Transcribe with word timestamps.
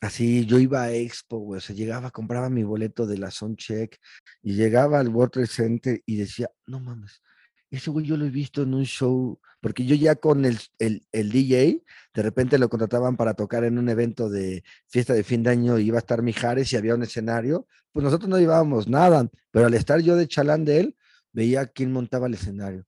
Así, 0.00 0.44
yo 0.44 0.58
iba 0.58 0.82
a 0.82 0.92
Expo, 0.92 1.38
güey, 1.38 1.58
o 1.58 1.60
sea, 1.60 1.74
llegaba, 1.74 2.10
compraba 2.10 2.50
mi 2.50 2.62
boleto 2.64 3.06
de 3.06 3.16
la 3.16 3.30
Soundcheck 3.30 3.98
y 4.42 4.54
llegaba 4.54 5.00
al 5.00 5.08
World 5.08 5.32
Trade 5.32 5.46
Center 5.46 6.02
y 6.04 6.16
decía, 6.16 6.50
no 6.66 6.80
mames, 6.80 7.22
ese 7.70 7.90
güey 7.90 8.04
yo 8.04 8.16
lo 8.16 8.26
he 8.26 8.30
visto 8.30 8.62
en 8.62 8.74
un 8.74 8.84
show, 8.84 9.40
porque 9.60 9.86
yo 9.86 9.96
ya 9.96 10.14
con 10.16 10.44
el, 10.44 10.58
el, 10.78 11.06
el, 11.12 11.30
DJ, 11.30 11.82
de 12.14 12.22
repente 12.22 12.58
lo 12.58 12.68
contrataban 12.68 13.16
para 13.16 13.34
tocar 13.34 13.64
en 13.64 13.78
un 13.78 13.88
evento 13.88 14.28
de 14.28 14.62
fiesta 14.86 15.14
de 15.14 15.24
fin 15.24 15.42
de 15.42 15.50
año, 15.50 15.78
iba 15.78 15.96
a 15.96 16.00
estar 16.00 16.22
Mijares 16.22 16.72
y 16.72 16.76
había 16.76 16.94
un 16.94 17.02
escenario, 17.02 17.66
pues 17.92 18.04
nosotros 18.04 18.28
no 18.28 18.38
llevábamos 18.38 18.88
nada, 18.88 19.28
pero 19.50 19.66
al 19.66 19.74
estar 19.74 20.00
yo 20.00 20.14
de 20.16 20.28
chalán 20.28 20.64
de 20.64 20.80
él, 20.80 20.96
veía 21.32 21.66
quién 21.66 21.90
montaba 21.90 22.26
el 22.26 22.34
escenario. 22.34 22.86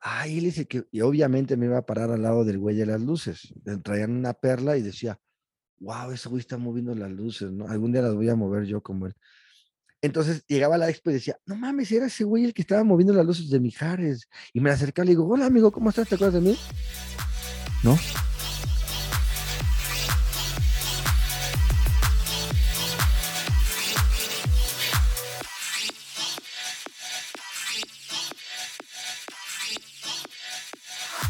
Ah, 0.00 0.26
y 0.28 0.38
él 0.38 0.44
dice 0.44 0.66
que, 0.66 0.84
y 0.90 1.00
obviamente 1.00 1.56
me 1.56 1.66
iba 1.66 1.78
a 1.78 1.86
parar 1.86 2.10
al 2.10 2.22
lado 2.22 2.44
del 2.44 2.58
güey 2.58 2.76
de 2.76 2.86
las 2.86 3.00
luces, 3.00 3.54
traían 3.82 4.12
una 4.12 4.34
perla 4.34 4.76
y 4.76 4.82
decía, 4.82 5.18
wow, 5.82 6.12
ese 6.12 6.28
güey 6.28 6.40
está 6.40 6.56
moviendo 6.56 6.94
las 6.94 7.10
luces, 7.10 7.50
¿no? 7.50 7.66
Algún 7.66 7.92
día 7.92 8.02
las 8.02 8.14
voy 8.14 8.28
a 8.28 8.36
mover 8.36 8.64
yo 8.64 8.80
como 8.80 9.06
él. 9.06 9.14
Entonces 10.00 10.44
llegaba 10.46 10.78
la 10.78 10.88
expo 10.88 11.10
y 11.10 11.14
decía, 11.14 11.36
no 11.46 11.54
mames, 11.56 11.92
era 11.92 12.06
ese 12.06 12.24
güey 12.24 12.44
el 12.44 12.54
que 12.54 12.62
estaba 12.62 12.82
moviendo 12.82 13.12
las 13.12 13.26
luces 13.26 13.50
de 13.50 13.60
Mijares. 13.60 14.28
Y 14.52 14.60
me 14.60 14.70
acercaba 14.70 15.04
y 15.04 15.08
le 15.08 15.12
digo, 15.12 15.28
hola 15.28 15.46
amigo, 15.46 15.70
¿cómo 15.70 15.90
estás? 15.90 16.08
¿Te 16.08 16.14
acuerdas 16.16 16.42
de 16.42 16.50
mí? 16.50 16.58
¿No? 17.84 17.96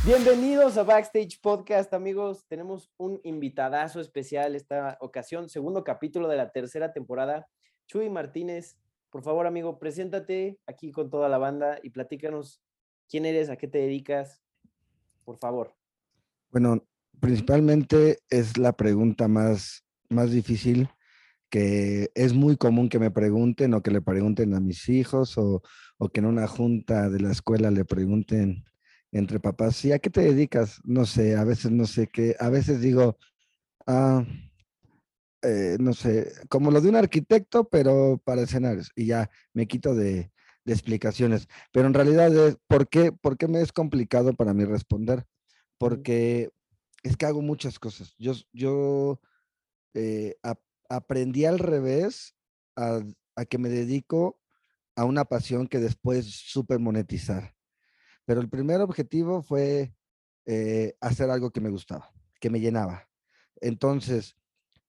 Bienvenidos 0.05 0.79
a 0.79 0.83
Backstage 0.83 1.41
Podcast, 1.41 1.95
amigos. 1.95 2.45
Tenemos 2.49 2.91
un 2.97 3.21
invitadazo 3.23 4.01
especial 4.01 4.57
esta 4.57 4.99
ocasión, 5.01 5.49
segundo 5.49 5.85
capítulo 5.85 6.27
de 6.27 6.37
la 6.37 6.51
tercera 6.51 6.93
temporada. 6.93 7.47
Chuy 7.87 8.11
Martínez, 8.11 8.77
por 9.11 9.23
favor, 9.23 9.47
amigo, 9.47 9.79
preséntate 9.79 10.59
aquí 10.67 10.91
con 10.91 11.09
toda 11.09 11.29
la 11.29 11.39
banda 11.39 11.79
y 11.85 11.91
platícanos 11.91 12.61
quién 13.09 13.27
eres, 13.27 13.49
a 13.49 13.57
qué 13.57 13.69
te 13.69 13.79
dedicas, 13.79 14.43
por 15.25 15.39
favor. 15.39 15.73
Bueno, 16.51 16.85
principalmente 17.21 18.19
es 18.29 18.59
la 18.59 18.73
pregunta 18.73 19.29
más, 19.29 19.85
más 20.09 20.33
difícil 20.33 20.89
que 21.49 22.11
es 22.17 22.33
muy 22.33 22.57
común 22.57 22.89
que 22.89 22.99
me 22.99 23.13
pregunten 23.13 23.73
o 23.75 23.83
que 23.85 23.93
le 23.93 24.03
pregunten 24.03 24.55
a 24.55 24.59
mis 24.59 24.89
hijos 24.89 25.39
o, 25.39 25.63
o 25.99 26.09
que 26.09 26.19
en 26.19 26.27
una 26.27 26.49
junta 26.49 27.09
de 27.09 27.21
la 27.21 27.31
escuela 27.31 27.71
le 27.71 27.85
pregunten 27.85 28.65
entre 29.13 29.41
papás. 29.41 29.85
¿Y 29.85 29.93
a 29.93 29.99
qué 29.99 30.11
te 30.11 30.23
dedicas? 30.23 30.81
No 30.85 31.07
sé, 31.07 31.37
a 31.37 31.45
veces 31.45 31.71
no 31.71 31.87
sé 31.87 32.09
qué, 32.09 32.37
a 32.41 32.49
veces 32.51 32.81
digo, 32.81 33.19
ah, 33.87 34.25
eh, 35.43 35.77
no 35.81 35.93
sé, 35.93 36.33
como 36.49 36.71
lo 36.71 36.81
de 36.81 36.89
un 36.89 36.97
arquitecto, 36.97 37.69
pero 37.69 38.21
para 38.25 38.43
escenarios, 38.43 38.91
y 38.97 39.07
ya 39.07 39.31
me 39.53 39.67
quito 39.67 39.95
de, 39.95 40.31
explicaciones. 40.65 41.49
Pero 41.73 41.89
en 41.89 41.95
realidad, 41.95 42.35
es, 42.49 42.57
¿por, 42.69 42.89
qué, 42.89 43.13
¿por 43.13 43.37
qué 43.37 43.49
me 43.49 43.61
es 43.61 43.73
complicado 43.73 44.33
para 44.35 44.55
mí 44.55 44.65
responder? 44.65 45.27
Porque 45.79 46.51
es 47.03 47.17
que 47.17 47.27
hago 47.27 47.43
muchas 47.43 47.81
cosas. 47.81 48.15
Yo, 48.19 48.35
yo 48.53 49.21
eh, 49.95 50.37
aprendí 50.89 51.47
al 51.47 51.59
revés 51.59 52.37
a, 52.77 53.01
a 53.35 53.45
que 53.45 53.59
me 53.59 53.69
dedico 53.69 54.39
a 54.97 55.05
una 55.05 55.25
pasión 55.25 55.67
que 55.67 55.81
después 55.81 56.27
supe 56.27 56.79
monetizar. 56.79 57.55
Pero 58.25 58.41
el 58.41 58.49
primer 58.49 58.81
objetivo 58.81 59.43
fue 59.43 59.95
eh, 60.47 60.97
hacer 61.01 61.31
algo 61.31 61.51
que 61.51 61.61
me 61.61 61.71
gustaba, 61.71 62.11
que 62.41 62.51
me 62.51 62.61
llenaba. 62.61 63.09
Entonces, 63.61 64.37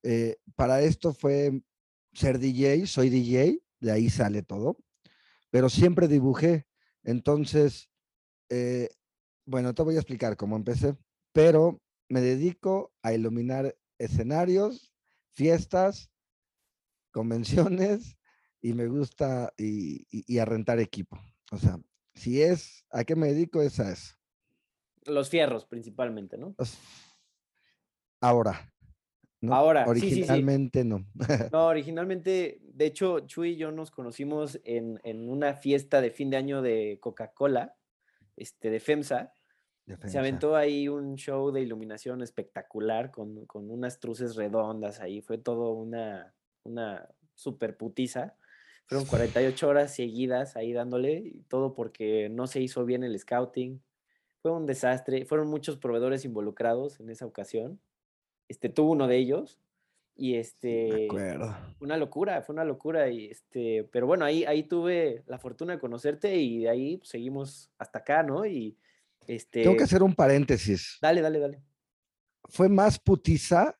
eh, 0.04 0.38
para 0.56 0.82
esto 0.82 1.14
fue 1.14 1.62
ser 2.14 2.40
DJ, 2.40 2.88
soy 2.88 3.10
DJ, 3.10 3.60
de 3.80 3.92
ahí 3.92 4.10
sale 4.10 4.44
todo, 4.44 4.78
pero 5.50 5.70
siempre 5.70 6.08
dibujé. 6.08 6.68
Entonces, 7.04 7.90
eh, 8.50 8.90
bueno, 9.46 9.74
te 9.74 9.84
voy 9.84 9.96
a 9.96 10.00
explicar 10.00 10.38
cómo 10.38 10.56
empecé, 10.56 10.96
pero 11.32 11.82
me 12.10 12.22
dedico 12.22 12.94
a 13.02 13.14
iluminar 13.14 13.76
escenarios, 13.98 14.94
fiestas, 15.34 16.12
convenciones 17.12 18.18
y 18.62 18.74
me 18.74 18.88
gusta 18.88 19.54
y 19.58 20.38
a 20.38 20.46
rentar 20.46 20.80
equipo. 20.80 21.20
O 21.52 21.58
sea, 21.58 21.80
si 22.16 22.42
es, 22.42 22.86
¿a 22.92 23.04
qué 23.04 23.16
me 23.16 23.28
dedico? 23.28 23.62
Es 23.62 23.80
a 23.80 23.92
eso. 23.92 24.16
Los 25.06 25.30
fierros 25.30 25.66
principalmente, 25.66 26.38
¿no? 26.38 26.56
Ahora. 28.22 28.74
Ahora. 29.50 29.86
Originalmente 29.88 30.86
no. 30.86 31.06
no, 31.52 31.68
originalmente, 31.68 32.60
de 32.62 32.86
hecho, 32.86 33.22
Chuy 33.22 33.52
y 33.52 33.56
yo 33.58 33.72
nos 33.72 33.92
conocimos 33.92 34.60
en, 34.64 35.00
una 35.30 35.56
fiesta 35.56 36.00
de 36.00 36.12
fin 36.12 36.30
de 36.30 36.38
año 36.38 36.62
de 36.62 37.00
Coca-Cola, 37.02 37.76
este, 38.38 38.70
de 38.70 38.80
FEMSA. 38.80 39.34
Se 40.06 40.18
aventó 40.18 40.56
ahí 40.56 40.88
un 40.88 41.16
show 41.16 41.52
de 41.52 41.60
iluminación 41.60 42.22
espectacular 42.22 43.12
con, 43.12 43.46
unas 43.54 44.00
truces 44.00 44.36
redondas 44.36 45.02
ahí. 45.02 45.22
Fue 45.22 45.38
todo 45.38 45.74
una, 45.74 46.34
una 46.64 47.10
super 47.34 47.76
putiza. 47.76 48.38
Fueron 48.86 49.08
48 49.08 49.68
horas 49.68 49.96
seguidas 49.96 50.56
ahí 50.56 50.74
dándole, 50.74 51.34
todo 51.48 51.74
porque 51.74 52.30
no 52.30 52.48
se 52.48 52.62
hizo 52.62 52.86
bien 52.86 53.04
el 53.04 53.18
scouting. 53.18 53.82
Fue 54.42 54.52
un 54.52 54.66
desastre. 54.66 55.26
Fueron 55.26 55.48
muchos 55.48 55.78
proveedores 55.78 56.26
involucrados 56.26 57.00
en 57.00 57.10
esa 57.10 57.26
ocasión. 57.26 57.80
Este, 58.50 58.70
tuvo 58.70 58.92
uno 58.92 59.08
de 59.08 59.18
ellos. 59.18 59.60
Y 60.16 60.36
este. 60.36 61.08
Una 61.80 61.98
locura, 61.98 62.42
fue 62.42 62.54
una 62.54 62.66
locura. 62.66 63.10
Y 63.10 63.28
este, 63.28 63.90
pero 63.92 64.06
bueno, 64.06 64.26
ahí, 64.26 64.44
ahí 64.44 64.64
tuve 64.64 65.24
la 65.28 65.40
fortuna 65.40 65.74
de 65.74 65.80
conocerte 65.80 66.36
y 66.36 66.60
de 66.60 66.70
ahí 66.70 67.02
seguimos 67.04 67.72
hasta 67.78 68.00
acá, 68.00 68.22
¿no? 68.22 68.46
Y 68.46 68.78
este. 69.28 69.64
Tengo 69.64 69.78
que 69.78 69.84
hacer 69.84 70.04
un 70.04 70.14
paréntesis. 70.14 70.98
Dale, 71.02 71.22
dale, 71.22 71.40
dale. 71.40 71.64
Fue 72.50 72.68
más 72.68 73.00
putiza, 73.00 73.80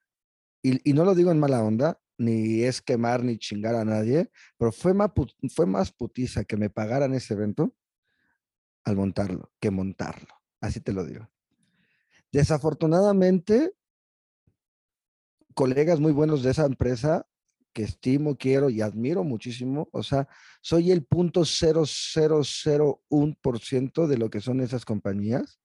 y, 0.62 0.90
y 0.90 0.94
no 0.94 1.04
lo 1.04 1.14
digo 1.14 1.32
en 1.32 1.40
mala 1.40 1.62
onda, 1.62 2.00
ni 2.18 2.64
es 2.64 2.82
quemar 2.82 3.24
ni 3.24 3.38
chingar 3.38 3.76
a 3.76 3.86
nadie, 3.86 4.30
pero 4.58 4.72
fue 4.72 4.94
más, 4.94 5.12
fue 5.54 5.66
más 5.66 5.92
putiza 5.92 6.44
que 6.44 6.58
me 6.58 6.70
pagaran 6.70 7.14
ese 7.14 7.34
evento 7.34 7.76
al 8.84 8.96
montarlo 8.96 9.52
que 9.60 9.72
montarlo. 9.72 10.34
Así 10.62 10.80
te 10.80 10.94
lo 10.94 11.06
digo. 11.06 11.30
Desafortunadamente, 12.32 13.74
colegas 15.54 16.00
muy 16.00 16.12
buenos 16.12 16.44
de 16.44 16.52
esa 16.52 16.66
empresa 16.66 17.28
que 17.74 17.84
estimo, 17.84 18.38
quiero 18.38 18.70
y 18.70 18.82
admiro 18.82 19.24
muchísimo, 19.24 19.88
o 19.92 20.04
sea, 20.04 20.28
soy 20.62 20.92
el 20.92 21.06
punto 21.06 21.42
0001% 21.42 24.08
de 24.08 24.18
lo 24.18 24.30
que 24.30 24.42
son 24.42 24.62
esas 24.62 24.86
compañías. 24.86 25.60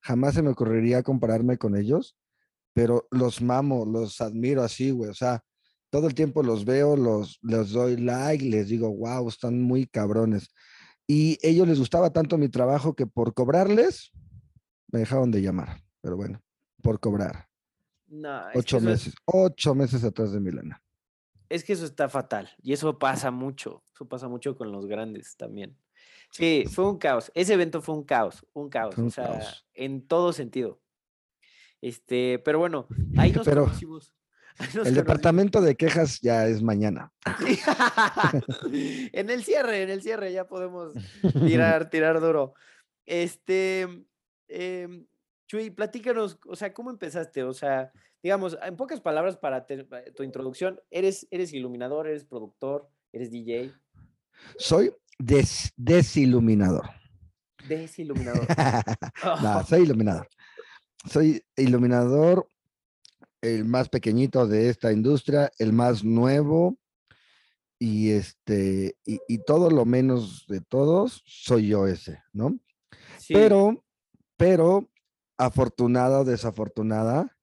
Jamás 0.00 0.34
se 0.34 0.42
me 0.42 0.50
ocurriría 0.50 1.02
compararme 1.02 1.58
con 1.58 1.76
ellos, 1.76 2.16
pero 2.72 3.06
los 3.10 3.42
mamo, 3.42 3.84
los 3.84 4.22
admiro 4.22 4.62
así, 4.62 4.90
güey, 4.90 5.10
o 5.10 5.14
sea, 5.14 5.44
todo 5.90 6.06
el 6.06 6.14
tiempo 6.14 6.42
los 6.42 6.64
veo, 6.64 6.96
los, 6.96 7.38
les 7.42 7.70
doy 7.70 7.96
like, 7.96 8.44
les 8.44 8.68
digo, 8.68 8.94
wow, 8.94 9.28
están 9.28 9.62
muy 9.62 9.86
cabrones. 9.86 10.48
Y 11.06 11.38
ellos 11.42 11.66
les 11.66 11.78
gustaba 11.78 12.12
tanto 12.12 12.36
mi 12.36 12.48
trabajo 12.48 12.94
que 12.94 13.06
por 13.06 13.32
cobrarles, 13.34 14.12
me 14.88 15.00
dejaron 15.00 15.30
de 15.30 15.42
llamar. 15.42 15.82
Pero 16.00 16.16
bueno, 16.16 16.42
por 16.82 17.00
cobrar. 17.00 17.48
No, 18.06 18.42
ocho 18.54 18.80
meses, 18.80 19.14
ocho 19.24 19.74
meses 19.74 20.04
atrás 20.04 20.32
de 20.32 20.40
Milena. 20.40 20.82
Es 21.48 21.64
que 21.64 21.72
eso 21.72 21.84
está 21.84 22.08
fatal. 22.08 22.50
Y 22.62 22.72
eso 22.72 22.98
pasa 22.98 23.30
mucho. 23.30 23.82
Eso 23.94 24.06
pasa 24.06 24.28
mucho 24.28 24.56
con 24.56 24.70
los 24.70 24.86
grandes 24.86 25.36
también. 25.36 25.76
Sí, 26.30 26.64
fue 26.70 26.88
un 26.88 26.98
caos. 26.98 27.32
Ese 27.34 27.54
evento 27.54 27.80
fue 27.80 27.94
un 27.94 28.04
caos, 28.04 28.46
un 28.52 28.68
caos. 28.68 28.98
o 28.98 29.10
sea, 29.10 29.40
en 29.74 30.06
todo 30.06 30.32
sentido. 30.32 30.80
Este, 31.80 32.38
pero 32.40 32.58
bueno, 32.58 32.86
ahí 33.16 33.32
nos 33.32 33.46
pero, 33.46 33.70
el 34.84 34.94
departamento 34.94 35.60
de 35.60 35.76
quejas 35.76 36.20
ya 36.20 36.46
es 36.46 36.62
mañana. 36.62 37.12
en 39.12 39.30
el 39.30 39.44
cierre, 39.44 39.82
en 39.82 39.90
el 39.90 40.02
cierre 40.02 40.32
ya 40.32 40.46
podemos 40.46 40.94
tirar, 41.46 41.90
tirar 41.90 42.20
duro. 42.20 42.54
Este, 43.06 43.86
eh, 44.48 45.04
Chuy, 45.46 45.70
platícanos, 45.70 46.38
o 46.46 46.56
sea, 46.56 46.74
¿cómo 46.74 46.90
empezaste? 46.90 47.42
O 47.42 47.54
sea, 47.54 47.90
digamos, 48.22 48.58
en 48.62 48.76
pocas 48.76 49.00
palabras 49.00 49.36
para 49.36 49.64
tu 49.66 50.22
introducción, 50.22 50.80
¿eres, 50.90 51.26
eres 51.30 51.52
iluminador, 51.52 52.06
eres 52.06 52.24
productor, 52.24 52.90
eres 53.12 53.30
DJ? 53.30 53.72
Soy 54.58 54.92
desiluminador. 55.18 56.90
Desiluminador. 57.66 58.46
no, 59.42 59.64
soy 59.64 59.82
iluminador. 59.82 60.28
Soy 61.08 61.42
iluminador 61.56 62.48
el 63.40 63.64
más 63.64 63.88
pequeñito 63.88 64.46
de 64.46 64.68
esta 64.68 64.92
industria, 64.92 65.50
el 65.58 65.72
más 65.72 66.04
nuevo 66.04 66.78
y 67.78 68.10
este 68.10 68.96
y, 69.04 69.38
todo 69.38 69.70
lo 69.70 69.84
menos 69.84 70.46
de 70.48 70.60
todos 70.60 71.22
soy 71.26 71.68
yo 71.68 71.86
ese, 71.86 72.22
¿no? 72.32 72.58
Pero, 73.28 73.84
pero 74.36 74.90
afortunada 75.36 76.20
o 76.20 76.24
desafortunada, 76.24 77.36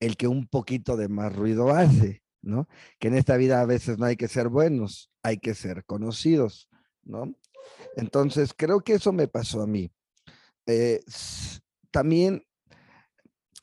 el 0.00 0.16
que 0.16 0.28
un 0.28 0.46
poquito 0.46 0.96
de 0.96 1.08
más 1.08 1.34
ruido 1.34 1.70
hace, 1.70 2.22
¿no? 2.42 2.68
Que 2.98 3.08
en 3.08 3.14
esta 3.14 3.36
vida 3.36 3.60
a 3.60 3.66
veces 3.66 3.98
no 3.98 4.06
hay 4.06 4.16
que 4.16 4.28
ser 4.28 4.48
buenos, 4.48 5.10
hay 5.22 5.38
que 5.38 5.54
ser 5.54 5.84
conocidos, 5.84 6.68
¿no? 7.02 7.34
Entonces, 7.96 8.52
creo 8.56 8.80
que 8.80 8.94
eso 8.94 9.12
me 9.12 9.28
pasó 9.28 9.62
a 9.62 9.66
mí. 9.66 9.90
Eh, 10.66 11.00
también, 11.90 12.44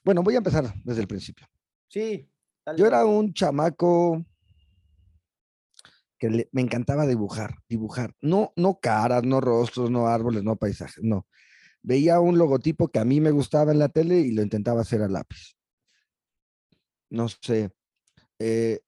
bueno, 0.07 0.23
voy 0.23 0.35
a 0.35 0.37
empezar 0.37 0.73
desde 0.85 1.01
el 1.01 1.07
principio. 1.07 1.45
Sí. 1.89 2.31
Yo 2.77 2.87
era 2.87 3.03
un 3.03 3.33
chamaco 3.33 4.25
que 6.17 6.47
me 6.53 6.61
encantaba 6.61 7.05
dibujar, 7.05 7.57
dibujar. 7.67 8.15
No, 8.21 8.53
no 8.55 8.79
caras, 8.79 9.23
no 9.23 9.41
rostros, 9.41 9.91
no 9.91 10.07
árboles, 10.07 10.45
no 10.45 10.55
paisajes, 10.55 11.03
no. 11.03 11.27
Veía 11.81 12.21
un 12.21 12.37
logotipo 12.37 12.87
que 12.87 12.99
a 12.99 13.03
mí 13.03 13.19
me 13.19 13.31
gustaba 13.31 13.73
en 13.73 13.79
la 13.79 13.89
tele 13.89 14.21
y 14.21 14.31
lo 14.31 14.41
intentaba 14.43 14.79
hacer 14.79 15.01
a 15.01 15.09
lápiz. 15.09 15.57
No 17.09 17.27
sé. 17.27 17.71
Eh, 18.39 18.79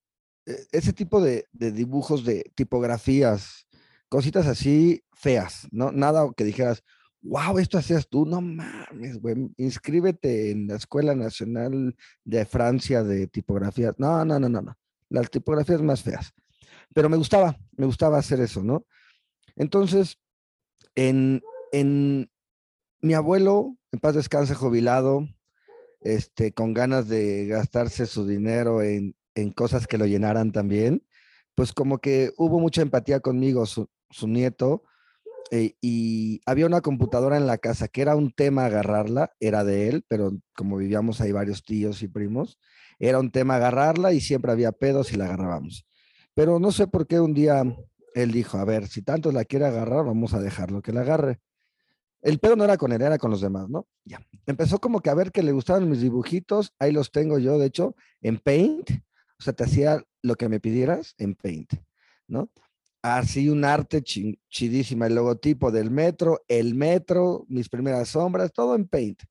e, 0.46 0.68
ese 0.72 0.94
tipo 0.94 1.20
de, 1.20 1.48
de, 1.52 1.74
dibujos, 1.74 2.24
de 2.24 2.50
tipografías, 2.56 3.68
cositas 4.08 4.48
así 4.48 5.04
feas, 5.12 5.68
¿no? 5.72 5.92
Nada 5.92 6.30
que 6.38 6.46
dijeras, 6.46 6.82
wow, 7.22 7.58
esto 7.60 7.78
hacías 7.78 8.08
tú, 8.08 8.26
no 8.26 8.42
mames, 8.42 9.20
güey, 9.20 9.36
inscríbete 9.58 10.52
en 10.52 10.68
la 10.68 10.76
Escuela 10.76 11.16
Nacional 11.16 11.96
de 12.24 12.46
Francia 12.46 13.04
de 13.04 13.28
Tipografías. 13.28 13.96
No, 13.98 14.24
no, 14.26 14.40
no, 14.40 14.50
no, 14.50 14.62
no. 14.62 14.78
Las 15.10 15.30
tipografías 15.30 15.82
más 15.82 16.04
feas 16.04 16.34
pero 16.94 17.10
me 17.10 17.18
gustaba, 17.18 17.58
me 17.76 17.86
gustaba 17.86 18.18
hacer 18.18 18.40
eso, 18.40 18.64
¿no? 18.64 18.86
Entonces, 19.56 20.20
en, 20.96 21.42
en 21.72 22.32
mi 23.02 23.14
abuelo, 23.14 23.78
en 23.92 24.00
paz 24.00 24.16
descanse, 24.16 24.56
jubilado, 24.56 25.28
este, 26.02 26.54
con 26.54 26.74
ganas 26.74 27.08
de 27.08 27.48
gastarse 27.48 28.06
su 28.06 28.26
dinero 28.26 28.82
en, 28.82 29.16
en 29.36 29.52
cosas 29.52 29.88
que 29.88 29.98
lo 29.98 30.06
llenaran 30.06 30.52
también, 30.52 31.06
pues 31.56 31.74
como 31.74 32.00
que 32.00 32.32
hubo 32.38 32.60
mucha 32.60 32.82
empatía 32.82 33.20
conmigo, 33.20 33.66
su, 33.66 33.90
su 34.10 34.28
nieto, 34.28 34.84
eh, 35.52 35.74
y 35.82 36.42
había 36.46 36.66
una 36.66 36.82
computadora 36.82 37.38
en 37.38 37.48
la 37.48 37.58
casa 37.58 37.88
que 37.88 38.02
era 38.02 38.16
un 38.16 38.32
tema 38.32 38.66
agarrarla, 38.66 39.32
era 39.40 39.64
de 39.64 39.90
él, 39.90 40.06
pero 40.08 40.32
como 40.56 40.78
vivíamos 40.78 41.22
ahí 41.22 41.32
varios 41.32 41.64
tíos 41.64 42.04
y 42.04 42.08
primos, 42.08 42.60
era 43.00 43.20
un 43.20 43.32
tema 43.32 43.56
agarrarla 43.56 44.14
y 44.14 44.22
siempre 44.22 44.52
había 44.52 44.72
pedos 44.72 45.12
y 45.12 45.18
la 45.18 45.26
agarrábamos. 45.26 45.88
Pero 46.36 46.60
no 46.60 46.72
sé 46.72 46.88
por 46.88 47.08
qué 47.08 47.20
un 47.20 47.34
día 47.34 47.64
él 48.14 48.32
dijo, 48.32 48.58
a 48.58 48.66
ver, 48.66 48.88
si 48.88 49.02
tanto 49.02 49.32
la 49.32 49.46
quiere 49.46 49.66
agarrar, 49.66 50.06
vamos 50.06 50.34
a 50.34 50.42
dejarlo 50.42 50.82
que 50.82 50.94
la 50.94 51.02
agarre. 51.02 51.40
El 52.22 52.40
pedo 52.40 52.56
no 52.56 52.66
era 52.66 52.78
con 52.78 52.92
él, 52.92 53.02
era 53.02 53.18
con 53.18 53.32
los 53.32 53.42
demás, 53.42 53.70
¿no? 53.70 53.88
Ya. 54.04 54.20
Empezó 54.46 54.80
como 54.80 55.02
que 55.02 55.10
a 55.10 55.16
ver 55.16 55.32
que 55.32 55.42
le 55.42 55.54
gustaban 55.54 55.90
mis 55.90 56.02
dibujitos, 56.02 56.74
ahí 56.78 56.92
los 56.92 57.12
tengo 57.12 57.40
yo, 57.40 57.58
de 57.58 57.68
hecho, 57.68 57.96
en 58.22 58.38
Paint, 58.38 58.92
o 58.92 59.44
sea, 59.44 59.54
te 59.54 59.64
hacía 59.64 60.04
lo 60.22 60.36
que 60.36 60.50
me 60.50 60.60
pidieras 60.60 61.16
en 61.18 61.36
Paint, 61.36 61.74
¿no? 62.28 62.50
Así 63.02 63.48
un 63.50 63.64
arte 63.64 64.04
chidísima, 64.04 65.08
el 65.08 65.16
logotipo 65.16 65.72
del 65.72 65.90
metro, 65.90 66.44
el 66.48 66.76
metro, 66.76 67.46
mis 67.48 67.70
primeras 67.70 68.10
sombras, 68.10 68.52
todo 68.52 68.76
en 68.76 68.88
Paint. 68.88 69.22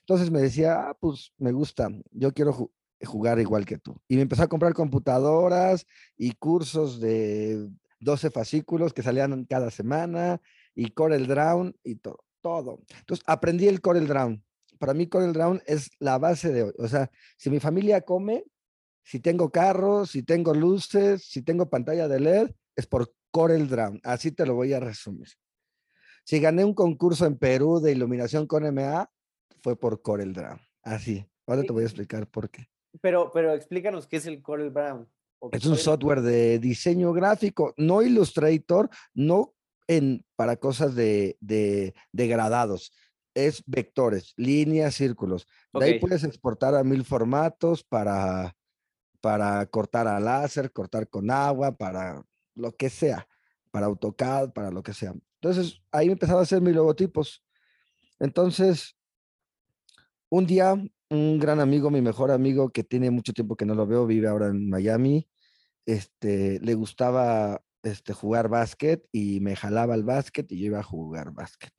Entonces 0.00 0.30
me 0.30 0.40
decía, 0.40 0.88
ah, 0.88 0.96
pues 0.98 1.32
me 1.38 1.52
gusta, 1.52 1.88
yo 2.10 2.32
quiero 2.32 2.70
jugar 3.04 3.38
igual 3.38 3.64
que 3.64 3.78
tú. 3.78 4.00
Y 4.08 4.16
me 4.16 4.22
empezó 4.22 4.42
a 4.42 4.48
comprar 4.48 4.74
computadoras 4.74 5.86
y 6.16 6.32
cursos 6.32 7.00
de 7.00 7.68
12 8.00 8.30
fascículos 8.30 8.92
que 8.92 9.02
salían 9.02 9.44
cada 9.44 9.70
semana 9.70 10.40
y 10.74 10.90
Corel 10.90 11.26
Draw 11.26 11.72
y 11.84 11.96
todo, 11.96 12.24
todo. 12.40 12.80
Entonces 13.00 13.24
aprendí 13.26 13.68
el 13.68 13.80
Corel 13.80 14.06
Draw. 14.06 14.40
Para 14.78 14.94
mí 14.94 15.08
Corel 15.08 15.32
Draw 15.32 15.60
es 15.66 15.90
la 15.98 16.18
base 16.18 16.52
de 16.52 16.64
hoy. 16.64 16.72
O 16.78 16.88
sea, 16.88 17.10
si 17.36 17.50
mi 17.50 17.60
familia 17.60 18.00
come, 18.02 18.44
si 19.02 19.20
tengo 19.20 19.50
carros, 19.50 20.10
si 20.10 20.22
tengo 20.22 20.54
luces, 20.54 21.24
si 21.24 21.42
tengo 21.42 21.68
pantalla 21.68 22.08
de 22.08 22.20
LED, 22.20 22.50
es 22.78 22.86
por 22.86 23.12
Corel 23.32 23.68
Draw. 23.68 23.98
Así 24.04 24.30
te 24.30 24.46
lo 24.46 24.54
voy 24.54 24.72
a 24.72 24.78
resumir. 24.78 25.26
Si 26.24 26.38
gané 26.38 26.64
un 26.64 26.74
concurso 26.74 27.26
en 27.26 27.36
Perú 27.36 27.80
de 27.80 27.90
iluminación 27.90 28.46
con 28.46 28.62
MA, 28.72 29.10
fue 29.62 29.76
por 29.76 30.00
Corel 30.00 30.32
Draw. 30.32 30.56
Así. 30.84 31.26
Ahora 31.46 31.62
te 31.62 31.72
voy 31.72 31.82
a 31.82 31.86
explicar 31.86 32.28
por 32.28 32.48
qué. 32.48 32.68
Pero, 33.00 33.32
pero 33.32 33.52
explícanos 33.52 34.06
qué 34.06 34.18
es 34.18 34.26
el 34.26 34.40
Corel 34.42 34.70
Brown. 34.70 35.08
Es 35.50 35.66
un 35.66 35.76
software 35.76 36.20
de 36.20 36.60
diseño 36.60 37.12
gráfico, 37.12 37.74
no 37.76 38.02
Illustrator, 38.02 38.88
no 39.12 39.54
en, 39.88 40.24
para 40.36 40.56
cosas 40.56 40.94
de, 40.94 41.36
de, 41.40 41.94
degradados. 42.12 42.92
Es 43.34 43.62
vectores, 43.66 44.34
líneas, 44.36 44.94
círculos. 44.94 45.48
De 45.72 45.84
ahí 45.84 45.98
puedes 45.98 46.22
exportar 46.22 46.76
a 46.76 46.84
mil 46.84 47.04
formatos 47.04 47.82
para, 47.82 48.54
para 49.20 49.66
cortar 49.66 50.06
a 50.06 50.20
láser, 50.20 50.72
cortar 50.72 51.08
con 51.08 51.30
agua, 51.30 51.72
para 51.76 52.24
lo 52.58 52.76
que 52.76 52.90
sea, 52.90 53.26
para 53.70 53.86
AutoCAD, 53.86 54.52
para 54.52 54.70
lo 54.70 54.82
que 54.82 54.94
sea. 54.94 55.14
Entonces, 55.40 55.80
ahí 55.92 56.08
empezaba 56.08 56.40
a 56.40 56.42
hacer 56.42 56.60
mis 56.60 56.74
logotipos. 56.74 57.44
Entonces, 58.18 58.96
un 60.28 60.46
día 60.46 60.76
un 61.10 61.38
gran 61.38 61.60
amigo, 61.60 61.90
mi 61.90 62.02
mejor 62.02 62.30
amigo, 62.30 62.70
que 62.70 62.84
tiene 62.84 63.10
mucho 63.10 63.32
tiempo 63.32 63.56
que 63.56 63.64
no 63.64 63.74
lo 63.74 63.86
veo, 63.86 64.06
vive 64.06 64.28
ahora 64.28 64.48
en 64.48 64.68
Miami, 64.68 65.28
este, 65.86 66.60
le 66.60 66.74
gustaba 66.74 67.62
este, 67.82 68.12
jugar 68.12 68.48
básquet 68.48 69.06
y 69.12 69.40
me 69.40 69.56
jalaba 69.56 69.94
al 69.94 70.04
básquet 70.04 70.50
y 70.52 70.58
yo 70.58 70.66
iba 70.66 70.80
a 70.80 70.82
jugar 70.82 71.32
básquet. 71.32 71.72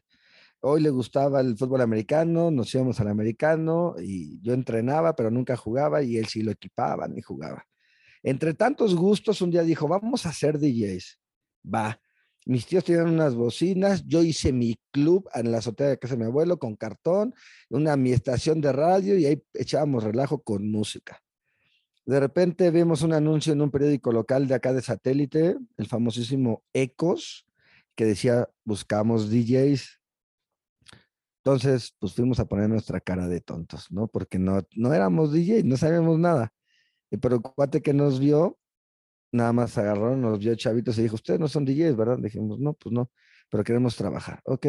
Hoy 0.61 0.81
le 0.81 0.89
gustaba 0.89 1.41
el 1.41 1.57
fútbol 1.57 1.81
americano, 1.81 2.51
nos 2.51 2.73
íbamos 2.73 2.99
al 2.99 3.07
americano 3.07 3.95
y 3.97 4.41
yo 4.41 4.53
entrenaba, 4.53 5.15
pero 5.15 5.31
nunca 5.31 5.55
jugaba 5.55 6.01
y 6.01 6.17
él 6.17 6.25
sí 6.25 6.41
lo 6.41 6.51
equipaba 6.51 7.07
y 7.15 7.21
jugaba. 7.21 7.65
Entre 8.23 8.53
tantos 8.53 8.95
gustos, 8.95 9.41
un 9.41 9.51
día 9.51 9.63
dijo, 9.63 9.87
vamos 9.87 10.25
a 10.25 10.33
ser 10.33 10.59
DJs. 10.59 11.19
Va. 11.73 11.99
Mis 12.45 12.65
tíos 12.65 12.83
tenían 12.83 13.09
unas 13.09 13.35
bocinas, 13.35 14.05
yo 14.05 14.23
hice 14.23 14.51
mi 14.51 14.79
club 14.91 15.29
en 15.33 15.51
la 15.51 15.59
azotea 15.59 15.87
de 15.87 15.99
casa 15.99 16.15
de 16.15 16.21
mi 16.21 16.25
abuelo 16.25 16.57
con 16.57 16.75
cartón, 16.75 17.33
una 17.69 17.95
mi 17.95 18.11
estación 18.11 18.61
de 18.61 18.71
radio 18.71 19.17
y 19.17 19.25
ahí 19.25 19.43
echábamos 19.53 20.03
relajo 20.03 20.41
con 20.41 20.69
música. 20.71 21.21
De 22.05 22.19
repente 22.19 22.71
vimos 22.71 23.03
un 23.03 23.13
anuncio 23.13 23.53
en 23.53 23.61
un 23.61 23.69
periódico 23.69 24.11
local 24.11 24.47
de 24.47 24.55
acá 24.55 24.73
de 24.73 24.81
satélite, 24.81 25.57
el 25.77 25.85
famosísimo 25.85 26.63
Ecos, 26.73 27.45
que 27.95 28.05
decía 28.05 28.49
buscamos 28.63 29.29
DJs. 29.29 29.99
Entonces, 31.43 31.95
pues 31.99 32.13
fuimos 32.13 32.39
a 32.39 32.45
poner 32.45 32.69
nuestra 32.69 32.99
cara 32.99 33.27
de 33.27 33.41
tontos, 33.41 33.91
¿no? 33.91 34.07
Porque 34.07 34.39
no, 34.39 34.61
no 34.75 34.93
éramos 34.93 35.31
DJs, 35.31 35.65
no 35.65 35.77
sabíamos 35.77 36.17
nada. 36.17 36.51
Pero 37.17 37.35
el 37.35 37.41
cuate 37.41 37.81
que 37.81 37.93
nos 37.93 38.19
vio 38.19 38.57
nada 39.31 39.53
más 39.53 39.77
agarraron, 39.77 40.21
nos 40.21 40.39
vio 40.39 40.55
chavitos 40.55 40.97
y 40.97 41.03
dijo, 41.03 41.15
ustedes 41.15 41.39
no 41.39 41.47
son 41.47 41.65
DJs, 41.65 41.95
¿verdad? 41.95 42.17
Dijimos, 42.19 42.59
no, 42.59 42.73
pues 42.73 42.93
no, 42.93 43.11
pero 43.49 43.63
queremos 43.63 43.95
trabajar, 43.95 44.41
¿ok? 44.45 44.67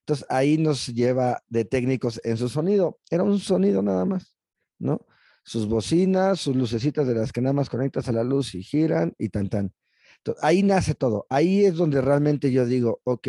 Entonces 0.00 0.26
ahí 0.28 0.58
nos 0.58 0.86
lleva 0.86 1.42
de 1.48 1.64
técnicos 1.64 2.20
en 2.24 2.36
su 2.36 2.48
sonido. 2.48 2.98
Era 3.10 3.24
un 3.24 3.38
sonido 3.38 3.82
nada 3.82 4.04
más, 4.04 4.34
¿no? 4.78 5.06
Sus 5.44 5.66
bocinas, 5.66 6.40
sus 6.40 6.56
lucecitas 6.56 7.06
de 7.06 7.14
las 7.14 7.32
que 7.32 7.40
nada 7.40 7.52
más 7.52 7.70
conectas 7.70 8.08
a 8.08 8.12
la 8.12 8.24
luz 8.24 8.54
y 8.54 8.62
giran 8.62 9.14
y 9.18 9.28
tan 9.30 9.48
tan. 9.48 9.72
Entonces, 10.18 10.42
ahí 10.44 10.62
nace 10.62 10.94
todo. 10.94 11.26
Ahí 11.30 11.64
es 11.64 11.74
donde 11.74 12.00
realmente 12.00 12.50
yo 12.50 12.66
digo, 12.66 13.00
ok, 13.04 13.28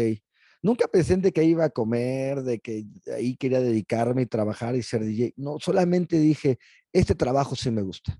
nunca 0.62 0.88
pensé 0.88 1.18
de 1.18 1.32
que 1.32 1.44
iba 1.44 1.66
a 1.66 1.70
comer, 1.70 2.44
de 2.44 2.60
que 2.60 2.86
ahí 3.16 3.36
quería 3.38 3.62
dedicarme 3.62 4.24
y 4.24 4.26
trabajar 4.26 4.76
y 4.76 4.84
ser 4.84 5.04
DJ. 5.04 5.34
No, 5.38 5.58
solamente 5.60 6.18
dije, 6.18 6.60
este 6.94 7.16
trabajo 7.16 7.56
sí 7.56 7.72
me 7.72 7.82
gusta 7.82 8.20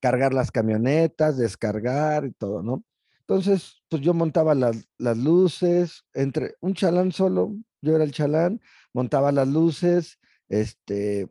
cargar 0.00 0.34
las 0.34 0.50
camionetas, 0.50 1.36
descargar 1.36 2.24
y 2.26 2.32
todo, 2.32 2.62
¿no? 2.62 2.84
Entonces, 3.20 3.82
pues 3.88 4.02
yo 4.02 4.12
montaba 4.12 4.54
las, 4.54 4.86
las 4.98 5.16
luces, 5.16 6.04
entre 6.12 6.56
un 6.60 6.74
chalán 6.74 7.10
solo, 7.10 7.54
yo 7.80 7.94
era 7.94 8.04
el 8.04 8.12
chalán, 8.12 8.60
montaba 8.92 9.32
las 9.32 9.48
luces, 9.48 10.18
este, 10.48 11.28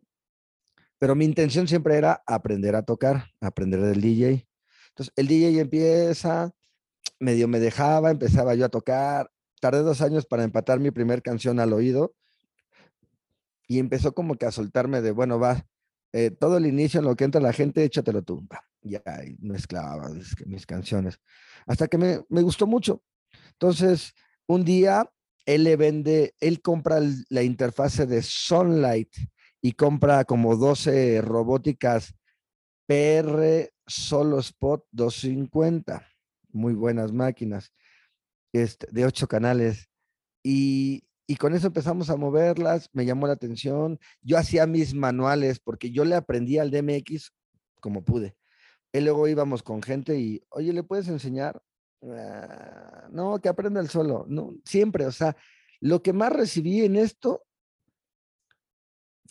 pero 0.98 1.16
mi 1.16 1.26
intención 1.26 1.68
siempre 1.68 1.98
era 1.98 2.24
aprender 2.26 2.76
a 2.76 2.84
tocar, 2.84 3.26
aprender 3.42 3.82
del 3.82 4.02
DJ. 4.02 4.48
Entonces, 4.90 5.14
el 5.16 5.28
DJ 5.28 5.60
empieza, 5.60 6.52
medio 7.20 7.48
me 7.48 7.60
dejaba, 7.60 8.10
empezaba 8.10 8.56
yo 8.56 8.66
a 8.66 8.70
tocar, 8.70 9.30
tardé 9.60 9.82
dos 9.82 10.02
años 10.02 10.26
para 10.26 10.44
empatar 10.44 10.80
mi 10.80 10.92
primer 10.92 11.22
canción 11.22 11.60
al 11.60 11.74
oído 11.74 12.16
y 13.68 13.80
empezó 13.80 14.14
como 14.14 14.36
que 14.36 14.46
a 14.46 14.52
soltarme 14.52 15.02
de, 15.02 15.12
bueno, 15.12 15.40
va, 15.40 15.66
eh, 16.14 16.32
todo 16.32 16.58
el 16.58 16.66
inicio 16.66 17.00
en 17.00 17.06
lo 17.06 17.16
que 17.16 17.24
entra 17.24 17.42
la 17.42 17.54
gente, 17.54 17.84
échatelo 17.84 18.22
tú. 18.22 18.48
Ya, 18.82 19.02
mezclaba 19.40 20.10
mis 20.46 20.66
canciones. 20.66 21.20
Hasta 21.66 21.88
que 21.88 21.98
me, 21.98 22.22
me, 22.30 22.42
gustó 22.42 22.68
mucho. 22.68 23.02
Entonces, 23.54 24.14
un 24.48 24.64
día 24.64 25.10
él 25.46 25.64
le 25.64 25.76
vende, 25.76 26.36
él 26.40 26.62
compra 26.62 27.00
la 27.30 27.44
interfase 27.44 28.06
de 28.06 28.22
Sunlight 28.22 29.10
y 29.62 29.74
compra 29.74 30.24
como 30.26 30.56
12 30.56 31.22
robóticas 31.22 32.14
PR 32.86 33.70
Solo 33.88 34.40
Spot 34.40 34.86
250. 34.92 36.08
Muy 36.52 36.74
buenas 36.74 37.12
máquinas. 37.12 37.74
Este, 38.54 38.88
de 38.92 39.06
ocho 39.06 39.28
canales. 39.28 39.90
Y 40.44 41.04
y 41.26 41.36
con 41.38 41.54
eso 41.54 41.68
empezamos 41.68 42.10
a 42.10 42.18
moverlas, 42.18 42.90
me 42.94 43.06
llamó 43.06 43.28
la 43.28 43.34
atención. 43.34 44.00
Yo 44.22 44.38
hacía 44.38 44.68
mis 44.68 44.94
manuales 44.94 45.60
porque 45.60 45.92
yo 45.92 46.04
le 46.04 46.16
aprendí 46.16 46.58
al 46.58 46.72
DMX 46.72 47.34
como 47.80 48.04
pude. 48.04 48.36
Y 48.92 49.00
luego 49.00 49.28
íbamos 49.28 49.64
con 49.64 49.82
gente 49.82 50.20
y, 50.20 50.44
oye, 50.50 50.74
¿le 50.74 50.84
puedes 50.84 51.08
enseñar? 51.08 51.62
Ah, 52.04 53.08
no, 53.12 53.40
que 53.40 53.50
aprenda 53.50 53.80
el 53.80 53.90
solo. 53.90 54.26
No, 54.28 54.54
siempre, 54.66 55.06
o 55.06 55.12
sea, 55.12 55.36
lo 55.80 56.04
que 56.04 56.14
más 56.14 56.32
recibí 56.32 56.84
en 56.84 56.98
esto 56.98 57.44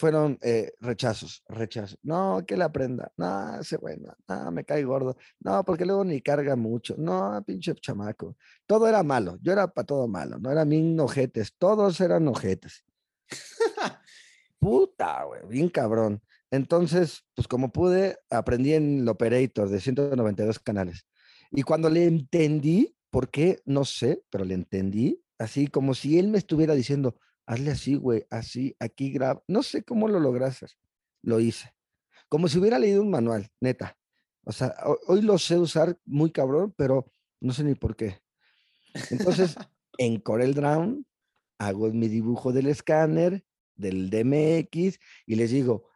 fueron 0.03 0.37
eh, 0.43 0.73
rechazos, 0.81 1.45
rechazos. 1.47 1.97
No, 2.03 2.43
que 2.45 2.57
le 2.57 2.65
aprenda. 2.65 3.13
No, 3.17 3.61
ese 3.61 3.77
bueno, 3.77 4.13
no, 4.27 4.51
me 4.51 4.65
cae 4.65 4.83
gordo. 4.83 5.17
No, 5.39 5.65
porque 5.65 5.87
luego 5.87 6.05
ni 6.05 6.21
carga 6.21 6.57
mucho. 6.57 6.97
No, 6.99 7.41
pinche 7.47 7.73
chamaco. 7.77 8.37
Todo 8.67 8.89
era 8.89 9.05
malo. 9.05 9.39
Yo 9.41 9.53
era 9.53 9.69
para 9.69 9.87
todo 9.87 10.09
malo. 10.09 10.41
No 10.41 10.51
eran 10.51 10.69
bien 10.69 10.99
ojetes. 10.99 11.55
Todos 11.57 12.01
eran 12.01 12.27
ojetes. 12.27 12.85
Puta, 14.59 15.23
güey, 15.23 15.43
bien 15.47 15.69
cabrón. 15.69 16.21
Entonces, 16.51 17.25
pues 17.37 17.47
como 17.47 17.71
pude, 17.71 18.19
aprendí 18.29 18.75
en 18.75 19.03
el 19.03 19.09
Operator 19.09 19.69
de 19.69 19.79
192 19.81 20.59
canales. 20.59 21.07
Y 21.53 21.63
cuando 21.63 21.89
le 21.89 22.07
entendí, 22.07 22.97
¿por 23.09 23.31
qué? 23.31 23.61
No 23.67 23.85
sé, 23.85 24.25
pero 24.31 24.45
le 24.45 24.55
entendí, 24.55 25.23
así 25.39 25.69
como 25.69 25.95
si 25.95 26.19
él 26.19 26.27
me 26.27 26.39
estuviera 26.39 26.75
diciendo, 26.75 27.15
hazle 27.47 27.71
así, 27.73 27.95
güey, 27.95 28.27
así, 28.31 28.77
aquí 28.79 29.13
graba. 29.13 29.43
No 29.49 29.63
sé 29.63 29.83
cómo 29.83 30.09
lo 30.09 30.21
lograste. 30.21 30.67
Lo 31.23 31.41
hice. 31.41 31.75
Como 32.29 32.49
si 32.49 32.59
hubiera 32.59 32.79
leído 32.79 33.03
un 33.03 33.11
manual, 33.11 33.51
neta. 33.61 33.97
O 34.45 34.53
sea, 34.53 34.75
hoy 35.07 35.23
lo 35.23 35.39
sé 35.39 35.59
usar 35.59 35.99
muy 36.05 36.31
cabrón, 36.31 36.75
pero 36.77 37.07
no 37.41 37.53
sé 37.53 37.65
ni 37.65 37.75
por 37.75 37.95
qué. 37.95 38.21
Entonces, 39.11 39.57
en 39.99 40.21
Corel 40.21 40.55
Draw 40.55 41.05
hago 41.59 41.91
mi 41.91 42.09
dibujo 42.09 42.53
del 42.53 42.67
escáner, 42.67 43.45
del 43.77 44.11
DMX, 44.11 44.99
y 45.27 45.35
les 45.37 45.51
digo, 45.51 45.89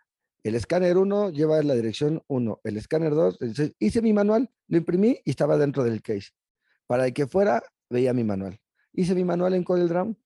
el 0.44 0.54
escáner 0.54 0.96
1 0.96 1.30
lleva 1.30 1.60
la 1.62 1.74
dirección 1.74 2.22
1, 2.28 2.60
el 2.62 2.76
escáner 2.76 3.14
2, 3.14 3.38
hice 3.80 4.02
mi 4.02 4.12
manual, 4.12 4.48
lo 4.68 4.78
imprimí 4.78 5.20
y 5.24 5.30
estaba 5.30 5.58
dentro 5.58 5.82
del 5.82 6.02
case. 6.02 6.30
Para 6.86 7.06
el 7.06 7.12
que 7.12 7.26
fuera, 7.26 7.62
veía 7.90 8.12
mi 8.12 8.22
manual. 8.22 8.60
Hice 8.92 9.14
mi 9.14 9.24
manual 9.24 9.54
en 9.54 9.64
Corel 9.64 9.88
Draw 9.88 10.16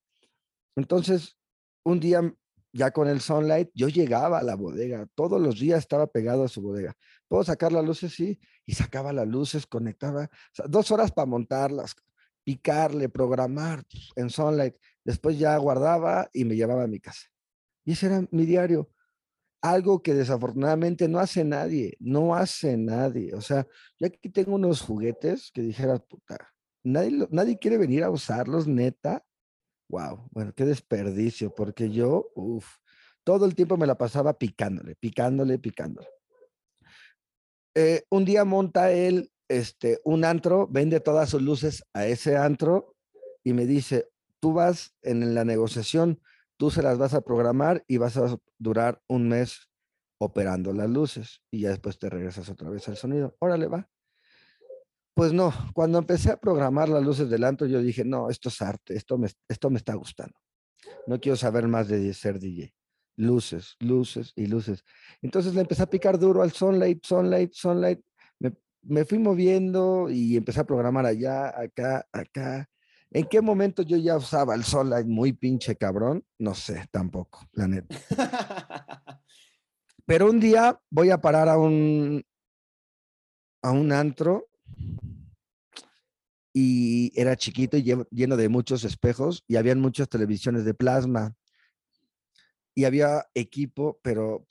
entonces, 0.76 1.36
un 1.84 2.00
día 2.00 2.34
ya 2.72 2.90
con 2.90 3.08
el 3.08 3.20
Sunlight, 3.20 3.70
yo 3.74 3.88
llegaba 3.88 4.38
a 4.38 4.42
la 4.42 4.54
bodega, 4.54 5.06
todos 5.14 5.40
los 5.40 5.58
días 5.58 5.80
estaba 5.80 6.06
pegado 6.06 6.44
a 6.44 6.48
su 6.48 6.62
bodega. 6.62 6.94
¿Puedo 7.28 7.44
sacar 7.44 7.72
las 7.72 7.84
luces? 7.84 8.12
Sí, 8.14 8.38
y 8.64 8.74
sacaba 8.74 9.12
las 9.12 9.26
luces, 9.26 9.66
conectaba, 9.66 10.30
dos 10.66 10.90
horas 10.90 11.10
para 11.10 11.26
montarlas, 11.26 11.96
picarle, 12.44 13.08
programar 13.08 13.82
en 14.16 14.30
Sunlight. 14.30 14.76
Después 15.04 15.38
ya 15.38 15.56
guardaba 15.56 16.28
y 16.32 16.44
me 16.44 16.56
llevaba 16.56 16.84
a 16.84 16.88
mi 16.88 17.00
casa. 17.00 17.26
Y 17.84 17.92
ese 17.92 18.06
era 18.06 18.24
mi 18.30 18.46
diario. 18.46 18.90
Algo 19.62 20.02
que 20.02 20.14
desafortunadamente 20.14 21.06
no 21.08 21.18
hace 21.18 21.44
nadie, 21.44 21.96
no 21.98 22.34
hace 22.34 22.76
nadie. 22.76 23.34
O 23.34 23.40
sea, 23.40 23.66
yo 23.98 24.06
aquí 24.06 24.30
tengo 24.30 24.54
unos 24.54 24.80
juguetes 24.80 25.50
que 25.52 25.60
dijera, 25.60 25.98
puta, 25.98 26.38
nadie, 26.82 27.26
nadie 27.30 27.58
quiere 27.58 27.76
venir 27.76 28.04
a 28.04 28.10
usarlos, 28.10 28.66
neta. 28.66 29.22
Wow, 29.90 30.28
bueno, 30.30 30.52
qué 30.54 30.64
desperdicio, 30.64 31.52
porque 31.52 31.90
yo, 31.90 32.30
uff, 32.36 32.76
todo 33.24 33.44
el 33.44 33.56
tiempo 33.56 33.76
me 33.76 33.88
la 33.88 33.98
pasaba 33.98 34.38
picándole, 34.38 34.94
picándole, 34.94 35.58
picándole. 35.58 36.08
Eh, 37.74 38.04
un 38.08 38.24
día 38.24 38.44
monta 38.44 38.92
él 38.92 39.32
este, 39.48 39.98
un 40.04 40.24
antro, 40.24 40.68
vende 40.68 41.00
todas 41.00 41.28
sus 41.30 41.42
luces 41.42 41.82
a 41.92 42.06
ese 42.06 42.36
antro 42.36 42.94
y 43.42 43.52
me 43.52 43.66
dice, 43.66 44.08
tú 44.38 44.52
vas 44.52 44.94
en 45.02 45.34
la 45.34 45.44
negociación, 45.44 46.20
tú 46.56 46.70
se 46.70 46.82
las 46.82 46.96
vas 46.96 47.14
a 47.14 47.22
programar 47.22 47.82
y 47.88 47.96
vas 47.96 48.16
a 48.16 48.38
durar 48.58 49.02
un 49.08 49.28
mes 49.28 49.68
operando 50.18 50.72
las 50.72 50.88
luces 50.88 51.42
y 51.50 51.62
ya 51.62 51.70
después 51.70 51.98
te 51.98 52.08
regresas 52.08 52.48
otra 52.48 52.70
vez 52.70 52.88
al 52.88 52.96
sonido. 52.96 53.34
Órale, 53.40 53.66
va. 53.66 53.88
Pues 55.14 55.32
no, 55.32 55.52
cuando 55.74 55.98
empecé 55.98 56.30
a 56.30 56.36
programar 56.36 56.88
las 56.88 57.02
luces 57.02 57.28
del 57.28 57.44
antro, 57.44 57.66
yo 57.66 57.80
dije, 57.80 58.04
no, 58.04 58.30
esto 58.30 58.48
es 58.48 58.62
arte, 58.62 58.94
esto 58.94 59.18
me, 59.18 59.28
esto 59.48 59.70
me 59.70 59.78
está 59.78 59.94
gustando. 59.94 60.34
No 61.06 61.20
quiero 61.20 61.36
saber 61.36 61.68
más 61.68 61.88
de 61.88 62.12
ser 62.14 62.38
DJ. 62.38 62.74
Luces, 63.16 63.76
luces 63.80 64.32
y 64.34 64.46
luces. 64.46 64.82
Entonces 65.20 65.54
le 65.54 65.60
empecé 65.60 65.82
a 65.82 65.90
picar 65.90 66.18
duro 66.18 66.42
al 66.42 66.52
Sunlight, 66.52 67.04
Sunlight, 67.04 67.52
Sunlight. 67.52 68.00
Me, 68.38 68.54
me 68.82 69.04
fui 69.04 69.18
moviendo 69.18 70.08
y 70.08 70.36
empecé 70.36 70.60
a 70.60 70.64
programar 70.64 71.04
allá, 71.04 71.48
acá, 71.48 72.06
acá. 72.12 72.68
¿En 73.10 73.26
qué 73.26 73.40
momento 73.40 73.82
yo 73.82 73.96
ya 73.96 74.16
usaba 74.16 74.54
el 74.54 74.64
Sunlight 74.64 75.06
muy 75.06 75.32
pinche 75.32 75.76
cabrón? 75.76 76.24
No 76.38 76.54
sé, 76.54 76.86
tampoco, 76.90 77.40
la 77.52 77.66
neta. 77.66 77.96
Pero 80.06 80.30
un 80.30 80.40
día 80.40 80.80
voy 80.90 81.10
a 81.10 81.20
parar 81.20 81.48
a 81.48 81.58
un, 81.58 82.24
a 83.62 83.70
un 83.72 83.92
antro 83.92 84.49
y 86.52 87.12
era 87.20 87.36
chiquito 87.36 87.76
y 87.76 87.84
lleno 88.10 88.36
de 88.36 88.48
muchos 88.48 88.84
espejos 88.84 89.44
y 89.46 89.56
habían 89.56 89.80
muchas 89.80 90.08
televisiones 90.08 90.64
de 90.64 90.74
plasma 90.74 91.34
y 92.74 92.84
había 92.84 93.26
equipo, 93.34 94.00
pero 94.02 94.46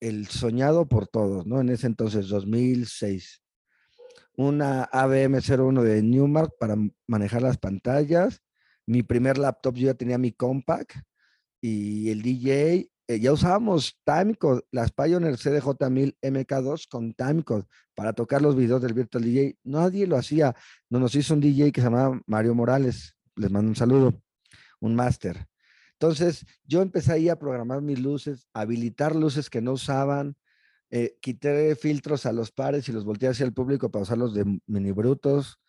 el 0.00 0.26
soñado 0.28 0.88
por 0.88 1.06
todos, 1.06 1.46
¿no? 1.46 1.60
En 1.60 1.68
ese 1.68 1.86
entonces, 1.86 2.28
2006. 2.28 3.42
Una 4.36 4.90
ABM01 4.90 5.82
de 5.82 6.02
Newmark 6.02 6.52
para 6.58 6.76
manejar 7.06 7.42
las 7.42 7.58
pantallas. 7.58 8.42
Mi 8.86 9.02
primer 9.02 9.38
laptop 9.38 9.76
yo 9.76 9.86
ya 9.86 9.94
tenía 9.94 10.18
mi 10.18 10.32
compact 10.32 10.92
y 11.60 12.10
el 12.10 12.22
DJ 12.22 12.90
eh, 13.08 13.20
ya 13.20 13.32
usábamos 13.32 14.00
timecode, 14.04 14.62
las 14.72 14.90
Pioneer 14.90 15.36
CDJ1000 15.36 16.16
MK2 16.20 16.88
con 16.88 17.14
timecode 17.14 17.64
para 17.94 18.12
tocar 18.12 18.42
los 18.42 18.56
videos 18.56 18.82
del 18.82 18.94
Virtual 18.94 19.22
DJ. 19.22 19.58
Nadie 19.62 20.06
lo 20.06 20.16
hacía. 20.16 20.56
No 20.90 20.98
nos 20.98 21.14
hizo 21.14 21.34
un 21.34 21.40
DJ 21.40 21.70
que 21.70 21.80
se 21.80 21.86
llamaba 21.86 22.20
Mario 22.26 22.54
Morales. 22.54 23.16
Les 23.36 23.50
mando 23.50 23.68
un 23.68 23.76
saludo, 23.76 24.20
un 24.80 24.96
máster. 24.96 25.46
Entonces, 25.92 26.44
yo 26.64 26.82
empecé 26.82 27.12
ahí 27.12 27.28
a 27.28 27.38
programar 27.38 27.80
mis 27.80 28.00
luces, 28.00 28.48
habilitar 28.52 29.14
luces 29.14 29.48
que 29.50 29.62
no 29.62 29.72
usaban, 29.72 30.36
eh, 30.90 31.16
quité 31.20 31.74
filtros 31.76 32.26
a 32.26 32.32
los 32.32 32.50
pares 32.50 32.88
y 32.88 32.92
los 32.92 33.04
volteé 33.04 33.28
hacia 33.28 33.46
el 33.46 33.54
público 33.54 33.90
para 33.90 34.02
usarlos 34.02 34.34
de 34.34 34.60
mini 34.66 34.92
brutos. 34.92 35.60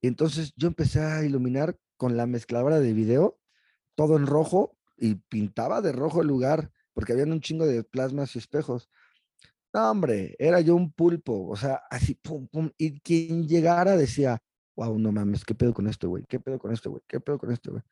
Y 0.00 0.06
entonces 0.06 0.52
yo 0.56 0.68
empecé 0.68 1.00
a 1.00 1.24
iluminar 1.24 1.76
con 1.96 2.16
la 2.16 2.26
mezcladora 2.26 2.78
de 2.78 2.92
video, 2.92 3.38
todo 3.96 4.16
en 4.16 4.26
rojo, 4.26 4.76
y 4.96 5.16
pintaba 5.16 5.82
de 5.82 5.92
rojo 5.92 6.22
el 6.22 6.28
lugar 6.28 6.70
porque 6.96 7.12
habían 7.12 7.30
un 7.30 7.42
chingo 7.42 7.66
de 7.66 7.84
plasmas 7.84 8.34
y 8.34 8.38
espejos. 8.38 8.88
No, 9.74 9.90
hombre, 9.90 10.34
era 10.38 10.62
yo 10.62 10.74
un 10.74 10.90
pulpo, 10.90 11.46
o 11.46 11.54
sea, 11.54 11.82
así, 11.90 12.14
pum, 12.14 12.48
pum, 12.48 12.70
y 12.78 13.00
quien 13.00 13.46
llegara 13.46 13.98
decía, 13.98 14.42
wow, 14.74 14.98
no 14.98 15.12
mames, 15.12 15.44
¿qué 15.44 15.54
pedo 15.54 15.74
con 15.74 15.88
esto, 15.88 16.08
güey? 16.08 16.24
¿Qué 16.26 16.40
pedo 16.40 16.58
con 16.58 16.72
esto, 16.72 16.90
güey? 16.90 17.02
¿Qué 17.06 17.20
pedo 17.20 17.36
con 17.36 17.52
esto, 17.52 17.72
güey? 17.72 17.82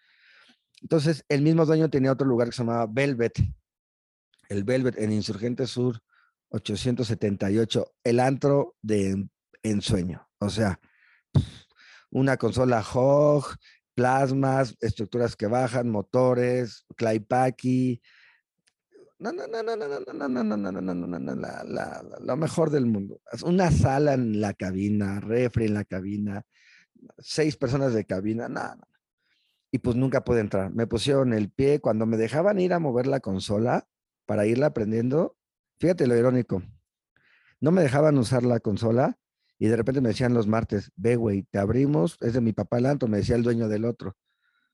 Entonces, 0.81 1.23
el 1.29 1.43
mismo 1.43 1.67
dueño 1.67 1.91
tenía 1.91 2.13
otro 2.13 2.27
lugar 2.27 2.49
que 2.49 2.57
se 2.57 2.63
llamaba 2.63 2.87
Velvet, 2.91 3.35
el 4.49 4.65
Velvet 4.65 4.99
en 4.99 5.13
Insurgente 5.13 5.67
Sur 5.67 6.01
878, 6.49 7.97
el 8.05 8.21
antro 8.21 8.75
de 8.81 9.29
ensueño, 9.63 10.27
o 10.39 10.49
sea, 10.49 10.81
una 12.11 12.39
consola 12.39 12.83
Hog, 12.95 13.55
plasmas, 13.95 14.75
estructuras 14.81 15.37
que 15.37 15.47
bajan, 15.47 15.91
motores, 15.91 16.87
Claypacky, 16.97 18.01
no, 19.19 19.33
no, 19.33 19.47
no, 19.47 19.63
no, 19.63 19.77
no, 19.77 19.89
no, 19.89 20.29
no, 20.29 20.29
no, 20.29 20.45
no, 20.45 20.57
no, 20.57 20.73
no, 20.73 20.95
no, 20.95 21.07
no, 21.07 21.19
no, 21.19 21.35
la, 21.35 21.65
la, 21.65 22.03
lo 22.21 22.37
mejor 22.37 22.71
del 22.71 22.87
mundo. 22.87 23.21
Una 23.45 23.71
sala 23.71 24.15
en 24.15 24.41
la 24.41 24.55
cabina, 24.55 25.21
refri 25.21 25.67
en 25.67 25.75
la 25.75 25.85
cabina, 25.85 26.43
seis 27.19 27.57
personas 27.57 27.95
de 27.95 28.05
cabina, 28.05 28.49
nada. 28.49 28.77
No. 28.77 28.85
Y 29.71 29.79
pues 29.79 29.97
nunca 29.97 30.25
pude 30.25 30.41
entrar. 30.41 30.73
Me 30.73 30.87
pusieron 30.87 31.33
el 31.33 31.51
pie 31.51 31.81
cuando 31.81 32.07
me 32.07 32.17
dejaban 32.17 32.61
ir 32.61 32.73
a 32.73 32.79
mover 32.79 33.07
la 33.07 33.21
consola 33.21 33.89
para 34.27 34.47
irla 34.47 34.67
aprendiendo. 34.67 35.37
Fíjate 35.79 36.07
lo 36.07 36.17
irónico. 36.17 36.63
No 37.61 37.73
me 37.73 37.83
dejaban 37.83 38.19
usar 38.19 38.45
la 38.45 38.61
consola 38.61 39.19
y 39.59 39.69
de 39.69 39.77
repente 39.77 40.01
me 40.01 40.11
decían 40.11 40.35
los 40.35 40.47
martes, 40.47 40.93
ve, 40.97 41.17
güey, 41.17 41.43
te 41.45 41.59
abrimos, 41.59 42.19
es 42.21 42.35
de 42.35 42.41
mi 42.41 42.53
papá 42.53 42.79
el 42.79 42.87
antro, 42.87 43.09
me 43.09 43.19
decía 43.19 43.37
el 43.37 43.43
dueño 43.43 43.69
del 43.69 43.85
otro. 43.85 44.17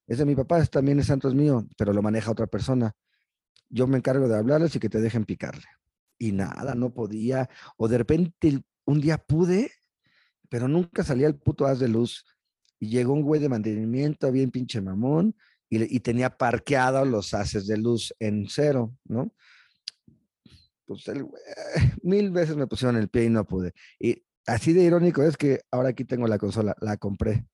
Es 0.06 0.18
de 0.18 0.24
mi 0.24 0.34
papá, 0.34 0.64
también 0.66 0.98
es 0.98 1.06
santo 1.06 1.28
es 1.28 1.34
mío, 1.34 1.66
pero 1.76 1.92
lo 1.92 2.02
maneja 2.02 2.30
otra 2.30 2.46
persona 2.46 2.94
yo 3.70 3.86
me 3.86 3.96
encargo 3.96 4.28
de 4.28 4.36
hablarles 4.36 4.74
y 4.76 4.80
que 4.80 4.88
te 4.88 5.00
dejen 5.00 5.24
picarle. 5.24 5.64
Y 6.18 6.32
nada, 6.32 6.74
no 6.74 6.92
podía. 6.92 7.48
O 7.76 7.88
de 7.88 7.98
repente 7.98 8.62
un 8.84 9.00
día 9.00 9.16
pude, 9.16 9.70
pero 10.48 10.68
nunca 10.68 11.04
salía 11.04 11.28
el 11.28 11.36
puto 11.36 11.66
haz 11.66 11.78
de 11.78 11.88
luz. 11.88 12.26
Y 12.78 12.88
llegó 12.88 13.12
un 13.12 13.22
güey 13.22 13.40
de 13.40 13.48
mantenimiento, 13.48 14.30
bien 14.32 14.50
pinche 14.50 14.80
mamón, 14.80 15.36
y, 15.68 16.00
tenía 16.00 16.36
parqueados 16.36 17.06
los 17.06 17.32
haces 17.32 17.66
de 17.66 17.76
luz 17.76 18.12
en 18.18 18.46
cero, 18.48 18.96
¿no? 19.04 19.32
Pues 20.84 21.06
el 21.06 21.22
güey, 21.22 21.42
mil 22.02 22.30
veces 22.32 22.56
me 22.56 22.66
pusieron 22.66 22.96
el 22.96 23.08
pie 23.08 23.24
y 23.24 23.28
no 23.28 23.46
pude. 23.46 23.72
Y 24.00 24.24
así 24.46 24.72
de 24.72 24.82
irónico 24.82 25.22
es 25.22 25.36
que 25.36 25.60
ahora 25.70 25.90
aquí 25.90 26.04
tengo 26.04 26.26
la 26.26 26.38
consola, 26.38 26.74
la 26.80 26.96
compré. 26.96 27.46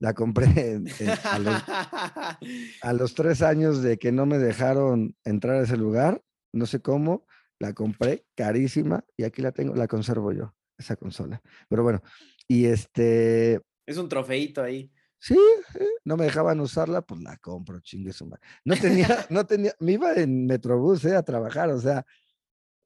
La 0.00 0.14
compré 0.14 0.80
a, 2.82 2.92
los, 2.92 3.14
tres 3.14 3.42
años 3.42 3.82
de 3.82 3.98
que 3.98 4.10
no 4.10 4.26
me 4.26 4.38
dejaron 4.38 5.14
entrar 5.24 5.56
a 5.56 5.62
ese 5.62 5.76
lugar, 5.76 6.22
no 6.52 6.66
sé 6.66 6.80
cómo, 6.80 7.26
la 7.58 7.74
compré 7.74 8.24
carísima 8.34 9.04
y 9.16 9.24
aquí 9.24 9.42
la 9.42 9.52
tengo, 9.52 9.74
la 9.74 9.86
conservo 9.86 10.32
yo, 10.32 10.54
esa 10.76 10.96
consola. 10.96 11.40
Pero 11.68 11.82
bueno, 11.82 12.02
y 12.48 12.64
este... 12.64 13.60
Es 13.86 13.98
un 13.98 14.08
trofeito 14.08 14.62
ahí. 14.62 14.90
Sí, 15.18 15.38
eh, 15.78 15.86
no 16.04 16.16
me 16.16 16.24
dejaban 16.24 16.60
usarla, 16.60 17.02
pues 17.02 17.20
la 17.20 17.36
compro, 17.36 17.78
chingue 17.80 18.12
su 18.12 18.26
madre. 18.26 18.42
No 18.64 18.74
tenía, 18.74 19.06
no 19.30 19.46
tenía, 19.46 19.74
me 19.78 19.92
iba 19.92 20.14
en 20.14 20.46
Metrobús 20.46 21.04
eh, 21.04 21.14
a 21.14 21.22
trabajar, 21.22 21.68
o 21.70 21.78
sea, 21.78 22.06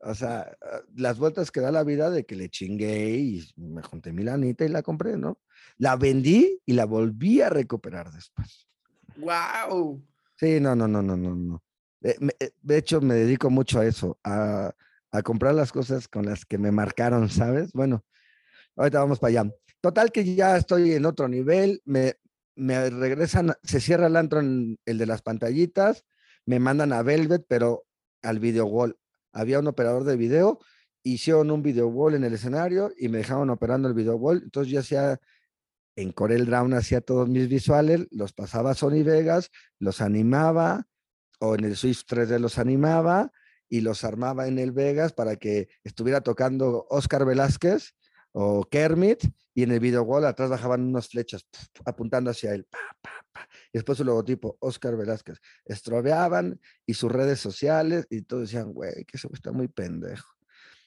o 0.05 0.15
sea, 0.15 0.57
ah, 0.63 0.81
las 0.95 1.19
vueltas 1.19 1.51
que 1.51 1.61
da 1.61 1.73
la 1.73 1.83
vida 1.83 2.11
de 2.11 2.25
que 2.25 2.37
le 2.37 2.51
chingué 2.51 3.17
y 3.17 3.53
me 3.57 3.83
junté 3.83 4.13
mi 4.13 4.23
lanita 4.23 4.65
y 4.65 4.69
la 4.69 4.83
compré, 4.83 5.17
¿no? 5.17 5.41
La 5.79 5.97
vendí 5.97 6.61
y 6.67 6.75
la 6.75 6.85
volví 6.85 7.41
a 7.41 7.49
recuperar 7.49 8.11
después. 8.13 8.69
¡Wow! 9.17 10.03
Sí, 10.37 10.61
no, 10.61 10.77
no, 10.77 10.87
no, 10.87 11.03
no, 11.03 11.17
no, 11.17 11.35
no. 11.35 11.63
Eh, 12.03 12.17
eh, 12.39 12.51
de 12.61 12.77
hecho, 12.77 13.01
me 13.01 13.15
dedico 13.15 13.49
mucho 13.49 13.81
a 13.81 13.87
eso, 13.87 14.19
a, 14.25 14.75
a 15.11 15.23
comprar 15.23 15.55
las 15.55 15.73
cosas 15.73 16.07
con 16.07 16.27
las 16.27 16.45
que 16.45 16.59
me 16.59 16.71
marcaron, 16.71 17.29
¿sabes? 17.31 17.73
Bueno, 17.73 18.05
ahorita 18.77 18.99
vamos 18.99 19.19
para 19.19 19.41
allá. 19.41 19.55
Total 19.81 20.13
que 20.13 20.35
ya 20.35 20.57
estoy 20.57 20.93
en 20.93 21.07
otro 21.07 21.29
nivel, 21.29 21.81
me, 21.85 22.15
me 22.57 22.91
regresan, 22.91 23.55
se 23.63 23.81
cierra 23.81 24.09
el 24.09 24.17
antro 24.17 24.41
en 24.41 24.79
el 24.85 24.99
de 24.99 25.07
las 25.07 25.23
pantallitas, 25.23 26.05
me 26.47 26.59
mandan 26.59 26.93
a 26.93 27.03
Velvet, 27.03 27.45
pero 27.49 27.85
al 28.23 28.39
video 28.39 28.67
wall 28.67 28.99
había 29.35 29.59
un 29.59 29.67
operador 29.67 30.05
de 30.05 30.17
video, 30.17 30.61
hicieron 31.03 31.51
un 31.51 31.63
video 31.63 31.89
wall 31.89 32.15
en 32.15 32.25
el 32.25 32.33
escenario 32.33 32.93
y 32.97 33.09
me 33.09 33.19
dejaron 33.19 33.51
operando 33.51 33.89
el 33.89 33.95
video 33.95 34.17
wall. 34.17 34.41
Entonces 34.43 34.73
yo 34.73 34.81
hacía, 34.81 35.21
en 35.97 36.13
Corel 36.13 36.47
Drawn 36.47 36.73
hacía 36.73 37.01
todos 37.03 37.29
mis 37.29 37.49
visuales, 37.49 38.07
los 38.11 38.33
pasaba 38.33 38.71
a 38.71 38.75
Sony 38.75 39.03
Vegas, 39.05 39.51
los 39.79 40.01
animaba, 40.01 40.87
o 41.41 41.55
en 41.55 41.65
el 41.65 41.77
Swift 41.77 42.05
3D 42.09 42.39
los 42.39 42.59
animaba 42.59 43.33
y 43.69 43.81
los 43.81 44.05
armaba 44.05 44.47
en 44.47 44.59
el 44.59 44.73
Vegas 44.73 45.13
para 45.13 45.37
que 45.37 45.69
estuviera 45.83 46.23
tocando 46.23 46.87
Oscar 46.89 47.27
Velázquez 47.27 47.95
o 48.37 48.69
Kermit, 48.69 49.25
y 49.55 49.63
en 49.63 49.71
el 49.71 49.79
video 49.79 50.03
wall 50.03 50.25
atrás 50.25 50.51
bajaban 50.51 50.83
unas 50.83 51.09
flechas 51.09 51.47
apuntando 51.85 52.31
hacia 52.31 52.53
él. 52.53 52.67
Y 53.73 53.79
después 53.79 53.99
su 53.99 54.05
logotipo, 54.05 54.57
Oscar 54.61 54.97
Velázquez. 54.97 55.41
Estrobeaban 55.65 56.61
y 56.85 56.95
sus 56.95 57.13
redes 57.13 57.39
sociales 57.39 58.07
y 58.11 58.23
todos 58.23 58.43
decían, 58.43 58.73
güey, 58.73 59.05
que 59.05 59.17
eso 59.17 59.31
está 59.33 59.53
muy 59.53 59.69
pendejo. 59.69 60.29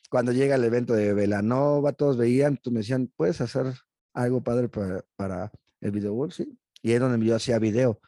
Cuando 0.10 0.34
llega 0.34 0.56
el 0.56 0.64
evento 0.66 0.94
de 0.94 1.14
Velanova, 1.14 1.94
todos 1.94 2.18
veían, 2.18 2.58
tú 2.58 2.72
me 2.72 2.80
decían, 2.80 3.12
¿puedes 3.16 3.40
hacer 3.40 3.74
algo 4.14 4.44
padre 4.44 4.70
para, 4.70 5.52
el 5.80 5.92
video 5.92 6.14
wall? 6.14 6.34
Sí. 6.34 6.58
Y 6.82 6.92
es 6.92 7.00
donde 7.00 7.26
yo 7.26 7.36
hacía 7.36 7.60
video. 7.60 8.02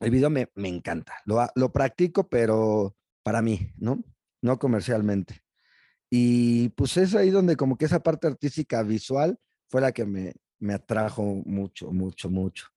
El 0.00 0.10
video 0.10 0.30
me, 0.30 0.50
me 0.56 0.68
encanta. 0.68 1.14
Lo, 1.24 1.46
lo 1.54 1.72
practico, 1.72 2.28
pero 2.28 2.96
para 3.22 3.40
mí, 3.40 3.72
¿no? 3.78 4.02
No 4.42 4.58
comercialmente. 4.58 5.45
Y 6.18 6.70
pues 6.70 6.96
es 6.96 7.14
ahí 7.14 7.28
donde 7.28 7.56
como 7.56 7.76
que 7.76 7.84
esa 7.84 8.02
parte 8.02 8.26
artística 8.26 8.82
visual 8.82 9.38
fue 9.68 9.82
la 9.82 9.92
que 9.92 10.06
me, 10.06 10.32
me 10.58 10.72
atrajo 10.72 11.22
mucho, 11.44 11.92
mucho, 11.92 12.30
mucho. 12.30 12.68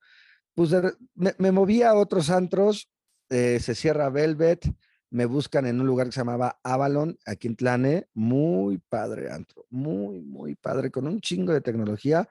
Pues 0.54 0.72
me, 1.16 1.34
me 1.38 1.54
moví 1.54 1.82
a 1.82 1.94
otros 1.94 2.32
antros, 2.32 2.92
eh, 3.30 3.62
se 3.62 3.76
cierra 3.76 4.10
Velvet, 4.10 4.70
me 5.10 5.26
buscan 5.26 5.66
en 5.68 5.80
un 5.80 5.88
lugar 5.88 6.08
que 6.08 6.12
se 6.12 6.20
llamaba 6.20 6.60
Avalon, 6.64 7.18
aquí 7.26 7.48
en 7.48 7.56
Tlane, 7.56 8.08
muy 8.14 8.78
padre 8.78 9.32
antro, 9.32 9.66
muy, 9.70 10.20
muy 10.20 10.56
padre, 10.56 10.92
con 10.92 11.08
un 11.08 11.22
chingo 11.22 11.54
de 11.54 11.62
tecnología. 11.62 12.28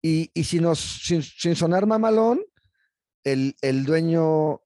Y, 0.00 0.30
y 0.32 0.44
si 0.44 0.60
nos, 0.60 0.78
sin, 0.78 1.22
sin 1.22 1.54
sonar 1.54 1.84
mamalón, 1.84 2.40
el, 3.22 3.54
el 3.60 3.84
dueño 3.84 4.62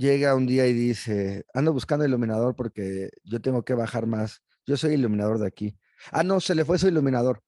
llega 0.00 0.34
un 0.34 0.46
día 0.46 0.66
y 0.66 0.72
dice, 0.72 1.44
ando 1.52 1.74
buscando 1.74 2.06
iluminador 2.06 2.56
porque 2.56 3.10
yo 3.22 3.40
tengo 3.40 3.64
que 3.64 3.74
bajar 3.74 4.06
más. 4.06 4.42
Yo 4.66 4.76
soy 4.76 4.94
iluminador 4.94 5.38
de 5.38 5.46
aquí. 5.46 5.76
Ah, 6.10 6.22
no, 6.22 6.40
se 6.40 6.54
le 6.54 6.64
fue 6.64 6.78
su 6.78 6.88
iluminador. 6.88 7.42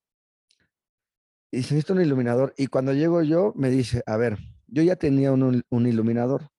Y 1.51 1.63
se 1.63 1.73
necesita 1.73 1.93
un 1.93 2.01
iluminador. 2.01 2.53
Y 2.55 2.67
cuando 2.67 2.93
llego 2.93 3.23
yo, 3.23 3.53
me 3.55 3.69
dice, 3.69 4.03
a 4.05 4.17
ver, 4.17 4.37
yo 4.67 4.83
ya 4.83 4.95
tenía 4.95 5.31
un, 5.31 5.63
un 5.67 5.87
iluminador, 5.87 6.49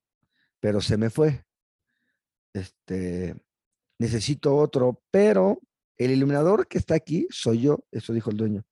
pero 0.61 0.81
se 0.81 0.97
me 0.97 1.11
fue. 1.11 1.45
Este, 2.53 3.37
necesito 3.99 4.57
otro, 4.57 5.01
pero 5.12 5.61
el 5.97 6.11
iluminador 6.11 6.66
que 6.66 6.79
está 6.79 6.97
aquí 6.97 7.27
soy 7.31 7.62
yo, 7.62 7.85
eso 7.92 8.12
dijo 8.12 8.31
el 8.31 8.37
dueño. 8.37 8.64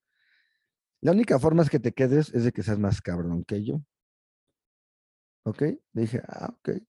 La 1.00 1.12
única 1.12 1.38
forma 1.38 1.62
es 1.62 1.70
que 1.70 1.80
te 1.80 1.92
quedes 1.92 2.34
es 2.34 2.44
de 2.44 2.52
que 2.52 2.62
seas 2.62 2.78
más 2.78 3.00
cabrón 3.00 3.44
que 3.44 3.64
yo. 3.64 3.80
¿Ok? 5.44 5.62
dije, 5.92 6.20
ah, 6.28 6.54
ok. 6.58 6.82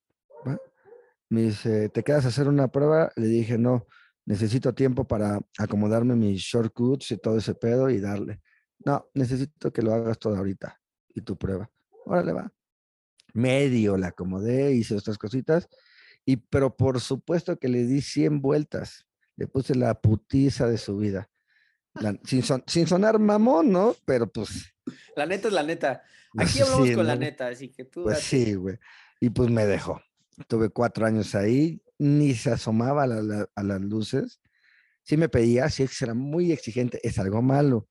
Me 1.28 1.42
dice, 1.42 1.88
¿te 1.88 2.02
quedas 2.02 2.24
a 2.24 2.28
hacer 2.28 2.48
una 2.48 2.68
prueba? 2.68 3.10
Le 3.16 3.26
dije, 3.26 3.58
no, 3.58 3.86
necesito 4.26 4.74
tiempo 4.74 5.06
para 5.06 5.40
acomodarme 5.58 6.14
mis 6.14 6.40
shortcuts 6.40 7.10
y 7.12 7.18
todo 7.18 7.38
ese 7.38 7.54
pedo 7.54 7.90
y 7.90 8.00
darle. 8.00 8.40
No, 8.84 9.08
necesito 9.14 9.72
que 9.72 9.82
lo 9.82 9.94
hagas 9.94 10.18
todo 10.18 10.36
ahorita 10.36 10.80
y 11.14 11.22
tu 11.22 11.36
prueba. 11.36 11.70
Órale, 12.04 12.32
va. 12.32 12.52
Medio 13.32 13.96
la 13.96 14.08
acomodé, 14.08 14.72
hice 14.72 14.94
otras 14.94 15.18
cositas, 15.18 15.68
y 16.24 16.36
pero 16.36 16.76
por 16.76 17.00
supuesto 17.00 17.58
que 17.58 17.68
le 17.68 17.84
di 17.84 18.00
100 18.00 18.40
vueltas. 18.40 19.06
Le 19.36 19.48
puse 19.48 19.74
la 19.74 20.00
putiza 20.00 20.68
de 20.68 20.78
su 20.78 20.96
vida. 20.96 21.28
sin, 22.66 22.86
sonar 22.86 23.18
mamón, 23.18 23.72
¿no? 23.72 23.96
Pero 24.04 24.30
pues. 24.30 24.74
La 25.16 25.26
neta 25.26 25.48
es 25.48 25.54
la 25.54 25.62
neta. 25.62 26.02
Aquí 26.36 26.60
hablamos 26.60 26.90
con 26.90 27.06
la 27.06 27.16
neta, 27.16 27.48
así 27.48 27.70
que 27.70 27.84
tú. 27.84 28.04
Pues 28.04 28.20
sí, 28.20 28.54
güey. 28.54 28.78
Y 29.20 29.30
pues 29.30 29.50
me 29.50 29.66
dejó. 29.66 30.00
Tuve 30.48 30.70
cuatro 30.70 31.06
años 31.06 31.34
ahí, 31.34 31.82
ni 31.98 32.34
se 32.34 32.50
asomaba 32.50 33.04
a, 33.04 33.62
las 33.62 33.80
luces. 33.80 34.40
Sí 35.02 35.16
me 35.16 35.28
pedía, 35.28 35.68
sí 35.68 35.86
era 36.00 36.14
muy 36.14 36.52
exigente, 36.52 36.98
es 37.02 37.18
algo 37.18 37.42
malo, 37.42 37.88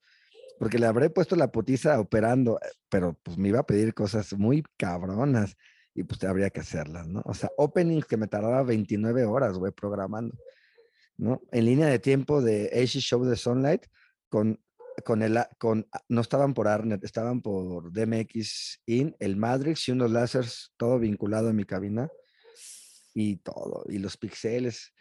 porque 0.58 0.78
le 0.78 0.86
habré 0.86 1.10
puesto 1.10 1.36
la 1.36 1.52
putiza 1.52 1.98
operando, 2.00 2.58
eh, 2.60 2.68
pero 2.88 3.18
pues 3.22 3.38
me 3.38 3.48
iba 3.48 3.60
a 3.60 3.66
pedir 3.66 3.94
cosas 3.94 4.32
muy 4.34 4.64
cabronas 4.76 5.56
y 5.94 6.02
pues 6.02 6.22
habría 6.24 6.50
que 6.50 6.60
hacerlas, 6.60 7.06
¿no? 7.06 7.22
O 7.24 7.34
sea, 7.34 7.50
openings 7.56 8.06
que 8.06 8.16
me 8.16 8.26
tardaba 8.26 8.62
29 8.64 9.24
horas, 9.24 9.56
güey, 9.56 9.72
programando, 9.72 10.36
¿no? 11.16 11.40
En 11.52 11.64
línea 11.66 11.86
de 11.86 12.00
tiempo 12.00 12.42
de 12.42 12.70
AC 12.74 13.00
Show 13.00 13.24
de 13.24 13.36
Sunlight, 13.36 13.86
con, 14.28 14.60
con 15.04 15.22
el, 15.22 15.38
con, 15.58 15.86
no 16.08 16.20
estaban 16.20 16.52
por 16.52 16.66
Arnet, 16.66 17.04
estaban 17.04 17.42
por 17.42 17.92
DMX 17.92 18.82
In, 18.86 19.14
el 19.20 19.36
Matrix 19.36 19.88
y 19.88 19.92
unos 19.92 20.10
láseres, 20.10 20.72
todo 20.76 20.98
vinculado 20.98 21.48
a 21.48 21.52
mi 21.52 21.64
cabina 21.64 22.10
y 23.14 23.36
todo, 23.36 23.84
y 23.88 23.98
los 23.98 24.16
pixeles. 24.16 24.92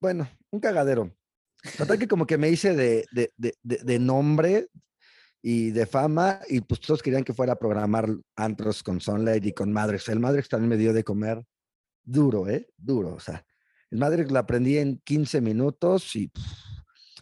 Bueno, 0.00 0.30
un 0.50 0.60
cagadero. 0.60 1.12
Total 1.76 1.98
que 1.98 2.06
como 2.06 2.26
que 2.26 2.38
me 2.38 2.48
hice 2.48 2.74
de, 2.74 3.04
de, 3.10 3.32
de, 3.36 3.54
de, 3.62 3.98
nombre 3.98 4.68
y 5.42 5.72
de 5.72 5.86
fama 5.86 6.40
y 6.48 6.60
pues 6.60 6.80
todos 6.80 7.02
querían 7.02 7.24
que 7.24 7.34
fuera 7.34 7.54
a 7.54 7.58
programar 7.58 8.08
antros 8.36 8.84
con 8.84 9.00
Sunlight 9.00 9.44
y 9.44 9.52
con 9.52 9.72
Madrex. 9.72 10.08
El 10.08 10.20
Madrex 10.20 10.48
también 10.48 10.68
me 10.68 10.76
dio 10.76 10.92
de 10.92 11.02
comer 11.02 11.44
duro, 12.04 12.48
¿eh? 12.48 12.70
Duro, 12.76 13.14
o 13.14 13.20
sea. 13.20 13.44
El 13.90 13.98
Madrex 13.98 14.30
lo 14.30 14.38
aprendí 14.38 14.78
en 14.78 14.98
15 14.98 15.40
minutos 15.40 16.14
y 16.14 16.30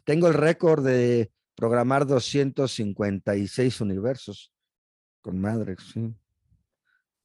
tengo 0.04 0.28
el 0.28 0.34
récord 0.34 0.84
de 0.84 1.32
programar 1.54 2.06
256 2.06 3.80
universos 3.80 4.52
con 5.22 5.40
Madrex, 5.40 5.92
sí. 5.94 6.14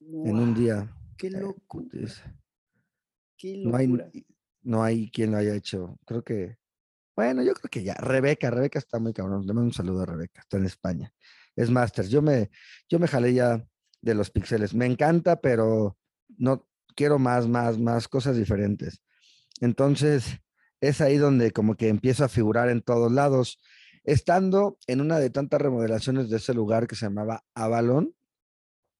En 0.00 0.36
un 0.36 0.54
día. 0.54 0.90
Qué 1.18 1.28
eh, 1.28 2.08
loco. 3.40 3.70
No 3.70 3.76
hay, 3.76 4.24
no 4.62 4.82
hay 4.82 5.10
quien 5.10 5.32
lo 5.32 5.38
haya 5.38 5.54
hecho. 5.54 5.98
Creo 6.06 6.22
que, 6.22 6.56
bueno, 7.16 7.42
yo 7.42 7.54
creo 7.54 7.70
que 7.70 7.82
ya. 7.82 7.94
Rebeca, 7.94 8.50
Rebeca 8.50 8.78
está 8.78 8.98
muy 8.98 9.12
cabrón. 9.12 9.46
Le 9.46 9.52
mando 9.52 9.68
un 9.68 9.72
saludo 9.72 10.02
a 10.02 10.06
Rebeca, 10.06 10.40
está 10.40 10.56
en 10.56 10.66
España. 10.66 11.12
Es 11.56 11.70
Masters. 11.70 12.08
Yo 12.10 12.22
me, 12.22 12.50
yo 12.88 12.98
me 12.98 13.08
jalé 13.08 13.34
ya 13.34 13.64
de 14.00 14.14
los 14.14 14.30
pixeles. 14.30 14.74
Me 14.74 14.86
encanta, 14.86 15.40
pero 15.40 15.98
no 16.38 16.66
quiero 16.94 17.18
más, 17.18 17.48
más, 17.48 17.78
más 17.78 18.08
cosas 18.08 18.36
diferentes. 18.36 19.02
Entonces, 19.60 20.38
es 20.80 21.00
ahí 21.00 21.16
donde 21.16 21.50
como 21.52 21.76
que 21.76 21.88
empiezo 21.88 22.24
a 22.24 22.28
figurar 22.28 22.68
en 22.68 22.82
todos 22.82 23.12
lados. 23.12 23.60
Estando 24.04 24.78
en 24.86 25.00
una 25.00 25.18
de 25.18 25.30
tantas 25.30 25.60
remodelaciones 25.60 26.28
de 26.28 26.38
ese 26.38 26.54
lugar 26.54 26.88
que 26.88 26.96
se 26.96 27.06
llamaba 27.06 27.44
Avalon, 27.54 28.14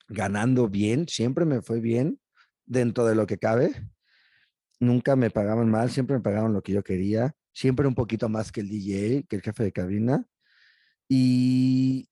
ganando 0.09 0.69
bien, 0.69 1.09
siempre 1.09 1.45
me 1.45 1.63
fue 1.63 1.81
bien 1.81 2.21
dentro 2.67 3.05
de 3.07 3.17
lo 3.17 3.27
que 3.27 3.39
cabe 3.39 3.92
nunca 4.83 5.17
me 5.17 5.31
pagaban 5.31 5.71
mal, 5.71 5.91
siempre 5.91 6.17
me 6.17 6.23
pagaban 6.23 6.53
lo 6.53 6.63
que 6.63 6.73
yo 6.73 6.83
quería, 6.83 7.35
siempre 7.53 7.87
un 7.87 7.95
poquito 7.95 8.29
más 8.29 8.53
que 8.53 8.61
el 8.61 8.69
DJ, 8.69 9.25
que 9.29 9.37
el 9.37 9.43
jefe 9.43 9.65
de 9.65 9.73
cabina. 9.73 10.27
Y, 11.09 12.09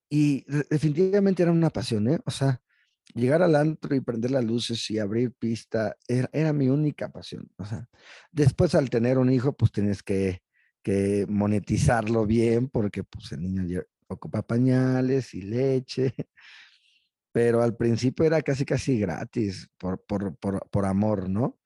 definitivamente 0.70 1.42
era 1.42 1.52
una 1.52 1.70
pasión, 1.70 2.09
¿eh? 2.09 2.20
O 2.26 2.30
sea, 2.30 2.61
llegar 3.14 3.42
al 3.42 3.56
antro 3.56 3.94
y 3.94 4.00
prender 4.00 4.30
las 4.30 4.44
luces 4.44 4.90
y 4.90 4.98
abrir 4.98 5.33
pista 5.33 5.96
era, 6.06 6.52
mi 6.52 6.68
única 6.68 7.11
pasión. 7.11 7.50
O 7.56 7.64
sea, 7.64 7.88
después 8.30 8.74
al 8.74 8.90
tener 8.90 9.18
un 9.18 9.33
hijo, 9.33 9.52
pues 9.56 9.72
tienes 9.72 10.02
que, 10.02 10.42
que 10.83 11.26
monetizarlo 11.28 12.26
bien 12.26 12.68
porque 12.68 13.04
pues 13.04 13.33
el 13.33 13.42
niño 13.42 13.83
ocupa 14.09 14.42
pañales 14.42 15.35
y 15.35 15.42
leche. 15.42 16.14
pero 17.33 17.62
al 17.62 17.76
principio 17.76 18.24
era 18.24 18.42
casi, 18.42 18.64
casi 18.64 18.98
gratis 18.98 19.70
por, 19.78 20.04
por, 20.04 20.37
por, 20.37 20.68
por 20.68 20.85
amor, 20.85 21.28
¿no? 21.28 21.60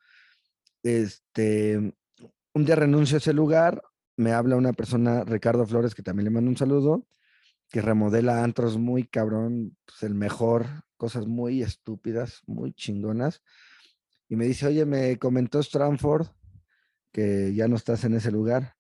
Este, 0.85 1.79
un 1.79 2.65
día 2.65 2.77
renuncio 2.77 3.17
a 3.17 3.19
ese 3.19 3.33
lugar, 3.33 3.83
me 4.17 4.33
habla 4.33 4.57
una 4.57 4.75
persona, 4.75 5.25
Ricardo 5.25 5.67
Flores, 5.67 5.95
que 5.95 6.03
también 6.03 6.25
le 6.27 6.31
mando 6.31 6.51
un 6.51 6.59
saludo, 6.59 7.07
que 7.71 7.81
remodela 7.81 8.45
antros 8.45 8.77
muy 8.77 9.05
cabrón, 9.05 9.79
pues 9.87 10.03
el 10.03 10.15
mejor, 10.15 10.67
cosas 10.99 11.27
muy 11.27 11.63
estúpidas, 11.63 12.43
muy 12.47 12.75
chingonas. 12.75 13.43
Y 14.29 14.37
me 14.37 14.45
dice, 14.45 14.67
oye, 14.67 14.85
me 14.85 15.19
comentó 15.19 15.59
Stranford 15.61 16.29
que 17.11 17.55
ya 17.55 17.67
no 17.67 17.77
estás 17.77 18.05
en 18.05 18.15
ese 18.15 18.31
lugar. 18.31 18.77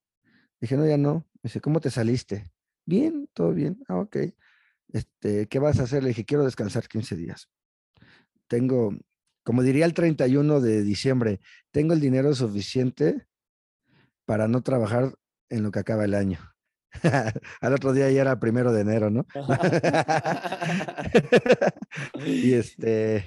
Dije, 0.60 0.76
no, 0.76 0.86
ya 0.86 0.98
no. 0.98 1.26
Me 1.36 1.48
dice, 1.48 1.62
¿cómo 1.62 1.80
te 1.80 1.90
saliste? 1.90 2.52
Bien, 2.84 3.30
todo 3.32 3.52
bien. 3.54 3.82
Ah, 3.88 3.96
ok. 3.96 4.16
Este, 4.88 5.46
¿Qué 5.48 5.58
vas 5.58 5.80
a 5.80 5.84
hacer? 5.84 6.02
Le 6.02 6.10
dije, 6.10 6.26
quiero 6.26 6.44
descansar 6.44 6.86
15 6.86 7.16
días. 7.16 7.48
Tengo, 8.46 8.94
como 9.44 9.62
diría 9.62 9.84
el 9.84 9.94
31 9.94 10.60
de 10.60 10.82
diciembre, 10.82 11.40
tengo 11.70 11.92
el 11.92 12.00
dinero 12.00 12.34
suficiente 12.34 13.26
para 14.24 14.48
no 14.48 14.62
trabajar 14.62 15.14
en 15.50 15.62
lo 15.62 15.70
que 15.70 15.78
acaba 15.78 16.04
el 16.04 16.14
año. 16.14 16.38
Al 17.60 17.74
otro 17.74 17.92
día 17.92 18.10
ya 18.10 18.22
era 18.22 18.40
primero 18.40 18.72
de 18.72 18.80
enero, 18.80 19.10
¿no? 19.10 19.26
y 22.26 22.54
este, 22.58 23.26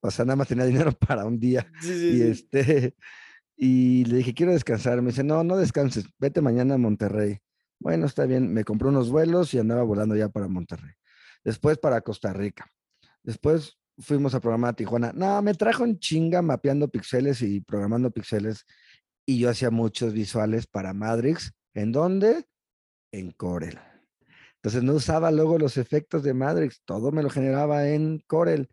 o 0.00 0.10
sea, 0.10 0.24
nada 0.24 0.36
más 0.36 0.48
tenía 0.48 0.64
dinero 0.64 0.92
para 0.92 1.24
un 1.24 1.38
día. 1.38 1.70
y 1.82 2.22
este, 2.22 2.94
y 3.56 4.04
le 4.06 4.18
dije, 4.18 4.34
quiero 4.34 4.52
descansar. 4.52 5.00
Me 5.00 5.10
dice, 5.10 5.24
no, 5.24 5.44
no 5.44 5.56
descanses, 5.56 6.06
vete 6.18 6.40
mañana 6.40 6.74
a 6.74 6.78
Monterrey. 6.78 7.38
Bueno, 7.78 8.06
está 8.06 8.26
bien, 8.26 8.52
me 8.52 8.64
compré 8.64 8.88
unos 8.88 9.10
vuelos 9.10 9.54
y 9.54 9.58
andaba 9.58 9.82
volando 9.82 10.16
ya 10.16 10.28
para 10.28 10.48
Monterrey. 10.48 10.94
Después 11.44 11.78
para 11.78 12.00
Costa 12.00 12.32
Rica. 12.32 12.70
Después 13.22 13.78
fuimos 13.98 14.34
a 14.34 14.40
programar 14.40 14.70
a 14.70 14.76
Tijuana. 14.76 15.12
No, 15.14 15.40
me 15.42 15.54
trajo 15.54 15.84
en 15.84 15.98
chinga 15.98 16.42
mapeando 16.42 16.88
pixeles 16.88 17.42
y 17.42 17.60
programando 17.60 18.10
pixeles. 18.10 18.64
Y 19.24 19.38
yo 19.38 19.50
hacía 19.50 19.70
muchos 19.70 20.12
visuales 20.12 20.66
para 20.66 20.92
Madrix. 20.92 21.52
¿En 21.74 21.92
dónde? 21.92 22.46
En 23.12 23.32
Corel. 23.32 23.78
Entonces 24.66 24.82
no 24.82 24.94
usaba 24.94 25.30
luego 25.30 25.58
los 25.58 25.76
efectos 25.76 26.24
de 26.24 26.34
Madrix, 26.34 26.82
todo 26.84 27.12
me 27.12 27.22
lo 27.22 27.30
generaba 27.30 27.86
en 27.88 28.18
Corel. 28.26 28.68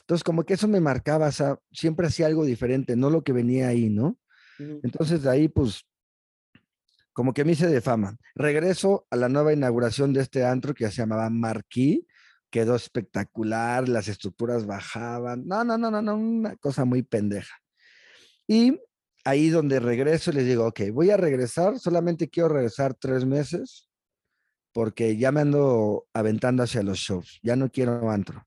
Entonces 0.00 0.24
como 0.24 0.42
que 0.44 0.54
eso 0.54 0.66
me 0.66 0.80
marcaba, 0.80 1.28
o 1.28 1.32
sea, 1.32 1.58
siempre 1.70 2.08
hacía 2.08 2.26
algo 2.26 2.44
diferente, 2.44 2.96
no 2.96 3.08
lo 3.08 3.22
que 3.22 3.32
venía 3.32 3.68
ahí, 3.68 3.88
¿no? 3.88 4.18
Entonces 4.58 5.22
de 5.22 5.30
ahí 5.30 5.46
pues 5.46 5.84
como 7.12 7.32
que 7.34 7.44
me 7.44 7.52
hice 7.52 7.68
de 7.68 7.80
fama. 7.80 8.16
Regreso 8.34 9.06
a 9.10 9.16
la 9.16 9.28
nueva 9.28 9.52
inauguración 9.52 10.12
de 10.12 10.22
este 10.22 10.44
antro 10.44 10.74
que 10.74 10.90
se 10.90 10.96
llamaba 10.96 11.30
Marquis, 11.30 12.00
quedó 12.50 12.76
espectacular, 12.76 13.88
las 13.88 14.08
estructuras 14.08 14.66
bajaban, 14.66 15.46
no, 15.46 15.64
no, 15.64 15.78
no, 15.78 15.90
no, 15.90 16.02
no, 16.02 16.16
una 16.16 16.56
cosa 16.56 16.84
muy 16.84 17.02
pendeja. 17.02 17.56
Y 18.46 18.80
ahí 19.24 19.50
donde 19.50 19.80
regreso 19.80 20.32
les 20.32 20.46
digo, 20.46 20.66
ok, 20.66 20.80
voy 20.92 21.10
a 21.10 21.16
regresar, 21.16 21.78
solamente 21.78 22.28
quiero 22.28 22.48
regresar 22.48 22.94
tres 22.94 23.24
meses 23.24 23.88
porque 24.72 25.16
ya 25.16 25.32
me 25.32 25.40
ando 25.40 26.06
aventando 26.12 26.62
hacia 26.62 26.82
los 26.82 26.98
shows, 26.98 27.40
ya 27.42 27.56
no 27.56 27.70
quiero 27.70 28.10
antro. 28.10 28.46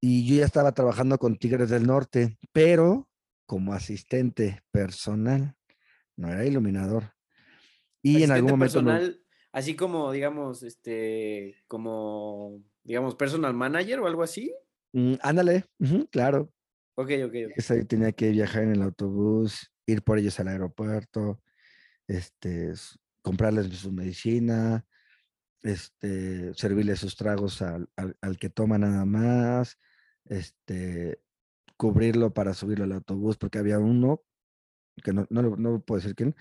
Y 0.00 0.26
yo 0.26 0.36
ya 0.36 0.44
estaba 0.44 0.72
trabajando 0.72 1.18
con 1.18 1.38
Tigres 1.38 1.70
del 1.70 1.86
Norte, 1.86 2.38
pero 2.52 3.08
como 3.46 3.72
asistente 3.72 4.62
personal, 4.70 5.56
no 6.16 6.30
era 6.30 6.44
iluminador. 6.44 7.14
Y 8.02 8.22
en 8.22 8.30
algún 8.30 8.50
momento... 8.50 8.84
Personal, 8.84 9.20
Así 9.52 9.74
como, 9.74 10.12
digamos, 10.12 10.62
este, 10.62 11.56
como, 11.66 12.62
digamos, 12.84 13.14
personal 13.14 13.54
manager 13.54 14.00
o 14.00 14.06
algo 14.06 14.22
así. 14.22 14.54
Mm, 14.92 15.14
ándale, 15.20 15.64
claro. 16.10 16.52
Ok, 16.94 17.10
ok, 17.24 17.34
ok. 17.46 17.70
ahí 17.70 17.84
tenía 17.84 18.12
que 18.12 18.30
viajar 18.30 18.64
en 18.64 18.72
el 18.72 18.82
autobús, 18.82 19.72
ir 19.86 20.02
por 20.02 20.18
ellos 20.18 20.38
al 20.40 20.48
aeropuerto, 20.48 21.40
este, 22.08 22.72
comprarles 23.22 23.68
su 23.78 23.92
medicina, 23.92 24.84
este, 25.62 26.52
servirles 26.54 26.98
sus 26.98 27.16
tragos 27.16 27.62
al, 27.62 27.88
que 28.38 28.50
toma 28.50 28.78
nada 28.78 29.04
más, 29.04 29.78
este, 30.24 31.20
cubrirlo 31.76 32.34
para 32.34 32.52
subirlo 32.52 32.84
al 32.84 32.92
autobús, 32.92 33.36
porque 33.36 33.58
había 33.58 33.78
uno, 33.78 34.22
que 35.02 35.12
no, 35.12 35.26
no, 35.30 35.42
no 35.56 35.80
puedo 35.80 36.00
decir 36.00 36.16
quién, 36.16 36.34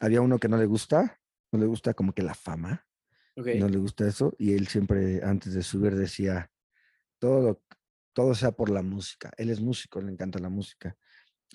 había 0.00 0.20
uno 0.20 0.38
que 0.38 0.48
no 0.48 0.56
le 0.56 0.66
gusta, 0.66 1.21
no 1.52 1.58
le 1.58 1.66
gusta 1.66 1.94
como 1.94 2.14
que 2.14 2.22
la 2.22 2.34
fama, 2.34 2.86
no 3.36 3.68
le 3.68 3.78
gusta 3.78 4.06
eso, 4.06 4.34
y 4.38 4.54
él 4.54 4.66
siempre 4.66 5.22
antes 5.22 5.54
de 5.54 5.62
subir 5.62 5.94
decía, 5.94 6.50
todo, 7.18 7.62
todo 8.12 8.34
sea 8.34 8.52
por 8.52 8.70
la 8.70 8.82
música. 8.82 9.30
Él 9.36 9.50
es 9.50 9.60
músico, 9.60 10.00
le 10.00 10.12
encanta 10.12 10.38
la 10.38 10.48
música. 10.48 10.96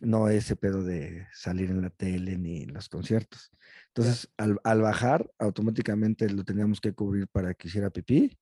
No 0.01 0.29
ese 0.29 0.55
pedo 0.55 0.83
de 0.83 1.27
salir 1.33 1.71
en 1.71 1.81
la 1.81 1.89
tele 1.89 2.37
ni 2.37 2.63
en 2.63 2.73
los 2.73 2.87
conciertos. 2.87 3.51
Entonces, 3.87 4.29
al, 4.37 4.81
bajar, 4.81 5.29
automáticamente 5.39 6.29
lo 6.29 6.43
teníamos 6.43 6.79
que 6.79 6.93
cubrir 6.93 7.27
para 7.27 7.53
que 7.55 7.67
hiciera 7.67 7.89
pipí 7.89 8.37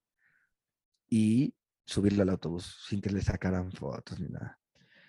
y 1.08 1.54
subirlo 1.86 2.22
al 2.22 2.30
autobús 2.30 2.84
sin 2.86 3.00
que 3.00 3.10
le 3.10 3.22
sacaran 3.22 3.72
fotos 3.72 4.20
ni 4.20 4.28
nada. 4.28 4.58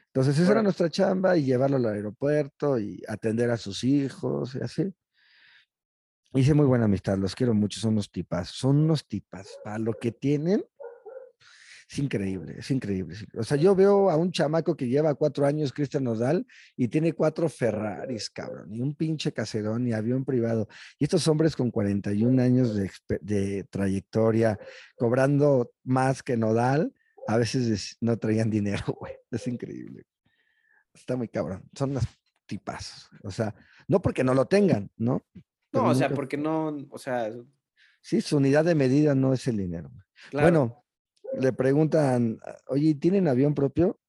Entonces, 0.08 0.40
esa 0.40 0.54
era 0.54 0.64
nuestra 0.64 0.90
chamba 0.90 1.38
y 1.38 1.44
llevarlo 1.44 1.78
al 1.78 1.86
aeropuerto 1.86 2.80
y 2.80 3.04
atender 3.08 3.52
a 3.52 3.58
sus 3.58 3.84
hijos 3.84 4.56
y 4.56 4.60
así. 4.64 4.94
Hice 6.38 6.54
muy 6.54 6.68
buena 6.68 6.86
amistad, 6.86 7.18
los 7.18 7.34
quiero 7.34 7.56
mucho, 7.56 7.80
son 7.80 7.94
unos 7.94 8.12
tipas, 8.12 8.50
son 8.50 8.78
unos 8.78 9.08
tipas. 9.08 9.58
Para 9.64 9.80
lo 9.80 9.94
que 9.94 10.12
tienen, 10.12 10.64
es 11.90 11.98
increíble, 11.98 12.58
es 12.60 12.70
increíble. 12.70 13.16
O 13.34 13.44
sea, 13.44 13.58
yo 13.58 13.74
veo 13.74 14.12
a 14.12 14.18
un 14.18 14.32
chamaco 14.32 14.78
que 14.78 14.88
lleva 14.88 15.16
cuatro 15.16 15.48
años, 15.48 15.74
Cristian 15.74 16.04
Nodal, 16.04 16.46
y 16.76 16.90
tiene 16.90 17.14
cuatro 17.14 17.50
Ferraris, 17.50 18.30
cabrón, 18.30 18.72
y 18.72 18.82
un 18.82 18.94
pinche 18.94 19.32
caserón 19.32 19.88
y 19.88 19.94
avión 19.94 20.26
privado. 20.26 20.68
Y 21.00 21.06
estos 21.06 21.28
hombres 21.28 21.56
con 21.56 21.72
41 21.72 22.40
años 22.40 22.76
de, 22.76 22.92
de 23.22 23.64
trayectoria, 23.64 24.60
cobrando 24.96 25.72
más 25.86 26.22
que 26.22 26.38
Nodal, 26.38 26.94
a 27.26 27.38
veces 27.38 27.98
no 28.00 28.16
traían 28.20 28.52
dinero, 28.52 28.84
güey. 29.00 29.14
Es 29.32 29.48
increíble. 29.48 30.06
Está 30.94 31.16
muy 31.16 31.30
cabrón. 31.30 31.68
Son 31.76 31.90
unas 31.90 32.06
tipas. 32.46 33.10
O 33.24 33.32
sea, 33.32 33.56
no 33.88 34.04
porque 34.04 34.24
no 34.24 34.36
lo 34.36 34.46
tengan, 34.46 34.92
¿no? 34.98 35.26
No, 35.78 35.90
o 35.90 35.96
sea, 35.96 36.10
porque 36.10 36.38
no, 36.38 36.76
o 36.90 36.98
sea. 36.98 37.32
Sí, 38.02 38.22
su 38.22 38.38
unidad 38.38 38.66
de 38.66 38.76
medida 38.76 39.16
no 39.16 39.34
es 39.34 39.48
el 39.48 39.58
dinero. 39.58 39.92
Bueno, 40.32 40.84
le 41.40 41.54
preguntan, 41.54 42.40
oye, 42.68 42.96
¿tienen 42.96 43.28
avión 43.28 43.54
propio? 43.54 44.00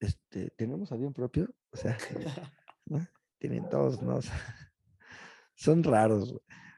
Este, 0.00 0.50
¿tenemos 0.56 0.92
avión 0.92 1.12
propio? 1.12 1.48
O 1.70 1.76
sea, 1.76 1.96
tienen 3.38 3.68
todos, 3.68 4.02
¿no? 4.02 4.20
son 5.54 5.82
raros. 5.82 6.34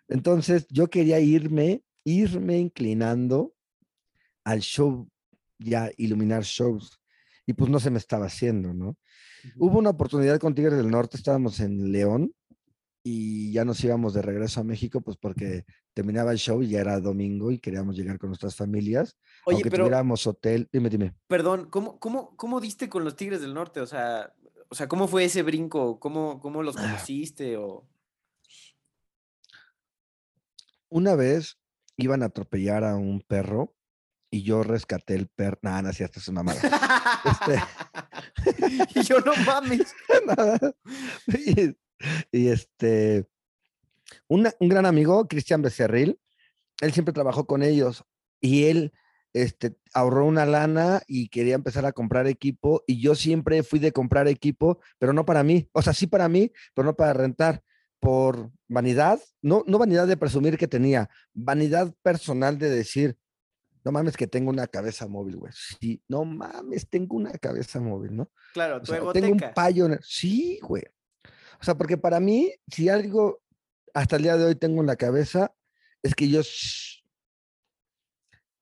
Entonces, 0.08 0.66
yo 0.68 0.88
quería 0.88 1.20
irme, 1.20 1.84
irme 2.04 2.58
inclinando 2.58 3.54
al 4.44 4.60
show, 4.60 5.08
ya 5.58 5.90
iluminar 5.96 6.42
shows. 6.42 7.00
Y 7.46 7.52
pues 7.52 7.70
no 7.70 7.80
se 7.80 7.90
me 7.90 7.98
estaba 7.98 8.26
haciendo, 8.26 8.72
¿no? 8.74 8.96
Hubo 9.56 9.78
una 9.78 9.90
oportunidad 9.90 10.38
con 10.38 10.54
Tigres 10.54 10.76
del 10.76 10.90
Norte, 10.90 11.16
estábamos 11.16 11.60
en 11.60 11.90
León, 11.90 12.32
y 13.02 13.52
ya 13.52 13.64
nos 13.64 13.82
íbamos 13.82 14.12
de 14.14 14.22
regreso 14.22 14.60
a 14.60 14.64
México, 14.64 15.00
pues 15.00 15.16
porque 15.16 15.64
terminaba 15.94 16.32
el 16.32 16.38
show 16.38 16.62
y 16.62 16.68
ya 16.68 16.80
era 16.80 17.00
domingo 17.00 17.50
y 17.50 17.58
queríamos 17.58 17.96
llegar 17.96 18.18
con 18.18 18.28
nuestras 18.28 18.54
familias. 18.54 19.16
Oye, 19.46 19.56
aunque 19.56 19.70
pero, 19.70 19.84
tuviéramos 19.84 20.26
hotel, 20.26 20.68
dime, 20.72 20.90
dime. 20.90 21.14
Perdón, 21.26 21.68
¿cómo, 21.70 21.98
cómo, 21.98 22.36
cómo 22.36 22.60
diste 22.60 22.88
con 22.88 23.04
los 23.04 23.16
Tigres 23.16 23.40
del 23.40 23.54
Norte? 23.54 23.80
O 23.80 23.86
sea, 23.86 24.34
o 24.68 24.74
sea 24.74 24.88
¿cómo 24.88 25.08
fue 25.08 25.24
ese 25.24 25.42
brinco? 25.42 25.98
¿Cómo, 25.98 26.40
cómo 26.40 26.62
los 26.62 26.76
ah. 26.76 26.82
conociste? 26.82 27.56
O... 27.56 27.88
Una 30.88 31.14
vez 31.14 31.58
iban 31.96 32.22
a 32.22 32.26
atropellar 32.26 32.84
a 32.84 32.96
un 32.96 33.22
perro 33.22 33.74
y 34.30 34.42
yo 34.42 34.62
rescaté 34.62 35.14
el 35.14 35.28
perro. 35.28 35.58
Nada, 35.62 35.82
no, 35.82 35.92
si 35.92 36.04
hasta 36.04 36.20
es 36.20 36.28
una 36.28 36.42
mala. 36.42 36.60
este... 37.24 37.62
y 38.94 39.02
yo 39.02 39.20
no 39.20 39.32
mames. 39.44 39.94
Nada. 40.26 40.58
y 41.26 41.74
este, 42.32 43.26
un 44.28 44.44
gran 44.60 44.86
amigo, 44.86 45.26
Cristian 45.28 45.62
Becerril, 45.62 46.18
él 46.80 46.92
siempre 46.92 47.12
trabajó 47.12 47.46
con 47.46 47.62
ellos 47.62 48.04
y 48.40 48.64
él 48.64 48.92
este, 49.32 49.76
ahorró 49.92 50.26
una 50.26 50.46
lana 50.46 51.02
y 51.06 51.28
quería 51.28 51.54
empezar 51.54 51.86
a 51.86 51.92
comprar 51.92 52.26
equipo 52.26 52.82
y 52.86 53.00
yo 53.00 53.14
siempre 53.14 53.62
fui 53.62 53.78
de 53.78 53.92
comprar 53.92 54.28
equipo, 54.28 54.80
pero 54.98 55.12
no 55.12 55.24
para 55.24 55.42
mí, 55.42 55.68
o 55.72 55.82
sea, 55.82 55.92
sí 55.92 56.06
para 56.06 56.28
mí, 56.28 56.52
pero 56.74 56.86
no 56.86 56.96
para 56.96 57.12
rentar, 57.12 57.62
por 58.00 58.50
vanidad, 58.66 59.20
no, 59.42 59.62
no 59.66 59.78
vanidad 59.78 60.06
de 60.06 60.16
presumir 60.16 60.56
que 60.56 60.66
tenía, 60.66 61.10
vanidad 61.34 61.94
personal 62.02 62.58
de 62.58 62.70
decir, 62.70 63.18
no 63.84 63.92
mames 63.92 64.16
que 64.16 64.26
tengo 64.26 64.50
una 64.50 64.66
cabeza 64.66 65.06
móvil, 65.06 65.36
güey. 65.36 65.52
Sí, 65.54 66.02
no 66.08 66.24
mames, 66.24 66.88
tengo 66.88 67.16
una 67.16 67.32
cabeza 67.32 67.80
móvil, 67.80 68.16
¿no? 68.16 68.30
Claro, 68.52 68.80
tu 68.82 68.92
Tengo 69.12 69.32
un 69.32 69.54
payo, 69.54 69.88
sí, 70.02 70.58
güey. 70.62 70.82
O 71.60 71.64
sea, 71.64 71.76
porque 71.76 71.98
para 71.98 72.20
mí, 72.20 72.52
si 72.68 72.88
algo 72.88 73.42
hasta 73.94 74.16
el 74.16 74.22
día 74.22 74.36
de 74.36 74.44
hoy 74.46 74.54
tengo 74.54 74.80
en 74.80 74.86
la 74.86 74.96
cabeza, 74.96 75.54
es 76.02 76.14
que 76.14 76.28
yo 76.28 76.40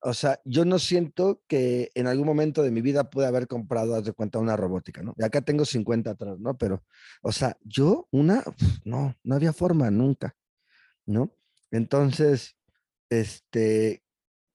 O 0.01 0.15
sea, 0.15 0.41
yo 0.45 0.65
no 0.65 0.79
siento 0.79 1.43
que 1.49 1.91
en 1.95 2.07
algún 2.07 2.27
momento 2.27 2.63
de 2.63 2.71
mi 2.71 2.81
vida 2.81 3.11
pude 3.11 3.27
haber 3.27 3.49
comprado, 3.49 3.95
haz 3.97 4.05
de 4.05 4.13
cuenta, 4.13 4.39
una 4.39 4.57
robótica, 4.57 5.03
¿no? 5.03 5.15
Y 5.17 5.25
acá 5.25 5.41
tengo 5.43 5.65
50 5.65 6.11
atrás, 6.11 6.39
¿no? 6.39 6.57
Pero, 6.57 6.85
o 7.23 7.33
sea, 7.33 7.57
yo 7.63 8.09
una, 8.13 8.45
no, 8.85 9.17
no 9.25 9.35
había 9.35 9.53
forma 9.53 9.91
nunca, 9.91 10.37
¿no? 11.07 11.35
Entonces, 11.71 12.57
este, 13.11 14.03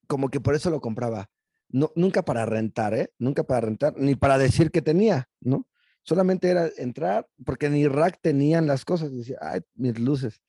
como 0.07 0.29
que 0.29 0.39
por 0.39 0.55
eso 0.55 0.69
lo 0.69 0.81
compraba. 0.81 1.29
No, 1.69 1.91
nunca 1.95 2.23
para 2.23 2.45
rentar, 2.45 2.93
¿eh? 2.93 3.11
Nunca 3.19 3.43
para 3.43 3.61
rentar, 3.61 3.95
ni 3.97 4.15
para 4.15 4.37
decir 4.37 4.71
que 4.71 4.81
tenía, 4.81 5.29
¿no? 5.41 5.67
Solamente 6.03 6.49
era 6.49 6.69
entrar, 6.77 7.27
porque 7.45 7.69
ni 7.69 7.87
rack 7.87 8.19
tenían 8.21 8.67
las 8.67 8.85
cosas. 8.85 9.15
Decía, 9.15 9.37
ay, 9.41 9.61
mis 9.75 9.99
luces, 9.99 10.41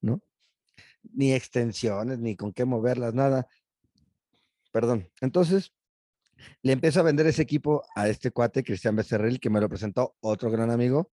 ¿no? 0.00 0.22
Ni 1.02 1.32
extensiones, 1.32 2.18
ni 2.18 2.36
con 2.36 2.52
qué 2.52 2.64
moverlas, 2.64 3.14
nada. 3.14 3.46
Perdón. 4.72 5.08
Entonces, 5.20 5.72
le 6.62 6.72
empiezo 6.72 7.00
a 7.00 7.04
vender 7.04 7.26
ese 7.26 7.42
equipo 7.42 7.84
a 7.94 8.08
este 8.08 8.30
cuate, 8.30 8.62
Cristian 8.62 8.96
Becerril, 8.96 9.40
que 9.40 9.50
me 9.50 9.60
lo 9.60 9.68
presentó 9.68 10.16
otro 10.20 10.50
gran 10.50 10.70
amigo. 10.70 11.10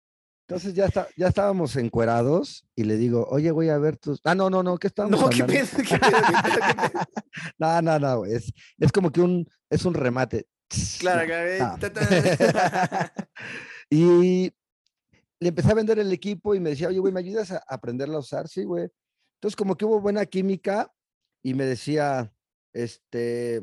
Entonces 0.47 0.75
ya, 0.75 0.87
está, 0.87 1.07
ya 1.17 1.29
estábamos 1.29 1.77
encuerados 1.77 2.67
y 2.75 2.83
le 2.83 2.97
digo, 2.97 3.25
oye, 3.31 3.53
voy 3.53 3.69
a 3.69 3.79
ver 3.79 3.97
tus. 3.97 4.21
Ah, 4.25 4.35
no, 4.35 4.51
no, 4.51 4.65
no, 4.65 4.79
¿qué 4.79 4.89
estamos 4.89 5.13
no, 5.13 5.29
¿qué 5.29 5.45
pedo? 5.45 5.67
no, 7.59 7.81
no, 7.83 7.99
no, 8.01 8.25
es, 8.25 8.53
es 8.79 8.91
como 8.91 9.13
que 9.13 9.21
un, 9.21 9.47
es 9.71 9.85
un 9.85 9.95
remate. 9.95 10.49
Claro, 10.99 11.33
ah. 11.61 11.79
y 13.91 14.53
le 15.41 15.49
empecé 15.49 15.71
a 15.71 15.75
vender 15.75 15.99
el 15.99 16.13
equipo 16.13 16.55
y 16.55 16.61
me 16.61 16.71
decía, 16.71 16.89
oye, 16.89 16.99
güey, 16.99 17.13
¿me 17.13 17.21
ayudas 17.21 17.51
a 17.51 17.63
aprenderlo 17.67 18.17
a 18.17 18.21
usar? 18.21 18.49
Sí, 18.49 18.65
güey. 18.65 18.89
Entonces, 19.35 19.57
como 19.57 19.77
que 19.77 19.85
hubo 19.85 20.01
buena 20.01 20.25
química 20.27 20.93
y 21.43 21.55
me 21.55 21.65
decía, 21.65 22.33
este, 22.73 23.61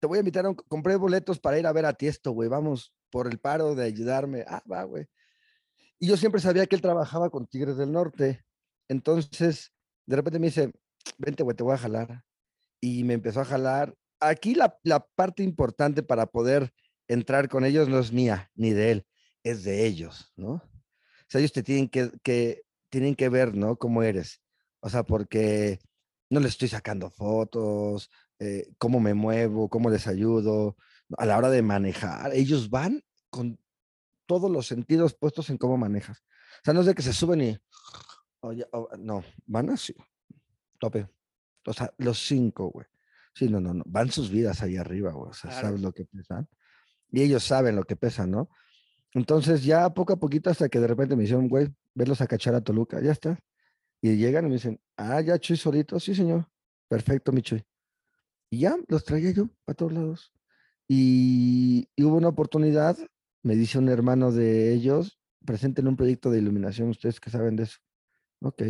te 0.00 0.06
voy 0.06 0.18
a 0.18 0.20
invitar, 0.20 0.46
a 0.46 0.50
un, 0.50 0.54
compré 0.54 0.96
boletos 0.96 1.38
para 1.38 1.58
ir 1.58 1.66
a 1.66 1.72
ver 1.72 1.86
a 1.86 1.92
Tiesto, 1.92 2.32
güey, 2.32 2.48
vamos 2.48 2.94
por 3.10 3.26
el 3.26 3.38
paro 3.38 3.74
de 3.74 3.84
ayudarme. 3.84 4.44
Ah, 4.48 4.62
va, 4.70 4.82
güey. 4.84 5.06
Y 5.98 6.08
yo 6.08 6.16
siempre 6.16 6.40
sabía 6.40 6.66
que 6.66 6.76
él 6.76 6.82
trabajaba 6.82 7.30
con 7.30 7.46
Tigres 7.46 7.76
del 7.76 7.92
Norte. 7.92 8.44
Entonces, 8.88 9.72
de 10.06 10.16
repente 10.16 10.38
me 10.38 10.46
dice, 10.46 10.72
vente, 11.18 11.42
güey, 11.42 11.56
te 11.56 11.62
voy 11.62 11.74
a 11.74 11.78
jalar. 11.78 12.24
Y 12.80 13.04
me 13.04 13.14
empezó 13.14 13.40
a 13.40 13.44
jalar. 13.44 13.94
Aquí 14.20 14.54
la, 14.54 14.78
la 14.82 15.00
parte 15.00 15.42
importante 15.42 16.02
para 16.02 16.26
poder 16.26 16.72
entrar 17.06 17.48
con 17.48 17.64
ellos 17.64 17.88
no 17.88 17.98
es 17.98 18.12
mía 18.12 18.50
ni 18.54 18.70
de 18.70 18.90
él, 18.92 19.06
es 19.42 19.64
de 19.64 19.86
ellos, 19.86 20.32
¿no? 20.36 20.52
O 20.52 21.30
sea, 21.30 21.40
ellos 21.40 21.52
te 21.52 21.62
tienen 21.62 21.88
que, 21.88 22.10
que, 22.22 22.62
tienen 22.90 23.14
que 23.14 23.28
ver, 23.28 23.54
¿no? 23.54 23.76
Cómo 23.76 24.02
eres. 24.02 24.40
O 24.80 24.88
sea, 24.88 25.02
porque 25.02 25.78
no 26.30 26.40
les 26.40 26.52
estoy 26.52 26.68
sacando 26.68 27.10
fotos, 27.10 28.10
eh, 28.38 28.68
cómo 28.78 29.00
me 29.00 29.14
muevo, 29.14 29.68
cómo 29.68 29.90
les 29.90 30.06
ayudo, 30.06 30.76
a 31.16 31.26
la 31.26 31.38
hora 31.38 31.50
de 31.50 31.62
manejar. 31.62 32.32
Ellos 32.34 32.70
van 32.70 33.02
con 33.30 33.58
todos 34.26 34.50
los 34.50 34.66
sentidos 34.66 35.14
puestos 35.14 35.50
en 35.50 35.58
cómo 35.58 35.76
manejas. 35.76 36.18
O 36.18 36.64
sea, 36.64 36.74
no 36.74 36.80
es 36.80 36.86
de 36.86 36.94
que 36.94 37.02
se 37.02 37.12
suben 37.12 37.40
y, 37.42 37.58
no, 38.98 39.24
van 39.46 39.70
así, 39.70 39.94
tope. 40.78 41.08
O 41.66 41.72
sea, 41.72 41.92
los 41.98 42.18
cinco, 42.26 42.70
güey. 42.70 42.86
Sí, 43.38 43.48
no, 43.48 43.60
no, 43.60 43.72
no, 43.72 43.84
van 43.86 44.10
sus 44.10 44.30
vidas 44.30 44.62
ahí 44.62 44.76
arriba, 44.76 45.12
güey. 45.12 45.30
O 45.30 45.32
sea, 45.32 45.52
saben 45.52 45.80
lo 45.80 45.92
que 45.92 46.04
pesan. 46.04 46.48
Y 47.12 47.22
ellos 47.22 47.44
saben 47.44 47.76
lo 47.76 47.84
que 47.84 47.94
pesan, 47.94 48.32
¿no? 48.32 48.50
Entonces, 49.14 49.62
ya 49.62 49.88
poco 49.94 50.14
a 50.14 50.16
poquito, 50.18 50.50
hasta 50.50 50.68
que 50.68 50.80
de 50.80 50.88
repente 50.88 51.14
me 51.14 51.22
hicieron, 51.22 51.48
güey, 51.48 51.68
verlos 51.94 52.20
a 52.20 52.26
cachar 52.26 52.56
a 52.56 52.62
Toluca, 52.62 53.00
ya 53.00 53.12
está. 53.12 53.38
Y 54.02 54.16
llegan 54.16 54.46
y 54.46 54.48
me 54.48 54.54
dicen, 54.54 54.80
ah, 54.96 55.20
ya 55.20 55.38
Chuy 55.38 55.56
solito, 55.56 56.00
sí, 56.00 56.16
señor. 56.16 56.48
Perfecto, 56.88 57.30
mi 57.30 57.42
Chuy. 57.42 57.64
Y 58.50 58.58
ya 58.58 58.76
los 58.88 59.04
traía 59.04 59.30
yo 59.30 59.48
a 59.68 59.74
todos 59.74 59.92
lados. 59.92 60.32
Y, 60.88 61.88
hubo 61.96 62.16
una 62.16 62.28
oportunidad, 62.28 62.98
me 63.44 63.54
dice 63.54 63.78
un 63.78 63.88
hermano 63.88 64.32
de 64.32 64.72
ellos, 64.72 65.20
presenten 65.46 65.86
un 65.86 65.94
proyecto 65.96 66.28
de 66.28 66.38
iluminación, 66.38 66.88
ustedes 66.88 67.20
que 67.20 67.30
saben 67.30 67.54
de 67.54 67.64
eso. 67.64 67.78
Ok, 68.40 68.62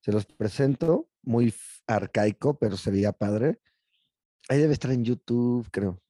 se 0.00 0.10
los 0.10 0.26
presento, 0.26 1.08
muy 1.22 1.54
arcaico, 1.86 2.58
pero 2.58 2.76
se 2.76 2.90
veía 2.90 3.12
padre. 3.12 3.60
Ahí 4.48 4.58
debe 4.58 4.72
estar 4.72 4.90
en 4.90 5.04
YouTube, 5.04 5.68
creo. 5.70 6.00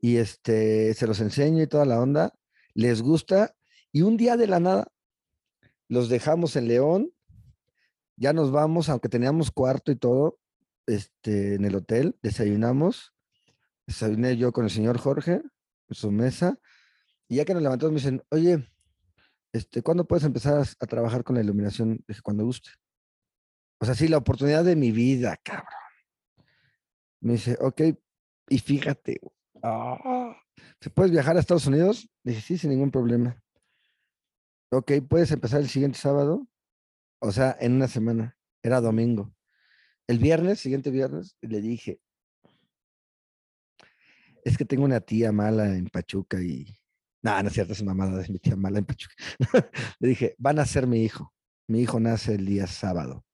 Y 0.00 0.16
este, 0.16 0.94
se 0.94 1.06
los 1.06 1.20
enseño 1.20 1.62
y 1.62 1.66
toda 1.66 1.84
la 1.84 2.00
onda, 2.00 2.34
les 2.74 3.02
gusta. 3.02 3.54
Y 3.92 4.02
un 4.02 4.16
día 4.16 4.36
de 4.36 4.46
la 4.46 4.60
nada, 4.60 4.92
los 5.88 6.08
dejamos 6.08 6.56
en 6.56 6.68
León, 6.68 7.12
ya 8.16 8.32
nos 8.32 8.50
vamos, 8.50 8.88
aunque 8.88 9.08
teníamos 9.08 9.50
cuarto 9.50 9.92
y 9.92 9.96
todo, 9.96 10.38
este, 10.86 11.54
en 11.54 11.64
el 11.64 11.74
hotel, 11.74 12.16
desayunamos, 12.22 13.14
desayuné 13.86 14.36
yo 14.36 14.52
con 14.52 14.64
el 14.64 14.70
señor 14.70 14.98
Jorge, 14.98 15.42
en 15.88 15.94
su 15.94 16.10
mesa, 16.10 16.58
y 17.28 17.36
ya 17.36 17.44
que 17.44 17.54
nos 17.54 17.62
levantamos 17.62 17.92
me 17.92 18.00
dicen, 18.00 18.22
oye, 18.30 18.68
este, 19.52 19.82
¿cuándo 19.82 20.06
puedes 20.06 20.24
empezar 20.24 20.64
a, 20.80 20.86
trabajar 20.86 21.24
con 21.24 21.36
la 21.36 21.42
iluminación? 21.42 22.02
Dije, 22.08 22.22
cuando 22.22 22.44
guste. 22.44 22.70
O 23.80 23.84
sea, 23.84 23.94
sí, 23.94 24.08
la 24.08 24.18
oportunidad 24.18 24.64
de 24.64 24.76
mi 24.76 24.92
vida, 24.92 25.36
cabrón. 25.42 25.81
Me 27.22 27.34
dice, 27.34 27.56
ok, 27.60 27.80
y 28.48 28.58
fíjate, 28.58 29.20
oh, 29.62 30.34
¿se 30.80 30.90
puedes 30.90 31.12
viajar 31.12 31.36
a 31.36 31.40
Estados 31.40 31.68
Unidos? 31.68 32.10
Dije, 32.24 32.40
sí, 32.40 32.58
sin 32.58 32.70
ningún 32.70 32.90
problema. 32.90 33.40
Ok, 34.72 34.92
¿puedes 35.08 35.30
empezar 35.30 35.60
el 35.60 35.68
siguiente 35.68 35.98
sábado? 35.98 36.48
O 37.20 37.30
sea, 37.30 37.56
en 37.60 37.74
una 37.74 37.86
semana. 37.86 38.36
Era 38.60 38.80
domingo. 38.80 39.32
El 40.08 40.18
viernes, 40.18 40.58
siguiente 40.58 40.90
viernes, 40.90 41.36
le 41.40 41.60
dije, 41.60 42.00
es 44.44 44.58
que 44.58 44.64
tengo 44.64 44.84
una 44.84 45.00
tía 45.00 45.30
mala 45.30 45.76
en 45.76 45.86
Pachuca 45.86 46.42
y... 46.42 46.76
No, 47.22 47.40
no 47.40 47.48
es 47.48 47.54
cierto, 47.54 47.72
es 47.72 47.82
mamada 47.84 48.18
de 48.18 48.28
mi 48.28 48.40
tía 48.40 48.56
mala 48.56 48.80
en 48.80 48.84
Pachuca. 48.84 49.14
le 50.00 50.08
dije, 50.08 50.34
van 50.38 50.58
a 50.58 50.66
ser 50.66 50.88
mi 50.88 51.04
hijo. 51.04 51.32
Mi 51.68 51.82
hijo 51.82 52.00
nace 52.00 52.34
el 52.34 52.46
día 52.46 52.66
sábado. 52.66 53.24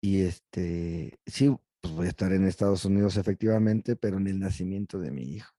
Y 0.00 0.22
este, 0.22 1.18
sí, 1.24 1.56
pues 1.84 1.94
voy 1.94 2.06
a 2.06 2.08
estar 2.08 2.32
en 2.32 2.46
Estados 2.46 2.86
Unidos 2.86 3.18
efectivamente, 3.18 3.94
pero 3.94 4.16
en 4.16 4.26
el 4.26 4.40
nacimiento 4.40 4.98
de 4.98 5.10
mi 5.10 5.34
hijo. 5.34 5.52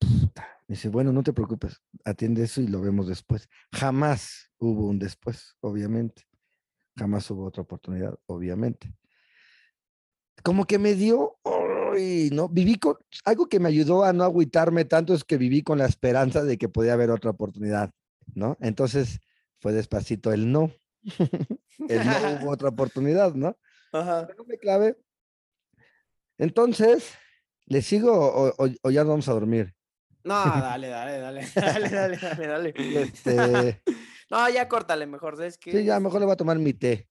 Me 0.00 0.76
dice, 0.76 0.88
bueno, 0.90 1.12
no 1.12 1.24
te 1.24 1.32
preocupes, 1.32 1.82
atiende 2.04 2.44
eso 2.44 2.60
y 2.60 2.68
lo 2.68 2.80
vemos 2.80 3.08
después. 3.08 3.48
Jamás 3.72 4.52
hubo 4.58 4.86
un 4.86 5.00
después, 5.00 5.56
obviamente. 5.58 6.28
Jamás 6.96 7.28
hubo 7.32 7.46
otra 7.46 7.64
oportunidad, 7.64 8.16
obviamente. 8.26 8.94
Como 10.44 10.66
que 10.66 10.78
me 10.78 10.94
dio, 10.94 11.36
no, 12.30 12.48
viví 12.48 12.76
con, 12.76 12.94
algo 13.24 13.48
que 13.48 13.58
me 13.58 13.68
ayudó 13.68 14.04
a 14.04 14.12
no 14.12 14.22
agüitarme 14.22 14.84
tanto 14.84 15.14
es 15.14 15.24
que 15.24 15.36
viví 15.36 15.62
con 15.62 15.78
la 15.78 15.86
esperanza 15.86 16.44
de 16.44 16.58
que 16.58 16.68
podía 16.68 16.92
haber 16.92 17.10
otra 17.10 17.32
oportunidad, 17.32 17.90
¿no? 18.36 18.56
Entonces 18.60 19.18
fue 19.58 19.72
despacito 19.72 20.32
el 20.32 20.52
no. 20.52 20.70
el 21.88 22.06
no 22.06 22.40
hubo 22.40 22.50
otra 22.50 22.68
oportunidad, 22.68 23.34
¿no? 23.34 23.56
Ajá. 23.92 24.28
no 24.36 24.44
me 24.44 24.58
clave. 24.58 24.96
Entonces, 26.38 27.14
¿le 27.66 27.82
sigo 27.82 28.54
o 28.56 28.90
ya 28.90 29.04
vamos 29.04 29.28
a 29.28 29.32
dormir? 29.32 29.76
No, 30.26 30.34
dale, 30.60 30.88
dale, 30.88 31.18
dale, 31.20 31.46
dale, 31.54 31.88
dale, 31.88 32.16
dale, 32.18 32.46
dale. 32.46 32.74
Este... 32.76 33.82
No, 34.28 34.48
ya 34.48 34.66
córtale 34.66 35.06
mejor, 35.06 35.36
¿sabes 35.36 35.56
qué? 35.56 35.70
Sí, 35.70 35.84
ya 35.84 36.00
mejor 36.00 36.18
le 36.18 36.26
voy 36.26 36.32
a 36.32 36.36
tomar 36.36 36.58
mi 36.58 36.72
té. 36.72 37.08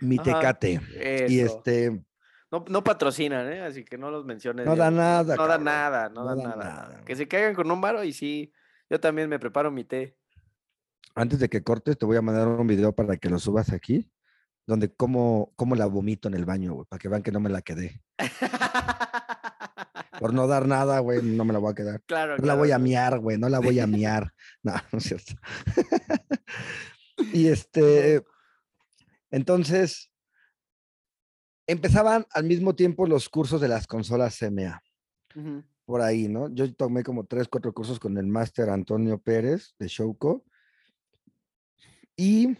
mi 0.00 0.16
tecate. 0.16 0.80
Y 1.26 1.40
este... 1.40 1.90
No, 2.48 2.64
no 2.68 2.84
patrocinan, 2.84 3.52
¿eh? 3.52 3.62
Así 3.62 3.84
que 3.84 3.98
no 3.98 4.12
los 4.12 4.24
menciones. 4.24 4.64
No 4.64 4.76
da 4.76 4.92
nada. 4.92 5.34
No 5.34 5.48
da 5.48 5.58
nada, 5.58 6.08
no, 6.08 6.24
da, 6.24 6.36
nada. 6.36 7.02
Que 7.04 7.16
se 7.16 7.26
caigan 7.26 7.56
con 7.56 7.68
un 7.68 7.80
varo 7.80 8.04
y 8.04 8.12
sí, 8.12 8.52
yo 8.88 9.00
también 9.00 9.28
me 9.28 9.40
preparo 9.40 9.72
mi 9.72 9.82
té. 9.82 10.16
Antes 11.14 11.38
de 11.38 11.48
que 11.48 11.62
cortes, 11.62 11.98
te 11.98 12.06
voy 12.06 12.16
a 12.16 12.22
mandar 12.22 12.48
un 12.48 12.66
video 12.66 12.94
para 12.94 13.16
que 13.16 13.28
lo 13.28 13.38
subas 13.38 13.72
aquí, 13.72 14.10
donde 14.66 14.94
como, 14.94 15.52
como 15.56 15.74
la 15.74 15.86
vomito 15.86 16.28
en 16.28 16.34
el 16.34 16.44
baño, 16.44 16.74
güey, 16.74 16.86
para 16.88 16.98
que 16.98 17.08
vean 17.08 17.22
que 17.22 17.32
no 17.32 17.40
me 17.40 17.50
la 17.50 17.62
quedé. 17.62 18.02
Por 20.20 20.34
no 20.34 20.46
dar 20.46 20.66
nada, 20.66 20.98
güey, 20.98 21.22
no 21.22 21.44
me 21.44 21.52
la 21.52 21.58
voy 21.58 21.72
a 21.72 21.74
quedar. 21.74 22.02
Claro. 22.02 22.36
No 22.38 22.46
la 22.46 22.54
voy 22.54 22.72
a 22.72 22.78
miar, 22.78 23.18
güey, 23.20 23.38
no 23.38 23.48
la 23.48 23.60
voy 23.60 23.80
a 23.80 23.86
miar. 23.86 24.32
No, 24.62 24.74
no 24.92 24.98
es 24.98 25.04
cierto. 25.04 25.34
y 27.32 27.46
este, 27.48 28.24
entonces, 29.30 30.10
empezaban 31.66 32.26
al 32.30 32.44
mismo 32.44 32.74
tiempo 32.74 33.06
los 33.06 33.28
cursos 33.28 33.60
de 33.60 33.68
las 33.68 33.86
consolas 33.86 34.38
CMA. 34.38 34.82
Por 35.84 36.00
ahí, 36.02 36.28
¿no? 36.28 36.48
Yo 36.52 36.74
tomé 36.74 37.04
como 37.04 37.24
tres, 37.24 37.46
cuatro 37.48 37.72
cursos 37.72 38.00
con 38.00 38.18
el 38.18 38.26
máster 38.26 38.70
Antonio 38.70 39.18
Pérez 39.18 39.74
de 39.78 39.86
Showco. 39.86 40.44
Y 42.18 42.58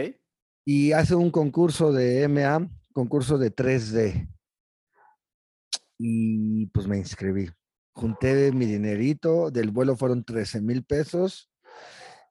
Y 0.65 0.91
hace 0.91 1.15
un 1.15 1.31
concurso 1.31 1.91
de 1.91 2.27
MA, 2.27 2.69
concurso 2.93 3.37
de 3.37 3.53
3D. 3.53 4.27
Y 5.97 6.67
pues 6.67 6.87
me 6.87 6.97
inscribí 6.97 7.49
junté 7.93 8.51
mi 8.51 8.65
dinerito, 8.65 9.51
del 9.51 9.71
vuelo 9.71 9.95
fueron 9.95 10.23
13 10.23 10.61
mil 10.61 10.83
pesos. 10.83 11.51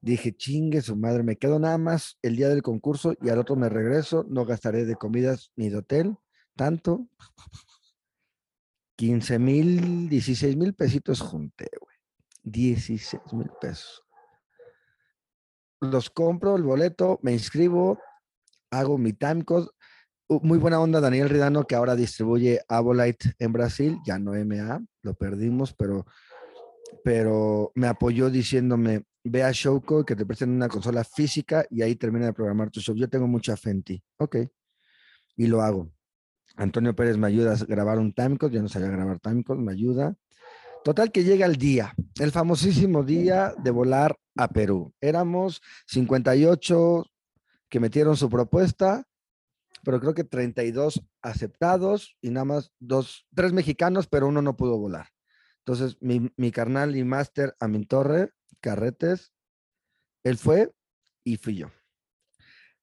Dije, 0.01 0.35
chingue 0.35 0.81
su 0.81 0.97
madre, 0.97 1.23
me 1.23 1.37
quedo 1.37 1.59
nada 1.59 1.77
más 1.79 2.19
el 2.23 2.37
día 2.37 2.49
del 2.49 2.63
concurso 2.63 3.15
y 3.21 3.29
al 3.29 3.39
otro 3.39 3.57
me 3.57 3.69
regreso, 3.69 4.25
no 4.29 4.47
gastaré 4.47 4.87
de 4.87 4.97
comidas 4.97 5.53
ni 5.57 5.69
de 5.69 5.77
hotel, 5.77 6.17
tanto. 6.57 7.07
15 9.01 9.39
mil, 9.39 10.11
16 10.11 10.59
mil 10.59 10.75
pesitos 10.75 11.23
junté, 11.23 11.71
güey. 11.81 11.97
16 12.43 13.33
mil 13.33 13.51
pesos. 13.59 14.05
Los 15.81 16.11
compro, 16.11 16.55
el 16.55 16.63
boleto, 16.63 17.19
me 17.23 17.33
inscribo, 17.33 17.99
hago 18.71 18.99
mi 18.99 19.15
timecode. 19.15 19.69
Muy 20.29 20.59
buena 20.59 20.81
onda 20.81 21.01
Daniel 21.01 21.31
Ridano, 21.31 21.65
que 21.65 21.77
ahora 21.77 21.97
distribuye 21.97 22.61
Abolite 22.69 23.33
en 23.39 23.55
Brasil, 23.55 23.97
ya 24.05 24.19
no 24.19 24.35
MA, 24.35 24.83
lo 25.01 25.15
perdimos, 25.15 25.73
pero, 25.73 26.05
pero 27.03 27.73
me 27.75 27.87
apoyó 27.87 28.29
diciéndome, 28.29 29.05
ve 29.25 29.43
a 29.43 29.51
Showco, 29.51 30.05
que 30.05 30.15
te 30.15 30.27
presten 30.27 30.51
una 30.51 30.69
consola 30.69 31.05
física 31.05 31.65
y 31.71 31.81
ahí 31.81 31.97
termina 31.97 32.27
de 32.27 32.35
programar 32.35 32.71
tu 32.71 32.81
show. 32.81 32.95
Yo 32.95 33.09
tengo 33.09 33.27
mucha 33.27 33.57
fe 33.57 33.71
en 33.71 33.83
ti. 33.83 34.05
Ok. 34.19 34.37
Y 35.39 35.47
lo 35.47 35.63
hago. 35.63 35.91
Antonio 36.57 36.95
Pérez 36.95 37.17
me 37.17 37.27
ayuda 37.27 37.55
a 37.55 37.65
grabar 37.65 37.99
un 37.99 38.13
timecode, 38.13 38.55
yo 38.55 38.63
no 38.63 38.69
sabía 38.69 38.89
grabar 38.89 39.21
timecode, 39.21 39.61
me 39.61 39.73
ayuda. 39.73 40.17
Total 40.85 41.13
que 41.13 41.25
llega 41.25 41.47
el 41.47 41.57
día, 41.57 41.95
el 42.19 42.33
famosísimo 42.33 43.03
día 43.03 43.55
de 43.59 43.71
volar 43.71 44.19
a 44.37 44.49
Perú. 44.49 44.95
Éramos 45.01 45.61
58 45.87 47.05
que 47.69 47.81
metieron 47.81 48.17
su 48.17 48.31
propuesta, 48.31 49.07
pero 49.85 50.01
creo 50.01 50.15
que 50.15 50.25
32 50.25 51.03
aceptados 51.23 52.17
y 52.21 52.31
nada 52.31 52.45
más 52.45 52.73
dos, 52.79 53.27
tres 53.35 53.53
mexicanos, 53.53 54.07
pero 54.07 54.29
uno 54.29 54.43
no 54.43 54.57
pudo 54.57 54.79
volar. 54.79 55.09
Entonces, 55.59 55.99
mi, 56.01 56.33
mi 56.37 56.51
carnal 56.51 56.97
y 56.97 57.05
máster 57.05 57.55
a 57.61 57.69
mi 57.69 57.85
torre, 57.85 58.33
Carretes, 58.61 59.33
él 60.25 60.37
fue 60.37 60.73
y 61.25 61.37
fui 61.37 61.57
yo. 61.57 61.71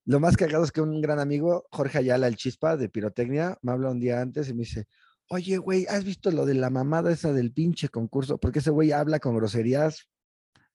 Lo 0.07 0.19
más 0.19 0.35
cagado 0.37 0.63
es 0.63 0.71
que 0.71 0.81
un 0.81 1.01
gran 1.01 1.19
amigo, 1.19 1.67
Jorge 1.71 1.99
Ayala, 1.99 2.27
el 2.27 2.35
chispa 2.35 2.77
de 2.77 2.89
pirotecnia, 2.89 3.59
me 3.61 3.73
habla 3.73 3.91
un 3.91 3.99
día 3.99 4.19
antes 4.19 4.49
y 4.49 4.53
me 4.53 4.61
dice, 4.63 4.87
oye, 5.29 5.57
güey, 5.57 5.85
¿has 5.87 6.03
visto 6.03 6.31
lo 6.31 6.47
de 6.47 6.55
la 6.55 6.71
mamada 6.71 7.11
esa 7.11 7.31
del 7.31 7.51
pinche 7.51 7.89
concurso? 7.89 8.39
Porque 8.39 8.59
ese 8.59 8.71
güey 8.71 8.91
habla 8.91 9.19
con 9.19 9.35
groserías 9.35 10.09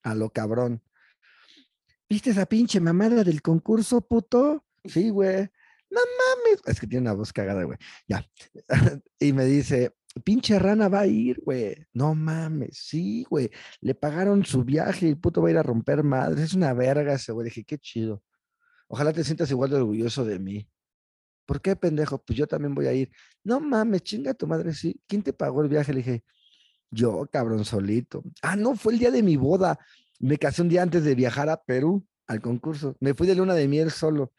a 0.05 0.15
lo 0.15 0.31
cabrón. 0.31 0.83
¿Viste 2.09 2.31
esa 2.31 2.47
pinche 2.47 2.79
mamada 2.79 3.25
del 3.25 3.43
concurso, 3.43 4.01
puto? 4.03 4.65
Sí, 4.85 5.11
güey 5.11 5.51
no 5.93 6.01
mames. 6.01 6.63
Es 6.67 6.81
que 6.81 6.87
tiene 6.87 7.03
una 7.03 7.13
voz 7.13 7.33
cagada, 7.33 7.65
güey. 7.65 7.79
Ya. 8.09 8.27
y 9.21 9.33
me 9.33 9.45
dice, 9.45 9.95
pinche 10.25 10.59
rana 10.59 10.89
va 10.89 11.01
a 11.01 11.07
ir, 11.07 11.41
güey. 11.45 11.87
No 11.93 12.15
mames, 12.15 12.79
sí, 12.79 13.25
güey. 13.29 13.51
Le 13.81 13.95
pagaron 13.95 14.45
su 14.45 14.65
viaje 14.65 15.07
y 15.07 15.11
el 15.11 15.19
puto 15.19 15.43
va 15.43 15.49
a 15.49 15.51
ir 15.53 15.59
a 15.59 15.63
romper 15.63 16.03
madres. 16.03 16.47
Es 16.47 16.55
una 16.55 16.73
verga 16.73 17.15
ese, 17.15 17.33
güey. 17.33 17.45
Dije, 17.47 17.65
qué 17.65 17.79
chido. 17.79 18.23
Ojalá 18.93 19.11
te 19.15 19.25
sientas 19.25 19.51
igual 19.51 19.71
de 19.71 19.77
orgulloso 19.77 20.23
de 20.23 20.39
mí. 20.39 20.69
¿Por 21.47 21.63
qué, 21.63 21.75
pendejo? 21.77 22.23
Pues 22.23 22.39
yo 22.39 22.47
también 22.47 22.75
voy 22.75 22.89
a 22.89 22.93
ir. 22.93 23.11
No 23.43 23.59
mames, 23.59 24.03
chinga 24.03 24.35
tu 24.35 24.47
madre, 24.47 24.75
sí. 24.75 25.01
¿Quién 25.07 25.23
te 25.23 25.33
pagó 25.33 25.63
el 25.63 25.71
viaje? 25.71 25.95
Le 25.95 26.01
dije, 26.01 26.25
yo, 26.91 27.27
cabrón, 27.33 27.65
solito. 27.65 28.23
Ah, 28.43 28.55
no, 28.55 28.77
fue 28.77 28.93
el 28.93 28.99
día 28.99 29.11
de 29.11 29.23
mi 29.23 29.39
boda. 29.39 29.79
Me 30.19 30.37
casé 30.37 30.61
un 30.61 30.69
día 30.69 30.83
antes 30.83 31.05
de 31.05 31.15
viajar 31.15 31.49
a 31.49 31.57
Perú 31.57 32.07
al 32.27 32.43
concurso. 32.43 32.95
Me 33.01 33.15
fui 33.15 33.27
de 33.27 33.35
luna 33.35 33.55
de 33.55 33.67
miel 33.67 33.91
solo. 33.91 34.35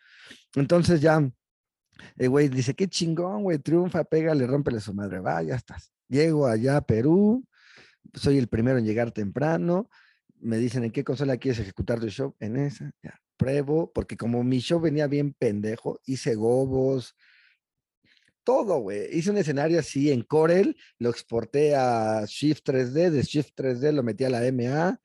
Entonces 0.54 1.02
ya 1.02 1.28
el 2.18 2.30
güey 2.30 2.48
dice, 2.48 2.76
qué 2.76 2.88
chingón, 2.88 3.42
güey, 3.42 3.58
triunfa, 3.58 4.04
pégale, 4.04 4.46
rómpele 4.46 4.80
su 4.80 4.94
madre, 4.94 5.20
va, 5.20 5.42
ya 5.42 5.56
estás. 5.56 5.92
Llego 6.08 6.46
allá 6.46 6.78
a 6.78 6.82
Perú, 6.82 7.44
soy 8.14 8.38
el 8.38 8.48
primero 8.48 8.78
en 8.78 8.86
llegar 8.86 9.12
temprano, 9.12 9.90
me 10.40 10.58
dicen, 10.58 10.84
¿en 10.84 10.92
qué 10.92 11.04
consola 11.04 11.38
quieres 11.38 11.60
ejecutar 11.60 12.00
tu 12.00 12.10
show? 12.10 12.36
En 12.40 12.58
esa, 12.58 12.92
ya, 13.02 13.20
pruebo, 13.38 13.92
porque 13.94 14.18
como 14.18 14.44
mi 14.44 14.60
show 14.60 14.80
venía 14.80 15.08
bien 15.08 15.34
pendejo, 15.34 16.00
hice 16.06 16.36
gobos, 16.36 17.16
todo, 18.44 18.80
güey. 18.80 19.08
Hice 19.18 19.32
un 19.32 19.38
escenario 19.38 19.80
así 19.80 20.12
en 20.12 20.22
Corel, 20.22 20.76
lo 21.00 21.10
exporté 21.10 21.76
a 21.76 22.26
Shift 22.26 22.68
3D, 22.68 23.10
de 23.10 23.22
Shift 23.24 23.54
3D 23.56 23.92
lo 23.92 24.04
metí 24.04 24.26
a 24.26 24.30
la 24.30 24.42
MA, 24.52 25.00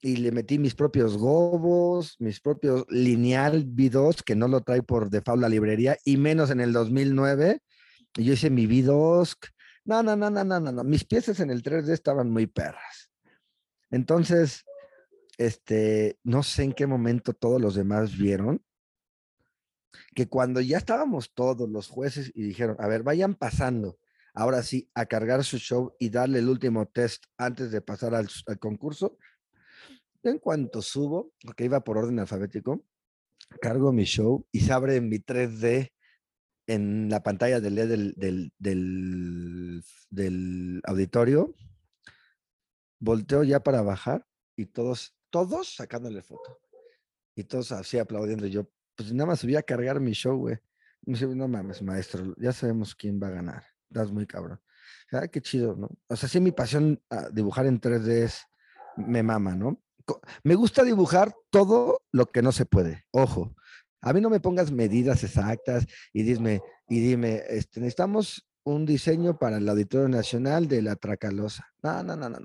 y 0.00 0.16
le 0.16 0.30
metí 0.30 0.58
mis 0.58 0.74
propios 0.74 1.16
gobos, 1.16 2.16
mis 2.18 2.40
propios 2.40 2.84
lineal 2.90 3.66
V2, 3.66 4.22
que 4.22 4.36
no 4.36 4.46
lo 4.46 4.60
trae 4.60 4.82
por 4.82 5.10
default 5.10 5.40
la 5.40 5.48
librería, 5.48 5.96
y 6.04 6.16
menos 6.16 6.50
en 6.50 6.60
el 6.60 6.72
2009. 6.72 7.60
Y 8.16 8.24
yo 8.24 8.34
hice 8.34 8.50
mi 8.50 8.66
V2. 8.66 9.36
No, 9.84 10.02
no, 10.02 10.14
no, 10.14 10.30
no, 10.30 10.44
no, 10.44 10.60
no, 10.60 10.72
no. 10.72 10.84
Mis 10.84 11.04
piezas 11.04 11.40
en 11.40 11.50
el 11.50 11.62
3D 11.62 11.92
estaban 11.92 12.30
muy 12.30 12.46
perras. 12.46 13.10
Entonces, 13.90 14.65
este, 15.38 16.18
no 16.22 16.42
sé 16.42 16.64
en 16.64 16.72
qué 16.72 16.86
momento 16.86 17.32
todos 17.32 17.60
los 17.60 17.74
demás 17.74 18.16
vieron 18.16 18.62
que 20.14 20.28
cuando 20.28 20.60
ya 20.60 20.78
estábamos 20.78 21.34
todos 21.34 21.68
los 21.68 21.88
jueces 21.88 22.32
y 22.34 22.42
dijeron, 22.42 22.76
a 22.78 22.86
ver, 22.86 23.02
vayan 23.02 23.34
pasando, 23.34 23.98
ahora 24.34 24.62
sí, 24.62 24.90
a 24.94 25.06
cargar 25.06 25.44
su 25.44 25.58
show 25.58 25.94
y 25.98 26.10
darle 26.10 26.38
el 26.40 26.48
último 26.48 26.86
test 26.86 27.24
antes 27.36 27.70
de 27.70 27.80
pasar 27.80 28.14
al, 28.14 28.28
concurso, 28.58 29.18
en 30.22 30.38
cuanto 30.38 30.82
subo, 30.82 31.32
porque 31.42 31.64
iba 31.64 31.80
por 31.80 31.98
orden 31.98 32.18
alfabético, 32.18 32.84
cargo 33.60 33.92
mi 33.92 34.04
show 34.04 34.46
y 34.50 34.60
se 34.60 34.72
abre 34.72 35.00
mi 35.00 35.18
3D 35.18 35.92
en 36.66 37.08
la 37.08 37.22
pantalla 37.22 37.60
del, 37.60 37.76
del, 37.76 38.52
del, 38.58 39.82
del, 40.10 40.80
auditorio. 40.84 41.54
Volteo 42.98 43.44
ya 43.44 43.60
para 43.60 43.82
bajar 43.82 44.26
y 44.56 44.66
todos, 44.66 45.15
todos 45.30 45.74
sacándole 45.74 46.22
foto. 46.22 46.60
Y 47.34 47.44
todos 47.44 47.72
así 47.72 47.98
aplaudiendo. 47.98 48.46
Yo, 48.46 48.70
pues 48.94 49.12
nada 49.12 49.26
más 49.26 49.40
subí 49.40 49.56
a 49.56 49.62
cargar 49.62 50.00
mi 50.00 50.12
show, 50.12 50.36
güey. 50.36 50.58
Me 51.02 51.14
dice, 51.14 51.26
no 51.26 51.46
mames, 51.46 51.82
maestro, 51.82 52.34
ya 52.38 52.52
sabemos 52.52 52.94
quién 52.94 53.20
va 53.22 53.28
a 53.28 53.30
ganar. 53.30 53.64
Das 53.88 54.10
muy 54.10 54.26
cabrón. 54.26 54.60
Ah, 55.12 55.28
qué 55.28 55.40
chido, 55.40 55.76
¿no? 55.76 55.88
O 56.08 56.16
sea, 56.16 56.28
sí, 56.28 56.40
mi 56.40 56.52
pasión 56.52 57.00
a 57.10 57.28
dibujar 57.28 57.66
en 57.66 57.80
3D 57.80 58.08
es, 58.08 58.46
me 58.96 59.22
mama, 59.22 59.54
¿no? 59.54 59.82
me 60.44 60.54
gusta 60.54 60.84
dibujar 60.84 61.34
todo 61.50 62.02
lo 62.12 62.26
que 62.26 62.42
no 62.42 62.52
se 62.52 62.64
puede. 62.64 63.04
Ojo, 63.10 63.54
a 64.00 64.12
mí 64.12 64.20
no 64.20 64.30
me 64.30 64.40
pongas 64.40 64.70
medidas 64.70 65.24
exactas 65.24 65.86
y 66.12 66.22
dime, 66.22 66.62
y 66.88 67.00
dime, 67.00 67.42
este, 67.48 67.80
necesitamos 67.80 68.46
un 68.64 68.86
diseño 68.86 69.38
para 69.38 69.58
el 69.58 69.68
Auditorio 69.68 70.08
Nacional 70.08 70.68
de 70.68 70.82
la 70.82 70.96
Tracalosa. 70.96 71.72
No, 71.82 72.02
no, 72.02 72.16
no, 72.16 72.28
no. 72.28 72.38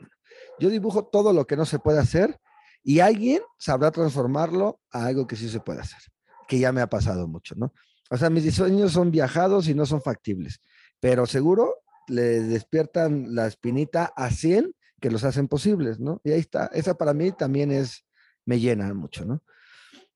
Yo 0.60 0.70
dibujo 0.70 1.06
todo 1.06 1.34
lo 1.34 1.46
que 1.46 1.58
no 1.58 1.66
se 1.66 1.80
puede 1.80 2.00
hacer 2.00 2.40
y 2.84 3.00
alguien 3.00 3.42
sabrá 3.58 3.92
transformarlo 3.92 4.80
a 4.92 5.06
algo 5.06 5.28
que 5.28 5.36
sí 5.36 5.50
se 5.50 5.60
puede 5.60 5.82
hacer, 5.82 6.00
que 6.48 6.60
ya 6.60 6.72
me 6.72 6.82
ha 6.82 6.88
pasado 6.88 7.28
mucho, 7.28 7.56
¿no? 7.56 7.74
O 8.10 8.18
sea, 8.18 8.30
mis 8.30 8.44
diseños 8.44 8.92
son 8.92 9.12
viajados 9.12 9.68
y 9.68 9.74
no 9.74 9.86
son 9.86 10.02
factibles, 10.02 10.60
pero 11.00 11.26
seguro 11.26 11.76
le 12.08 12.42
despiertan 12.42 13.34
la 13.36 13.48
espinita 13.48 14.12
a 14.16 14.30
100 14.32 14.74
que 15.00 15.12
los 15.12 15.24
hacen 15.24 15.48
posibles, 15.48 16.00
¿no? 16.00 16.22
Y 16.24 16.32
ahí 16.32 16.40
está, 16.40 16.68
esa 16.74 16.96
para 16.96 17.14
mí 17.14 17.32
también 17.32 17.72
es, 17.72 18.06
me 18.46 18.60
llena 18.60 18.94
mucho, 18.94 19.26
¿no? 19.26 19.42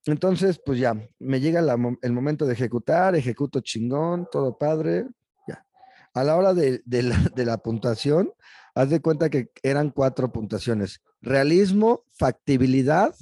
Entonces, 0.05 0.61
pues 0.63 0.79
ya, 0.79 0.93
me 1.17 1.39
llega 1.39 1.59
el 1.59 2.13
momento 2.13 2.45
de 2.45 2.53
ejecutar, 2.53 3.15
ejecuto 3.15 3.61
chingón, 3.61 4.27
todo 4.31 4.55
padre. 4.55 5.07
A 6.15 6.23
la 6.23 6.37
hora 6.37 6.53
de, 6.53 6.81
la, 7.35 7.57
puntuación, 7.57 8.31
haz 8.73 8.89
de 8.89 9.01
cuenta 9.01 9.29
que 9.29 9.51
eran 9.63 9.89
cuatro 9.89 10.31
puntuaciones. 10.31 11.01
Realismo, 11.21 12.05
factibilidad, 12.13 13.13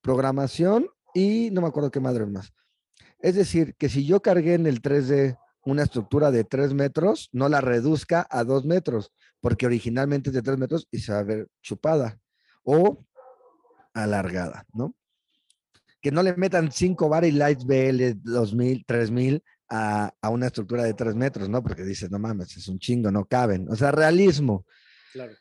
programación 0.00 0.86
y 1.12 1.50
no 1.50 1.60
me 1.60 1.66
acuerdo 1.66 1.90
qué 1.90 1.98
madre 1.98 2.24
más. 2.24 2.52
Es 3.18 3.34
decir, 3.34 3.74
que 3.74 3.88
si 3.88 4.06
yo 4.06 4.22
cargué 4.22 4.54
en 4.54 4.68
el 4.68 4.80
3D 4.80 5.36
una 5.64 5.82
estructura 5.82 6.30
de 6.30 6.44
3 6.44 6.72
metros, 6.74 7.30
no 7.32 7.48
la 7.48 7.60
reduzca 7.60 8.24
a 8.30 8.44
2 8.44 8.64
metros, 8.64 9.12
porque 9.40 9.66
originalmente 9.66 10.30
es 10.30 10.34
de 10.34 10.42
3 10.42 10.56
metros 10.56 10.86
y 10.92 11.00
se 11.00 11.12
va 11.12 11.18
a 11.18 11.24
ver 11.24 11.48
chupada 11.62 12.20
o 12.62 13.04
alargada, 13.92 14.64
¿no? 14.72 14.94
Que 16.00 16.12
no 16.12 16.22
le 16.22 16.36
metan 16.36 16.70
5 16.70 17.08
bar 17.08 17.24
y 17.24 17.32
lights 17.32 17.64
BL 17.64 18.22
2000, 18.22 18.84
3000 18.86 19.42
a, 19.68 20.12
a, 20.20 20.30
una 20.30 20.46
estructura 20.46 20.84
de 20.84 20.94
3 20.94 21.14
metros, 21.14 21.48
¿no? 21.48 21.62
Porque 21.62 21.82
dices, 21.82 22.10
no 22.10 22.18
mames, 22.18 22.56
es 22.56 22.68
un 22.68 22.78
chingo, 22.78 23.10
no 23.10 23.24
caben. 23.24 23.68
O 23.70 23.76
sea, 23.76 23.90
realismo. 23.90 24.66
Claro. 25.12 25.34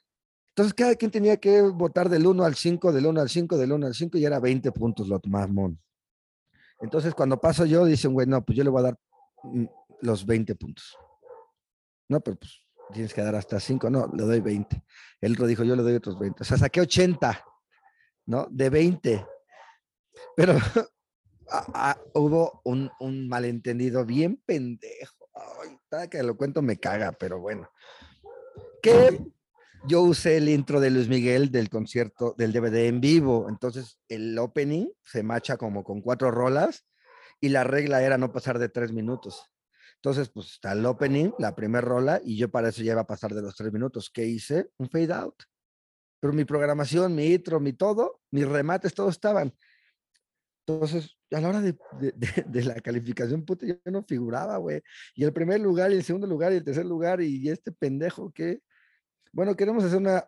Entonces, 0.50 0.74
cada 0.74 0.96
quien 0.96 1.12
tenía 1.12 1.36
que 1.38 1.62
votar 1.62 2.08
del 2.08 2.26
1 2.26 2.46
al 2.46 2.56
5, 2.56 2.94
del 2.94 3.06
1 3.08 3.22
al 3.22 3.30
5, 3.30 3.58
del 3.58 3.74
1 3.74 3.88
al 3.88 3.94
5 3.94 4.18
y 4.18 4.26
era 4.26 4.40
20 4.40 4.72
puntos 4.72 5.08
lo 5.10 5.20
más 5.26 5.50
mon. 5.50 5.78
Entonces, 6.80 7.14
cuando 7.14 7.40
paso 7.42 7.66
yo, 7.66 7.86
dicen, 7.86 8.14
güey, 8.14 8.26
no, 8.26 8.44
pues 8.44 8.58
yo 8.58 8.64
le 8.64 8.70
voy 8.70 8.80
a 8.80 8.84
dar 8.84 9.00
mm, 9.44 9.66
los 10.02 10.26
20 10.26 10.56
puntos. 10.56 10.98
No, 12.08 12.22
pero 12.22 12.38
pues 12.38 12.66
tienes 12.94 13.14
que 13.14 13.22
dar 13.22 13.36
hasta 13.36 13.60
5, 13.60 13.90
no, 13.90 14.08
le 14.14 14.24
doy 14.24 14.40
20. 14.40 14.82
El 15.20 15.34
otro 15.34 15.48
dijo, 15.48 15.66
yo 15.66 15.76
le 15.76 15.84
doy 15.84 15.96
otros 15.96 16.18
20. 16.18 16.44
O 16.44 16.46
sea, 16.46 16.58
saqué 16.58 16.80
80, 16.80 17.44
¿no? 18.28 18.48
De 18.50 18.70
20. 18.70 19.26
Pero 20.38 20.54
hubo 22.14 22.62
un, 22.64 22.92
un, 23.00 23.28
malentendido 23.28 24.06
bien 24.06 24.42
pendejo. 24.46 25.30
Ay, 25.34 25.78
cada 25.90 26.10
que 26.10 26.24
lo 26.24 26.38
cuento 26.38 26.62
me 26.62 26.78
caga, 26.78 27.12
pero 27.12 27.40
bueno. 27.40 27.70
Que 28.82 29.20
yo 29.88 30.02
usé 30.02 30.38
el 30.38 30.50
intro 30.50 30.80
de 30.80 30.90
Luis 30.90 31.08
Miguel 31.08 31.52
del 31.52 31.70
concierto 31.70 32.34
del 32.38 32.52
DVD 32.52 32.88
en 32.88 33.02
vivo. 33.02 33.48
Entonces, 33.50 34.00
el 34.10 34.38
opening 34.40 34.88
se 35.04 35.24
macha 35.24 35.58
como 35.58 35.84
con 35.84 36.02
cuatro 36.02 36.32
rolas 36.32 36.86
y 37.40 37.50
la 37.50 37.64
regla 37.64 38.02
era 38.02 38.18
no 38.18 38.32
pasar 38.32 38.60
de 38.60 38.70
tres 38.70 38.92
minutos. 38.92 39.52
Entonces, 39.98 40.30
pues 40.30 40.52
está 40.52 40.74
el 40.74 40.86
opening, 40.86 41.32
la 41.40 41.56
primera 41.56 41.82
rola, 41.82 42.22
y 42.24 42.38
yo 42.38 42.50
para 42.50 42.70
eso 42.70 42.84
ya 42.84 42.92
iba 42.92 43.02
a 43.02 43.08
pasar 43.08 43.34
de 43.34 43.42
los 43.42 43.56
tres 43.56 43.74
minutos. 43.74 44.12
¿Qué 44.12 44.26
hice? 44.26 44.70
Un 44.78 44.90
fade 44.90 45.14
out. 45.14 45.36
Pero 46.20 46.34
mi 46.34 46.46
programación, 46.46 47.16
mi 47.16 47.26
intro, 47.34 47.60
mi 47.60 47.74
todo, 47.74 48.22
mis 48.32 48.48
remates, 48.48 48.94
todos 48.94 49.12
estaban. 49.12 49.54
Entonces, 50.68 51.16
a 51.32 51.40
la 51.40 51.50
hora 51.50 51.62
de, 51.62 52.64
la 52.64 52.76
calificación, 52.82 53.46
puta, 53.46 53.68
yo 53.68 53.76
no 53.86 54.04
figuraba, 54.04 54.58
güey. 54.58 54.82
Y 55.14 55.24
el 55.24 55.32
primer 55.32 55.62
lugar, 55.62 55.92
y 55.92 55.96
el 55.96 56.04
segundo 56.04 56.26
lugar, 56.26 56.54
y 56.54 56.56
el 56.58 56.64
tercer 56.64 56.86
lugar, 56.86 57.22
y 57.22 57.50
este 57.50 57.72
pendejo, 57.72 58.32
¿qué? 58.32 58.62
Bueno, 59.32 59.56
queremos 59.56 59.84
hacer 59.84 60.00
una 60.00 60.28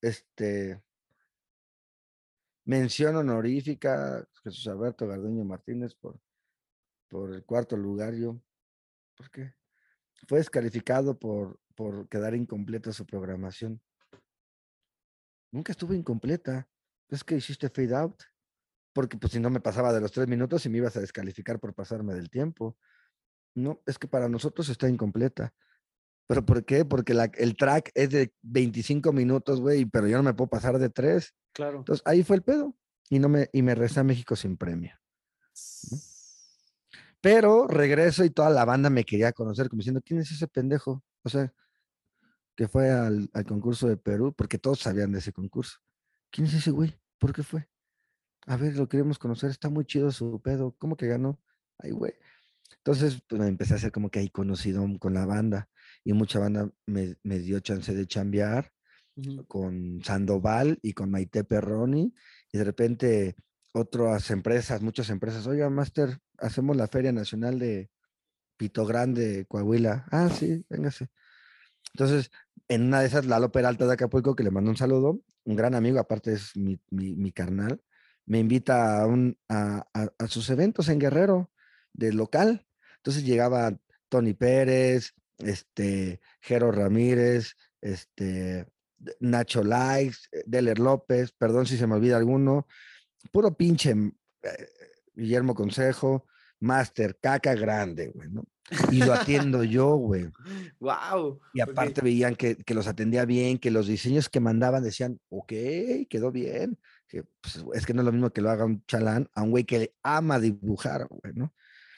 este, 0.00 0.80
mención 2.64 3.16
honorífica 3.16 4.24
Jesús 4.44 4.68
Alberto 4.68 5.08
Garduño 5.08 5.44
Martínez 5.44 5.94
por, 5.96 6.20
el 7.34 7.44
cuarto 7.44 7.76
lugar. 7.76 8.14
Yo, 8.14 8.40
¿por 9.16 9.30
qué? 9.30 9.54
Fue 10.28 10.38
descalificado 10.38 11.18
por 11.18 11.58
quedar 12.08 12.36
incompleta 12.36 12.92
su 12.92 13.04
programación. 13.04 13.80
Nunca 15.50 15.72
estuvo 15.72 15.92
incompleta. 15.92 16.68
Es 17.08 17.24
que 17.24 17.36
hiciste 17.36 17.68
fade 17.68 17.94
out. 17.94 18.22
Porque 18.92 19.16
pues 19.16 19.32
si 19.32 19.40
no 19.40 19.50
me 19.50 19.60
pasaba 19.60 19.92
de 19.92 20.00
los 20.00 20.12
tres 20.12 20.28
minutos 20.28 20.64
y 20.66 20.68
me 20.68 20.78
ibas 20.78 20.96
a 20.96 21.00
descalificar 21.00 21.58
por 21.58 21.74
pasarme 21.74 22.14
del 22.14 22.30
tiempo. 22.30 22.76
No, 23.54 23.82
es 23.86 23.98
que 23.98 24.08
para 24.08 24.28
nosotros 24.28 24.68
está 24.68 24.88
incompleta. 24.88 25.54
¿Pero 26.26 26.44
por 26.44 26.64
qué? 26.64 26.84
Porque 26.84 27.12
el 27.36 27.56
track 27.56 27.90
es 27.94 28.10
de 28.10 28.32
25 28.42 29.12
minutos, 29.12 29.60
güey, 29.60 29.84
pero 29.84 30.06
yo 30.06 30.16
no 30.16 30.22
me 30.22 30.34
puedo 30.34 30.48
pasar 30.48 30.78
de 30.78 30.88
tres. 30.88 31.34
Claro. 31.52 31.78
Entonces 31.78 32.02
ahí 32.06 32.22
fue 32.22 32.36
el 32.36 32.42
pedo. 32.42 32.74
Y, 33.10 33.18
no 33.18 33.28
me, 33.28 33.50
y 33.52 33.60
me 33.62 33.74
regresé 33.74 34.00
a 34.00 34.04
México 34.04 34.36
sin 34.36 34.56
premio. 34.56 34.94
Pero 37.20 37.66
regreso 37.66 38.24
y 38.24 38.30
toda 38.30 38.50
la 38.50 38.64
banda 38.64 38.88
me 38.88 39.04
quería 39.04 39.32
conocer, 39.32 39.68
como 39.68 39.80
diciendo, 39.80 40.00
¿quién 40.04 40.20
es 40.20 40.30
ese 40.30 40.48
pendejo? 40.48 41.04
O 41.22 41.28
sea, 41.28 41.52
que 42.56 42.68
fue 42.68 42.90
al, 42.90 43.28
al 43.32 43.44
concurso 43.44 43.86
de 43.86 43.96
Perú, 43.96 44.32
porque 44.34 44.58
todos 44.58 44.80
sabían 44.80 45.12
de 45.12 45.18
ese 45.18 45.32
concurso. 45.32 45.78
¿Quién 46.30 46.46
es 46.46 46.54
ese 46.54 46.70
güey? 46.70 46.98
¿Por 47.18 47.32
qué 47.34 47.42
fue? 47.42 47.68
A 48.46 48.56
ver, 48.56 48.76
lo 48.76 48.88
queremos 48.88 49.18
conocer, 49.18 49.50
está 49.50 49.68
muy 49.68 49.84
chido 49.84 50.10
su 50.10 50.40
pedo. 50.42 50.74
¿Cómo 50.78 50.96
que 50.96 51.06
ganó? 51.06 51.40
Ay, 51.78 51.92
güey. 51.92 52.12
Entonces, 52.78 53.22
pues 53.28 53.40
me 53.40 53.46
empecé 53.48 53.74
a 53.74 53.76
hacer 53.76 53.92
como 53.92 54.10
que 54.10 54.18
ahí 54.18 54.28
conocido 54.28 54.84
con 54.98 55.14
la 55.14 55.26
banda 55.26 55.68
y 56.04 56.12
mucha 56.12 56.38
banda 56.40 56.70
me, 56.86 57.16
me 57.22 57.38
dio 57.38 57.60
chance 57.60 57.94
de 57.94 58.06
chambear 58.06 58.72
con 59.46 60.02
Sandoval 60.02 60.78
y 60.82 60.94
con 60.94 61.10
Maite 61.10 61.44
Perroni 61.44 62.14
y 62.50 62.58
de 62.58 62.64
repente 62.64 63.36
otras 63.72 64.30
empresas, 64.30 64.82
muchas 64.82 65.10
empresas, 65.10 65.46
oiga, 65.46 65.70
Master, 65.70 66.18
hacemos 66.38 66.76
la 66.76 66.88
Feria 66.88 67.12
Nacional 67.12 67.58
de 67.58 67.90
Pito 68.56 68.84
Grande, 68.84 69.46
Coahuila. 69.48 70.06
Ah, 70.10 70.28
sí, 70.28 70.64
véngase. 70.68 71.08
Entonces, 71.94 72.30
en 72.68 72.82
una 72.84 73.00
de 73.00 73.06
esas, 73.06 73.24
la 73.26 73.36
Lalo 73.36 73.52
Peralta 73.52 73.86
de 73.86 73.94
Acapulco, 73.94 74.34
que 74.34 74.44
le 74.44 74.50
mando 74.50 74.70
un 74.70 74.76
saludo, 74.76 75.22
un 75.44 75.56
gran 75.56 75.74
amigo, 75.74 75.98
aparte 75.98 76.32
es 76.32 76.56
mi, 76.56 76.80
mi, 76.90 77.14
mi 77.16 77.32
carnal, 77.32 77.82
me 78.26 78.38
invita 78.38 79.02
a, 79.02 79.06
un, 79.06 79.38
a, 79.48 79.86
a, 79.92 80.28
sus 80.28 80.48
eventos 80.50 80.88
en 80.88 80.98
Guerrero, 80.98 81.50
de 81.92 82.12
local. 82.12 82.66
Entonces 82.96 83.24
llegaba 83.24 83.76
Tony 84.08 84.34
Pérez, 84.34 85.14
este, 85.38 86.20
Jero 86.40 86.72
Ramírez, 86.72 87.56
este, 87.80 88.66
Nacho 89.20 89.62
Likes, 89.64 90.18
eh, 90.30 90.42
Deller 90.46 90.78
López, 90.78 91.32
perdón 91.32 91.66
si 91.66 91.76
se 91.76 91.86
me 91.86 91.96
olvida 91.96 92.16
alguno, 92.16 92.66
puro 93.30 93.56
pinche 93.56 93.94
mm, 93.94 94.12
eh, 94.42 94.68
Guillermo 95.14 95.54
Consejo, 95.54 96.26
Master, 96.60 97.18
caca 97.20 97.54
grande, 97.54 98.08
güey, 98.08 98.28
¿no? 98.30 98.44
Y 98.90 98.98
lo 98.98 99.12
atiendo 99.12 99.64
yo, 99.64 99.96
güey. 99.96 100.30
Wow. 100.80 101.40
Y 101.52 101.60
aparte 101.60 102.00
veían 102.00 102.36
que, 102.36 102.56
que, 102.56 102.74
los 102.74 102.86
atendía 102.86 103.24
bien, 103.24 103.58
que 103.58 103.70
los 103.70 103.86
diseños 103.86 104.28
que 104.28 104.40
mandaban 104.40 104.82
decían, 104.82 105.20
ok, 105.28 105.52
quedó 106.08 106.30
bien. 106.32 106.78
Que, 107.12 107.24
pues, 107.42 107.62
es 107.74 107.84
que 107.84 107.92
no 107.92 108.00
es 108.00 108.06
lo 108.06 108.12
mismo 108.12 108.30
que 108.30 108.40
lo 108.40 108.48
haga 108.48 108.64
un 108.64 108.82
chalán 108.86 109.28
a 109.34 109.42
un 109.42 109.50
güey 109.50 109.64
que 109.64 109.94
ama 110.02 110.40
dibujar, 110.40 111.06
güey, 111.08 111.34
¿no? 111.34 111.52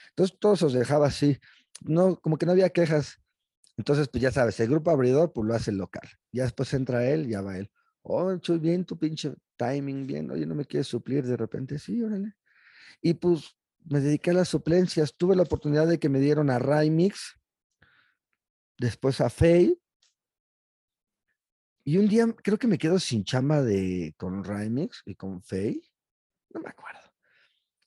Entonces 0.08 0.36
todos 0.40 0.62
os 0.62 0.72
dejaba 0.72 1.06
así. 1.06 1.38
No, 1.82 2.16
como 2.20 2.36
que 2.36 2.46
no 2.46 2.50
había 2.52 2.70
quejas. 2.70 3.20
Entonces, 3.76 4.08
pues 4.08 4.22
ya 4.22 4.32
sabes, 4.32 4.58
el 4.58 4.70
grupo 4.70 4.90
abridor, 4.90 5.32
pues 5.32 5.46
lo 5.46 5.54
hace 5.54 5.70
el 5.70 5.76
local. 5.76 6.08
Ya 6.32 6.42
después 6.42 6.74
entra 6.74 7.08
él, 7.08 7.28
ya 7.28 7.42
va 7.42 7.58
él. 7.58 7.70
Oh, 8.02 8.36
chuy, 8.38 8.58
bien 8.58 8.84
tu 8.84 8.98
pinche 8.98 9.32
timing, 9.56 10.04
bien. 10.04 10.32
Oye, 10.32 10.46
no 10.46 10.56
me 10.56 10.64
quieres 10.64 10.88
suplir 10.88 11.24
de 11.24 11.36
repente. 11.36 11.78
Sí, 11.78 12.02
órale. 12.02 12.34
Y 13.00 13.14
pues 13.14 13.56
me 13.84 14.00
dediqué 14.00 14.32
a 14.32 14.34
las 14.34 14.48
suplencias. 14.48 15.14
Tuve 15.16 15.36
la 15.36 15.44
oportunidad 15.44 15.86
de 15.86 16.00
que 16.00 16.08
me 16.08 16.18
dieron 16.18 16.50
a 16.50 16.58
Rymix, 16.58 17.38
después 18.78 19.20
a 19.20 19.30
Faye. 19.30 19.78
Y 21.84 21.98
un 21.98 22.08
día 22.08 22.26
creo 22.42 22.58
que 22.58 22.66
me 22.66 22.78
quedo 22.78 22.98
sin 22.98 23.24
chamba 23.24 23.62
de, 23.62 24.14
con 24.16 24.42
Rymix 24.42 25.02
y 25.04 25.14
con 25.14 25.42
Faye. 25.42 25.82
No 26.50 26.60
me 26.60 26.70
acuerdo. 26.70 27.00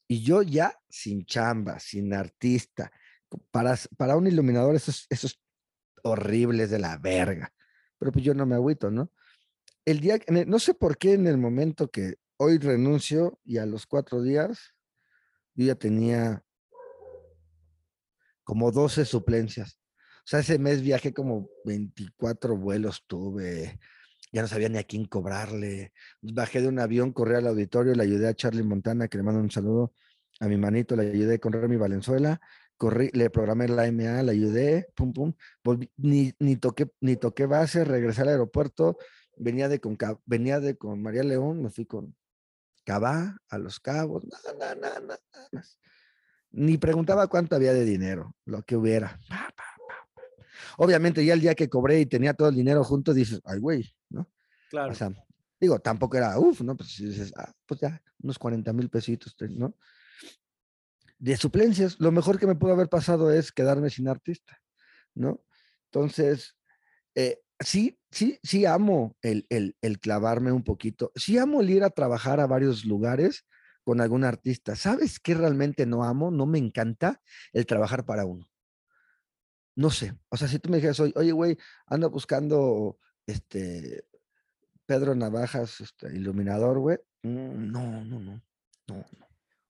Y 0.07 0.21
yo 0.21 0.43
ya 0.43 0.79
sin 0.87 1.25
chamba, 1.25 1.79
sin 1.79 2.13
artista. 2.13 2.91
Para, 3.51 3.75
para 3.97 4.15
un 4.15 4.27
iluminador 4.27 4.75
eso 4.75 4.91
es, 4.91 5.07
eso 5.09 5.27
es 5.27 5.39
horribles 6.03 6.69
de 6.69 6.79
la 6.79 6.97
verga. 6.97 7.51
Pero 7.97 8.11
pues 8.11 8.23
yo 8.23 8.33
no 8.33 8.45
me 8.45 8.55
agüito, 8.55 8.91
¿no? 8.91 9.11
El 9.83 9.99
día, 9.99 10.19
no 10.45 10.59
sé 10.59 10.73
por 10.73 10.97
qué 10.97 11.13
en 11.13 11.27
el 11.27 11.37
momento 11.37 11.89
que 11.89 12.15
hoy 12.37 12.57
renuncio 12.59 13.39
y 13.43 13.57
a 13.57 13.65
los 13.65 13.87
cuatro 13.87 14.21
días, 14.21 14.75
yo 15.55 15.65
ya 15.65 15.75
tenía 15.75 16.43
como 18.43 18.71
12 18.71 19.05
suplencias. 19.05 19.76
O 20.27 20.29
sea, 20.29 20.41
ese 20.41 20.59
mes 20.59 20.81
viajé 20.81 21.13
como 21.13 21.49
24 21.63 22.57
vuelos 22.57 23.05
tuve, 23.07 23.79
ya 24.33 24.41
no 24.41 24.49
sabía 24.49 24.67
ni 24.67 24.77
a 24.77 24.83
quién 24.83 25.05
cobrarle. 25.05 25.93
Bajé 26.21 26.59
de 26.59 26.67
un 26.67 26.79
avión, 26.79 27.13
corrí 27.13 27.35
al 27.35 27.47
auditorio, 27.47 27.95
le 27.95 28.03
ayudé 28.03 28.27
a 28.27 28.33
Charlie 28.33 28.61
Montana, 28.61 29.07
que 29.07 29.17
le 29.17 29.23
mando 29.23 29.39
un 29.39 29.49
saludo 29.49 29.93
a 30.41 30.49
mi 30.49 30.57
manito, 30.57 30.97
le 30.97 31.09
ayudé 31.11 31.35
a 31.35 31.39
correr 31.39 31.69
mi 31.69 31.77
Valenzuela, 31.77 32.41
corrí, 32.75 33.09
le 33.13 33.29
programé 33.29 33.69
la 33.69 33.89
MA, 33.89 34.21
le 34.23 34.33
ayudé, 34.33 34.89
pum, 34.97 35.13
pum, 35.13 35.33
ni, 35.95 36.33
ni, 36.39 36.57
toqué, 36.57 36.91
ni 36.99 37.15
toqué 37.15 37.45
base, 37.45 37.85
regresé 37.85 38.23
al 38.23 38.27
aeropuerto, 38.27 38.97
venía 39.37 39.69
de 39.69 39.79
con, 39.79 39.97
venía 40.25 40.59
de 40.59 40.75
con 40.75 41.01
María 41.01 41.23
León, 41.23 41.63
me 41.63 41.69
fui 41.69 41.85
con 41.85 42.13
Cabá, 42.83 43.37
a 43.47 43.57
Los 43.57 43.79
Cabos, 43.79 44.25
nada, 44.25 44.75
nada, 44.75 44.99
nada, 44.99 45.19
Ni 46.51 46.77
preguntaba 46.77 47.27
cuánto 47.27 47.55
había 47.55 47.71
de 47.71 47.85
dinero, 47.85 48.35
lo 48.43 48.61
que 48.63 48.75
hubiera. 48.75 49.21
Obviamente 50.77 51.23
ya 51.25 51.33
el 51.33 51.41
día 51.41 51.55
que 51.55 51.69
cobré 51.69 51.99
y 51.99 52.05
tenía 52.05 52.33
todo 52.33 52.49
el 52.49 52.55
dinero 52.55 52.83
junto, 52.83 53.13
dices, 53.13 53.41
ay, 53.45 53.59
güey, 53.59 53.93
¿no? 54.09 54.29
Claro. 54.69 54.91
O 54.91 54.95
sea, 54.95 55.11
digo, 55.59 55.79
tampoco 55.79 56.17
era, 56.17 56.37
uff, 56.39 56.61
¿no? 56.61 56.75
Pues 56.75 56.97
dices, 56.97 57.33
ah, 57.37 57.51
pues 57.65 57.79
ya, 57.81 58.01
unos 58.21 58.37
40 58.37 58.73
mil 58.73 58.89
pesitos, 58.89 59.35
¿no? 59.49 59.75
de 61.19 61.35
suplencias, 61.35 61.99
lo 61.99 62.11
mejor 62.11 62.39
que 62.39 62.45
me 62.45 62.53
pudo 62.53 62.73
haber 62.73 62.89
pasado 62.89 63.31
es 63.31 63.51
quedarme 63.51 63.89
sin 63.89 64.07
artista, 64.07 64.61
¿no? 65.15 65.43
Entonces, 65.85 66.55
eh, 67.15 67.39
sí, 67.59 67.99
sí, 68.11 68.39
sí 68.43 68.65
amo 68.65 69.17
el, 69.23 69.47
el, 69.49 69.75
el, 69.81 69.99
clavarme 69.99 70.51
un 70.51 70.63
poquito, 70.63 71.11
sí 71.15 71.39
amo 71.39 71.61
el 71.61 71.71
ir 71.71 71.83
a 71.83 71.89
trabajar 71.89 72.39
a 72.39 72.45
varios 72.45 72.85
lugares, 72.85 73.45
con 73.87 74.01
algún 74.01 74.25
artista. 74.25 74.75
¿Sabes 74.75 75.17
qué 75.17 75.33
realmente 75.33 75.85
no 75.85 76.03
amo? 76.03 76.29
No 76.29 76.45
me 76.45 76.57
encanta 76.57 77.21
el 77.53 77.65
trabajar 77.65 78.03
para 78.03 78.25
uno. 78.25 78.45
No 79.77 79.91
sé. 79.91 80.17
O 80.29 80.37
sea, 80.37 80.47
si 80.47 80.57
tú 80.57 80.69
me 80.69 80.77
dijeras 80.77 80.99
oye, 80.99 81.31
güey, 81.31 81.55
ando 81.85 82.09
buscando 82.09 82.97
este 83.27 84.05
Pedro 84.87 85.13
Navajas, 85.13 85.81
este, 85.81 86.07
iluminador, 86.15 86.79
güey. 86.79 86.97
Mm, 87.21 87.71
no, 87.71 88.03
no, 88.03 88.19
no. 88.19 88.41
No, 88.87 88.95
no. 88.95 89.27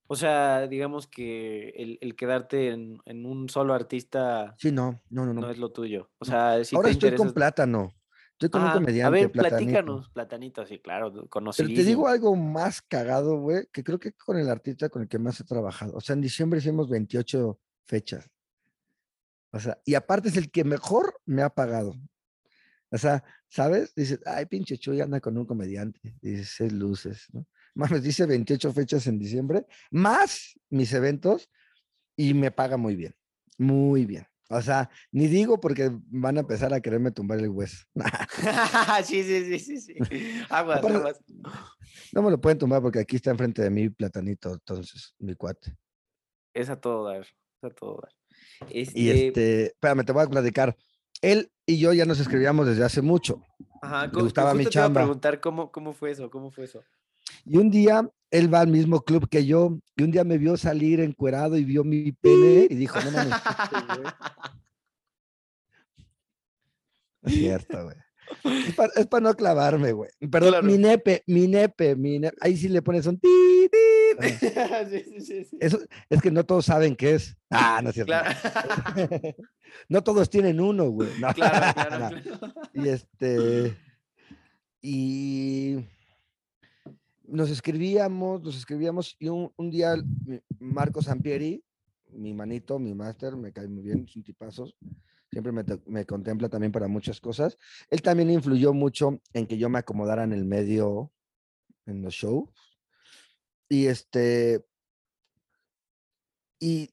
O 0.08 0.16
sea, 0.16 0.66
digamos 0.68 1.08
que 1.08 1.98
el, 2.00 2.16
quedarte 2.16 2.70
en, 2.70 3.02
un 3.26 3.50
solo 3.50 3.74
artista. 3.74 4.56
Sí, 4.58 4.72
no, 4.72 5.02
no, 5.10 5.26
no, 5.26 5.34
no. 5.34 5.52
es 5.52 5.58
lo 5.58 5.74
tuyo. 5.74 6.10
O 6.20 6.24
sea, 6.26 6.64
si 6.64 6.78
Ahora 6.78 6.90
estoy 6.90 7.14
con 7.16 7.34
plátano. 7.34 7.94
Estoy 8.32 8.50
con 8.50 8.64
un 8.64 8.72
comediante. 8.72 9.08
A 9.08 9.10
ver, 9.10 9.32
platícanos, 9.32 10.10
platanito, 10.12 10.66
sí, 10.66 10.80
claro, 10.80 11.28
conocido. 11.28 11.68
Pero 11.68 11.76
te 11.76 11.84
digo 11.84 12.08
algo 12.08 12.34
más 12.36 12.82
cagado, 12.82 13.40
güey, 13.40 13.68
que 13.74 13.84
creo 13.84 14.00
que 14.00 14.14
con 14.14 14.38
el 14.38 14.48
artista 14.48 14.88
con 14.88 15.02
el 15.02 15.10
que 15.10 15.20
más 15.20 15.42
he 15.42 15.44
trabajado. 15.44 15.98
O 15.98 16.00
sea, 16.00 16.14
en 16.14 16.22
diciembre 16.22 16.60
hicimos 16.60 16.88
28 16.88 17.60
fechas. 17.86 18.30
O 19.52 19.60
sea, 19.60 19.80
y 19.86 19.96
aparte 19.96 20.30
es 20.30 20.38
el 20.38 20.52
que 20.52 20.64
mejor 20.64 21.20
me 21.26 21.42
ha 21.42 21.50
pagado. 21.50 21.94
O 22.90 22.98
sea, 22.98 23.24
¿sabes? 23.50 23.94
Dices, 23.96 24.20
ay, 24.26 24.46
pinche 24.46 24.78
Chuy 24.78 25.02
anda 25.02 25.20
con 25.20 25.38
un 25.38 25.46
comediante. 25.46 26.16
Dices, 26.22 26.72
luces, 26.72 27.28
¿no? 27.34 27.46
Mames, 27.76 28.02
dice 28.04 28.26
28 28.26 28.74
fechas 28.74 29.06
en 29.08 29.20
diciembre, 29.20 29.68
más 29.92 30.60
mis 30.70 30.92
eventos, 30.94 31.50
y 32.16 32.34
me 32.34 32.50
paga 32.50 32.78
muy 32.78 32.96
bien, 32.96 33.16
muy 33.58 34.06
bien. 34.06 34.26
O 34.50 34.62
sea, 34.62 34.90
ni 35.12 35.28
digo 35.28 35.60
porque 35.60 35.92
van 36.08 36.38
a 36.38 36.40
empezar 36.40 36.74
a 36.74 36.80
quererme 36.80 37.12
tumbar 37.12 37.40
el 37.40 37.50
hueso. 37.50 37.86
sí, 39.04 39.24
sí, 39.24 39.46
sí, 39.46 39.60
sí, 39.60 39.80
sí. 39.80 39.96
Aguas, 40.50 40.84
aguas. 40.84 41.24
No 42.14 42.22
me 42.22 42.32
lo 42.32 42.40
pueden 42.40 42.58
tumbar 42.58 42.82
porque 42.82 43.00
aquí 43.00 43.18
está 43.18 43.32
enfrente 43.32 43.62
de 43.62 43.70
mí 43.70 43.90
Platanito, 43.90 44.54
entonces, 44.54 45.14
mi 45.20 45.36
cuate. 45.36 45.78
Es 46.54 46.70
a 46.70 46.80
todo 46.80 47.06
dar, 47.06 47.22
es 47.22 47.64
a 47.64 47.70
todo 47.70 48.00
dar. 48.02 48.12
Y 48.70 48.82
este, 48.82 49.28
este 49.28 49.66
espérame, 49.68 50.06
te 50.06 50.12
voy 50.12 50.24
a 50.24 50.28
platicar. 50.28 50.76
Él 51.22 51.52
y 51.66 51.80
yo 51.80 51.94
ya 51.94 52.06
nos 52.06 52.20
escribíamos 52.20 52.68
desde 52.68 52.84
hace 52.84 53.02
mucho. 53.02 53.42
Ajá, 53.82 54.08
me 54.08 54.22
gustaba 54.22 54.54
mi 54.54 54.66
chamba. 54.66 55.00
Te 55.00 55.04
a 55.04 55.04
preguntar 55.04 55.40
cómo, 55.40 55.72
cómo 55.72 55.94
fue 55.94 56.12
eso, 56.12 56.30
cómo 56.30 56.52
fue 56.52 56.66
eso. 56.66 56.84
Y 57.46 57.58
un 57.58 57.70
día 57.70 58.10
él 58.32 58.54
va 58.54 58.62
al 58.62 58.68
mismo 58.68 59.02
club 59.02 59.30
que 59.30 59.46
yo, 59.46 59.80
y 59.96 60.04
un 60.04 60.12
día 60.12 60.24
me 60.24 60.38
vio 60.38 60.58
salir 60.58 61.00
encuerado 61.00 61.58
y 61.58 61.64
vio 61.64 61.84
mi 61.84 62.12
pene 62.12 62.68
y 62.70 62.76
dijo, 62.76 63.00
no 63.00 63.12
mames. 63.12 63.34
es 67.24 67.34
cierto, 67.34 67.84
güey. 67.84 67.96
Es 68.96 69.08
para 69.08 69.22
no 69.22 69.34
clavarme, 69.36 69.94
güey. 69.94 70.10
Perdón, 70.30 70.66
mi 70.66 70.78
nepe, 70.78 71.24
mi 71.28 71.48
nepe, 71.48 71.96
mi 71.96 72.20
nepe. 72.20 72.36
Ahí 72.42 72.58
sí 72.58 72.68
le 72.68 72.82
pones 72.82 73.06
un 73.08 73.18
ti, 73.20 73.70
sí, 74.90 75.22
sí, 75.22 75.44
sí, 75.46 75.58
Eso, 75.60 75.80
es 76.10 76.22
que 76.22 76.32
no 76.32 76.46
todos 76.46 76.66
saben 76.66 76.96
qué 76.96 77.16
es. 77.16 77.38
Ah, 77.50 77.82
no 77.84 77.90
es 77.90 77.96
cierto. 77.96 78.14
no 79.90 80.04
todos 80.04 80.30
tienen 80.30 80.60
uno, 80.60 80.90
güey. 80.90 81.10
claro, 81.34 81.74
claro, 81.90 82.18
Y 82.74 82.88
este. 82.88 83.78
Y 84.82 85.78
nos 87.28 87.50
escribíamos, 87.50 88.42
nos 88.42 88.58
escribíamos 88.58 89.16
y 89.20 89.28
un, 89.28 89.52
día 89.70 89.96
Marco 90.60 91.02
Sampieri, 91.02 91.64
mi 92.12 92.34
manito, 92.34 92.80
mi 92.80 92.94
máster, 92.94 93.36
me 93.36 93.52
cae 93.52 93.68
muy 93.68 93.84
bien, 93.84 94.06
es 94.08 94.16
un 94.16 94.24
tipazo, 94.24 94.72
siempre 95.32 95.52
me, 95.86 96.06
contempla 96.06 96.50
también 96.50 96.72
para 96.72 96.88
muchas 96.88 97.20
cosas. 97.20 97.58
Él 97.90 98.02
también 98.02 98.30
influyó 98.30 98.74
mucho 98.74 99.20
en 99.34 99.46
que 99.46 99.58
yo 99.58 99.70
me 99.70 99.80
acomodara 99.80 100.24
en 100.24 100.34
el 100.34 100.46
medio, 100.46 101.12
en 101.86 102.02
los 102.02 102.14
shows. 102.14 102.50
Y 103.70 103.88
este, 103.88 104.66
y, 106.60 106.90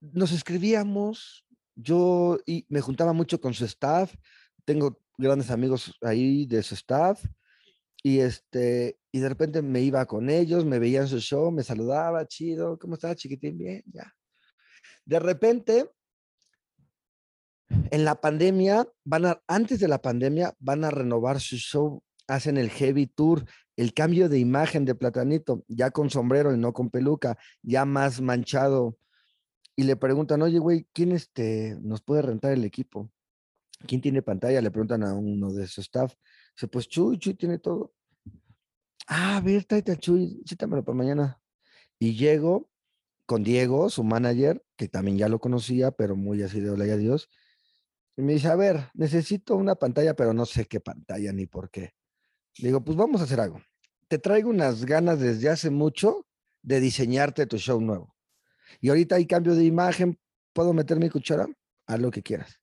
nos 0.00 0.32
escribíamos, 0.32 1.44
yo 1.74 2.38
y 2.46 2.64
me 2.68 2.80
juntaba 2.80 3.12
mucho 3.12 3.40
con 3.40 3.52
su 3.54 3.64
staff, 3.64 4.14
tengo 4.64 5.00
grandes 5.18 5.50
amigos 5.50 5.94
ahí 6.00 6.46
de 6.46 6.62
su 6.62 6.74
staff, 6.74 7.24
y 8.02 8.20
este, 8.20 8.98
y 9.12 9.20
de 9.20 9.28
repente 9.28 9.60
me 9.60 9.82
iba 9.82 10.06
con 10.06 10.30
ellos, 10.30 10.64
me 10.64 10.78
veía 10.78 11.00
en 11.00 11.08
su 11.08 11.20
show, 11.20 11.50
me 11.50 11.62
saludaba, 11.62 12.26
chido, 12.26 12.78
¿cómo 12.78 12.94
estás, 12.94 13.16
chiquitín? 13.16 13.58
Bien, 13.58 13.82
ya. 13.92 14.14
De 15.04 15.18
repente, 15.18 15.90
en 17.68 18.04
la 18.04 18.20
pandemia, 18.20 18.88
van 19.04 19.38
antes 19.46 19.80
de 19.80 19.88
la 19.88 20.00
pandemia, 20.00 20.54
van 20.58 20.84
a 20.84 20.90
renovar 20.90 21.40
su 21.40 21.56
show, 21.56 22.02
hacen 22.26 22.56
el 22.56 22.70
heavy 22.70 23.06
tour, 23.06 23.44
el 23.80 23.94
cambio 23.94 24.28
de 24.28 24.38
imagen 24.38 24.84
de 24.84 24.94
Platanito, 24.94 25.64
ya 25.66 25.90
con 25.90 26.10
sombrero 26.10 26.54
y 26.54 26.58
no 26.58 26.74
con 26.74 26.90
peluca, 26.90 27.38
ya 27.62 27.86
más 27.86 28.20
manchado. 28.20 28.98
Y 29.74 29.84
le 29.84 29.96
preguntan, 29.96 30.42
oye, 30.42 30.58
güey, 30.58 30.86
¿quién 30.92 31.12
este, 31.12 31.78
nos 31.80 32.02
puede 32.02 32.20
rentar 32.20 32.52
el 32.52 32.62
equipo? 32.66 33.10
¿Quién 33.86 34.02
tiene 34.02 34.20
pantalla? 34.20 34.60
Le 34.60 34.70
preguntan 34.70 35.02
a 35.02 35.14
uno 35.14 35.50
de 35.54 35.66
su 35.66 35.80
staff. 35.80 36.12
Dice, 36.54 36.68
pues 36.68 36.88
Chuy, 36.88 37.16
Chuy 37.16 37.32
tiene 37.32 37.58
todo. 37.58 37.94
Ah, 39.06 39.38
a 39.38 39.40
ver, 39.40 39.64
tráete 39.64 39.92
a 39.92 39.96
Chuy, 39.96 40.42
cítamelo 40.46 40.84
para 40.84 40.98
mañana. 40.98 41.40
Y 41.98 42.14
llego 42.14 42.68
con 43.24 43.42
Diego, 43.42 43.88
su 43.88 44.04
manager, 44.04 44.62
que 44.76 44.88
también 44.88 45.16
ya 45.16 45.30
lo 45.30 45.38
conocía, 45.38 45.90
pero 45.90 46.16
muy 46.16 46.42
así 46.42 46.60
de 46.60 46.68
hola 46.68 46.86
y 46.86 46.90
adiós. 46.90 47.30
Y 48.14 48.20
me 48.20 48.34
dice, 48.34 48.48
a 48.48 48.56
ver, 48.56 48.90
necesito 48.92 49.56
una 49.56 49.74
pantalla, 49.76 50.14
pero 50.14 50.34
no 50.34 50.44
sé 50.44 50.66
qué 50.66 50.80
pantalla 50.80 51.32
ni 51.32 51.46
por 51.46 51.70
qué. 51.70 51.94
digo, 52.58 52.84
pues 52.84 52.94
vamos 52.98 53.22
a 53.22 53.24
hacer 53.24 53.40
algo. 53.40 53.58
Te 54.10 54.18
traigo 54.18 54.50
unas 54.50 54.86
ganas 54.86 55.20
desde 55.20 55.48
hace 55.50 55.70
mucho 55.70 56.26
de 56.62 56.80
diseñarte 56.80 57.46
tu 57.46 57.58
show 57.58 57.80
nuevo. 57.80 58.16
Y 58.80 58.88
ahorita 58.88 59.14
hay 59.14 59.24
cambio 59.24 59.54
de 59.54 59.64
imagen, 59.64 60.18
¿puedo 60.52 60.72
meter 60.72 60.98
mi 60.98 61.08
cuchara? 61.08 61.46
Haz 61.86 62.00
lo 62.00 62.10
que 62.10 62.20
quieras. 62.20 62.60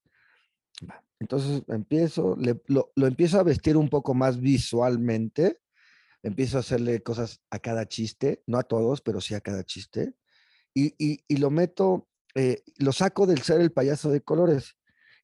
Entonces 1.19 1.63
empiezo, 1.69 2.35
lo, 2.67 2.91
empiezo 2.97 3.39
a 3.39 3.43
vestir 3.43 3.77
un 3.77 3.87
poco 3.87 4.13
más 4.13 4.41
visualmente, 4.41 5.61
empiezo 6.21 6.57
a 6.57 6.59
hacerle 6.59 7.01
cosas 7.01 7.39
a 7.49 7.59
cada 7.59 7.87
chiste, 7.87 8.43
no 8.45 8.57
a 8.57 8.63
todos, 8.63 8.99
pero 8.99 9.21
sí 9.21 9.33
a 9.33 9.39
cada 9.39 9.63
chiste, 9.63 10.15
y, 10.73 11.37
lo 11.37 11.49
meto, 11.49 12.09
eh, 12.35 12.61
lo 12.77 12.91
saco 12.91 13.25
del 13.25 13.41
ser 13.41 13.61
el 13.61 13.71
payaso 13.71 14.11
de 14.11 14.19
colores. 14.19 14.75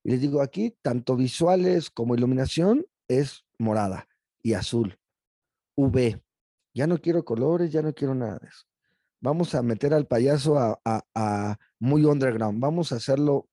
Y 0.06 0.12
les 0.12 0.22
digo, 0.22 0.42
aquí, 0.42 0.78
tanto 0.82 1.18
visuales 1.18 1.90
como 1.90 2.16
iluminación, 2.16 2.86
es 3.10 3.44
morada 3.60 4.08
y 4.42 4.54
azul, 4.54 4.98
V. 5.76 6.22
Ya 6.74 6.88
no 6.88 6.98
quiero 7.00 7.24
colores, 7.24 7.72
ya 7.72 7.82
no 7.82 7.94
quiero 7.94 8.16
nada 8.16 8.40
de 8.40 8.48
eso. 8.48 8.64
Vamos 9.20 9.56
a 9.56 9.62
meter 9.62 9.94
al 9.94 10.08
payaso 10.08 10.58
a 10.58 11.60
muy 11.80 12.04
underground, 12.06 12.60
vamos 12.60 12.92
a 12.92 12.96
hacerlo 12.96 13.48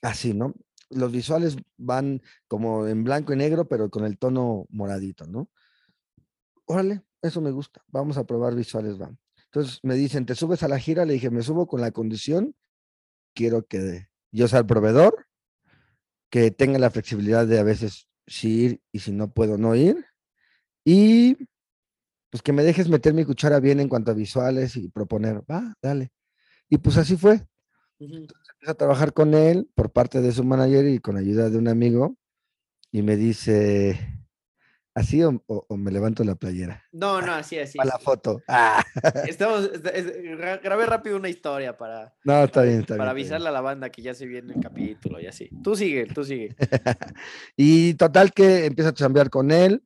así, 0.00 0.32
¿no? 0.32 0.54
los 0.90 1.12
visuales 1.12 1.56
van 1.76 2.22
como 2.46 2.86
en 2.86 3.04
blanco 3.04 3.32
y 3.32 3.36
negro, 3.36 3.68
pero 3.68 3.90
con 3.90 4.04
el 4.04 4.18
tono 4.18 4.66
moradito, 4.70 5.26
¿no? 5.26 5.50
Órale, 6.66 7.02
eso 7.22 7.40
me 7.40 7.50
gusta. 7.50 7.82
Vamos 7.88 8.16
a 8.18 8.24
probar 8.24 8.54
visuales, 8.54 8.98
van. 8.98 9.18
Entonces 9.46 9.80
me 9.82 9.94
dicen, 9.94 10.26
¿te 10.26 10.34
subes 10.34 10.62
a 10.62 10.68
la 10.68 10.78
gira? 10.78 11.04
Le 11.04 11.14
dije, 11.14 11.30
me 11.30 11.42
subo 11.42 11.66
con 11.66 11.80
la 11.80 11.90
condición, 11.90 12.54
quiero 13.34 13.66
que 13.66 14.08
yo 14.30 14.48
sea 14.48 14.60
el 14.60 14.66
proveedor, 14.66 15.26
que 16.30 16.50
tenga 16.50 16.78
la 16.78 16.90
flexibilidad 16.90 17.46
de 17.46 17.58
a 17.58 17.62
veces 17.62 18.08
sí 18.26 18.64
ir 18.64 18.82
y 18.92 18.98
si 18.98 19.12
no 19.12 19.30
puedo 19.30 19.56
no 19.56 19.74
ir. 19.74 20.04
Y 20.90 21.36
pues 22.30 22.42
que 22.42 22.54
me 22.54 22.62
dejes 22.62 22.88
meter 22.88 23.12
mi 23.12 23.26
cuchara 23.26 23.60
bien 23.60 23.78
en 23.78 23.90
cuanto 23.90 24.10
a 24.10 24.14
visuales 24.14 24.74
y 24.76 24.88
proponer, 24.88 25.42
va, 25.42 25.74
dale. 25.82 26.12
Y 26.70 26.78
pues 26.78 26.96
así 26.96 27.14
fue. 27.14 27.46
Entonces 27.98 28.48
empiezo 28.54 28.70
a 28.70 28.74
trabajar 28.74 29.12
con 29.12 29.34
él 29.34 29.68
por 29.74 29.90
parte 29.90 30.22
de 30.22 30.32
su 30.32 30.44
manager 30.44 30.86
y 30.86 30.98
con 30.98 31.18
ayuda 31.18 31.50
de 31.50 31.58
un 31.58 31.68
amigo 31.68 32.16
y 32.90 33.02
me 33.02 33.16
dice, 33.16 34.18
¿así 34.94 35.22
o, 35.22 35.42
me 35.76 35.90
levanto 35.90 36.24
la 36.24 36.36
playera? 36.36 36.82
No, 36.90 37.20
no, 37.20 37.34
así, 37.34 37.58
así. 37.58 37.76
Para 37.76 37.90
la 37.90 37.98
foto. 37.98 38.40
Ah. 38.48 38.82
Estamos, 39.28 39.70
grabé 40.62 40.86
rápido 40.86 41.18
una 41.18 41.28
historia 41.28 41.76
para, 41.76 42.14
no, 42.24 42.44
está 42.44 42.62
bien, 42.62 42.80
está 42.80 42.96
para 42.96 43.10
avisarle 43.10 43.50
a 43.50 43.52
la 43.52 43.60
banda 43.60 43.90
que 43.90 44.00
ya 44.00 44.14
se 44.14 44.24
viene 44.24 44.54
el 44.54 44.62
capítulo 44.62 45.20
y 45.20 45.26
así. 45.26 45.50
Tú 45.62 45.76
sigue, 45.76 46.06
tú 46.06 46.24
sigue. 46.24 46.56
y 47.58 47.92
total 47.92 48.32
que 48.32 48.64
empiezo 48.64 48.88
a 48.88 48.94
chambear 48.94 49.28
con 49.28 49.50
él, 49.50 49.82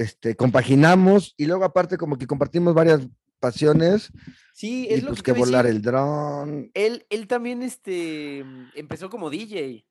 este, 0.00 0.34
compaginamos 0.34 1.34
y 1.36 1.44
luego 1.44 1.64
aparte 1.64 1.98
como 1.98 2.16
que 2.16 2.26
compartimos 2.26 2.72
varias 2.72 3.06
pasiones. 3.38 4.10
Sí, 4.54 4.86
es 4.88 5.02
lo 5.02 5.10
pues 5.10 5.22
que, 5.22 5.32
volar 5.32 5.66
el 5.66 5.82
dron. 5.82 6.70
Él, 6.72 7.06
él 7.10 7.26
también 7.26 7.62
este, 7.62 8.38
empezó 8.74 9.10
como 9.10 9.28
DJ. 9.28 9.84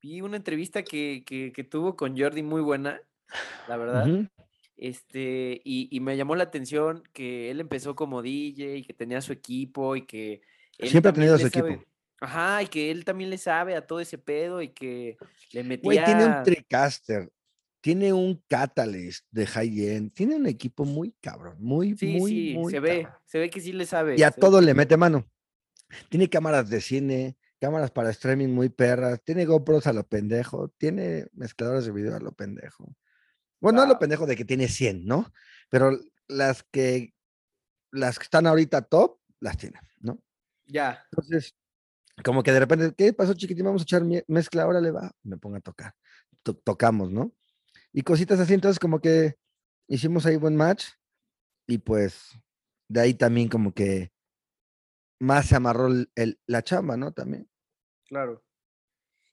Vi 0.00 0.20
una 0.20 0.36
entrevista 0.36 0.82
que, 0.82 1.22
que, 1.24 1.64
tuvo 1.64 1.94
con 1.94 2.18
Jordi 2.18 2.42
muy 2.42 2.60
buena, 2.60 3.00
la 3.68 3.76
verdad. 3.76 4.08
Este, 4.76 5.60
y, 5.64 6.00
me 6.00 6.16
llamó 6.16 6.34
la 6.34 6.42
atención 6.42 7.04
que 7.12 7.52
él 7.52 7.60
empezó 7.60 7.94
como 7.94 8.22
DJ 8.22 8.78
y 8.78 8.82
que 8.84 8.92
tenía 8.92 9.20
su 9.20 9.32
equipo 9.32 9.94
y 9.94 10.04
que. 10.04 10.40
Siempre 10.80 11.10
ha 11.10 11.14
tenido 11.14 11.38
su 11.38 11.46
equipo. 11.46 11.84
Ajá, 12.20 12.64
y 12.64 12.66
que 12.66 12.90
él 12.90 13.04
también 13.04 13.30
le 13.30 13.38
sabe 13.38 13.76
a 13.76 13.86
todo 13.86 14.00
ese 14.00 14.18
pedo 14.18 14.62
y 14.62 14.68
que 14.68 15.16
le 15.52 15.62
metía. 15.62 15.84
Güey, 15.84 16.04
tiene 16.04 16.26
un 16.26 16.42
tricaster 16.42 17.30
tiene 17.82 18.12
un 18.12 18.42
Catalyst 18.48 19.26
de 19.30 19.44
high-end, 19.44 20.14
tiene 20.14 20.36
un 20.36 20.46
equipo 20.46 20.84
muy 20.84 21.12
cabrón, 21.20 21.56
muy, 21.58 21.96
sí, 21.96 22.16
muy, 22.16 22.30
sí, 22.30 22.54
muy 22.54 22.72
se 22.72 22.80
ve, 22.80 23.08
se 23.26 23.38
ve 23.40 23.50
que 23.50 23.60
sí 23.60 23.72
le 23.72 23.84
sabe. 23.84 24.14
Y 24.16 24.22
a 24.22 24.30
todo 24.30 24.60
le 24.60 24.72
mete 24.72 24.96
mano. 24.96 25.28
Tiene 26.08 26.30
cámaras 26.30 26.70
de 26.70 26.80
cine, 26.80 27.36
cámaras 27.60 27.90
para 27.90 28.10
streaming 28.10 28.48
muy 28.48 28.68
perras, 28.68 29.22
tiene 29.24 29.44
GoPros 29.44 29.86
a 29.88 29.92
lo 29.92 30.06
pendejo, 30.06 30.68
tiene 30.78 31.26
mezcladores 31.32 31.84
de 31.84 31.92
video 31.92 32.14
a 32.14 32.20
lo 32.20 32.32
pendejo. 32.32 32.96
Bueno, 33.60 33.78
no 33.78 33.82
a 33.82 33.88
lo 33.88 33.98
pendejo 33.98 34.26
de 34.26 34.36
que 34.36 34.44
tiene 34.44 34.68
100, 34.68 35.04
¿no? 35.04 35.32
Pero 35.68 35.98
las 36.28 36.62
que 36.62 37.12
las 37.90 38.18
que 38.18 38.24
están 38.24 38.46
ahorita 38.46 38.82
top 38.82 39.18
las 39.40 39.56
tiene, 39.56 39.80
¿no? 40.00 40.22
Ya. 40.66 41.04
Entonces, 41.10 41.56
como 42.24 42.44
que 42.44 42.52
de 42.52 42.60
repente, 42.60 42.94
¿qué 42.96 43.12
pasó, 43.12 43.34
chiquitín? 43.34 43.64
Vamos 43.64 43.82
a 43.82 43.84
echar 43.84 44.02
mezcla, 44.28 44.62
ahora 44.62 44.80
le 44.80 44.92
va, 44.92 45.10
me 45.24 45.36
pongo 45.36 45.56
a 45.56 45.60
tocar. 45.60 45.94
tocamos, 46.64 47.10
¿no? 47.10 47.34
Y 47.92 48.02
cositas 48.02 48.40
así, 48.40 48.54
entonces 48.54 48.78
como 48.78 49.00
que 49.00 49.36
hicimos 49.86 50.24
ahí 50.24 50.36
buen 50.36 50.56
match 50.56 50.86
y 51.66 51.78
pues 51.78 52.38
de 52.88 53.00
ahí 53.00 53.14
también 53.14 53.48
como 53.48 53.72
que 53.72 54.12
más 55.18 55.46
se 55.46 55.56
amarró 55.56 55.88
el, 55.88 56.40
la 56.46 56.62
chamba, 56.62 56.96
¿no? 56.96 57.12
También. 57.12 57.48
Claro. 58.06 58.44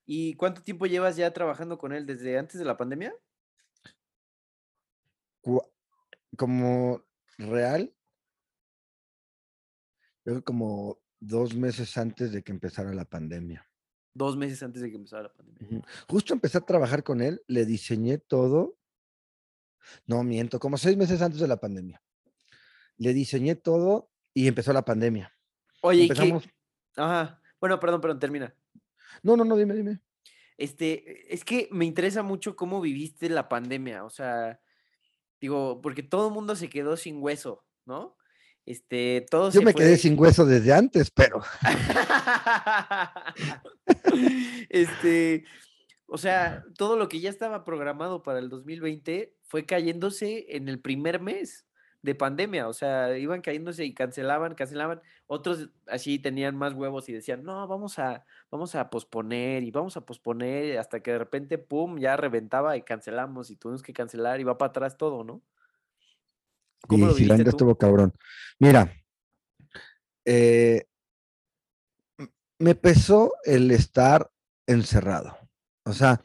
¿Y 0.05 0.35
cuánto 0.35 0.63
tiempo 0.63 0.85
llevas 0.85 1.15
ya 1.15 1.31
trabajando 1.33 1.77
con 1.77 1.93
él? 1.93 2.05
¿Desde 2.05 2.37
antes 2.37 2.59
de 2.59 2.65
la 2.65 2.77
pandemia? 2.77 3.15
Como 6.35 7.05
real, 7.37 7.95
creo 10.23 10.43
como 10.43 10.99
dos 11.19 11.55
meses 11.55 11.97
antes 11.97 12.31
de 12.31 12.43
que 12.43 12.51
empezara 12.51 12.93
la 12.93 13.05
pandemia. 13.05 13.68
Dos 14.19 14.35
meses 14.35 14.61
antes 14.63 14.81
de 14.81 14.89
que 14.89 14.97
empezara 14.97 15.23
la 15.23 15.33
pandemia. 15.33 15.81
Justo 16.09 16.33
empecé 16.33 16.57
a 16.57 16.61
trabajar 16.61 17.03
con 17.05 17.21
él, 17.21 17.41
le 17.47 17.65
diseñé 17.65 18.17
todo. 18.17 18.75
No, 20.05 20.23
miento, 20.23 20.59
como 20.59 20.77
seis 20.77 20.97
meses 20.97 21.21
antes 21.21 21.39
de 21.39 21.47
la 21.47 21.61
pandemia. 21.61 22.01
Le 22.97 23.13
diseñé 23.13 23.55
todo 23.55 24.11
y 24.33 24.49
empezó 24.49 24.73
la 24.73 24.83
pandemia. 24.83 25.33
Oye, 25.81 26.01
Empezamos... 26.01 26.49
Ajá. 26.97 27.41
Bueno, 27.61 27.79
perdón, 27.79 28.01
perdón, 28.01 28.19
termina. 28.19 28.53
No, 29.23 29.37
no, 29.37 29.45
no, 29.45 29.55
dime, 29.55 29.73
dime. 29.73 30.01
Este, 30.57 31.33
es 31.33 31.45
que 31.45 31.69
me 31.71 31.85
interesa 31.85 32.21
mucho 32.21 32.57
cómo 32.57 32.81
viviste 32.81 33.29
la 33.29 33.47
pandemia. 33.47 34.03
O 34.03 34.09
sea, 34.09 34.59
digo, 35.39 35.79
porque 35.81 36.03
todo 36.03 36.27
el 36.27 36.33
mundo 36.33 36.57
se 36.57 36.69
quedó 36.69 36.97
sin 36.97 37.23
hueso, 37.23 37.63
¿no? 37.85 38.17
Este, 38.69 39.25
Yo 39.51 39.63
me 39.63 39.73
quedé 39.73 39.97
sin 39.97 40.17
hueso 40.19 40.45
desde 40.45 40.71
antes, 40.71 41.09
pero. 41.09 41.41
este, 44.69 45.43
o 46.05 46.19
sea, 46.19 46.63
todo 46.77 46.95
lo 46.95 47.09
que 47.09 47.19
ya 47.19 47.31
estaba 47.31 47.65
programado 47.65 48.21
para 48.21 48.37
el 48.37 48.47
2020 48.47 49.33
fue 49.41 49.65
cayéndose 49.65 50.55
en 50.55 50.69
el 50.69 50.79
primer 50.79 51.19
mes 51.19 51.65
de 52.03 52.13
pandemia, 52.13 52.67
o 52.67 52.73
sea, 52.73 53.17
iban 53.17 53.41
cayéndose 53.41 53.85
y 53.85 53.95
cancelaban, 53.95 54.53
cancelaban. 54.53 55.01
Otros 55.25 55.71
así 55.87 56.19
tenían 56.19 56.55
más 56.55 56.73
huevos 56.73 57.09
y 57.09 57.13
decían, 57.13 57.41
no, 57.41 57.67
vamos 57.67 57.97
a, 57.97 58.23
vamos 58.51 58.75
a 58.75 58.91
posponer 58.91 59.63
y 59.63 59.71
vamos 59.71 59.97
a 59.97 60.05
posponer 60.05 60.77
hasta 60.77 60.99
que 60.99 61.13
de 61.13 61.17
repente, 61.17 61.57
pum, 61.57 61.97
ya 61.97 62.17
reventaba 62.17 62.77
y 62.77 62.83
cancelamos 62.83 63.49
y 63.49 63.55
tuvimos 63.55 63.81
que 63.81 63.93
cancelar 63.93 64.39
y 64.39 64.43
va 64.43 64.59
para 64.59 64.69
atrás 64.69 64.95
todo, 64.95 65.23
¿no? 65.23 65.41
¿Cómo 66.87 67.11
y 67.17 67.25
lo 67.25 67.35
estuvo 67.35 67.77
cabrón. 67.77 68.13
Mira, 68.59 68.93
eh, 70.25 70.85
me 72.59 72.75
pesó 72.75 73.33
el 73.43 73.71
estar 73.71 74.29
encerrado. 74.67 75.37
O 75.85 75.93
sea, 75.93 76.21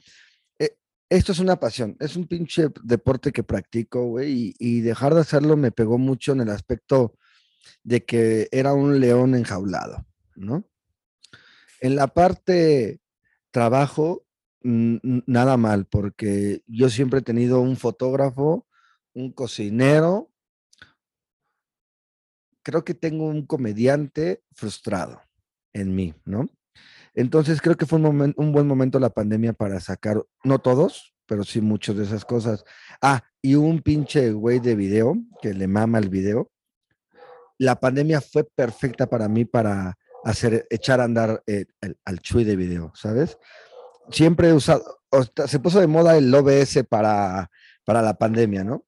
eh, 0.59 0.77
esto 1.09 1.33
es 1.33 1.39
una 1.39 1.59
pasión, 1.59 1.97
es 2.01 2.17
un 2.17 2.27
pinche 2.27 2.69
deporte 2.83 3.33
que 3.33 3.43
practico, 3.43 4.05
güey, 4.09 4.55
y, 4.59 4.81
dejar 4.81 5.15
de 5.15 5.21
hacerlo 5.21 5.57
me 5.57 5.71
pegó 5.71 5.97
mucho 5.97 6.33
en 6.33 6.41
el 6.41 6.51
aspecto 6.51 7.17
de 7.83 8.05
que 8.05 8.49
era 8.53 8.75
un 8.75 9.01
león 9.01 9.35
enjaulado, 9.35 10.07
¿no? 10.35 10.65
En 11.81 11.97
la 11.97 12.09
parte 12.09 13.01
trabajo, 13.51 14.27
nada 14.63 15.57
mal, 15.57 15.87
porque 15.87 16.63
yo 16.67 16.91
siempre 16.91 17.21
he 17.21 17.23
tenido 17.23 17.61
un 17.61 17.77
fotógrafo, 17.77 18.67
un 19.13 19.33
cocinero, 19.33 20.34
creo 22.65 22.85
que 22.85 22.95
tengo 22.95 23.27
un 23.27 23.47
comediante 23.47 24.43
frustrado 24.53 25.21
en 25.73 25.95
mí, 25.95 26.15
¿no? 26.25 26.49
Entonces 27.15 27.61
creo 27.61 27.77
que 27.77 27.87
fue 27.87 28.01
un, 28.01 28.53
buen 28.53 28.67
momento 28.67 28.99
la 28.99 29.11
pandemia 29.11 29.53
para 29.53 29.79
sacar, 29.79 30.25
no 30.43 30.59
todos, 30.59 31.15
pero 31.27 31.45
sí 31.45 31.61
muchas 31.61 31.97
de 31.97 32.05
esas 32.05 32.25
cosas. 32.25 32.65
Ah, 33.01 33.23
y 33.41 33.55
un 33.55 33.83
pinche 33.83 34.33
güey 34.33 34.59
de 34.59 34.75
video 34.75 35.17
que 35.41 35.55
le 35.55 35.69
mama 35.69 35.99
el 35.99 36.09
video. 36.09 36.51
La 37.59 37.79
pandemia 37.79 38.21
fue 38.21 38.43
perfecta 38.43 39.07
para 39.07 39.29
mí 39.29 39.45
para 39.45 39.97
hacer, 40.25 40.67
echar 40.71 41.01
a 41.01 41.05
andar 41.05 41.43
eh, 41.47 41.67
al 42.05 42.19
chui 42.19 42.43
de 42.43 42.57
video, 42.57 42.93
¿sabes? 42.97 43.39
Siempre 44.11 44.49
he 44.49 44.53
usado, 44.53 45.01
se 45.47 45.61
puso 45.61 45.79
de 45.79 45.87
moda 45.87 46.17
el 46.17 46.35
OBS 46.35 46.85
para, 46.89 47.49
para 47.85 48.03
la 48.03 48.15
pandemia, 48.15 48.65
¿no? 48.65 48.85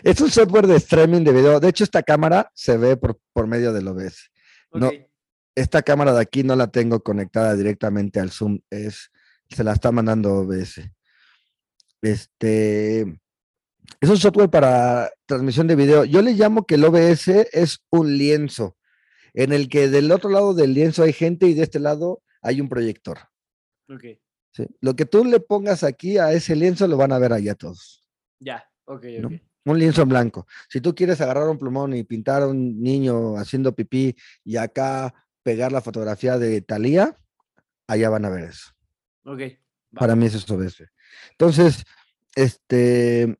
Es 0.02 0.18
un 0.20 0.30
software 0.30 0.66
de 0.66 0.76
streaming 0.76 1.24
de 1.24 1.32
video. 1.32 1.60
De 1.60 1.68
hecho, 1.68 1.84
esta 1.84 2.02
cámara 2.02 2.50
se 2.54 2.78
ve 2.78 2.96
por, 2.96 3.46
medio 3.46 3.72
del 3.72 3.88
OBS. 3.88 4.30
No, 4.72 4.90
esta 5.54 5.82
cámara 5.82 6.14
de 6.14 6.20
aquí 6.20 6.42
no 6.42 6.56
la 6.56 6.68
tengo 6.68 7.02
conectada 7.02 7.54
directamente 7.54 8.20
al 8.20 8.30
Zoom. 8.30 8.60
Es 8.70 9.10
se 9.48 9.64
la 9.64 9.72
está 9.72 9.92
mandando 9.92 10.34
OBS. 10.34 10.80
Este 12.02 13.00
es 14.00 14.08
un 14.08 14.18
software 14.18 14.50
para 14.50 15.10
transmisión 15.26 15.66
de 15.66 15.76
video. 15.76 16.04
Yo 16.04 16.22
le 16.22 16.32
llamo 16.32 16.66
que 16.66 16.74
el 16.74 16.84
OBS 16.84 17.28
es 17.52 17.78
un 17.90 18.16
lienzo 18.16 18.76
en 19.32 19.52
el 19.52 19.68
que 19.68 19.88
del 19.88 20.12
otro 20.12 20.30
lado 20.30 20.54
del 20.54 20.74
lienzo 20.74 21.02
hay 21.02 21.12
gente 21.12 21.46
y 21.46 21.54
de 21.54 21.64
este 21.64 21.80
lado 21.80 22.22
hay 22.40 22.60
un 22.60 22.68
proyector. 22.68 23.18
Ok. 23.88 24.04
Lo 24.80 24.94
que 24.94 25.04
tú 25.04 25.24
le 25.24 25.40
pongas 25.40 25.82
aquí 25.82 26.18
a 26.18 26.32
ese 26.32 26.54
lienzo 26.54 26.86
lo 26.86 26.96
van 26.96 27.12
a 27.12 27.18
ver 27.18 27.32
allá 27.32 27.54
todos. 27.54 28.06
Ya, 28.38 28.64
ok, 28.84 29.04
Un 29.64 29.78
lienzo 29.78 30.02
en 30.02 30.08
blanco. 30.08 30.46
Si 30.68 30.80
tú 30.80 30.94
quieres 30.94 31.20
agarrar 31.20 31.48
un 31.48 31.58
plumón 31.58 31.94
y 31.94 32.04
pintar 32.04 32.42
a 32.42 32.46
un 32.46 32.80
niño 32.80 33.36
haciendo 33.36 33.74
pipí 33.74 34.14
y 34.44 34.56
acá 34.56 35.12
pegar 35.42 35.72
la 35.72 35.80
fotografía 35.80 36.38
de 36.38 36.60
Talía, 36.60 37.18
allá 37.88 38.10
van 38.10 38.24
a 38.26 38.30
ver 38.30 38.44
eso. 38.44 38.73
Ok. 39.24 39.40
Para 39.94 40.16
mí 40.16 40.26
eso 40.26 40.38
es 40.38 40.50
OBS. 40.50 40.84
Entonces, 41.32 41.84
este, 42.34 43.38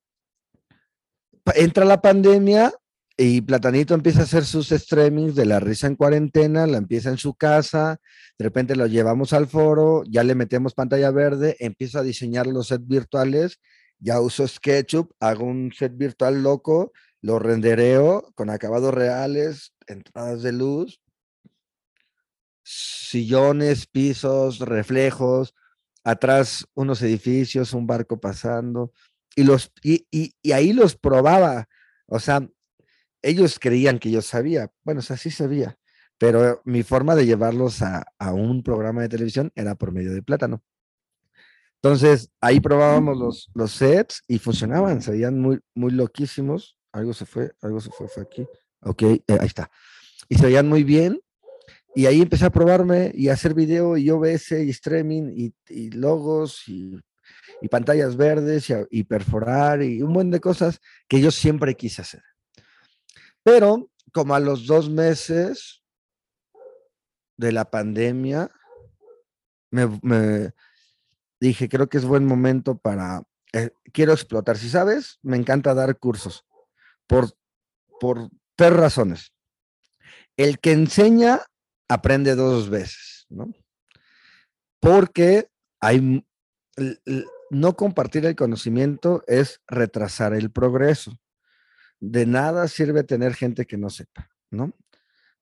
entra 1.55 1.85
la 1.85 2.01
pandemia 2.01 2.73
y 3.17 3.41
Platanito 3.43 3.95
empieza 3.95 4.21
a 4.21 4.25
hacer 4.25 4.45
sus 4.45 4.69
streamings 4.69 5.35
de 5.35 5.47
la 5.47 5.61
risa 5.61 5.87
en 5.87 5.97
cuarentena, 5.97 6.67
la 6.67 6.79
empieza 6.79 7.11
en 7.11 7.19
su 7.19 7.35
casa, 7.35 8.01
de 8.39 8.45
repente 8.45 8.75
lo 8.75 8.87
llevamos 8.87 9.33
al 9.33 9.47
foro, 9.47 10.03
ya 10.09 10.25
le 10.25 10.35
metemos 10.35 10.75
pantalla 10.75 11.11
verde, 11.11 11.57
empiezo 11.61 11.99
a 11.99 12.03
diseñar 12.03 12.47
los 12.47 12.69
sets 12.69 12.87
virtuales, 12.87 13.61
ya 13.99 14.21
uso 14.21 14.49
SketchUp, 14.49 15.13
hago 15.21 15.45
un 15.45 15.73
set 15.73 15.97
virtual 15.97 16.43
loco, 16.43 16.93
lo 17.21 17.39
rendereo 17.39 18.33
con 18.35 18.51
acabados 18.51 18.93
reales, 18.93 19.73
entradas 19.87 20.43
de 20.43 20.53
luz, 20.53 21.01
sillones, 22.65 23.87
pisos, 23.87 24.59
reflejos, 24.59 25.55
atrás 26.05 26.67
unos 26.75 27.03
edificios, 27.03 27.73
un 27.73 27.87
barco 27.87 28.21
pasando, 28.21 28.93
y, 29.35 29.43
los, 29.43 29.73
y, 29.83 30.07
y, 30.11 30.53
ahí 30.53 30.73
los 30.73 30.97
probaba. 30.97 31.67
O 32.07 32.21
sea, 32.21 32.47
ellos 33.23 33.59
creían 33.59 33.99
que 33.99 34.11
yo 34.11 34.23
sabía, 34.23 34.71
bueno, 34.85 35.01
o 35.01 35.03
sea, 35.03 35.17
sí 35.17 35.31
sabía, 35.31 35.79
pero 36.19 36.63
mi 36.65 36.83
forma 36.83 37.17
de 37.17 37.27
llevarlos 37.27 37.83
a, 37.83 38.07
a 38.19 38.33
un 38.33 38.63
programa 38.63 39.03
de 39.03 39.09
televisión 39.09 39.51
era 39.57 39.75
por 39.75 39.93
medio 39.93 40.13
de 40.13 40.23
plátano. 40.23 40.63
Entonces, 41.83 42.31
ahí 42.41 42.61
probábamos 42.61 43.19
los, 43.19 43.51
los 43.55 43.73
sets 43.73 44.23
y 44.27 44.39
funcionaban, 44.39 45.03
se 45.03 45.11
veían 45.11 45.39
muy, 45.39 45.61
muy 45.75 45.91
loquísimos. 45.91 46.79
Algo 46.93 47.13
se 47.13 47.27
fue, 47.27 47.53
algo 47.61 47.81
se 47.81 47.91
fue, 47.91 48.09
fue 48.09 48.23
aquí. 48.23 48.47
Ok, 48.81 49.03
eh, 49.03 49.23
ahí 49.41 49.47
está. 49.47 49.71
Y 50.29 50.37
se 50.37 50.47
veían 50.47 50.69
muy 50.69 50.85
bien 50.85 51.21
y 51.95 52.07
ahí 52.07 52.23
empecé 52.23 52.45
a 52.45 52.51
probarme 52.51 53.13
y 53.15 53.29
a 53.29 53.35
hacer 53.35 53.55
video 53.55 53.97
y 53.97 54.11
OBS 54.11 54.53
y 54.53 54.71
streaming 54.71 55.53
y, 55.69 55.91
logos 55.91 56.69
y, 56.69 57.01
pantallas 57.71 58.17
verdes 58.17 58.69
y, 58.91 59.05
perforar 59.05 59.83
y 59.83 60.03
un 60.03 60.13
buen 60.13 60.31
de 60.31 60.41
cosas 60.41 60.81
que 61.09 61.21
yo 61.21 61.31
siempre 61.31 61.75
quise 61.77 62.03
hacer. 62.03 62.23
Pero 63.43 63.91
como 64.13 64.35
a 64.35 64.41
los 64.41 64.67
dos 64.67 64.91
meses 64.91 65.83
de 67.37 67.53
la 67.53 67.71
pandemia, 67.71 68.51
me, 69.71 70.53
dije, 71.41 71.69
creo 71.69 71.89
que 71.89 71.99
es 71.99 72.05
buen 72.05 72.27
momento 72.27 72.77
para, 72.77 73.23
eh, 73.53 73.71
quiero 73.93 74.13
explotar. 74.13 74.59
Si 74.59 74.69
sabes, 74.69 75.19
me 75.23 75.37
encanta 75.37 75.75
dar 75.75 75.99
cursos 75.99 76.45
por, 77.07 77.33
por 78.01 78.31
tres 78.57 78.73
razones. 78.73 79.33
El 80.37 80.59
que 80.59 80.73
enseña 80.73 81.41
aprende 81.89 82.35
dos 82.35 82.71
veces, 82.71 83.27
¿no? 83.29 83.53
Porque 84.81 85.49
hay, 85.81 86.25
no 87.51 87.77
compartir 87.77 88.27
el 88.27 88.37
conocimiento 88.37 89.23
es 89.27 89.61
retrasar 89.67 90.35
el 90.35 90.51
progreso. 90.51 91.19
De 92.01 92.27
nada 92.27 92.69
sirve 92.69 93.05
tener 93.05 93.35
gente 93.35 93.67
que 93.67 93.77
no 93.77 93.91
sepa, 93.91 94.31
¿no? 94.51 94.65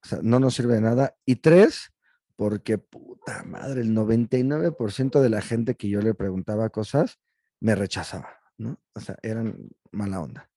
O 0.03 0.07
sea, 0.07 0.19
no 0.21 0.39
nos 0.39 0.55
sirve 0.55 0.75
de 0.75 0.81
nada. 0.81 1.15
Y 1.25 1.37
tres, 1.37 1.91
porque 2.35 2.77
puta 2.77 3.43
madre, 3.43 3.81
el 3.81 3.95
99% 3.95 5.21
de 5.21 5.29
la 5.29 5.41
gente 5.41 5.75
que 5.75 5.89
yo 5.89 6.01
le 6.01 6.13
preguntaba 6.13 6.69
cosas 6.69 7.19
me 7.59 7.75
rechazaba, 7.75 8.39
¿no? 8.57 8.81
O 8.93 8.99
sea, 8.99 9.17
eran 9.23 9.69
mala 9.91 10.21
onda. 10.21 10.49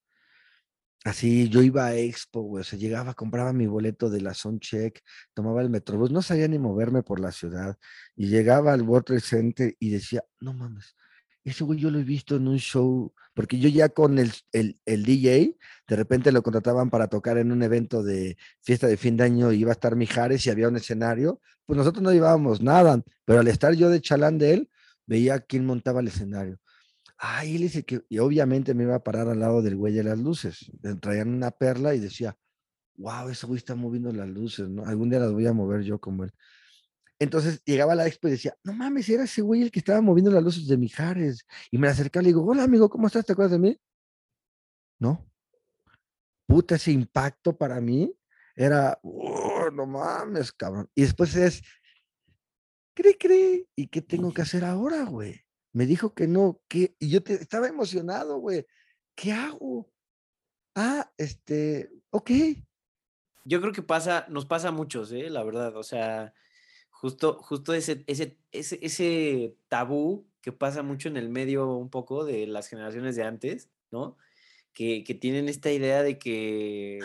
Así, 1.06 1.48
yo 1.48 1.62
iba 1.62 1.86
a 1.86 1.94
Expo, 1.94 2.42
güey, 2.42 2.62
o 2.62 2.64
sea, 2.64 2.76
llegaba, 2.76 3.14
compraba 3.14 3.52
mi 3.52 3.68
boleto 3.68 4.10
de 4.10 4.20
la 4.20 4.32
Check, 4.32 5.04
tomaba 5.34 5.62
el 5.62 5.70
Metrobús, 5.70 6.10
no 6.10 6.20
sabía 6.20 6.48
ni 6.48 6.58
moverme 6.58 7.04
por 7.04 7.20
la 7.20 7.30
ciudad, 7.30 7.78
y 8.16 8.26
llegaba 8.26 8.72
al 8.72 8.82
World 8.82 9.04
Trade 9.06 9.20
Center 9.20 9.76
y 9.78 9.90
decía, 9.90 10.24
no 10.40 10.52
mames, 10.52 10.96
ese 11.44 11.62
güey 11.62 11.78
yo 11.78 11.92
lo 11.92 12.00
he 12.00 12.02
visto 12.02 12.34
en 12.34 12.48
un 12.48 12.58
show, 12.58 13.14
porque 13.34 13.60
yo 13.60 13.68
ya 13.68 13.88
con 13.88 14.18
el, 14.18 14.32
el, 14.50 14.80
el, 14.84 15.04
DJ, 15.04 15.56
de 15.86 15.96
repente 15.96 16.32
lo 16.32 16.42
contrataban 16.42 16.90
para 16.90 17.06
tocar 17.06 17.38
en 17.38 17.52
un 17.52 17.62
evento 17.62 18.02
de 18.02 18.36
fiesta 18.60 18.88
de 18.88 18.96
fin 18.96 19.16
de 19.16 19.22
año, 19.22 19.52
iba 19.52 19.70
a 19.70 19.74
estar 19.74 19.94
Mijares 19.94 20.44
y 20.44 20.50
había 20.50 20.66
un 20.66 20.74
escenario, 20.74 21.40
pues 21.66 21.76
nosotros 21.76 22.02
no 22.02 22.10
llevábamos 22.10 22.60
nada, 22.60 23.00
pero 23.24 23.38
al 23.38 23.46
estar 23.46 23.74
yo 23.74 23.90
de 23.90 24.00
chalán 24.00 24.38
de 24.38 24.54
él, 24.54 24.70
veía 25.06 25.38
quién 25.38 25.66
montaba 25.66 26.00
el 26.00 26.08
escenario. 26.08 26.58
Ah, 27.18 27.44
él 27.44 27.58
dice 27.58 27.84
que, 27.84 28.02
y 28.08 28.18
obviamente 28.18 28.74
me 28.74 28.84
iba 28.84 28.96
a 28.96 29.02
parar 29.02 29.28
al 29.28 29.40
lado 29.40 29.62
del 29.62 29.76
güey 29.76 29.94
de 29.94 30.04
las 30.04 30.18
luces. 30.18 30.70
Traían 31.00 31.32
una 31.32 31.50
perla 31.50 31.94
y 31.94 32.00
decía, 32.00 32.36
wow, 32.96 33.28
ese 33.28 33.46
güey 33.46 33.58
está 33.58 33.74
moviendo 33.74 34.12
las 34.12 34.28
luces, 34.28 34.68
¿no? 34.68 34.84
Algún 34.84 35.08
día 35.08 35.20
las 35.20 35.32
voy 35.32 35.46
a 35.46 35.52
mover 35.52 35.82
yo 35.82 35.98
como 35.98 36.24
él. 36.24 36.32
Entonces 37.18 37.62
llegaba 37.64 37.92
a 37.92 37.96
la 37.96 38.06
expo 38.06 38.28
y 38.28 38.32
decía, 38.32 38.54
no 38.62 38.74
mames, 38.74 39.08
era 39.08 39.24
ese 39.24 39.40
güey 39.40 39.62
el 39.62 39.70
que 39.70 39.78
estaba 39.78 40.02
moviendo 40.02 40.30
las 40.30 40.42
luces 40.42 40.66
de 40.66 40.76
Mijares. 40.76 41.46
Y 41.70 41.78
me 41.78 41.88
acercaba 41.88 42.22
y 42.22 42.24
le 42.24 42.28
digo, 42.28 42.44
hola 42.44 42.64
amigo, 42.64 42.90
¿cómo 42.90 43.06
estás? 43.06 43.24
¿Te 43.24 43.32
acuerdas 43.32 43.52
de 43.52 43.58
mí? 43.58 43.80
No. 44.98 45.26
Puta, 46.46 46.74
ese 46.74 46.92
impacto 46.92 47.56
para 47.56 47.80
mí 47.80 48.14
era, 48.54 48.98
oh, 49.02 49.70
no 49.72 49.86
mames, 49.86 50.52
cabrón. 50.52 50.90
Y 50.94 51.02
después 51.02 51.34
es, 51.36 51.62
cree, 52.94 53.16
cree, 53.16 53.66
¿y 53.74 53.88
qué 53.88 54.02
tengo 54.02 54.32
que 54.32 54.42
hacer 54.42 54.64
ahora, 54.64 55.04
güey? 55.04 55.45
Me 55.76 55.84
dijo 55.84 56.14
que 56.14 56.26
no, 56.26 56.62
que, 56.68 56.96
y 56.98 57.10
yo 57.10 57.22
te, 57.22 57.34
estaba 57.34 57.68
emocionado, 57.68 58.38
güey. 58.38 58.66
¿Qué 59.14 59.32
hago? 59.32 59.92
Ah, 60.74 61.12
este, 61.18 61.90
ok. 62.08 62.30
Yo 63.44 63.60
creo 63.60 63.74
que 63.74 63.82
pasa, 63.82 64.24
nos 64.30 64.46
pasa 64.46 64.68
a 64.68 64.72
muchos, 64.72 65.12
¿eh? 65.12 65.28
la 65.28 65.44
verdad. 65.44 65.76
O 65.76 65.82
sea, 65.82 66.32
justo, 66.88 67.42
justo 67.42 67.74
ese, 67.74 68.04
ese, 68.06 68.38
ese, 68.52 68.78
ese 68.80 69.54
tabú 69.68 70.26
que 70.40 70.50
pasa 70.50 70.82
mucho 70.82 71.10
en 71.10 71.18
el 71.18 71.28
medio 71.28 71.70
un 71.76 71.90
poco 71.90 72.24
de 72.24 72.46
las 72.46 72.68
generaciones 72.68 73.14
de 73.14 73.24
antes, 73.24 73.68
¿no? 73.90 74.16
Que, 74.72 75.04
que 75.04 75.12
tienen 75.12 75.50
esta 75.50 75.70
idea 75.70 76.02
de 76.02 76.18
que 76.18 77.00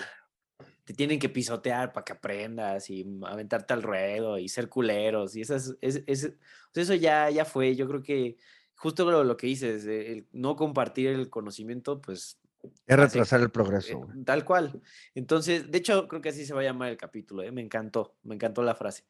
te 0.85 0.93
tienen 0.93 1.19
que 1.19 1.27
pisotear 1.27 1.91
para 1.91 2.05
que 2.05 2.13
aprendas 2.13 2.89
y 2.89 3.05
aventarte 3.25 3.73
al 3.73 3.83
ruedo 3.83 4.39
y 4.39 4.47
ser 4.47 4.69
culeros 4.69 5.35
y 5.35 5.41
esas, 5.41 5.75
es, 5.81 6.03
eso 6.07 6.93
ya, 6.93 7.29
ya 7.29 7.43
fue. 7.43 7.75
Yo 7.75 7.85
creo 7.85 8.01
que 8.01 8.37
justo 8.81 9.09
lo, 9.09 9.23
lo 9.23 9.37
que 9.37 9.45
dices, 9.45 9.85
el 9.85 10.25
no 10.31 10.55
compartir 10.55 11.09
el 11.09 11.29
conocimiento, 11.29 12.01
pues... 12.01 12.39
Es 12.87 12.97
retrasar 12.97 13.39
el 13.41 13.51
progreso. 13.51 14.09
Eh, 14.15 14.23
tal 14.25 14.43
cual. 14.43 14.81
Entonces, 15.13 15.69
de 15.69 15.77
hecho, 15.77 16.07
creo 16.07 16.19
que 16.19 16.29
así 16.29 16.45
se 16.45 16.53
va 16.55 16.61
a 16.61 16.63
llamar 16.63 16.89
el 16.89 16.97
capítulo, 16.97 17.43
¿eh? 17.43 17.51
me 17.51 17.61
encantó, 17.61 18.15
me 18.23 18.33
encantó 18.33 18.63
la 18.63 18.73
frase. 18.73 19.03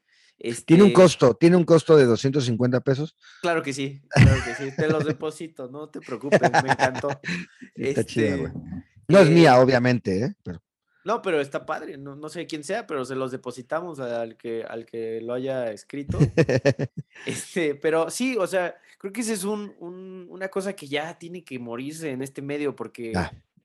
¿Tiene 0.65 0.83
un 0.83 0.89
este 0.89 1.01
costo? 1.01 1.35
¿Tiene 1.35 1.55
un 1.55 1.63
costo 1.63 1.95
de 1.95 2.03
250 2.03 2.81
pesos? 2.81 3.15
Claro 3.41 3.63
que 3.63 3.71
sí, 3.71 4.01
claro 4.09 4.41
que 4.43 4.55
sí. 4.55 4.75
Te 4.75 4.89
los 4.89 5.05
deposito, 5.05 5.69
no 5.69 5.87
te 5.87 6.01
preocupes, 6.01 6.41
me 6.41 6.71
encantó. 6.71 7.09
Está 7.75 8.03
chida, 8.03 8.35
güey. 8.35 8.51
Este, 8.51 8.59
no 9.07 9.19
es 9.19 9.29
mía, 9.29 9.55
eh, 9.55 9.59
obviamente, 9.59 10.25
¿eh? 10.25 10.35
Pero... 10.43 10.61
No, 11.03 11.21
pero 11.21 11.41
está 11.41 11.65
padre, 11.65 11.97
no, 11.97 12.15
no, 12.15 12.29
sé 12.29 12.45
quién 12.45 12.63
sea, 12.63 12.85
pero 12.85 13.05
se 13.05 13.15
los 13.15 13.31
depositamos 13.31 13.99
al 13.99 14.37
que, 14.37 14.63
al 14.63 14.85
que 14.85 15.19
lo 15.21 15.33
haya 15.33 15.71
escrito. 15.71 16.19
este, 17.25 17.75
pero 17.75 18.09
sí, 18.09 18.37
o 18.37 18.45
sea, 18.45 18.75
creo 18.99 19.11
que 19.11 19.21
esa 19.21 19.33
es 19.33 19.43
un, 19.43 19.73
una 20.29 20.49
cosa 20.49 20.73
que 20.73 20.87
ya 20.87 21.17
tiene 21.17 21.43
que 21.43 21.57
morirse 21.57 22.11
en 22.11 22.21
este 22.21 22.41
medio 22.41 22.75
porque 22.75 23.13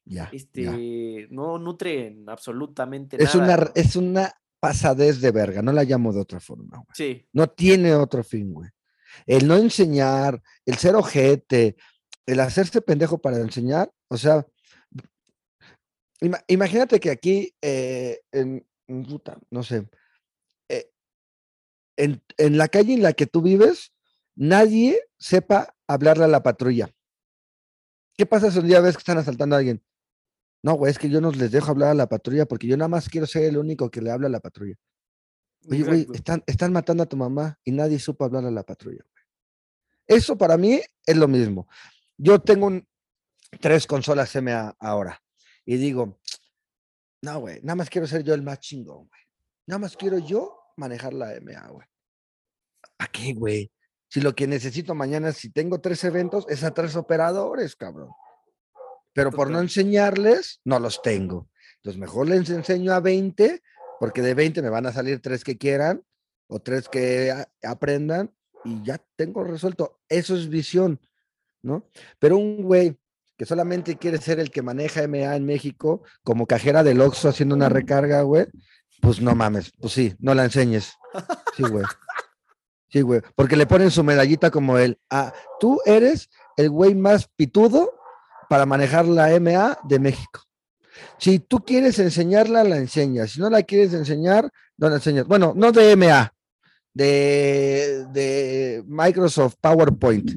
ya, 0.05 0.31
este, 0.33 1.27
no 1.31 1.59
nutre 1.59 2.17
absolutamente 2.27 3.23
es 3.23 3.35
nada. 3.35 3.55
Una, 3.57 3.73
es 3.75 3.97
una 3.97 4.33
pasadez 4.61 5.21
de 5.21 5.31
verga, 5.31 5.63
no 5.63 5.73
la 5.73 5.85
llamo 5.85 6.13
de 6.13 6.21
otra 6.21 6.41
forma. 6.41 6.79
Güey. 6.79 6.87
Sí. 6.95 7.29
No 7.33 7.49
tiene 7.49 7.95
otro 7.95 8.25
fin, 8.25 8.53
güey. 8.55 8.71
El 9.27 9.47
no 9.47 9.57
enseñar, 9.57 10.43
el 10.65 10.77
ser 10.77 10.95
ojete, 10.95 11.77
el 12.27 12.41
hacerse 12.41 12.81
pendejo 12.81 13.19
para 13.19 13.39
enseñar, 13.39 13.91
o 14.09 14.17
sea, 14.17 14.47
imagínate 16.21 17.01
que 17.01 17.11
aquí, 17.11 17.55
eh, 17.61 18.21
en, 18.33 18.67
no 19.51 19.63
sé, 19.63 19.89
eh, 20.69 20.91
en, 21.97 22.23
en, 22.39 22.59
la 22.59 22.69
calle 22.69 22.95
en 22.95 23.03
la 23.03 23.13
que 23.13 23.27
tú 23.27 23.43
vives, 23.43 23.93
nadie 24.35 25.03
sepa 25.19 25.75
hablarle 25.87 26.25
a 26.25 26.29
la 26.29 26.43
patrulla. 26.43 26.91
¿Qué 28.17 28.27
pasa 28.27 28.51
si 28.51 28.59
un 28.59 28.67
día 28.67 28.81
ves 28.81 28.97
que 28.97 29.01
están 29.01 29.19
asaltando 29.19 29.57
a 29.57 29.59
alguien? 29.59 29.83
No, 30.63 30.75
güey, 30.75 30.91
es 30.91 30.99
que 30.99 31.11
yo 31.11 31.21
no 31.21 31.31
les 31.31 31.51
dejo 31.51 31.71
hablar 31.71 31.91
a 31.91 31.95
la 31.95 32.09
patrulla 32.09 32.47
porque 32.47 32.67
yo 32.67 32.77
nada 32.77 32.89
más 32.89 33.09
quiero 33.09 33.27
ser 33.27 33.45
el 33.45 33.59
único 33.59 33.91
que 33.91 34.01
le 34.01 34.11
habla 34.11 34.29
a 34.29 34.31
la 34.31 34.41
patrulla. 34.41 34.75
Oye, 35.69 35.83
güey, 35.83 36.07
están, 36.15 36.43
están 36.47 36.73
matando 36.73 37.03
a 37.03 37.09
tu 37.09 37.17
mamá 37.17 37.59
y 37.65 37.73
nadie 37.73 37.99
supo 37.99 38.25
hablar 38.25 38.45
a 38.47 38.51
la 38.51 38.63
patrulla. 38.63 39.05
Eso 40.07 40.39
para 40.39 40.57
mí 40.57 40.81
es 41.05 41.17
lo 41.17 41.29
mismo. 41.29 41.69
Yo 42.17 42.41
tengo 42.41 42.67
un, 42.67 42.89
tres 43.61 43.87
consolas 43.87 44.35
MA 44.37 44.75
ahora 44.79 45.21
y 45.67 45.77
digo, 45.77 46.19
no, 47.23 47.41
güey, 47.41 47.61
nada 47.63 47.75
más 47.75 47.91
quiero 47.91 48.07
ser 48.07 48.23
yo 48.23 48.33
el 48.35 48.43
más 48.43 48.61
chingón, 48.61 49.09
güey. 49.09 49.21
Nada 49.67 49.81
más 49.81 49.97
quiero 49.97 50.19
yo 50.19 50.59
manejar 50.77 51.13
la 51.13 51.35
MA, 51.41 51.69
güey. 51.69 51.87
¿A 52.99 53.09
qué, 53.09 53.35
güey? 53.35 53.71
Si 54.09 54.21
lo 54.21 54.35
que 54.35 54.47
necesito 54.47 54.95
mañana, 54.95 55.33
si 55.33 55.51
tengo 55.51 55.81
tres 55.81 56.05
eventos, 56.05 56.47
es 56.49 56.63
a 56.63 56.73
tres 56.73 56.95
operadores, 56.95 57.75
cabrón. 57.75 58.11
Pero 59.13 59.33
por 59.33 59.51
no 59.51 59.61
enseñarles, 59.61 60.61
no 60.65 60.79
los 60.79 61.03
tengo. 61.03 61.51
Entonces, 61.79 62.01
mejor 62.01 62.29
les 62.29 62.49
enseño 62.49 62.93
a 62.93 63.01
20, 63.01 63.63
porque 63.99 64.23
de 64.23 64.35
20 64.35 64.63
me 64.63 64.71
van 64.71 64.87
a 64.87 64.93
salir 64.93 65.21
tres 65.21 65.43
que 65.43 65.59
quieran 65.59 66.05
o 66.47 66.61
tres 66.61 66.89
que 66.89 67.35
aprendan 67.65 68.33
y 68.65 68.85
ya 68.85 69.05
tengo 69.17 69.43
resuelto. 69.43 69.99
Eso 70.09 70.37
es 70.37 70.49
visión, 70.49 71.01
¿no? 71.63 71.89
Pero 72.21 72.37
un 72.37 72.63
güey 72.63 72.97
que 73.37 73.47
solamente 73.47 73.97
quiere 73.97 74.19
ser 74.19 74.41
el 74.41 74.51
que 74.51 74.63
maneja 74.63 75.07
MA 75.07 75.37
en 75.37 75.45
México, 75.45 76.03
como 76.23 76.47
cajera 76.47 76.83
del 76.83 77.01
Oxxo 77.01 77.29
haciendo 77.29 77.55
una 77.55 77.69
recarga, 77.69 78.23
güey, 78.23 78.47
pues 79.01 79.21
no 79.21 79.35
mames, 79.35 79.73
pues 79.81 79.93
sí, 79.93 80.15
no 80.19 80.35
la 80.35 80.45
enseñes. 80.45 80.95
Sí, 81.57 81.63
güey. 81.63 81.85
Sí, 82.89 83.01
güey, 83.01 83.21
porque 83.35 83.57
le 83.57 83.67
ponen 83.67 83.91
su 83.91 84.05
medallita 84.05 84.51
como 84.51 84.79
él. 84.79 84.99
Ah, 85.11 85.33
tú 85.61 85.81
eres 85.85 86.31
el 86.57 86.71
güey 86.71 86.95
más 86.95 87.29
pitudo 87.29 87.93
para 88.49 88.65
manejar 88.65 89.07
la 89.07 89.39
MA 89.41 89.79
de 89.85 89.99
México. 89.99 90.43
Si 91.19 91.39
tú 91.39 91.65
quieres 91.65 91.99
enseñarla, 91.99 92.65
la 92.65 92.77
enseñas. 92.77 93.33
Si 93.33 93.41
no 93.41 93.51
la 93.51 93.63
quieres 93.63 93.93
enseñar, 93.93 94.51
no 94.77 94.89
la 94.89 94.97
enseñas. 94.97 95.27
Bueno, 95.27 95.53
no 95.57 95.73
de 95.73 95.97
MA, 95.97 96.33
de, 96.97 98.07
de, 98.11 98.83
Microsoft 98.87 99.57
PowerPoint, 99.61 100.31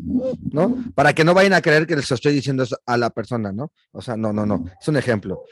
¿no? 0.52 0.84
Para 0.94 1.14
que 1.14 1.24
no 1.24 1.34
vayan 1.34 1.54
a 1.54 1.62
creer 1.62 1.88
que 1.88 1.96
les 1.96 2.12
estoy 2.12 2.34
diciendo 2.34 2.64
eso 2.64 2.78
a 2.86 2.98
la 2.98 3.12
persona, 3.12 3.54
¿no? 3.54 3.72
O 3.94 4.02
sea, 4.02 4.18
no, 4.18 4.34
no, 4.34 4.46
no, 4.46 4.66
es 4.80 4.86
un 4.90 4.98
ejemplo. 4.98 5.46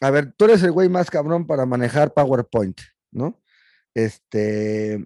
A 0.00 0.10
ver, 0.10 0.32
tú 0.36 0.44
eres 0.44 0.62
el 0.62 0.70
güey 0.70 0.88
más 0.88 1.10
cabrón 1.10 1.48
para 1.48 1.66
manejar 1.66 2.14
PowerPoint, 2.14 2.80
¿no? 3.10 3.42
Este, 3.94 5.04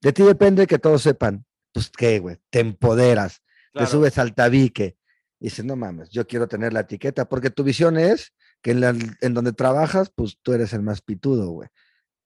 de 0.00 0.12
ti 0.12 0.22
depende 0.22 0.68
que 0.68 0.78
todos 0.78 1.02
sepan. 1.02 1.44
Pues 1.72 1.90
qué, 1.90 2.20
güey, 2.20 2.36
te 2.48 2.60
empoderas, 2.60 3.42
te 3.74 3.86
subes 3.86 4.18
al 4.18 4.36
tabique. 4.36 4.96
Y 5.40 5.46
dices, 5.46 5.64
no 5.64 5.74
mames, 5.74 6.10
yo 6.10 6.28
quiero 6.28 6.46
tener 6.46 6.72
la 6.72 6.80
etiqueta, 6.80 7.28
porque 7.28 7.50
tu 7.50 7.64
visión 7.64 7.98
es 7.98 8.32
que 8.62 8.70
en, 8.70 9.16
en 9.20 9.34
donde 9.34 9.52
trabajas, 9.52 10.12
pues 10.14 10.38
tú 10.42 10.52
eres 10.52 10.72
el 10.72 10.82
más 10.82 11.00
pitudo, 11.00 11.50
güey, 11.50 11.68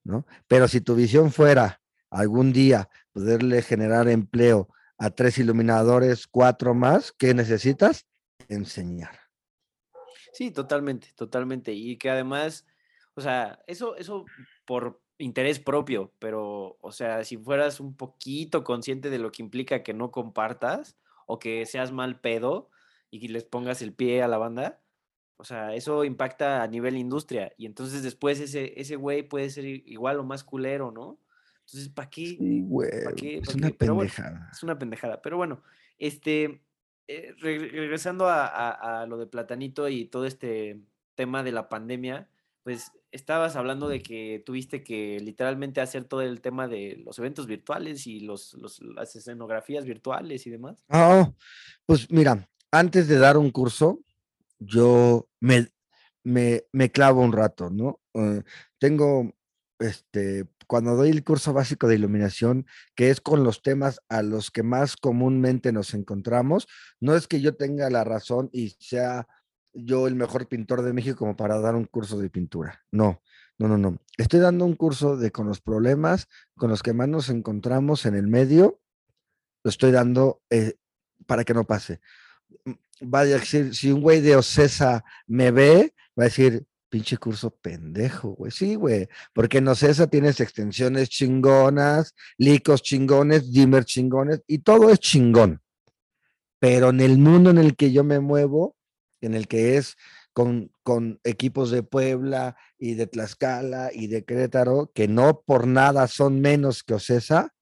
¿no? 0.05 0.27
Pero 0.47 0.69
si 0.69 0.83
tu 0.83 0.95
visión 0.95 1.33
fuera 1.33 1.81
algún 2.11 2.53
día 2.53 2.89
poderle 3.13 3.63
generar 3.63 4.09
empleo 4.09 4.69
a 4.99 5.11
tres 5.11 5.39
iluminadores, 5.39 6.27
cuatro 6.27 6.75
más, 6.75 7.13
¿qué 7.13 7.33
necesitas? 7.35 8.07
Enseñar. 8.49 9.19
Sí, 10.33 10.51
totalmente, 10.51 11.09
totalmente. 11.15 11.73
Y 11.73 11.97
que 11.97 12.11
además, 12.11 12.67
o 13.15 13.21
sea, 13.21 13.63
eso, 13.67 13.97
eso 13.97 14.25
por, 14.65 15.01
interés 15.21 15.61
propio, 15.61 16.13
pero, 16.19 16.79
o 16.81 16.93
sea, 16.93 17.25
si 17.25 17.37
fueras 17.37 17.81
un 17.81 17.97
poquito 17.97 18.65
consciente 18.65 19.11
de 19.11 19.19
lo 19.19 19.31
que 19.31 19.43
implica 19.43 19.83
que 19.83 19.95
no 19.95 20.11
compartas 20.11 20.97
o 21.27 21.39
que 21.39 21.67
seas 21.67 21.93
mal 21.93 22.21
pedo 22.21 22.71
y 23.11 23.21
que 23.21 23.29
les 23.29 23.45
pongas 23.45 23.83
el 23.83 23.93
pie 23.93 24.23
a 24.23 24.29
la 24.29 24.39
banda, 24.39 24.81
o 25.37 25.45
sea, 25.45 25.75
eso 25.75 26.05
impacta 26.05 26.63
a 26.63 26.67
nivel 26.67 26.97
industria 26.97 27.53
y 27.57 27.67
entonces 27.67 28.03
después 28.03 28.41
ese, 28.41 28.79
ese 28.81 28.97
güey 28.97 29.23
puede 29.23 29.51
ser 29.51 29.65
igual 29.65 30.19
o 30.19 30.25
más 30.25 30.45
culero, 30.45 30.91
¿no? 30.91 31.19
Entonces, 31.73 31.93
¿para 31.93 32.11
qué? 32.11 32.37
Es 33.43 33.55
una 33.55 33.71
pendejada. 33.71 34.49
es 34.53 34.63
una 34.63 34.79
pendejada. 34.79 35.23
Pero 35.23 35.37
bueno, 35.37 35.63
este, 35.99 36.63
eh, 37.07 37.35
regresando 37.39 38.27
a, 38.29 39.07
lo 39.09 39.19
de 39.19 39.27
Platanito 39.27 39.89
y 39.89 40.07
todo 40.07 40.27
este 40.27 40.81
tema 41.15 41.45
de 41.45 41.53
la 41.53 41.69
pandemia, 41.69 42.29
pues 42.65 42.91
estabas 43.13 43.55
hablando 43.55 43.89
de 43.89 44.03
que 44.03 44.43
tuviste 44.45 44.83
que 44.83 45.21
literalmente 45.21 45.81
hacer 45.81 46.05
todo 46.05 46.23
el 46.23 46.41
tema 46.41 46.67
de 46.67 47.01
los 47.05 47.19
eventos 47.19 47.47
virtuales 47.47 48.07
y 48.07 48.21
los, 48.21 48.57
las 48.81 49.15
escenografías 49.15 49.85
virtuales 49.85 50.47
y 50.47 50.51
demás. 50.51 50.85
Ah, 50.89 51.33
pues 51.87 52.11
mira, 52.11 52.49
antes 52.73 53.07
de 53.07 53.19
dar 53.19 53.37
un 53.37 53.51
curso, 53.51 54.01
yo 54.59 55.29
me, 55.39 55.69
me, 56.25 56.65
me 56.73 56.91
clavo 56.91 57.23
un 57.23 57.33
rato, 57.33 57.71
¿no? 57.71 58.01
Eh, 58.15 58.43
tengo, 58.79 59.33
este, 59.79 60.47
cuando 60.71 60.95
doy 60.95 61.11
el 61.11 61.25
curso 61.25 61.53
básico 61.53 61.89
de 61.89 61.97
iluminación, 61.97 62.65
que 62.95 63.11
es 63.11 63.21
con 63.21 63.43
los 63.43 63.61
temas 63.61 64.01
a 64.09 64.23
los 64.23 64.53
que 64.53 64.63
más 64.63 64.97
comúnmente 64.97 65.73
nos 65.73 65.95
encontramos, 65.95 66.69
no 67.01 67.17
es 67.17 67.27
que 67.27 67.41
yo 67.41 67.57
tenga 67.57 67.91
la 67.91 68.05
razón 68.05 68.51
y 68.53 68.77
sea 68.79 69.27
yo 69.73 70.07
el 70.07 70.15
mejor 70.15 70.47
pintor 70.47 70.83
de 70.83 70.93
México 70.93 71.17
como 71.19 71.37
para 71.37 71.59
dar 71.59 71.75
un 71.75 71.87
curso 71.87 72.21
de 72.21 72.31
pintura. 72.31 72.85
No, 72.93 73.21
no, 73.59 73.67
no, 73.67 73.79
no. 73.79 73.99
Estoy 74.17 74.39
dando 74.39 74.65
un 74.65 74.77
curso 74.77 75.17
de 75.17 75.33
con 75.33 75.49
los 75.49 75.61
problemas 75.61 76.29
con 76.55 76.71
los 76.71 76.85
que 76.85 76.93
más 76.93 77.09
nos 77.09 77.31
encontramos 77.31 78.07
en 78.07 78.15
el 78.15 78.29
medio, 78.29 78.81
lo 79.65 79.71
estoy 79.71 79.91
dando 79.91 80.41
eh, 80.51 80.77
para 81.27 81.43
que 81.43 81.53
no 81.53 81.65
pase. 81.65 82.01
Mm, 82.65 82.75
vaya 83.01 83.41
decir, 83.41 83.75
si 83.75 83.91
un 83.91 84.03
güey 84.03 84.21
de 84.21 84.37
Ocesa 84.37 85.03
me 85.27 85.51
ve, 85.51 85.97
va 86.17 86.23
a 86.23 86.27
decir, 86.27 86.65
pinche 86.91 87.17
curso 87.17 87.51
pendejo, 87.51 88.31
güey. 88.31 88.51
Sí, 88.51 88.75
güey, 88.75 89.09
porque 89.33 89.59
en 89.59 89.69
Ocesa 89.69 90.09
tienes 90.09 90.41
extensiones 90.41 91.09
chingonas, 91.09 92.15
licos 92.37 92.83
chingones, 92.83 93.51
dimmer 93.53 93.85
chingones, 93.85 94.43
y 94.47 94.59
todo 94.59 94.91
es 94.91 94.99
chingón. 94.99 95.63
Pero 96.59 96.91
en 96.91 97.01
el 97.01 97.17
mundo 97.17 97.51
en 97.51 97.59
el 97.59 97.77
que 97.77 97.93
yo 97.93 98.05
me 98.05 98.21
muevo, 98.21 98.77
en 99.23 99.35
el 99.35 99.49
que 99.49 99.79
es 99.79 99.97
con, 100.33 100.71
con, 100.83 101.21
equipos 101.25 101.71
de 101.71 101.83
Puebla 101.83 102.57
y 102.79 102.95
de 102.95 103.07
Tlaxcala 103.07 103.91
y 103.93 104.09
de 104.09 104.25
Querétaro, 104.25 104.91
que 104.95 105.09
no 105.09 105.41
por 105.41 105.67
nada 105.67 106.07
son 106.09 106.41
menos 106.41 106.83
que 106.83 106.95
Ocesa, 106.95 107.55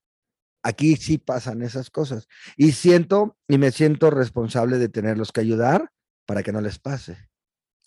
aquí 0.63 0.97
sí 0.97 1.19
pasan 1.19 1.63
esas 1.63 1.91
cosas. 1.91 2.29
Y 2.57 2.73
siento 2.73 3.37
y 3.47 3.59
me 3.59 3.71
siento 3.71 4.11
responsable 4.11 4.79
de 4.79 4.89
tenerlos 4.89 5.33
que 5.33 5.41
ayudar 5.41 5.91
para 6.27 6.43
que 6.43 6.53
no 6.53 6.61
les 6.61 6.79
pase. 6.79 7.28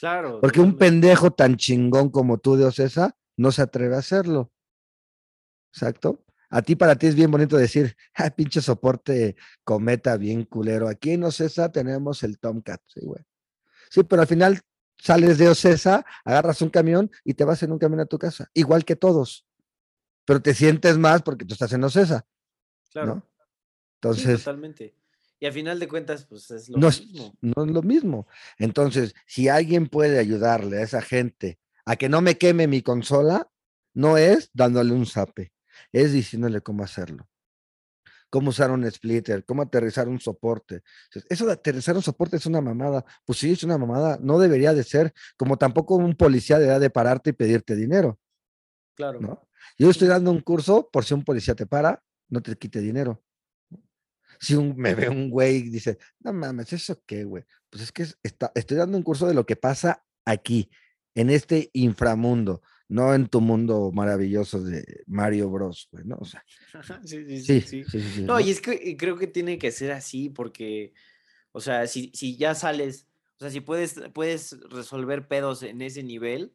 Claro. 0.01 0.41
Porque 0.41 0.59
un 0.59 0.79
pendejo 0.79 1.29
tan 1.29 1.57
chingón 1.57 2.09
como 2.09 2.39
tú 2.39 2.55
de 2.55 2.65
Ocesa 2.65 3.15
no 3.37 3.51
se 3.51 3.61
atreve 3.61 3.95
a 3.95 3.99
hacerlo. 3.99 4.51
Exacto. 5.71 6.25
A 6.49 6.63
ti, 6.63 6.75
para 6.75 6.95
ti 6.95 7.05
es 7.05 7.13
bien 7.13 7.29
bonito 7.29 7.55
decir, 7.55 7.95
ah, 8.15 8.31
pinche 8.31 8.61
soporte 8.61 9.35
cometa 9.63 10.17
bien 10.17 10.43
culero. 10.45 10.89
Aquí 10.89 11.11
en 11.11 11.23
Ocesa 11.23 11.71
tenemos 11.71 12.23
el 12.23 12.39
Tomcat, 12.39 12.81
sí, 12.87 13.01
güey. 13.03 13.23
Sí, 13.91 14.01
pero 14.01 14.23
al 14.23 14.27
final 14.27 14.59
sales 14.97 15.37
de 15.37 15.49
Ocesa, 15.49 16.03
agarras 16.25 16.63
un 16.63 16.69
camión 16.69 17.11
y 17.23 17.35
te 17.35 17.43
vas 17.43 17.61
en 17.61 17.71
un 17.71 17.77
camión 17.77 17.99
a 17.99 18.07
tu 18.07 18.17
casa, 18.17 18.49
igual 18.55 18.83
que 18.83 18.95
todos. 18.95 19.45
Pero 20.25 20.41
te 20.41 20.55
sientes 20.55 20.97
más 20.97 21.21
porque 21.21 21.45
tú 21.45 21.53
estás 21.53 21.73
en 21.73 21.83
Ocesa. 21.83 22.25
Claro. 22.91 23.21
Entonces. 24.01 24.39
totalmente. 24.39 24.95
Y 25.41 25.47
al 25.47 25.53
final 25.53 25.79
de 25.79 25.87
cuentas, 25.87 26.25
pues 26.25 26.49
es 26.51 26.69
lo 26.69 26.77
mismo. 26.77 27.35
no 27.41 27.65
es 27.65 27.71
lo 27.71 27.81
mismo. 27.81 28.27
Entonces, 28.59 29.15
si 29.25 29.49
alguien 29.49 29.87
puede 29.87 30.19
ayudarle 30.19 30.77
a 30.77 30.83
esa 30.83 31.01
gente 31.01 31.59
a 31.83 31.95
que 31.95 32.09
no 32.09 32.21
me 32.21 32.37
queme 32.37 32.67
mi 32.67 32.83
consola, 32.83 33.49
no 33.93 34.17
es 34.17 34.51
dándole 34.53 34.93
un 34.93 35.07
zape, 35.07 35.51
es 35.91 36.13
diciéndole 36.13 36.61
cómo 36.61 36.83
hacerlo 36.83 37.27
cómo 38.31 38.49
usar 38.49 38.71
un 38.71 38.89
splitter, 38.89 39.43
cómo 39.43 39.61
aterrizar 39.61 40.07
un 40.07 40.19
soporte. 40.19 40.81
Eso 41.29 41.45
de 41.45 41.51
aterrizar 41.51 41.95
un 41.97 42.01
soporte 42.01 42.37
es 42.37 42.45
una 42.45 42.61
mamada. 42.61 43.03
Pues 43.25 43.39
sí, 43.39 43.51
es 43.51 43.63
una 43.63 43.77
mamada. 43.77 44.17
No 44.21 44.39
debería 44.39 44.73
de 44.73 44.83
ser 44.83 45.13
como 45.35 45.57
tampoco 45.57 45.95
un 45.95 46.15
policía 46.15 46.57
de 46.57 46.67
edad 46.67 46.79
de 46.79 46.89
pararte 46.89 47.31
y 47.31 47.33
pedirte 47.33 47.75
dinero. 47.75 48.17
Claro. 48.95 49.19
¿no? 49.19 49.49
Yo 49.77 49.89
estoy 49.89 50.07
dando 50.07 50.31
un 50.31 50.39
curso 50.39 50.89
por 50.89 51.03
si 51.03 51.13
un 51.13 51.25
policía 51.25 51.55
te 51.55 51.67
para, 51.67 52.01
no 52.29 52.41
te 52.41 52.55
quite 52.55 52.79
dinero. 52.79 53.21
Si 54.41 54.55
un, 54.55 54.75
me 54.75 54.95
ve 54.95 55.07
un 55.07 55.29
güey 55.29 55.57
y 55.57 55.69
dice, 55.69 55.97
no 56.19 56.33
mames, 56.33 56.73
¿eso 56.73 57.01
qué, 57.05 57.23
güey? 57.23 57.43
Pues 57.69 57.83
es 57.83 57.91
que 57.91 58.05
está, 58.23 58.51
estoy 58.55 58.75
dando 58.75 58.97
un 58.97 59.03
curso 59.03 59.27
de 59.27 59.35
lo 59.35 59.45
que 59.45 59.55
pasa 59.55 60.03
aquí, 60.25 60.69
en 61.15 61.29
este 61.29 61.69
inframundo 61.73 62.61
no 62.91 63.13
en 63.15 63.27
tu 63.27 63.39
mundo 63.39 63.89
maravilloso 63.93 64.61
de 64.61 65.03
Mario 65.07 65.49
Bros, 65.49 65.87
güey, 65.93 66.03
¿no? 66.03 66.17
O 66.19 66.25
sea, 66.25 66.43
sí, 67.05 67.41
sí, 67.41 67.61
sí, 67.61 67.85
sí, 67.85 68.21
No, 68.23 68.37
y 68.41 68.49
es 68.49 68.59
que 68.59 68.97
creo 68.97 69.17
que 69.17 69.27
tiene 69.27 69.57
que 69.57 69.71
ser 69.71 69.93
así 69.93 70.29
porque, 70.29 70.93
o 71.53 71.61
sea, 71.61 71.87
si, 71.87 72.11
si 72.13 72.35
ya 72.35 72.53
sales, 72.53 73.07
o 73.37 73.39
sea, 73.39 73.49
si 73.49 73.61
puedes, 73.61 73.95
puedes 74.13 74.59
resolver 74.69 75.25
pedos 75.29 75.63
en 75.63 75.81
ese 75.81 76.03
nivel, 76.03 76.53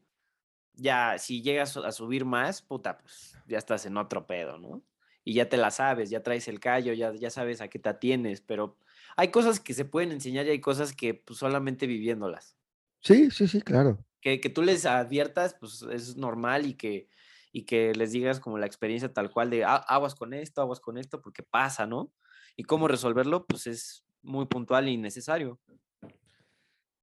ya 0.74 1.16
si 1.16 1.41
llegas 1.41 1.74
a 1.78 1.91
subir 1.91 2.26
más, 2.26 2.61
puta, 2.61 2.99
pues 2.99 3.34
ya 3.47 3.57
estás 3.57 3.87
en 3.87 3.97
otro 3.97 4.26
pedo, 4.26 4.59
¿no? 4.59 4.84
Y 5.26 5.34
ya 5.34 5.50
te 5.50 5.58
la 5.58 5.70
sabes, 5.70 6.08
ya 6.08 6.22
traes 6.22 6.48
el 6.48 6.60
callo, 6.60 6.94
ya, 6.94 7.12
ya 7.12 7.28
sabes 7.28 7.60
a 7.60 7.68
qué 7.68 7.78
te 7.78 7.90
atienes, 7.90 8.40
pero 8.40 8.78
hay 9.16 9.28
cosas 9.28 9.60
que 9.60 9.74
se 9.74 9.84
pueden 9.84 10.12
enseñar 10.12 10.46
y 10.46 10.50
hay 10.50 10.60
cosas 10.60 10.94
que 10.94 11.12
pues, 11.12 11.38
solamente 11.38 11.86
viviéndolas. 11.86 12.56
Sí, 13.00 13.30
sí, 13.30 13.46
sí, 13.46 13.60
claro 13.60 13.98
que, 14.34 14.50
tú 14.50 14.62
les 14.62 14.86
adviertas, 14.86 15.54
pues 15.58 15.82
es 15.82 16.16
normal 16.16 16.66
y 16.66 16.74
que, 16.74 17.08
y 17.52 17.62
que 17.62 17.94
les 17.94 18.12
digas 18.12 18.40
como 18.40 18.58
la 18.58 18.66
experiencia 18.66 19.12
tal 19.12 19.30
cual 19.30 19.50
de 19.50 19.64
ah, 19.64 19.76
aguas 19.76 20.14
con 20.14 20.34
esto, 20.34 20.60
aguas 20.60 20.80
con 20.80 20.98
esto, 20.98 21.22
porque 21.22 21.42
pasa, 21.42 21.86
¿no? 21.86 22.12
Y 22.56 22.64
cómo 22.64 22.88
resolverlo, 22.88 23.46
pues 23.46 23.66
es 23.66 24.04
muy 24.22 24.46
puntual 24.46 24.88
y 24.88 24.96
necesario. 24.96 25.60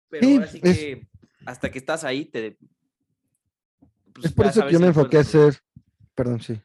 Pero 0.10 0.28
ahora 0.28 0.48
sí 0.48 0.60
que 0.60 1.08
hasta 1.46 1.72
que 1.72 1.78
estás 1.78 2.04
ahí, 2.04 2.26
te. 2.26 2.58
Pues, 4.14 4.26
es 4.26 4.34
por 4.34 4.48
eso 4.48 4.66
que 4.66 4.74
yo 4.74 4.80
me 4.80 4.88
enfoqué 4.88 5.18
a 5.18 5.22
hacer. 5.22 5.60
Perdón, 6.14 6.42
sí. 6.42 6.62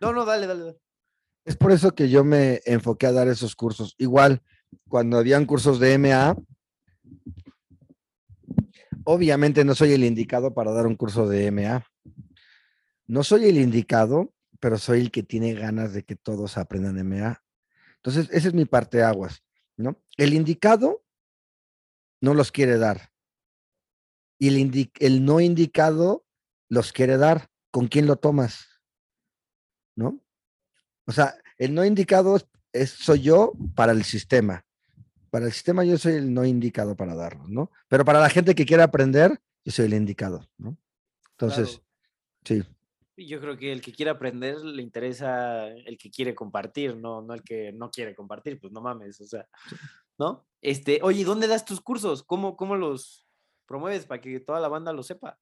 No, 0.00 0.12
no, 0.12 0.24
dale, 0.24 0.46
dale, 0.46 0.64
dale. 0.64 0.78
Es 1.48 1.56
por 1.56 1.72
eso 1.72 1.94
que 1.94 2.10
yo 2.10 2.24
me 2.24 2.60
enfoqué 2.66 3.06
a 3.06 3.12
dar 3.12 3.26
esos 3.26 3.56
cursos. 3.56 3.94
Igual, 3.96 4.42
cuando 4.86 5.16
habían 5.16 5.46
cursos 5.46 5.80
de 5.80 5.96
MA, 5.96 6.36
obviamente 9.04 9.64
no 9.64 9.74
soy 9.74 9.92
el 9.92 10.04
indicado 10.04 10.52
para 10.52 10.72
dar 10.72 10.86
un 10.86 10.94
curso 10.94 11.26
de 11.26 11.50
MA. 11.50 11.86
No 13.06 13.24
soy 13.24 13.46
el 13.46 13.56
indicado, 13.56 14.34
pero 14.60 14.76
soy 14.76 15.00
el 15.00 15.10
que 15.10 15.22
tiene 15.22 15.54
ganas 15.54 15.94
de 15.94 16.02
que 16.02 16.16
todos 16.16 16.58
aprendan 16.58 17.02
MA. 17.08 17.42
Entonces, 17.96 18.28
esa 18.30 18.48
es 18.48 18.52
mi 18.52 18.66
parte 18.66 18.98
de 18.98 19.04
aguas, 19.04 19.42
¿no? 19.78 19.98
El 20.18 20.34
indicado 20.34 21.02
no 22.20 22.34
los 22.34 22.52
quiere 22.52 22.76
dar. 22.76 23.10
Y 24.38 24.48
el, 24.48 24.90
el 25.00 25.24
no 25.24 25.40
indicado 25.40 26.26
los 26.68 26.92
quiere 26.92 27.16
dar. 27.16 27.48
¿Con 27.70 27.88
quién 27.88 28.06
lo 28.06 28.16
tomas? 28.16 28.68
¿No? 29.96 30.22
O 31.08 31.12
sea, 31.12 31.34
el 31.56 31.74
no 31.74 31.84
indicado 31.84 32.38
es, 32.72 32.90
soy 32.90 33.22
yo 33.22 33.54
para 33.74 33.90
el 33.90 34.04
sistema 34.04 34.64
para 35.30 35.46
el 35.46 35.52
sistema 35.52 35.84
yo 35.84 35.98
soy 35.98 36.14
el 36.14 36.32
no 36.32 36.44
indicado 36.44 36.96
para 36.96 37.14
darlo, 37.14 37.44
¿no? 37.48 37.70
Pero 37.88 38.04
para 38.04 38.20
la 38.20 38.30
gente 38.30 38.54
que 38.54 38.66
quiere 38.66 38.82
aprender, 38.82 39.38
yo 39.64 39.72
soy 39.72 39.86
el 39.86 39.94
indicado, 39.94 40.46
¿no? 40.56 40.76
Entonces, 41.32 41.82
sí. 42.44 42.62
Yo 43.16 43.40
creo 43.40 43.56
que 43.56 43.72
el 43.72 43.80
que 43.80 43.92
quiere 43.92 44.10
aprender 44.10 44.58
le 44.58 44.80
interesa 44.80 45.66
el 45.66 45.98
que 45.98 46.10
quiere 46.10 46.34
compartir, 46.34 46.96
no, 46.96 47.20
no 47.20 47.34
el 47.34 47.42
que 47.42 47.72
no 47.72 47.90
quiere 47.90 48.14
compartir, 48.14 48.60
pues 48.60 48.72
no 48.72 48.80
mames, 48.80 49.20
o 49.20 49.26
sea, 49.26 49.46
¿no? 50.18 50.46
Este, 50.60 51.00
oye, 51.02 51.24
¿dónde 51.24 51.48
das 51.48 51.64
tus 51.64 51.80
cursos? 51.80 52.22
¿Cómo, 52.22 52.56
cómo 52.56 52.76
los 52.76 53.26
promueves 53.66 54.06
para 54.06 54.20
que 54.20 54.38
toda 54.40 54.60
la 54.60 54.68
banda 54.68 54.92
lo 54.92 55.02
sepa? 55.02 55.38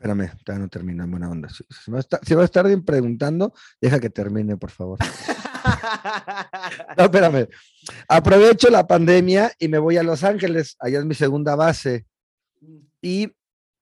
Espérame, 0.00 0.30
todavía 0.42 0.64
no 0.64 0.70
termina 0.70 1.04
en 1.04 1.10
buena 1.10 1.28
onda. 1.28 1.50
Si, 1.50 1.90
va 1.90 1.98
a 1.98 2.00
estar, 2.00 2.20
si 2.24 2.34
va 2.34 2.40
a 2.40 2.46
estar 2.46 2.66
bien 2.66 2.82
preguntando, 2.82 3.52
deja 3.82 4.00
que 4.00 4.08
termine, 4.08 4.56
por 4.56 4.70
favor. 4.70 4.98
No, 6.96 7.04
espérame. 7.04 7.48
Aprovecho 8.08 8.70
la 8.70 8.86
pandemia 8.86 9.52
y 9.58 9.68
me 9.68 9.78
voy 9.78 9.98
a 9.98 10.02
Los 10.02 10.24
Ángeles. 10.24 10.74
Allá 10.78 11.00
es 11.00 11.04
mi 11.04 11.14
segunda 11.14 11.54
base. 11.54 12.06
Y 13.02 13.30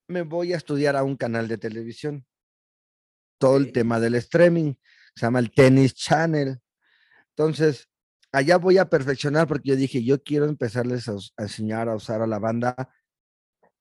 me 0.09 0.23
voy 0.23 0.53
a 0.55 0.57
estudiar 0.57 0.97
a 0.97 1.05
un 1.05 1.17
canal 1.17 1.47
de 1.47 1.57
televisión. 1.57 2.27
Todo 3.39 3.57
el 3.57 3.71
tema 3.71 4.01
del 4.01 4.17
streaming. 4.17 4.75
Se 5.15 5.27
llama 5.27 5.39
el 5.39 5.53
Tennis 5.53 5.95
Channel. 5.95 6.61
Entonces, 7.31 7.89
allá 8.33 8.57
voy 8.59 8.79
a 8.79 8.89
perfeccionar 8.89 9.47
porque 9.47 9.71
yo 9.71 9.77
dije, 9.77 10.03
yo 10.03 10.21
quiero 10.21 10.47
empezarles 10.47 11.09
a, 11.09 11.15
enseñar 11.39 11.89
a 11.89 11.95
usar 11.95 12.23
a 12.23 12.27
la 12.27 12.41
banda. 12.41 12.75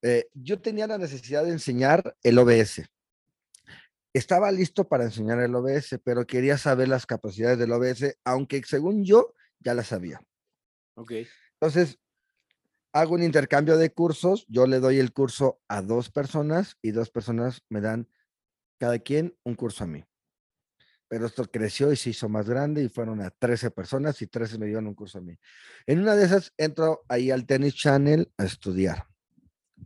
Eh, 0.02 0.30
yo 0.34 0.60
tenía 0.62 0.88
la 0.88 0.98
necesidad 0.98 1.44
de 1.44 1.52
enseñar 1.52 2.16
el 2.24 2.38
OBS. 2.38 2.86
estaba 4.14 4.52
listo 4.52 4.88
para 4.88 5.04
enseñar 5.04 5.40
el 5.40 5.54
OBS, 5.54 6.00
pero 6.04 6.26
quería 6.26 6.58
saber 6.58 6.88
las 6.88 7.06
capacidades 7.06 7.60
del 7.60 7.72
OBS, 7.72 8.18
aunque 8.24 8.64
según 8.64 9.04
yo 9.04 9.34
ya 9.60 9.74
las 9.74 9.88
sabía. 9.88 10.22
Ok. 10.96 11.12
Entonces, 11.60 12.00
hago 12.94 13.14
un 13.14 13.24
intercambio 13.24 13.78
de 13.78 13.92
cursos, 13.92 14.46
yo 14.48 14.66
le 14.66 14.80
doy 14.80 15.00
el 15.00 15.14
curso 15.14 15.60
a 15.68 15.82
dos 15.82 16.10
personas 16.10 16.78
y 16.82 16.92
dos 16.92 17.12
personas 17.12 17.62
me 17.70 17.82
dan 17.82 18.08
cada 18.80 19.00
quien 19.00 19.36
un 19.44 19.56
curso 19.56 19.84
a 19.84 19.88
mí. 19.88 20.04
Pero 21.08 21.26
esto 21.26 21.46
creció 21.50 21.92
y 21.92 21.96
se 21.96 22.10
hizo 22.10 22.28
más 22.28 22.50
grande 22.50 22.84
y 22.84 22.90
fueron 22.90 23.22
a 23.22 23.30
13 23.30 23.72
personas 23.72 24.22
y 24.22 24.28
13 24.28 24.58
me 24.58 24.66
dieron 24.66 24.88
un 24.88 24.96
curso 24.96 25.20
a 25.20 25.22
mí. 25.22 25.38
En 25.86 26.00
una 26.00 26.16
de 26.16 26.26
esas 26.26 26.54
entro 26.58 27.06
ahí 27.08 27.32
al 27.32 27.46
Tennis 27.46 27.76
Channel 27.76 28.32
a 28.38 28.46
estudiar. 28.46 29.08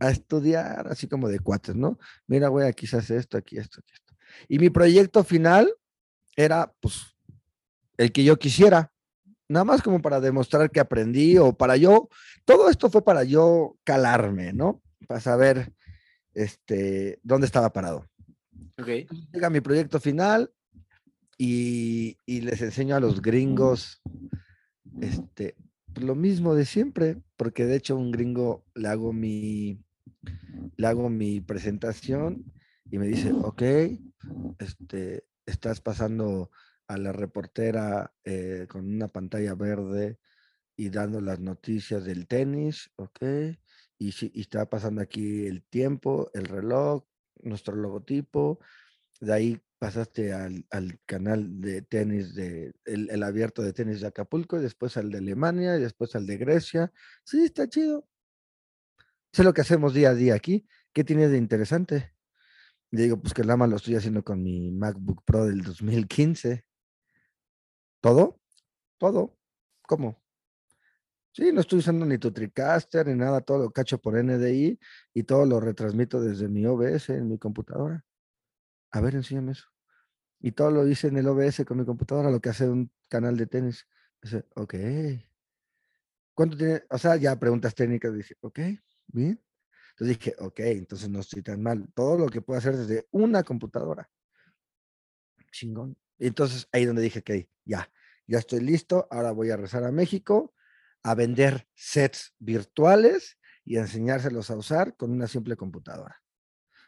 A 0.00 0.10
estudiar 0.10 0.88
así 0.88 1.06
como 1.06 1.28
de 1.28 1.38
cuates, 1.38 1.76
¿no? 1.76 1.98
Mira, 2.26 2.48
güey, 2.48 2.66
aquí 2.66 2.86
se 2.86 2.96
hace 2.96 3.16
esto, 3.16 3.36
aquí 3.36 3.58
esto, 3.58 3.80
aquí 3.80 3.92
esto. 3.94 4.14
Y 4.48 4.58
mi 4.58 4.70
proyecto 4.70 5.22
final 5.22 5.72
era, 6.36 6.72
pues, 6.80 7.16
el 7.96 8.12
que 8.12 8.24
yo 8.24 8.38
quisiera. 8.38 8.92
Nada 9.48 9.64
más 9.64 9.82
como 9.82 10.00
para 10.00 10.20
demostrar 10.20 10.70
que 10.70 10.80
aprendí 10.80 11.36
o 11.36 11.52
para 11.52 11.76
yo, 11.76 12.08
todo 12.44 12.70
esto 12.70 12.90
fue 12.90 13.04
para 13.04 13.22
yo 13.24 13.76
calarme, 13.84 14.52
¿no? 14.52 14.82
Para 15.06 15.20
saber 15.20 15.72
este, 16.32 17.20
dónde 17.22 17.46
estaba 17.46 17.72
parado. 17.72 18.08
Ok. 18.80 18.88
Llega 19.32 19.50
mi 19.50 19.60
proyecto 19.60 20.00
final 20.00 20.50
y, 21.36 22.16
y 22.24 22.40
les 22.40 22.62
enseño 22.62 22.96
a 22.96 23.00
los 23.00 23.20
gringos 23.20 24.00
este, 25.00 25.56
lo 26.00 26.14
mismo 26.14 26.54
de 26.54 26.64
siempre, 26.64 27.22
porque 27.36 27.66
de 27.66 27.76
hecho 27.76 27.96
un 27.96 28.10
gringo 28.10 28.64
le 28.74 28.88
hago 28.88 29.12
mi, 29.12 29.84
le 30.76 30.86
hago 30.86 31.08
mi 31.08 31.40
presentación 31.40 32.44
y 32.90 32.98
me 32.98 33.06
dice, 33.06 33.32
ok, 33.32 33.62
este, 34.58 35.24
estás 35.46 35.80
pasando 35.80 36.50
a 36.86 36.96
la 36.98 37.12
reportera 37.12 38.12
eh, 38.24 38.66
con 38.68 38.86
una 38.86 39.08
pantalla 39.08 39.54
verde 39.54 40.18
y 40.76 40.90
dando 40.90 41.20
las 41.20 41.40
noticias 41.40 42.04
del 42.04 42.26
tenis, 42.26 42.90
ok, 42.96 43.22
y, 43.98 44.14
y 44.20 44.40
está 44.40 44.68
pasando 44.68 45.00
aquí 45.00 45.46
el 45.46 45.62
tiempo, 45.62 46.30
el 46.34 46.46
reloj, 46.46 47.04
nuestro 47.42 47.76
logotipo, 47.76 48.58
de 49.22 49.32
ahí 49.32 49.62
pasaste 49.78 50.32
al, 50.32 50.66
al 50.70 50.98
canal 51.06 51.60
de 51.60 51.82
tenis, 51.82 52.34
de, 52.34 52.72
el, 52.84 53.22
abierto 53.22 53.62
de 53.62 53.72
tenis 53.72 54.00
de 54.00 54.08
Acapulco, 54.08 54.58
y 54.58 54.62
después 54.62 54.96
al 54.96 55.10
de 55.10 55.18
Alemania, 55.18 55.76
y 55.76 55.80
después 55.80 56.16
al 56.16 56.26
de 56.26 56.36
Grecia. 56.36 56.92
Sí, 57.24 57.44
está 57.44 57.68
chido. 57.68 58.06
Es 59.32 59.44
lo 59.44 59.54
que 59.54 59.60
hacemos 59.60 59.94
día 59.94 60.10
a 60.10 60.14
día 60.14 60.34
aquí. 60.34 60.66
¿Qué 60.92 61.04
tiene 61.04 61.28
de 61.28 61.38
interesante? 61.38 62.14
Le 62.90 63.02
digo, 63.02 63.20
pues 63.20 63.32
que 63.32 63.44
más 63.44 63.68
lo 63.68 63.76
estoy 63.76 63.94
haciendo 63.94 64.24
con 64.24 64.42
mi 64.42 64.72
MacBook 64.72 65.22
Pro 65.24 65.46
del 65.46 65.62
2015. 65.62 66.64
¿Todo? 68.00 68.40
Todo. 68.98 69.38
¿Cómo? 69.82 70.20
Sí, 71.32 71.52
no 71.52 71.60
estoy 71.60 71.78
usando 71.78 72.04
ni 72.04 72.18
tu 72.18 72.32
TriCaster 72.32 73.06
ni 73.06 73.14
nada, 73.14 73.40
todo 73.40 73.58
lo 73.58 73.70
cacho 73.70 73.98
por 73.98 74.22
NDI 74.22 74.78
y 75.14 75.22
todo 75.22 75.46
lo 75.46 75.60
retransmito 75.60 76.20
desde 76.20 76.48
mi 76.48 76.66
OBS 76.66 77.10
en 77.10 77.28
mi 77.28 77.38
computadora. 77.38 78.04
A 78.92 79.00
ver, 79.00 79.14
enséñame 79.14 79.52
eso. 79.52 79.68
Y 80.40 80.52
todo 80.52 80.70
lo 80.70 80.86
hice 80.86 81.08
en 81.08 81.16
el 81.16 81.28
OBS 81.28 81.64
con 81.64 81.78
mi 81.78 81.84
computadora, 81.84 82.30
lo 82.30 82.40
que 82.40 82.50
hace 82.50 82.68
un 82.68 82.92
canal 83.08 83.36
de 83.36 83.46
tenis. 83.46 83.86
Dice, 84.22 84.44
ok. 84.54 84.74
¿Cuánto 86.34 86.56
tiene? 86.56 86.82
O 86.90 86.98
sea, 86.98 87.16
ya 87.16 87.38
preguntas 87.38 87.74
técnicas, 87.74 88.14
dije, 88.14 88.36
ok, 88.40 88.58
bien. 89.08 89.42
Entonces 89.90 90.18
dije, 90.18 90.34
ok, 90.38 90.60
entonces 90.60 91.08
no 91.08 91.20
estoy 91.20 91.42
tan 91.42 91.62
mal. 91.62 91.88
Todo 91.94 92.18
lo 92.18 92.28
que 92.28 92.40
puedo 92.40 92.58
hacer 92.58 92.76
desde 92.76 93.06
una 93.10 93.42
computadora. 93.42 94.10
Chingón. 95.50 95.96
Entonces 96.18 96.68
ahí 96.72 96.86
donde 96.86 97.02
dije, 97.02 97.20
ok, 97.20 97.48
ya, 97.64 97.90
ya 98.26 98.38
estoy 98.38 98.60
listo. 98.60 99.06
Ahora 99.10 99.32
voy 99.32 99.50
a 99.50 99.56
rezar 99.56 99.84
a 99.84 99.92
México 99.92 100.54
a 101.02 101.14
vender 101.14 101.68
sets 101.74 102.34
virtuales 102.38 103.38
y 103.64 103.76
a 103.76 103.80
enseñárselos 103.80 104.50
a 104.50 104.56
usar 104.56 104.96
con 104.96 105.10
una 105.10 105.26
simple 105.26 105.56
computadora. 105.56 106.21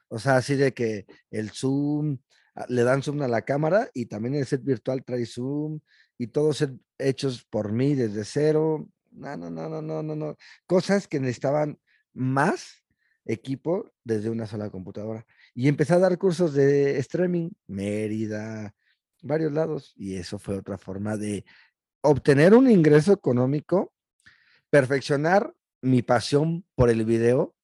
O 0.08 0.18
sea, 0.18 0.36
así 0.36 0.54
de 0.54 0.72
que 0.72 1.06
el 1.30 1.50
Zoom, 1.50 2.18
ah, 2.54 2.66
le 2.68 2.84
dan 2.84 3.02
Zoom 3.02 3.22
a 3.22 3.28
la 3.28 3.42
cámara 3.42 3.90
y 3.94 4.06
también 4.06 4.34
el 4.34 4.46
set 4.46 4.62
virtual 4.62 5.04
trae 5.04 5.26
Zoom 5.26 5.80
y 6.18 6.28
todos 6.28 6.66
hechos 6.98 7.44
por 7.44 7.72
mí 7.72 7.94
desde 7.94 8.24
cero. 8.24 8.88
No, 9.10 9.36
no, 9.36 9.50
no, 9.50 9.68
no, 9.68 9.82
no, 9.82 10.02
no, 10.02 10.16
no. 10.16 10.36
Cosas 10.66 11.08
que 11.08 11.20
necesitaban 11.20 11.78
más 12.12 12.84
equipo 13.24 13.92
desde 14.04 14.30
una 14.30 14.46
sola 14.46 14.70
computadora. 14.70 15.26
Y 15.54 15.68
empecé 15.68 15.94
a 15.94 15.98
dar 15.98 16.18
cursos 16.18 16.54
de 16.54 16.98
streaming, 16.98 17.50
Mérida, 17.66 18.74
varios 19.22 19.52
lados, 19.52 19.94
y 19.96 20.16
eso 20.16 20.38
fue 20.38 20.58
otra 20.58 20.78
forma 20.78 21.16
de 21.16 21.44
obtener 22.02 22.54
un 22.54 22.70
ingreso 22.70 23.12
económico, 23.12 23.92
perfeccionar 24.70 25.54
mi 25.80 26.02
pasión 26.02 26.64
por 26.74 26.90
el 26.90 27.04
video 27.04 27.54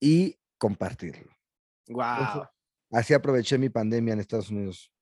y 0.00 0.38
compartirlo. 0.58 1.31
Wow. 1.88 2.46
así 2.92 3.14
aproveché 3.14 3.58
mi 3.58 3.68
pandemia 3.68 4.14
en 4.14 4.20
Estados 4.20 4.50
Unidos. 4.50 4.92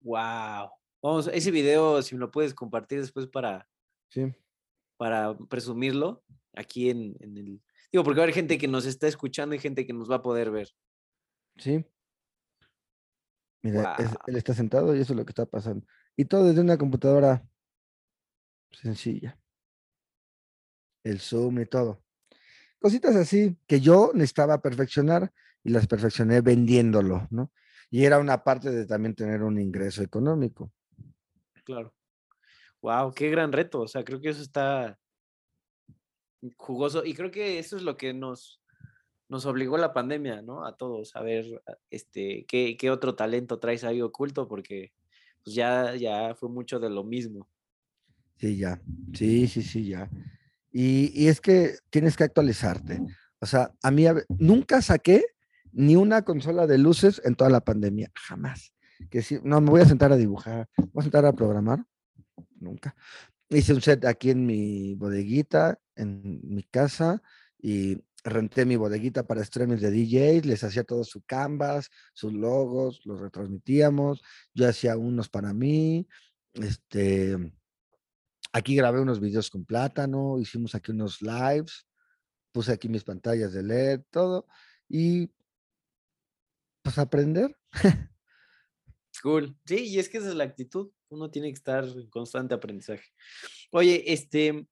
Wow. 0.00 0.70
Vamos, 1.02 1.28
ese 1.28 1.50
video, 1.50 2.00
si 2.02 2.14
me 2.14 2.20
lo 2.20 2.30
puedes 2.30 2.54
compartir 2.54 3.00
después 3.00 3.26
para, 3.26 3.68
sí. 4.08 4.32
para 4.96 5.36
presumirlo 5.48 6.22
aquí 6.54 6.90
en, 6.90 7.16
en, 7.20 7.36
el. 7.36 7.62
Digo, 7.92 8.04
porque 8.04 8.18
va 8.18 8.22
a 8.22 8.24
haber 8.24 8.34
gente 8.34 8.58
que 8.58 8.68
nos 8.68 8.86
está 8.86 9.06
escuchando 9.06 9.54
y 9.54 9.58
gente 9.58 9.86
que 9.86 9.92
nos 9.92 10.10
va 10.10 10.16
a 10.16 10.22
poder 10.22 10.50
ver. 10.50 10.68
Sí. 11.56 11.84
Mira, 13.62 13.96
wow. 13.96 14.06
es, 14.06 14.16
él 14.26 14.36
está 14.36 14.54
sentado 14.54 14.94
y 14.94 15.00
eso 15.00 15.12
es 15.14 15.18
lo 15.18 15.24
que 15.24 15.30
está 15.30 15.46
pasando. 15.46 15.86
Y 16.16 16.26
todo 16.26 16.44
desde 16.44 16.60
una 16.60 16.78
computadora 16.78 17.46
sencilla. 18.70 19.38
El 21.02 21.20
Zoom 21.20 21.60
y 21.60 21.66
todo. 21.66 22.03
Cositas 22.78 23.16
así 23.16 23.56
que 23.66 23.80
yo 23.80 24.10
necesitaba 24.14 24.60
perfeccionar 24.60 25.32
y 25.62 25.70
las 25.70 25.86
perfeccioné 25.86 26.40
vendiéndolo, 26.40 27.26
¿no? 27.30 27.50
Y 27.90 28.04
era 28.04 28.18
una 28.18 28.44
parte 28.44 28.70
de 28.70 28.86
también 28.86 29.14
tener 29.14 29.42
un 29.42 29.58
ingreso 29.58 30.02
económico. 30.02 30.72
Claro. 31.64 31.94
Wow, 32.82 33.14
qué 33.14 33.30
gran 33.30 33.52
reto. 33.52 33.80
O 33.80 33.88
sea, 33.88 34.04
creo 34.04 34.20
que 34.20 34.28
eso 34.28 34.42
está 34.42 34.98
jugoso 36.56 37.04
y 37.04 37.14
creo 37.14 37.30
que 37.30 37.58
eso 37.58 37.76
es 37.76 37.82
lo 37.82 37.96
que 37.96 38.12
nos, 38.12 38.60
nos 39.28 39.46
obligó 39.46 39.78
la 39.78 39.94
pandemia, 39.94 40.42
¿no? 40.42 40.66
A 40.66 40.76
todos 40.76 41.16
a 41.16 41.22
ver 41.22 41.62
este, 41.90 42.44
qué, 42.46 42.76
qué 42.76 42.90
otro 42.90 43.14
talento 43.14 43.58
traes 43.58 43.84
ahí 43.84 44.02
oculto, 44.02 44.46
porque 44.46 44.92
pues 45.42 45.54
ya, 45.56 45.94
ya 45.96 46.34
fue 46.34 46.48
mucho 46.48 46.78
de 46.78 46.90
lo 46.90 47.04
mismo. 47.04 47.48
Sí, 48.36 48.58
ya. 48.58 48.80
Sí, 49.12 49.46
sí, 49.46 49.62
sí, 49.62 49.88
ya. 49.88 50.10
Y, 50.76 51.12
y, 51.14 51.28
es 51.28 51.40
que 51.40 51.76
tienes 51.88 52.16
que 52.16 52.24
actualizarte. 52.24 53.00
O 53.38 53.46
sea, 53.46 53.72
a 53.80 53.90
mí 53.92 54.06
nunca 54.40 54.82
saqué 54.82 55.24
ni 55.70 55.94
una 55.94 56.22
consola 56.22 56.66
de 56.66 56.78
luces 56.78 57.22
en 57.24 57.36
toda 57.36 57.48
la 57.48 57.60
pandemia, 57.60 58.10
jamás. 58.14 58.72
Que 59.08 59.22
si, 59.22 59.38
no, 59.44 59.60
me 59.60 59.70
voy 59.70 59.82
a 59.82 59.86
sentar 59.86 60.12
a 60.12 60.16
dibujar, 60.16 60.68
voy 60.92 61.00
a 61.00 61.02
sentar 61.02 61.24
a 61.26 61.32
programar, 61.32 61.84
nunca. 62.58 62.96
Hice 63.50 63.72
un 63.72 63.82
set 63.82 64.04
aquí 64.04 64.30
en 64.30 64.46
mi 64.46 64.94
bodeguita, 64.94 65.78
en 65.94 66.40
mi 66.42 66.64
casa, 66.64 67.22
y 67.60 68.02
renté 68.24 68.64
mi 68.64 68.74
bodeguita 68.74 69.26
para 69.26 69.42
estrenos 69.42 69.80
de 69.80 69.92
DJs, 69.92 70.46
les 70.46 70.64
hacía 70.64 70.82
todo 70.82 71.04
su 71.04 71.22
canvas, 71.22 71.90
sus 72.14 72.32
logos, 72.32 73.00
los 73.04 73.20
retransmitíamos, 73.20 74.22
yo 74.54 74.68
hacía 74.68 74.96
unos 74.96 75.28
para 75.28 75.52
mí, 75.52 76.08
este, 76.54 77.36
Aquí 78.56 78.76
grabé 78.76 79.00
unos 79.00 79.18
videos 79.18 79.50
con 79.50 79.64
plátano, 79.64 80.38
hicimos 80.38 80.76
aquí 80.76 80.92
unos 80.92 81.20
lives, 81.20 81.88
puse 82.52 82.70
aquí 82.70 82.88
mis 82.88 83.02
pantallas 83.02 83.52
de 83.52 83.64
LED, 83.64 84.02
todo, 84.10 84.46
y 84.88 85.28
pues 86.82 86.98
aprender. 86.98 87.56
Cool. 89.22 89.56
Sí, 89.64 89.86
y 89.86 89.98
es 89.98 90.10
que 90.10 90.18
esa 90.18 90.28
es 90.28 90.34
la 90.34 90.44
actitud. 90.44 90.90
Uno 91.08 91.30
tiene 91.30 91.48
que 91.48 91.54
estar 91.54 91.84
en 91.84 92.10
constante 92.10 92.52
aprendizaje. 92.54 93.06
Oye, 93.70 94.12
este, 94.12 94.66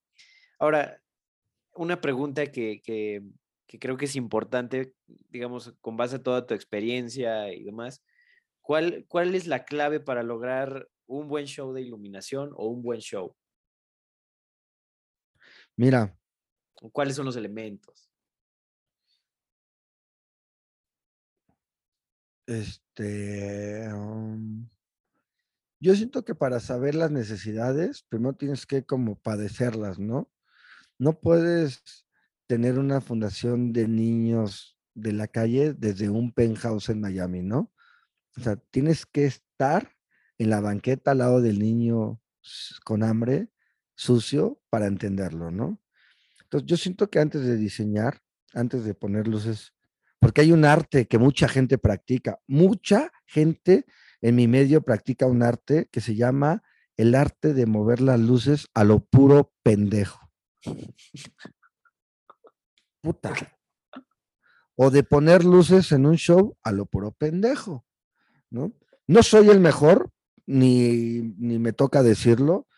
ahora, 0.59 1.01
una 1.74 2.03
pregunta 2.03 2.53
que, 2.53 2.83
que, 2.83 3.22
creo 3.78 3.97
que 3.97 4.05
es 4.05 4.14
importante, 4.14 4.95
digamos, 5.30 5.74
con 5.80 5.97
base 5.97 6.16
a 6.16 6.22
toda 6.22 6.47
tu 6.47 6.53
experiencia 6.53 7.51
y 7.51 7.62
demás, 7.62 8.05
¿cuál, 8.61 9.07
¿cuál 9.09 9.35
es 9.35 9.47
la 9.47 9.64
clave 9.64 10.01
para 10.01 10.22
lograr 10.22 10.87
un 11.07 11.28
buen 11.28 11.47
show 11.47 11.72
de 11.72 11.80
iluminación 11.80 12.51
o 12.55 12.66
un 12.66 12.83
buen 12.83 13.01
show? 13.01 13.35
Mira. 15.77 16.16
¿Cuáles 16.93 17.16
son 17.16 17.27
los 17.27 17.37
elementos? 17.37 18.11
Este. 22.47 23.89
Um, 23.93 24.68
yo 25.81 25.95
siento 25.95 26.25
que 26.25 26.35
para 26.35 26.61
saber 26.61 26.95
las 26.95 27.11
necesidades, 27.11 28.05
primero 28.09 28.35
tienes 28.35 28.66
que 28.66 28.85
como 28.85 29.18
padecerlas, 29.20 29.99
¿no? 29.99 30.31
No 30.99 31.20
puedes 31.20 32.07
tener 32.47 32.79
una 32.79 33.01
fundación 33.01 33.73
de 33.73 33.89
niños 33.89 34.79
de 34.95 35.12
la 35.12 35.27
calle 35.27 35.73
desde 35.75 36.11
un 36.11 36.33
penthouse 36.33 36.89
en 36.91 37.01
Miami, 37.01 37.43
¿no? 37.43 37.73
O 38.37 38.41
sea, 38.41 38.57
tienes 38.57 39.07
que 39.07 39.25
estar 39.25 39.91
en 40.39 40.51
la 40.51 40.61
banqueta 40.61 41.12
al 41.12 41.18
lado 41.18 41.41
del 41.41 41.59
niño 41.59 42.20
con 42.85 43.03
hambre, 43.03 43.49
sucio, 44.03 44.61
para 44.68 44.86
entenderlo, 44.86 45.50
¿no? 45.50 45.80
Entonces, 46.42 46.66
yo 46.66 46.76
siento 46.76 47.09
que 47.09 47.20
antes 47.20 47.42
de 47.42 47.57
diseñar, 47.57 48.20
antes 48.53 48.84
de 48.84 48.94
poner 48.94 49.28
luces, 49.28 49.72
porque 50.18 50.42
hay 50.42 50.53
un 50.53 50.64
arte 50.64 51.07
que 51.07 51.18
mucha 51.18 51.48
gente 51.48 51.78
practica, 51.78 52.38
mucha 52.46 53.12
gente 53.26 53.86
en 54.20 54.36
mi 54.36 54.48
medio 54.48 54.82
practica 54.82 55.26
un 55.26 55.42
arte 55.42 55.88
que 55.90 56.00
se 56.00 56.14
llama 56.14 56.62
el 56.96 57.14
arte 57.14 57.55
de 57.55 57.66
mover 57.66 58.00
las 58.00 58.20
luces 58.20 58.68
a 58.74 58.84
lo 58.84 59.00
puro 59.00 59.53
pendejo. 59.62 60.30
Puta. 63.00 63.34
O 64.76 64.90
de 64.90 65.03
poner 65.03 65.44
luces 65.44 65.90
en 65.92 66.07
un 66.07 66.16
show 66.16 66.57
a 66.62 66.72
lo 66.72 66.86
puro 66.86 67.12
pendejo, 67.12 67.84
¿no? 68.50 68.72
No 69.07 69.22
soy 69.22 69.48
el 69.48 69.61
mejor, 69.61 70.12
ni, 70.46 71.34
ni 71.38 71.59
me 71.59 71.72
toca 71.72 72.03
decirlo, 72.03 72.68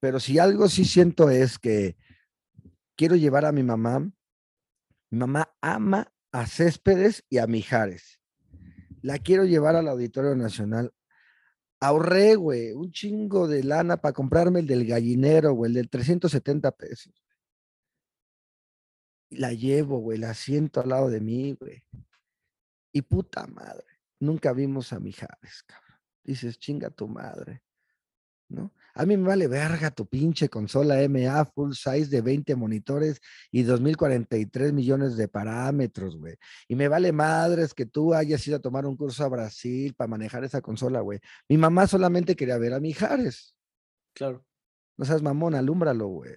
pero 0.00 0.18
si 0.18 0.38
algo 0.38 0.68
sí 0.68 0.84
siento 0.84 1.30
es 1.30 1.58
que 1.58 1.96
quiero 2.96 3.16
llevar 3.16 3.44
a 3.44 3.52
mi 3.52 3.62
mamá. 3.62 4.00
Mi 5.10 5.18
mamá 5.18 5.54
ama 5.60 6.12
a 6.32 6.46
Céspedes 6.46 7.24
y 7.28 7.38
a 7.38 7.46
Mijares. 7.46 8.20
La 9.02 9.18
quiero 9.18 9.44
llevar 9.44 9.76
al 9.76 9.88
Auditorio 9.88 10.34
Nacional 10.34 10.92
ahorré, 11.80 12.34
güey, 12.36 12.72
un 12.72 12.92
chingo 12.92 13.48
de 13.48 13.64
lana 13.64 13.96
para 13.96 14.12
comprarme 14.12 14.60
el 14.60 14.66
del 14.66 14.86
gallinero, 14.86 15.52
güey, 15.54 15.70
el 15.70 15.74
del 15.74 15.90
370 15.90 16.70
pesos. 16.72 17.14
la 19.30 19.52
llevo, 19.52 19.98
güey, 19.98 20.18
la 20.18 20.34
siento 20.34 20.80
al 20.80 20.88
lado 20.88 21.08
de 21.08 21.20
mí, 21.20 21.52
güey. 21.52 21.84
Y 22.92 23.02
puta 23.02 23.46
madre, 23.46 23.86
nunca 24.18 24.52
vimos 24.52 24.92
a 24.92 24.98
Mijares, 24.98 25.62
cabrón. 25.64 26.00
Dices, 26.24 26.58
chinga 26.58 26.90
tu 26.90 27.06
madre, 27.06 27.62
¿no? 28.48 28.74
A 29.00 29.06
mí 29.06 29.16
me 29.16 29.28
vale 29.28 29.48
verga 29.48 29.90
tu 29.90 30.06
pinche 30.06 30.50
consola 30.50 30.96
MA 31.08 31.46
full 31.46 31.72
size 31.72 32.08
de 32.08 32.20
20 32.20 32.54
monitores 32.54 33.18
y 33.50 33.62
2043 33.62 34.74
millones 34.74 35.16
de 35.16 35.26
parámetros, 35.26 36.18
güey. 36.18 36.36
Y 36.68 36.74
me 36.74 36.86
vale 36.86 37.10
madres 37.10 37.72
que 37.72 37.86
tú 37.86 38.12
hayas 38.12 38.46
ido 38.46 38.58
a 38.58 38.60
tomar 38.60 38.84
un 38.84 38.98
curso 38.98 39.24
a 39.24 39.28
Brasil 39.28 39.94
para 39.94 40.08
manejar 40.08 40.44
esa 40.44 40.60
consola, 40.60 41.00
güey. 41.00 41.18
Mi 41.48 41.56
mamá 41.56 41.86
solamente 41.86 42.36
quería 42.36 42.58
ver 42.58 42.74
a 42.74 42.80
Mijares. 42.80 43.56
Claro. 44.12 44.44
No 44.98 45.06
seas 45.06 45.22
mamón, 45.22 45.54
alúmbralo, 45.54 46.06
güey. 46.08 46.34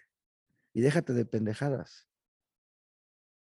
Y 0.72 0.80
déjate 0.80 1.12
de 1.12 1.26
pendejadas. 1.26 2.08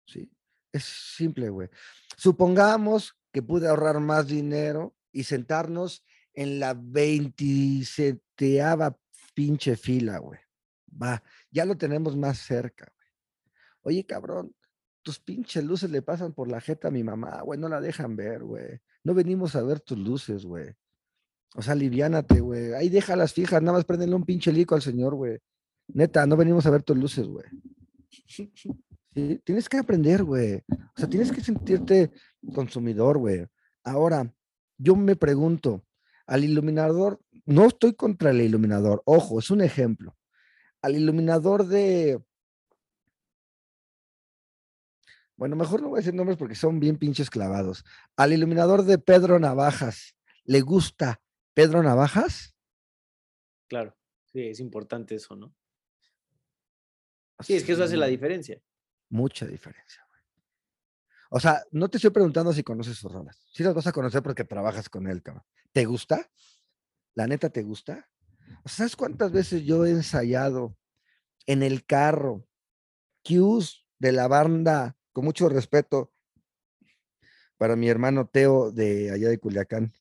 Sí. 0.09 0.29
Es 0.73 0.83
simple, 0.83 1.51
güey. 1.51 1.69
Supongamos 2.17 3.17
que 3.33 3.43
pude 3.43 3.69
ahorrar 3.69 4.01
más 4.01 4.27
dinero 4.27 4.97
y 5.13 5.23
sentarnos 5.23 6.05
en 6.33 6.59
la 6.59 6.75
27 6.75 8.61
pinche 9.35 9.77
fila, 9.77 10.19
güey. 10.19 10.39
Va, 11.03 11.23
ya 11.51 11.65
lo 11.65 11.77
tenemos 11.77 12.17
más 12.17 12.39
cerca, 12.39 12.91
güey. 12.97 13.97
Oye, 13.97 14.07
cabrón, 14.07 14.55
tus 15.03 15.19
pinches 15.19 15.65
luces 15.65 15.91
le 15.91 16.03
pasan 16.03 16.33
por 16.33 16.49
la 16.49 16.61
jeta 16.61 16.89
a 16.89 16.91
mi 16.91 17.05
mamá, 17.05 17.43
güey, 17.43 17.61
no 17.61 17.69
la 17.69 17.81
dejan 17.81 18.17
ver, 18.17 18.43
güey. 18.43 18.81
No 19.03 19.13
venimos 19.13 19.55
a 19.55 19.63
ver 19.63 19.81
tus 19.81 19.99
luces, 19.99 20.47
güey. 20.47 20.71
O 21.55 21.63
sea, 21.63 21.75
aliviánate, 21.75 22.41
güey. 22.41 22.73
Ahí 22.73 22.89
déjalas 22.89 23.33
fijas, 23.33 23.63
nada 23.63 23.77
más 23.77 23.85
prendenle 23.85 24.17
un 24.17 24.25
pinche 24.25 24.51
lico 24.51 24.75
al 24.75 24.83
señor, 24.83 25.15
güey. 25.15 25.39
Neta, 25.89 26.27
no 26.27 26.37
venimos 26.37 26.65
a 26.67 26.71
ver 26.71 26.83
tus 26.83 26.97
luces, 26.97 27.27
güey. 27.27 27.45
Sí, 28.27 28.51
tienes 29.45 29.69
que 29.69 29.77
aprender, 29.77 30.25
güey. 30.25 30.63
O 30.69 30.97
sea, 30.97 31.09
tienes 31.09 31.31
que 31.31 31.41
sentirte 31.41 32.11
consumidor, 32.55 33.19
güey. 33.19 33.47
Ahora, 33.85 34.33
yo 34.79 34.97
me 34.97 35.15
pregunto, 35.15 35.85
al 36.27 36.45
iluminador, 36.45 37.21
no 37.45 37.67
estoy 37.67 37.95
contra 37.95 38.31
el 38.31 38.41
iluminador, 38.41 39.03
ojo, 39.05 39.39
es 39.39 39.51
un 39.51 39.61
ejemplo. 39.61 40.17
Al 40.83 40.97
iluminador 40.97 41.67
de... 41.67 42.23
Bueno, 45.37 45.57
mejor 45.57 45.83
no 45.83 45.89
voy 45.89 45.99
a 45.99 46.01
decir 46.01 46.15
nombres 46.15 46.39
porque 46.39 46.55
son 46.55 46.79
bien 46.79 46.97
pinches 46.97 47.29
clavados. 47.29 47.85
Al 48.17 48.33
iluminador 48.33 48.85
de 48.85 48.99
Pedro 48.99 49.39
Navajas, 49.39 50.17
¿le 50.45 50.61
gusta 50.61 51.21
Pedro 51.55 51.83
Navajas? 51.83 52.55
Claro, 53.69 53.97
sí, 54.27 54.47
es 54.47 54.61
importante 54.61 55.17
eso, 55.17 55.35
¿no? 55.35 55.55
Sí, 57.41 57.55
es 57.55 57.65
que 57.65 57.73
eso 57.73 57.83
hace 57.83 57.97
la 57.97 58.07
diferencia. 58.07 58.61
Mucha 59.09 59.47
diferencia. 59.47 60.04
O 61.37 61.41
sea, 61.41 61.65
no 61.73 61.89
te 61.89 61.99
estoy 61.99 62.13
preguntando 62.13 62.53
si 62.53 62.63
conoces 62.63 62.97
sus 62.97 63.11
rolas. 63.11 63.45
Sí 63.53 63.65
las 63.65 63.75
vas 63.75 63.89
a 63.89 63.93
conocer 63.93 64.23
porque 64.23 64.45
trabajas 64.45 64.89
con 64.89 65.09
él, 65.09 65.21
cabrón. 65.21 65.43
¿Te 65.73 65.85
gusta? 65.85 66.31
¿La 67.17 67.27
neta 67.27 67.51
te 67.51 67.65
gusta? 67.65 68.09
¿Sabes 68.65 68.95
cuántas 68.95 69.33
veces 69.33 69.65
yo 69.65 69.85
he 69.85 69.91
ensayado 69.91 70.77
en 71.47 71.65
el 71.65 71.85
carro 71.87 72.47
cues 73.25 73.85
de 73.99 74.13
la 74.13 74.29
banda, 74.29 74.97
con 75.13 75.25
mucho 75.25 75.49
respeto 75.49 76.13
para 77.59 77.75
mi 77.75 77.89
hermano 77.89 78.29
Teo 78.29 78.71
de 78.71 79.11
allá 79.11 79.29
de 79.29 79.39
Culiacán, 79.41 79.93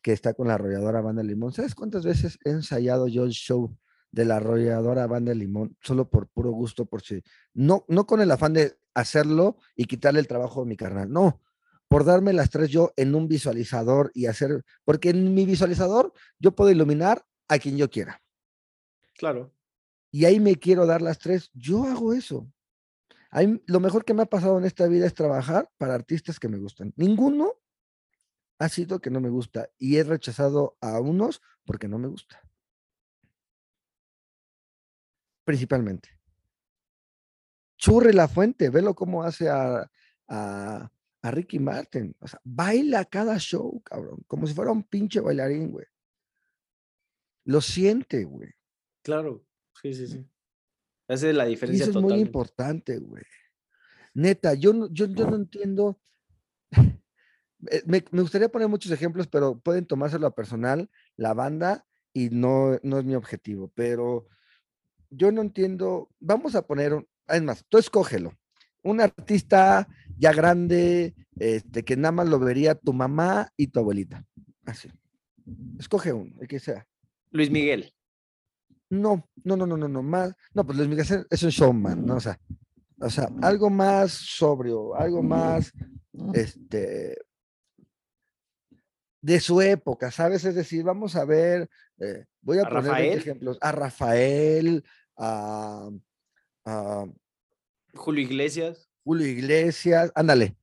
que 0.00 0.12
está 0.12 0.32
con 0.32 0.48
la 0.48 0.54
arrolladora 0.54 1.02
Banda 1.02 1.22
Limón? 1.22 1.52
¿Sabes 1.52 1.74
cuántas 1.74 2.06
veces 2.06 2.38
he 2.46 2.52
ensayado 2.52 3.06
yo 3.06 3.24
el 3.24 3.32
show 3.32 3.76
de 4.10 4.24
la 4.24 4.36
arrolladora 4.36 5.06
Banda 5.06 5.34
Limón 5.34 5.76
solo 5.80 6.08
por 6.08 6.28
puro 6.28 6.50
gusto, 6.50 6.86
por 6.86 7.02
si 7.02 7.22
no, 7.54 7.84
no 7.88 8.06
con 8.06 8.20
el 8.20 8.30
afán 8.30 8.54
de 8.54 8.78
hacerlo 8.94 9.58
y 9.76 9.84
quitarle 9.84 10.20
el 10.20 10.28
trabajo 10.28 10.62
a 10.62 10.64
mi 10.66 10.76
carnal. 10.76 11.10
No, 11.10 11.42
por 11.88 12.04
darme 12.04 12.32
las 12.32 12.50
tres 12.50 12.68
yo 12.70 12.92
en 12.96 13.14
un 13.14 13.28
visualizador 13.28 14.10
y 14.14 14.26
hacer, 14.26 14.64
porque 14.84 15.10
en 15.10 15.34
mi 15.34 15.46
visualizador 15.46 16.12
yo 16.38 16.54
puedo 16.54 16.70
iluminar 16.70 17.24
a 17.48 17.58
quien 17.58 17.76
yo 17.76 17.90
quiera. 17.90 18.22
Claro. 19.14 19.52
Y 20.10 20.24
ahí 20.24 20.40
me 20.40 20.56
quiero 20.56 20.86
dar 20.86 21.02
las 21.02 21.18
tres. 21.18 21.50
Yo 21.54 21.84
hago 21.84 22.12
eso. 22.12 22.50
lo 23.66 23.80
mejor 23.80 24.04
que 24.04 24.14
me 24.14 24.22
ha 24.22 24.26
pasado 24.26 24.58
en 24.58 24.64
esta 24.64 24.86
vida 24.86 25.06
es 25.06 25.14
trabajar 25.14 25.70
para 25.76 25.94
artistas 25.94 26.38
que 26.38 26.48
me 26.48 26.58
gustan. 26.58 26.92
Ninguno 26.96 27.54
ha 28.58 28.68
sido 28.68 29.00
que 29.00 29.10
no 29.10 29.20
me 29.20 29.28
gusta 29.28 29.68
y 29.78 29.96
he 29.96 30.04
rechazado 30.04 30.76
a 30.80 31.00
unos 31.00 31.42
porque 31.64 31.88
no 31.88 31.98
me 31.98 32.08
gusta. 32.08 32.42
Principalmente. 35.48 36.10
Churre 37.78 38.12
la 38.12 38.28
fuente, 38.28 38.68
velo 38.68 38.94
cómo 38.94 39.22
hace 39.22 39.48
a, 39.48 39.90
a, 40.28 40.90
Ricky 41.22 41.58
Martin. 41.58 42.14
O 42.20 42.28
sea, 42.28 42.38
baila 42.44 43.06
cada 43.06 43.38
show, 43.38 43.80
cabrón, 43.80 44.22
como 44.26 44.46
si 44.46 44.52
fuera 44.52 44.72
un 44.72 44.82
pinche 44.82 45.20
bailarín, 45.20 45.70
güey. 45.70 45.86
Lo 47.46 47.62
siente, 47.62 48.24
güey. 48.24 48.50
Claro, 49.00 49.42
sí, 49.80 49.94
sí, 49.94 50.06
sí. 50.08 50.30
Esa 51.08 51.30
es 51.30 51.34
la 51.34 51.46
diferencia. 51.46 51.86
eso 51.86 51.98
es 51.98 52.04
muy 52.04 52.20
importante, 52.20 52.98
güey. 52.98 53.24
Neta, 54.12 54.52
yo 54.52 54.74
no, 54.74 54.92
yo, 54.92 55.06
yo 55.06 55.30
no 55.30 55.36
entiendo. 55.36 55.98
Eh, 57.72 57.82
me, 57.86 58.04
me, 58.12 58.22
gustaría 58.22 58.48
poner 58.48 58.68
muchos 58.68 58.92
ejemplos, 58.92 59.26
pero 59.26 59.58
pueden 59.58 59.84
tomárselo 59.84 60.28
a 60.28 60.34
personal, 60.34 60.88
la 61.16 61.34
banda, 61.34 61.84
y 62.12 62.30
no, 62.30 62.78
no 62.84 63.00
es 63.00 63.04
mi 63.04 63.16
objetivo. 63.16 63.72
Pero 63.74 64.28
yo 65.10 65.32
no 65.32 65.42
entiendo. 65.42 66.08
Vamos 66.20 66.54
a 66.54 66.66
poner 66.66 66.94
un, 66.94 67.06
es 67.28 67.42
más, 67.42 67.64
tú 67.68 67.78
escógelo. 67.78 68.32
Un 68.82 69.00
artista 69.00 69.88
ya 70.16 70.32
grande, 70.32 71.14
este, 71.36 71.84
que 71.84 71.96
nada 71.96 72.12
más 72.12 72.28
lo 72.28 72.38
vería 72.38 72.74
tu 72.74 72.92
mamá 72.92 73.52
y 73.56 73.68
tu 73.68 73.80
abuelita. 73.80 74.24
Así. 74.64 74.88
Escoge 75.78 76.12
uno, 76.12 76.34
el 76.40 76.48
que 76.48 76.60
sea. 76.60 76.86
Luis 77.30 77.50
Miguel. 77.50 77.92
No, 78.90 79.28
no, 79.44 79.56
no, 79.56 79.66
no, 79.66 79.76
no, 79.76 79.88
no, 79.88 80.02
más. 80.02 80.34
No, 80.54 80.64
pues 80.64 80.78
Luis 80.78 80.88
Miguel 80.88 81.26
es 81.28 81.42
un 81.42 81.50
showman, 81.50 82.06
¿no? 82.06 82.16
O 82.16 82.20
sea, 82.20 82.38
o 83.00 83.10
sea, 83.10 83.28
algo 83.42 83.70
más 83.70 84.12
sobrio, 84.12 84.94
algo 84.94 85.22
más, 85.22 85.72
este, 86.34 87.16
de 89.20 89.40
su 89.40 89.60
época, 89.60 90.10
¿sabes? 90.10 90.44
Es 90.44 90.54
decir, 90.54 90.82
vamos 90.82 91.14
a 91.14 91.24
ver, 91.24 91.68
eh, 91.98 92.24
voy 92.40 92.58
a, 92.58 92.68
poner 92.68 93.18
ejemplos, 93.18 93.58
a 93.60 93.72
Rafael, 93.72 94.84
a, 95.18 95.90
Julio 97.94 98.22
Iglesias. 98.22 98.88
Julio 99.04 99.26
Iglesias, 99.26 100.12
ándale. 100.14 100.56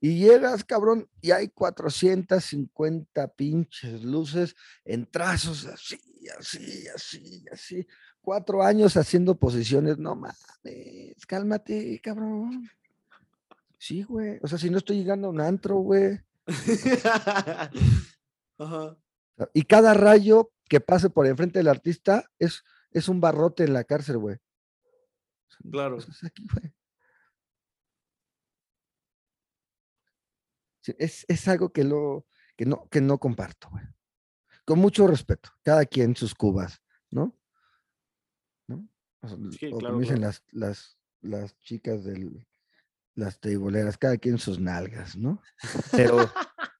Y 0.00 0.18
llegas, 0.18 0.62
cabrón, 0.64 1.08
y 1.20 1.32
hay 1.32 1.48
450 1.48 3.28
pinches 3.34 4.02
luces 4.04 4.54
en 4.84 5.06
trazos 5.06 5.66
así, 5.66 6.00
así, 6.38 6.86
así, 6.94 7.44
así. 7.52 7.86
Cuatro 8.20 8.62
años 8.62 8.96
haciendo 8.96 9.36
posiciones, 9.36 9.98
no 9.98 10.14
mames, 10.14 11.26
cálmate, 11.26 12.00
cabrón. 12.00 12.70
Sí, 13.78 14.02
güey. 14.02 14.38
O 14.42 14.48
sea, 14.48 14.58
si 14.58 14.70
no 14.70 14.78
estoy 14.78 14.98
llegando 14.98 15.28
a 15.28 15.30
un 15.30 15.40
antro, 15.40 15.76
güey. 15.76 16.20
Y 19.54 19.62
cada 19.62 19.94
rayo 19.94 20.50
que 20.68 20.80
pase 20.80 21.10
por 21.10 21.26
enfrente 21.26 21.60
del 21.60 21.68
artista 21.68 22.28
es, 22.40 22.64
es 22.90 23.08
un 23.08 23.20
barrote 23.20 23.64
en 23.64 23.72
la 23.72 23.84
cárcel, 23.84 24.18
güey. 24.18 24.36
Claro. 25.70 25.98
aquí, 25.98 26.46
güey. 26.52 26.72
Es, 30.98 31.26
es 31.28 31.48
algo 31.48 31.70
que, 31.70 31.84
lo, 31.84 32.26
que, 32.56 32.64
no, 32.64 32.88
que 32.88 33.00
no 33.00 33.18
comparto, 33.18 33.68
güey. 33.70 33.84
Con 34.64 34.78
mucho 34.78 35.06
respeto, 35.06 35.50
cada 35.62 35.84
quien 35.84 36.16
sus 36.16 36.34
cubas, 36.34 36.82
¿no? 37.10 37.38
¿No? 38.66 38.88
O, 39.22 39.80
como 39.80 40.00
dicen 40.00 40.20
las, 40.20 40.44
las, 40.50 40.98
las 41.20 41.58
chicas 41.60 42.04
del, 42.04 42.46
las 43.14 43.40
teiboleras, 43.40 43.98
cada 43.98 44.16
quien 44.16 44.38
sus 44.38 44.60
nalgas, 44.60 45.16
¿no? 45.16 45.42
Pero, 45.90 46.18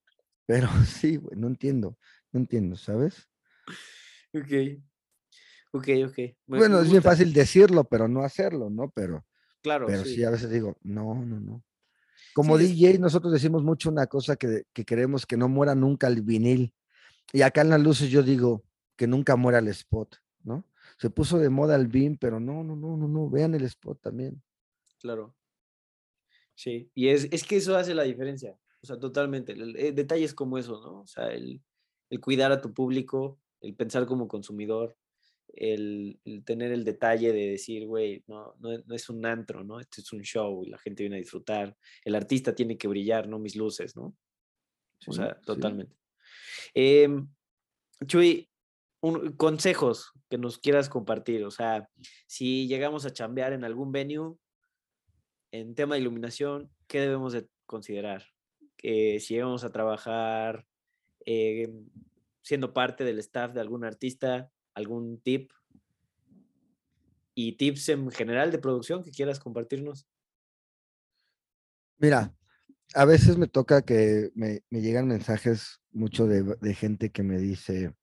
pero 0.47 0.68
sí, 0.86 1.16
güey, 1.16 1.36
no 1.36 1.48
entiendo, 1.48 1.98
no 2.32 2.40
entiendo, 2.40 2.76
¿sabes? 2.76 3.28
Ok. 4.32 4.80
Ok, 5.70 5.88
ok. 6.06 6.18
bueno, 6.46 6.80
es 6.80 6.90
bien 6.90 7.02
fácil 7.02 7.32
decirlo, 7.32 7.84
pero 7.84 8.08
no 8.08 8.22
hacerlo, 8.22 8.70
¿no? 8.70 8.90
Pero, 8.90 9.26
claro, 9.62 9.86
pero 9.86 10.04
sí. 10.04 10.24
a 10.24 10.30
veces 10.30 10.50
digo, 10.50 10.78
no, 10.82 11.14
no, 11.14 11.40
no. 11.40 11.64
Como 12.34 12.56
DJ, 12.56 12.98
nosotros 12.98 13.32
decimos 13.32 13.62
mucho 13.62 13.90
una 13.90 14.06
cosa 14.06 14.36
que, 14.36 14.64
que, 14.72 14.84
queremos 14.84 15.26
que 15.26 15.36
no 15.36 15.48
muera 15.48 15.74
nunca 15.74 16.06
el 16.06 16.22
vinil. 16.22 16.72
Y 17.32 17.42
acá 17.42 17.60
en 17.60 17.70
las 17.70 17.80
luces 17.80 18.10
yo 18.10 18.22
digo 18.22 18.64
que 18.96 19.06
nunca 19.06 19.36
muera 19.36 19.58
el 19.58 19.68
spot, 19.68 20.16
¿no? 20.42 20.64
Se 20.98 21.10
puso 21.10 21.38
de 21.38 21.50
moda 21.50 21.76
el 21.76 21.88
BIM, 21.88 22.16
pero 22.16 22.40
no, 22.40 22.64
no, 22.64 22.74
no, 22.74 22.96
no, 22.96 23.08
no, 23.08 23.28
vean 23.28 23.54
el 23.54 23.64
spot 23.64 24.00
también. 24.00 24.42
Claro. 25.00 25.34
Sí, 26.54 26.90
y 26.94 27.08
es, 27.08 27.28
es 27.30 27.44
que 27.44 27.56
eso 27.56 27.76
hace 27.76 27.94
la 27.94 28.02
diferencia, 28.02 28.58
o 28.82 28.86
sea, 28.86 28.98
totalmente. 28.98 29.52
Eh, 29.52 29.92
detalles 29.92 30.34
como 30.34 30.58
eso, 30.58 30.80
¿no? 30.80 31.02
O 31.02 31.06
sea, 31.06 31.28
el, 31.28 31.62
el 32.10 32.20
cuidar 32.20 32.50
a 32.50 32.60
tu 32.60 32.72
público, 32.72 33.38
el 33.60 33.74
pensar 33.74 34.06
como 34.06 34.26
consumidor, 34.26 34.96
el, 35.54 36.20
tener 36.44 36.72
el 36.72 36.84
detalle 36.84 37.32
de 37.32 37.50
decir, 37.50 37.86
güey, 37.86 38.22
no, 38.26 38.54
no, 38.60 38.94
es 38.94 39.08
un 39.08 39.24
antro, 39.26 39.64
¿no? 39.64 39.80
Esto 39.80 40.00
es 40.00 40.12
un 40.12 40.22
show 40.22 40.64
y 40.64 40.70
la 40.70 40.78
gente 40.78 41.02
viene 41.02 41.16
a 41.16 41.20
disfrutar. 41.20 41.76
El 42.04 42.14
artista 42.14 42.54
tiene 42.54 42.78
que 42.78 42.88
brillar, 42.88 43.28
no 43.28 43.38
mis 43.38 43.56
luces, 43.56 43.96
¿no? 43.96 44.16
o 45.06 45.12
sea, 45.12 45.40
totalmente. 45.40 45.94
Em, 46.74 47.28
Chuy, 48.06 48.48
consejos 49.36 50.12
que 50.28 50.38
nos 50.38 50.58
quieras 50.58 50.88
compartir. 50.88 51.44
O 51.44 51.50
sea, 51.50 51.88
si 52.26 52.66
llegamos 52.66 53.06
a 53.06 53.12
chambear 53.12 53.52
en 53.52 53.64
algún 53.64 53.92
venue, 53.92 54.36
en 55.52 55.74
tema 55.74 55.94
de 55.94 56.02
iluminación, 56.02 56.70
¿qué 56.86 57.00
debemos 57.00 57.32
de 57.32 57.48
considerar? 57.66 58.24
si 58.80 59.18
llegamos 59.34 59.64
a 59.64 59.72
trabajar 59.72 60.64
em, 61.26 61.88
siendo 62.42 62.72
parte 62.72 63.02
del 63.02 63.18
staff 63.18 63.52
de 63.52 63.60
algún 63.60 63.84
artista, 63.84 64.52
algún 64.78 65.20
tip 65.20 65.50
y 67.34 67.56
tips 67.56 67.88
en 67.90 68.10
general 68.10 68.50
de 68.50 68.59
producción 68.59 69.02
que 69.02 69.10
quieras 69.10 69.40
compartirnos. 69.40 70.09
Mira, 71.98 72.34
a 72.94 73.05
veces 73.05 73.36
me 73.36 73.48
toca 73.48 73.82
que 73.82 74.30
me, 74.34 74.62
llegan 74.70 75.09
mensajes 75.09 75.80
mucho 75.90 76.26
de, 76.26 76.74
gente 76.74 77.10
que 77.10 77.22
me 77.22 77.38
dice, 77.38 77.94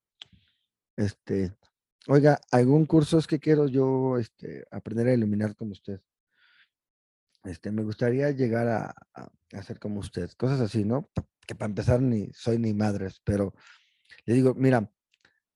este, 0.98 1.56
oiga, 2.08 2.40
algún 2.52 2.86
curso 2.86 3.18
es 3.18 3.28
que 3.28 3.40
quiero 3.40 3.68
yo 3.68 4.18
este, 4.18 4.66
aprender 4.70 5.08
a 5.08 5.14
iluminar 5.14 5.56
como 5.56 5.72
usted. 5.72 6.02
Este, 7.46 7.72
me 7.72 7.84
gustaría 7.84 8.32
llegar 8.32 8.68
a, 8.68 8.96
a, 9.14 9.64
ser 9.64 9.80
como 9.80 10.00
usted, 10.02 10.30
cosas 10.32 10.60
así, 10.60 10.84
¿no? 10.84 11.10
Que 11.48 11.56
para 11.56 11.70
empezar 11.70 12.02
ni 12.02 12.32
soy 12.34 12.58
ni 12.58 12.74
madres, 12.74 13.22
pero 13.24 13.54
le 14.26 14.34
digo, 14.34 14.56
mira, 14.56 14.92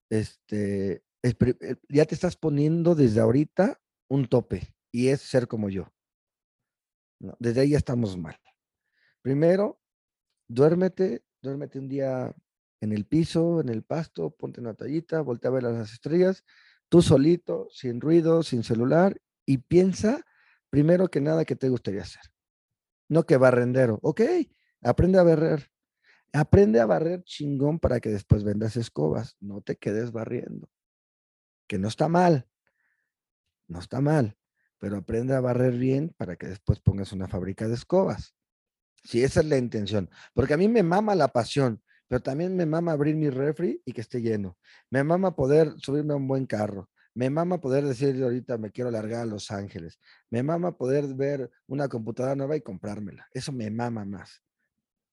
este, 0.09 1.03
ya 1.89 2.05
te 2.05 2.15
estás 2.15 2.35
poniendo 2.35 2.95
desde 2.95 3.19
ahorita 3.19 3.79
un 4.07 4.27
tope 4.27 4.73
y 4.91 5.09
es 5.09 5.21
ser 5.21 5.47
como 5.47 5.69
yo. 5.69 5.91
desde 7.39 7.61
ahí 7.61 7.71
ya 7.71 7.77
estamos 7.77 8.17
mal. 8.17 8.37
Primero, 9.21 9.81
duérmete, 10.47 11.23
duérmete 11.41 11.79
un 11.79 11.89
día 11.89 12.33
en 12.81 12.93
el 12.93 13.05
piso, 13.05 13.59
en 13.59 13.69
el 13.69 13.83
pasto, 13.83 14.31
ponte 14.31 14.61
una 14.61 14.73
tallita, 14.73 15.21
voltea 15.21 15.51
a 15.51 15.53
ver 15.53 15.63
las 15.63 15.91
estrellas, 15.91 16.45
tú 16.87 17.01
solito, 17.01 17.67
sin 17.71 17.99
ruido, 17.99 18.41
sin 18.41 18.63
celular, 18.63 19.19
y 19.45 19.57
piensa 19.57 20.25
primero 20.69 21.09
que 21.09 21.19
nada 21.19 21.43
que 21.43 21.57
te 21.57 21.67
gustaría 21.67 22.03
hacer. 22.03 22.21
No 23.09 23.25
que 23.25 23.37
barrendero. 23.37 23.99
Ok, 24.01 24.21
aprende 24.81 25.19
a 25.19 25.23
barrer. 25.23 25.69
Aprende 26.31 26.79
a 26.79 26.85
barrer 26.85 27.23
chingón 27.23 27.79
para 27.79 27.99
que 27.99 28.09
después 28.09 28.43
vendas 28.43 28.77
escobas. 28.77 29.35
No 29.39 29.61
te 29.61 29.75
quedes 29.75 30.11
barriendo 30.11 30.69
que 31.69 31.77
no 31.77 31.87
está 31.87 32.09
mal, 32.09 32.47
no 33.67 33.79
está 33.79 34.01
mal, 34.01 34.35
pero 34.79 34.97
aprende 34.97 35.35
a 35.35 35.39
barrer 35.39 35.77
bien 35.77 36.13
para 36.17 36.35
que 36.35 36.47
después 36.47 36.79
pongas 36.79 37.13
una 37.13 37.27
fábrica 37.27 37.67
de 37.67 37.75
escobas. 37.75 38.35
Si 39.03 39.23
esa 39.23 39.41
es 39.41 39.45
la 39.45 39.57
intención, 39.57 40.09
porque 40.33 40.55
a 40.55 40.57
mí 40.57 40.67
me 40.67 40.81
mama 40.81 41.13
la 41.13 41.27
pasión, 41.27 41.81
pero 42.07 42.21
también 42.21 42.55
me 42.55 42.65
mama 42.65 42.91
abrir 42.91 43.15
mi 43.15 43.29
refri 43.29 43.83
y 43.85 43.93
que 43.93 44.01
esté 44.01 44.19
lleno. 44.19 44.57
Me 44.89 45.03
mama 45.03 45.35
poder 45.35 45.73
subirme 45.77 46.13
a 46.13 46.17
un 46.17 46.27
buen 46.27 46.47
carro. 46.47 46.89
Me 47.13 47.29
mama 47.29 47.61
poder 47.61 47.85
decir 47.85 48.21
ahorita 48.23 48.57
me 48.57 48.71
quiero 48.71 48.89
largar 48.89 49.21
a 49.21 49.25
Los 49.25 49.51
Ángeles. 49.51 49.99
Me 50.31 50.41
mama 50.41 50.75
poder 50.75 51.13
ver 51.13 51.51
una 51.67 51.87
computadora 51.87 52.35
nueva 52.35 52.55
y 52.55 52.61
comprármela. 52.61 53.27
Eso 53.31 53.51
me 53.51 53.69
mama 53.69 54.05
más. 54.05 54.41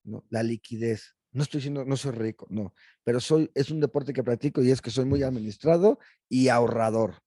¿no? 0.05 0.25
La 0.31 0.43
liquidez. 0.43 1.16
No 1.37 1.43
estoy 1.43 1.59
diciendo, 1.59 1.85
no 1.85 1.99
soy 1.99 2.13
rico, 2.13 2.47
no, 2.49 2.75
pero 3.05 3.21
soy, 3.21 3.51
es 3.55 3.71
un 3.71 3.79
deporte 3.79 4.15
que 4.15 4.25
practico 4.25 4.63
y 4.63 4.71
es 4.71 4.81
que 4.81 4.91
soy 4.91 5.05
muy 5.05 5.23
administrado 5.23 5.99
y 6.31 6.49
ahorrador. 6.49 7.23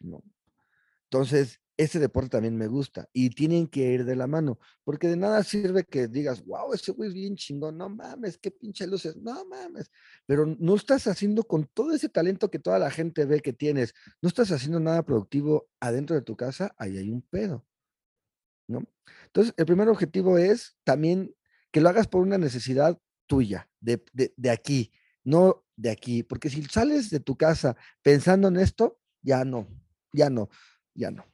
¿no? 0.00 0.22
Entonces, 1.10 1.60
ese 1.76 1.98
deporte 1.98 2.30
también 2.30 2.56
me 2.56 2.66
gusta 2.66 3.10
y 3.12 3.28
tienen 3.28 3.66
que 3.66 3.92
ir 3.92 4.06
de 4.06 4.16
la 4.16 4.26
mano, 4.26 4.58
porque 4.84 5.08
de 5.08 5.18
nada 5.18 5.44
sirve 5.44 5.84
que 5.84 6.08
digas, 6.08 6.42
wow, 6.46 6.72
ese 6.72 6.92
güey 6.92 7.08
es 7.08 7.14
bien 7.14 7.36
chingón, 7.36 7.76
no 7.76 7.90
mames, 7.90 8.38
qué 8.38 8.50
pinche 8.50 8.86
luces, 8.86 9.16
no 9.16 9.44
mames, 9.44 9.90
pero 10.24 10.46
no 10.46 10.74
estás 10.74 11.06
haciendo 11.06 11.44
con 11.44 11.66
todo 11.66 11.92
ese 11.92 12.08
talento 12.08 12.50
que 12.50 12.58
toda 12.58 12.78
la 12.78 12.90
gente 12.90 13.26
ve 13.26 13.40
que 13.40 13.52
tienes, 13.52 13.92
no 14.22 14.30
estás 14.30 14.50
haciendo 14.50 14.80
nada 14.80 15.02
productivo 15.02 15.68
adentro 15.78 16.16
de 16.16 16.22
tu 16.22 16.36
casa, 16.36 16.74
ahí 16.78 16.96
hay 16.96 17.10
un 17.10 17.20
pedo, 17.20 17.66
¿no? 18.66 18.82
Entonces, 19.26 19.52
el 19.58 19.66
primer 19.66 19.90
objetivo 19.90 20.38
es 20.38 20.78
también 20.84 21.34
que 21.70 21.82
lo 21.82 21.90
hagas 21.90 22.08
por 22.08 22.22
una 22.22 22.38
necesidad 22.38 22.98
tuya, 23.26 23.68
de, 23.80 24.04
de, 24.12 24.50
aquí, 24.50 24.92
no 25.24 25.64
de 25.76 25.90
aquí, 25.90 26.22
porque 26.22 26.50
si 26.50 26.64
sales 26.64 27.10
de 27.10 27.20
tu 27.20 27.36
casa 27.36 27.76
pensando 28.02 28.48
en 28.48 28.56
esto, 28.56 29.00
ya 29.22 29.44
no, 29.44 29.68
ya 30.12 30.30
no, 30.30 30.48
ya 30.94 31.10
no, 31.10 31.26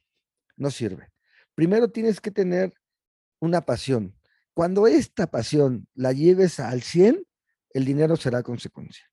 no 0.56 0.70
sirve. 0.70 1.12
Primero 1.55 1.90
tienes 1.90 2.20
que 2.20 2.31
tener 2.31 2.74
una 3.40 3.62
pasión. 3.62 4.19
Cuando 4.55 4.86
esta 4.86 5.31
pasión 5.31 5.89
la 5.94 6.12
lleves 6.12 6.60
al 6.60 6.82
100, 6.82 7.27
el 7.70 7.85
dinero 7.85 8.16
será 8.16 8.43
consecuencia. 8.43 9.10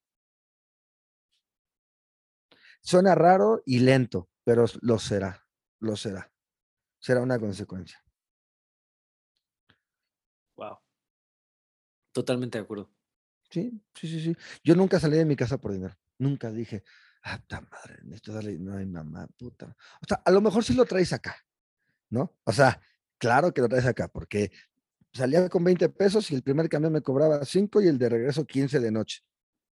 Suena 2.81 3.15
raro 3.15 3.61
y 3.65 3.79
lento, 3.79 4.29
pero 4.43 4.65
lo 4.81 4.99
será, 4.99 5.45
lo 5.79 5.95
será. 5.95 6.31
Será 6.99 7.21
una 7.21 7.39
consecuencia. 7.39 8.03
Totalmente 12.19 12.57
de 12.57 12.65
acuerdo. 12.65 12.91
Sí, 13.49 13.81
sí, 13.95 14.07
sí, 14.09 14.19
sí. 14.19 14.35
Yo 14.61 14.75
nunca 14.75 14.99
salí 14.99 15.15
de 15.15 15.23
mi 15.23 15.37
casa 15.37 15.57
por 15.57 15.71
dinero. 15.71 15.97
Nunca 16.17 16.51
dije, 16.51 16.83
ah, 17.23 17.39
puta 17.39 17.61
madre, 17.61 17.99
necesito 18.03 18.33
darle 18.33 18.51
dinero 18.51 18.75
a 18.75 18.79
mi 18.79 18.87
mamá, 18.87 19.25
puta. 19.37 19.73
O 20.01 20.05
sea, 20.05 20.21
a 20.25 20.29
lo 20.29 20.41
mejor 20.41 20.65
sí 20.65 20.73
lo 20.73 20.83
traes 20.83 21.13
acá, 21.13 21.37
¿no? 22.09 22.35
O 22.43 22.51
sea, 22.51 22.81
claro 23.17 23.53
que 23.53 23.61
lo 23.61 23.69
traes 23.69 23.85
acá, 23.85 24.09
porque 24.09 24.51
salía 25.13 25.47
con 25.47 25.63
20 25.63 25.87
pesos 25.87 26.29
y 26.29 26.35
el 26.35 26.43
primer 26.43 26.67
camión 26.67 26.91
me 26.91 27.01
cobraba 27.01 27.45
5 27.45 27.81
y 27.81 27.87
el 27.87 27.97
de 27.97 28.09
regreso 28.09 28.45
15 28.45 28.81
de 28.81 28.91
noche. 28.91 29.21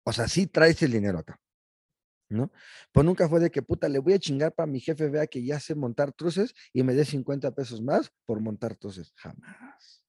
O 0.04 0.12
sea, 0.12 0.28
sí 0.28 0.46
traes 0.46 0.82
el 0.82 0.92
dinero 0.92 1.20
acá, 1.20 1.40
¿no? 2.28 2.52
Pues 2.92 3.06
nunca 3.06 3.26
fue 3.26 3.40
de 3.40 3.50
que, 3.50 3.62
puta, 3.62 3.88
le 3.88 4.00
voy 4.00 4.12
a 4.12 4.18
chingar 4.18 4.52
para 4.52 4.66
mi 4.66 4.80
jefe 4.80 5.08
vea 5.08 5.26
que 5.26 5.42
ya 5.42 5.58
sé 5.60 5.74
montar 5.74 6.12
truces 6.12 6.54
y 6.74 6.82
me 6.82 6.92
dé 6.92 7.06
50 7.06 7.52
pesos 7.54 7.80
más 7.80 8.12
por 8.26 8.40
montar 8.40 8.76
truces. 8.76 9.14
Jamás 9.16 10.03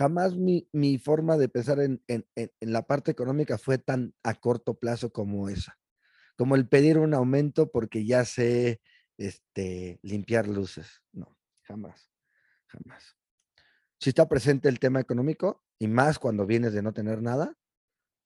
jamás 0.00 0.34
mi, 0.34 0.66
forma 0.96 1.36
de 1.36 1.50
pensar 1.50 1.78
en, 1.78 2.02
la 2.60 2.86
parte 2.86 3.10
económica 3.10 3.58
fue 3.58 3.76
tan 3.76 4.14
a 4.22 4.32
corto 4.32 4.78
plazo 4.78 5.12
como 5.12 5.50
esa, 5.50 5.78
como 6.38 6.56
el 6.56 6.66
pedir 6.66 6.96
un 6.96 7.12
aumento 7.12 7.70
porque 7.70 8.06
ya 8.06 8.24
sé 8.24 8.80
este, 9.18 10.00
limpiar 10.02 10.48
luces. 10.48 11.02
No, 11.12 11.36
jamás, 11.64 12.10
jamás. 12.68 13.18
Si 13.98 14.08
está 14.08 14.26
presente 14.26 14.70
el 14.70 14.78
tema 14.78 15.00
económico, 15.00 15.62
y 15.78 15.86
más 15.86 16.18
cuando 16.18 16.46
vienes 16.46 16.72
de 16.72 16.80
no 16.80 16.94
tener 16.94 17.20
nada, 17.20 17.58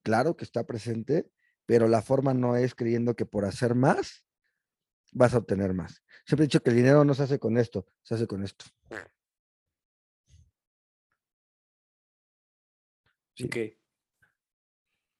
claro 0.04 0.36
que 0.36 0.44
está 0.44 0.64
presente, 0.66 1.28
pero 1.66 1.88
la 1.88 2.02
forma 2.02 2.34
no 2.34 2.54
es 2.54 2.76
creyendo 2.76 3.16
que 3.16 3.26
por 3.26 3.44
hacer 3.44 3.74
más 3.74 4.24
vas 5.10 5.34
a 5.34 5.38
obtener 5.38 5.74
más. 5.74 6.04
Siempre 6.24 6.44
he 6.44 6.46
dicho 6.46 6.62
que 6.62 6.70
el 6.70 6.76
dinero 6.76 7.04
no 7.04 7.14
se 7.14 7.24
hace 7.24 7.40
con 7.40 7.58
esto, 7.58 7.84
se 8.04 8.14
hace 8.14 8.28
con 8.28 8.44
esto. 8.44 8.64
Sí. 13.34 13.48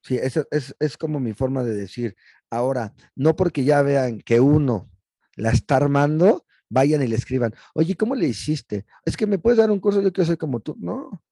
Sí, 0.03 0.17
eso 0.17 0.47
es, 0.51 0.75
es 0.79 0.97
como 0.99 1.19
mi 1.19 1.33
forma 1.33 1.65
de 1.65 1.75
decir. 1.75 2.17
Ahora, 2.51 2.95
no 3.17 3.37
porque 3.37 3.65
ya 3.65 3.83
vean 3.83 4.21
que 4.21 4.39
uno 4.41 4.91
la 5.37 5.51
está 5.51 5.77
armando, 5.77 6.47
vayan 6.69 7.03
y 7.03 7.07
le 7.07 7.17
escriban, 7.17 7.55
oye, 7.75 7.97
¿cómo 7.97 8.15
le 8.15 8.29
hiciste? 8.29 8.85
Es 9.05 9.17
que 9.17 9.27
me 9.27 9.39
puedes 9.39 9.59
dar 9.59 9.71
un 9.71 9.81
curso, 9.81 10.03
yo 10.03 10.13
quiero 10.13 10.27
ser 10.27 10.39
como 10.39 10.61
tú. 10.61 10.77
No, 10.79 11.25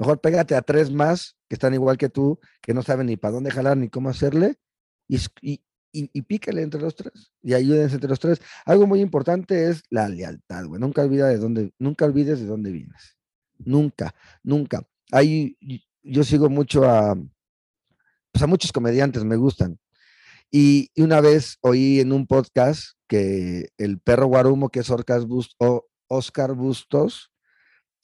Mejor 0.00 0.18
pégate 0.22 0.54
a 0.54 0.62
tres 0.62 0.90
más 0.90 1.36
que 1.46 1.56
están 1.56 1.74
igual 1.74 1.98
que 1.98 2.08
tú, 2.08 2.40
que 2.62 2.72
no 2.72 2.82
saben 2.82 3.06
ni 3.06 3.18
para 3.18 3.32
dónde 3.34 3.50
jalar 3.50 3.76
ni 3.76 3.90
cómo 3.90 4.08
hacerle, 4.08 4.56
y, 5.06 5.18
y, 5.42 5.60
y, 5.92 6.22
pícale 6.22 6.62
entre 6.62 6.80
los 6.80 6.94
tres 6.94 7.32
y 7.42 7.52
ayúdense 7.52 7.96
entre 7.96 8.08
los 8.08 8.18
tres. 8.18 8.40
Algo 8.64 8.86
muy 8.86 9.00
importante 9.02 9.68
es 9.68 9.82
la 9.90 10.08
lealtad, 10.08 10.64
güey. 10.64 10.80
Nunca 10.80 11.02
olvides 11.02 11.26
de 11.28 11.36
dónde, 11.36 11.74
nunca 11.78 12.06
olvides 12.06 12.40
de 12.40 12.46
dónde 12.46 12.70
vienes. 12.70 13.18
Nunca, 13.58 14.14
nunca. 14.42 14.88
Ahí 15.12 15.58
yo 16.02 16.24
sigo 16.24 16.48
mucho 16.48 16.88
a, 16.88 17.14
pues 18.32 18.42
a 18.42 18.46
muchos 18.46 18.72
comediantes, 18.72 19.24
me 19.24 19.36
gustan. 19.36 19.78
Y, 20.50 20.90
una 20.96 21.20
vez 21.20 21.58
oí 21.60 22.00
en 22.00 22.12
un 22.12 22.26
podcast 22.26 22.96
que 23.06 23.68
el 23.78 24.00
perro 24.00 24.26
Guarumo, 24.26 24.68
que 24.68 24.80
es 24.80 24.90
Oscar 24.90 26.54
Bustos, 26.54 27.30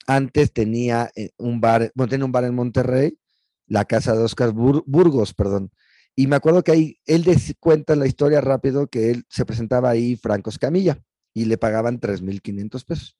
antes 0.07 0.53
tenía 0.53 1.11
eh, 1.15 1.31
un 1.37 1.59
bar, 1.59 1.91
tenía 2.09 2.25
un 2.25 2.31
bar 2.31 2.45
en 2.45 2.55
Monterrey, 2.55 3.19
la 3.67 3.85
casa 3.85 4.15
de 4.15 4.23
Oscar 4.23 4.53
Burgos, 4.53 5.33
perdón. 5.33 5.71
Y 6.15 6.27
me 6.27 6.37
acuerdo 6.37 6.63
que 6.63 6.71
ahí 6.71 6.99
él 7.05 7.25
cuenta 7.59 7.95
la 7.95 8.07
historia 8.07 8.41
rápido 8.41 8.87
que 8.87 9.11
él 9.11 9.25
se 9.29 9.45
presentaba 9.45 9.89
ahí 9.89 10.15
Franco 10.15 10.49
Escamilla 10.49 11.03
y 11.33 11.45
le 11.45 11.57
pagaban 11.57 11.99
3.500 11.99 12.85
pesos. 12.85 13.17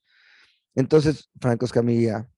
Entonces, 0.74 1.30
Franco 1.40 1.66
Escamilla 1.66 2.30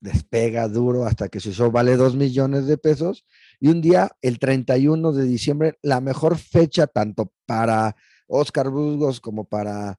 despega 0.00 0.66
duro 0.68 1.04
hasta 1.04 1.28
que 1.28 1.40
su 1.40 1.52
show 1.52 1.70
vale 1.70 1.96
2 1.96 2.16
millones 2.16 2.66
de 2.66 2.78
pesos. 2.78 3.24
Y 3.58 3.68
un 3.68 3.80
día, 3.80 4.10
el 4.22 4.38
31 4.38 5.12
de 5.12 5.24
diciembre, 5.24 5.78
la 5.82 6.00
mejor 6.00 6.38
fecha 6.38 6.86
tanto 6.86 7.32
para 7.46 7.96
Oscar 8.26 8.70
Burgos 8.70 9.20
como 9.20 9.44
para 9.44 9.98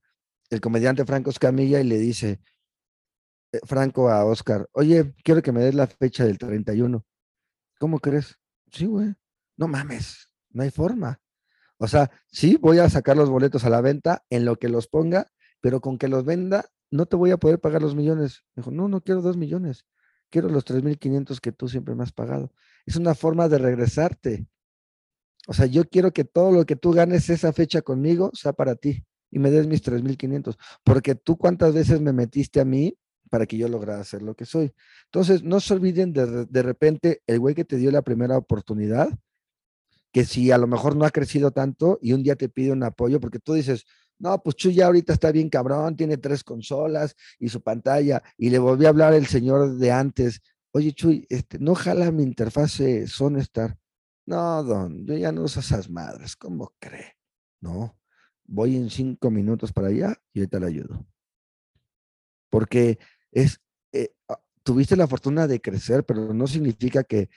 el 0.49 0.59
comediante 0.59 1.05
Franco 1.05 1.29
Escamilla, 1.29 1.79
y 1.79 1.85
le 1.85 1.97
dice, 1.97 2.41
eh, 3.53 3.59
Franco 3.63 4.09
a 4.09 4.25
Oscar, 4.25 4.67
oye, 4.73 5.13
quiero 5.23 5.41
que 5.41 5.51
me 5.51 5.61
des 5.61 5.75
la 5.75 5.87
fecha 5.87 6.25
del 6.25 6.37
31. 6.37 7.05
¿Cómo 7.79 7.99
crees? 7.99 8.37
Sí, 8.71 8.85
güey. 8.85 9.13
No 9.57 9.67
mames, 9.67 10.29
no 10.49 10.63
hay 10.63 10.71
forma. 10.71 11.19
O 11.77 11.87
sea, 11.87 12.11
sí, 12.27 12.57
voy 12.61 12.79
a 12.79 12.89
sacar 12.89 13.17
los 13.17 13.29
boletos 13.29 13.63
a 13.63 13.69
la 13.69 13.81
venta 13.81 14.23
en 14.29 14.45
lo 14.45 14.57
que 14.57 14.69
los 14.69 14.87
ponga, 14.87 15.27
pero 15.61 15.81
con 15.81 15.97
que 15.97 16.07
los 16.07 16.25
venda, 16.25 16.65
no 16.91 17.05
te 17.05 17.15
voy 17.15 17.31
a 17.31 17.37
poder 17.37 17.59
pagar 17.59 17.81
los 17.81 17.95
millones. 17.95 18.43
Me 18.55 18.61
dijo, 18.61 18.71
no, 18.71 18.87
no 18.87 19.01
quiero 19.01 19.21
dos 19.21 19.37
millones, 19.37 19.85
quiero 20.29 20.49
los 20.49 20.65
3.500 20.65 21.39
que 21.39 21.51
tú 21.51 21.67
siempre 21.67 21.95
me 21.95 22.03
has 22.03 22.11
pagado. 22.11 22.53
Es 22.85 22.97
una 22.97 23.15
forma 23.15 23.47
de 23.49 23.57
regresarte. 23.57 24.47
O 25.47 25.53
sea, 25.53 25.65
yo 25.65 25.85
quiero 25.89 26.11
que 26.11 26.23
todo 26.23 26.51
lo 26.51 26.65
que 26.65 26.75
tú 26.75 26.91
ganes 26.91 27.29
esa 27.29 27.51
fecha 27.53 27.81
conmigo 27.81 28.29
sea 28.33 28.53
para 28.53 28.75
ti 28.75 29.05
y 29.31 29.39
me 29.39 29.49
des 29.49 29.65
mis 29.65 29.81
3.500, 29.81 30.57
porque 30.83 31.15
tú 31.15 31.37
cuántas 31.37 31.73
veces 31.73 32.01
me 32.01 32.13
metiste 32.13 32.59
a 32.59 32.65
mí 32.65 32.97
para 33.29 33.45
que 33.45 33.57
yo 33.57 33.69
lograra 33.69 34.03
ser 34.03 34.21
lo 34.21 34.35
que 34.35 34.45
soy. 34.45 34.73
Entonces, 35.05 35.41
no 35.41 35.61
se 35.61 35.73
olviden 35.73 36.11
de, 36.11 36.45
de 36.45 36.61
repente 36.61 37.23
el 37.25 37.39
güey 37.39 37.55
que 37.55 37.63
te 37.63 37.77
dio 37.77 37.89
la 37.89 38.01
primera 38.01 38.37
oportunidad, 38.37 39.09
que 40.11 40.25
si 40.25 40.51
a 40.51 40.57
lo 40.57 40.67
mejor 40.67 40.97
no 40.97 41.05
ha 41.05 41.11
crecido 41.11 41.51
tanto 41.51 41.97
y 42.01 42.11
un 42.11 42.23
día 42.23 42.35
te 42.35 42.49
pide 42.49 42.73
un 42.73 42.83
apoyo, 42.83 43.21
porque 43.21 43.39
tú 43.39 43.53
dices, 43.53 43.85
no, 44.21 44.41
pues 44.41 44.55
Chuy 44.55 44.75
ya 44.75 44.85
ahorita 44.85 45.13
está 45.13 45.31
bien 45.31 45.49
cabrón, 45.49 45.95
tiene 45.95 46.17
tres 46.17 46.43
consolas 46.43 47.15
y 47.39 47.49
su 47.49 47.61
pantalla, 47.61 48.21
y 48.37 48.49
le 48.49 48.59
volví 48.59 48.85
a 48.85 48.89
hablar 48.89 49.13
el 49.13 49.25
señor 49.25 49.77
de 49.77 49.91
antes, 49.91 50.41
oye 50.71 50.93
Chuy, 50.93 51.25
este, 51.29 51.59
no 51.59 51.75
jala 51.75 52.11
mi 52.11 52.23
interfase 52.23 53.07
Sonestar. 53.07 53.77
No, 54.25 54.63
don, 54.63 55.05
yo 55.05 55.17
ya 55.17 55.31
no 55.31 55.43
uso 55.43 55.59
esas 55.59 55.89
madres, 55.89 56.35
¿cómo 56.35 56.73
cree? 56.79 57.17
No, 57.59 57.97
voy 58.45 58.77
en 58.77 58.89
cinco 58.89 59.31
minutos 59.31 59.73
para 59.73 59.87
allá 59.87 60.15
y 60.33 60.39
ahorita 60.39 60.59
le 60.59 60.67
ayudo. 60.67 61.05
Porque 62.49 62.99
es, 63.31 63.59
eh, 63.91 64.13
ah, 64.29 64.39
tuviste 64.63 64.95
la 64.95 65.07
fortuna 65.07 65.47
de 65.47 65.59
crecer, 65.59 66.05
pero 66.05 66.33
no 66.33 66.47
significa 66.47 67.03
que 67.03 67.29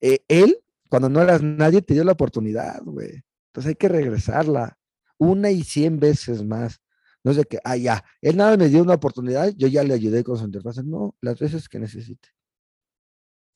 eh, 0.00 0.20
él 0.28 0.62
cuando 0.88 1.08
no 1.08 1.20
eras 1.20 1.42
nadie, 1.42 1.82
te 1.82 1.94
dio 1.94 2.04
la 2.04 2.12
oportunidad, 2.12 2.82
güey. 2.82 3.22
Entonces 3.48 3.70
hay 3.70 3.74
que 3.74 3.88
regresarla 3.88 4.77
una 5.18 5.50
y 5.50 5.62
cien 5.62 5.98
veces 5.98 6.44
más. 6.44 6.80
No 7.24 7.34
de 7.34 7.44
que, 7.44 7.58
ah, 7.64 7.76
ya, 7.76 8.04
él 8.22 8.36
nada 8.36 8.56
me 8.56 8.68
dio 8.68 8.82
una 8.82 8.94
oportunidad, 8.94 9.52
yo 9.56 9.68
ya 9.68 9.82
le 9.82 9.94
ayudé 9.94 10.24
con 10.24 10.38
su 10.38 10.44
interfaz. 10.44 10.84
No, 10.84 11.16
las 11.20 11.38
veces 11.38 11.68
que 11.68 11.78
necesite. 11.78 12.28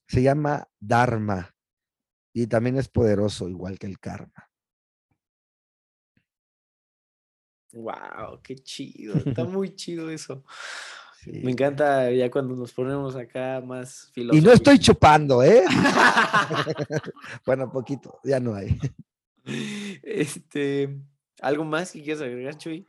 Se 0.09 0.23
llama 0.23 0.69
Dharma 0.79 1.55
y 2.35 2.47
también 2.47 2.77
es 2.77 2.89
poderoso, 2.89 3.49
igual 3.49 3.79
que 3.79 3.87
el 3.87 3.99
karma. 3.99 4.51
Wow, 7.73 8.43
qué 8.43 8.57
chido, 8.57 9.15
está 9.17 9.45
muy 9.45 9.75
chido 9.75 10.11
eso. 10.11 10.45
Me 11.25 11.53
encanta 11.53 12.11
ya 12.11 12.29
cuando 12.31 12.57
nos 12.57 12.73
ponemos 12.73 13.15
acá 13.15 13.63
más 13.65 14.11
filosóficos. 14.13 14.43
Y 14.43 14.45
no 14.45 14.53
estoy 14.53 14.79
chupando, 14.79 15.43
¿eh? 15.43 15.63
bueno, 17.47 17.71
poquito, 17.71 18.19
ya 18.25 18.41
no 18.41 18.55
hay. 18.55 18.79
Este, 20.03 21.01
¿algo 21.43 21.65
más 21.65 21.93
que 21.93 22.03
quieras 22.03 22.23
agregar, 22.23 22.57
Chuy? 22.57 22.87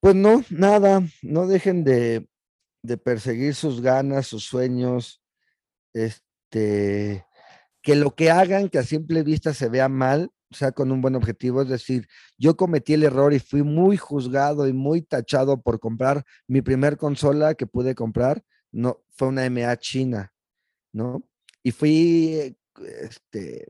Pues 0.00 0.14
no, 0.14 0.42
nada, 0.50 1.02
no 1.22 1.46
dejen 1.46 1.84
de, 1.84 2.26
de 2.82 2.96
perseguir 2.96 3.54
sus 3.54 3.80
ganas, 3.80 4.26
sus 4.26 4.44
sueños, 4.44 5.22
este, 5.92 7.24
que 7.82 7.94
lo 7.96 8.14
que 8.14 8.30
hagan, 8.30 8.68
que 8.68 8.78
a 8.78 8.82
simple 8.82 9.22
vista 9.22 9.54
se 9.54 9.68
vea 9.68 9.88
mal, 9.88 10.30
sea 10.50 10.72
con 10.72 10.90
un 10.90 11.00
buen 11.00 11.14
objetivo. 11.14 11.62
Es 11.62 11.68
decir, 11.68 12.08
yo 12.38 12.56
cometí 12.56 12.94
el 12.94 13.04
error 13.04 13.32
y 13.32 13.38
fui 13.38 13.62
muy 13.62 13.96
juzgado 13.96 14.66
y 14.66 14.72
muy 14.72 15.02
tachado 15.02 15.62
por 15.62 15.80
comprar 15.80 16.24
mi 16.46 16.62
primer 16.62 16.96
consola 16.96 17.54
que 17.54 17.66
pude 17.66 17.94
comprar. 17.94 18.42
No, 18.72 19.02
fue 19.10 19.28
una 19.28 19.48
MA 19.48 19.76
china, 19.76 20.32
¿no? 20.92 21.22
Y 21.62 21.72
fui 21.72 22.56
este, 23.02 23.68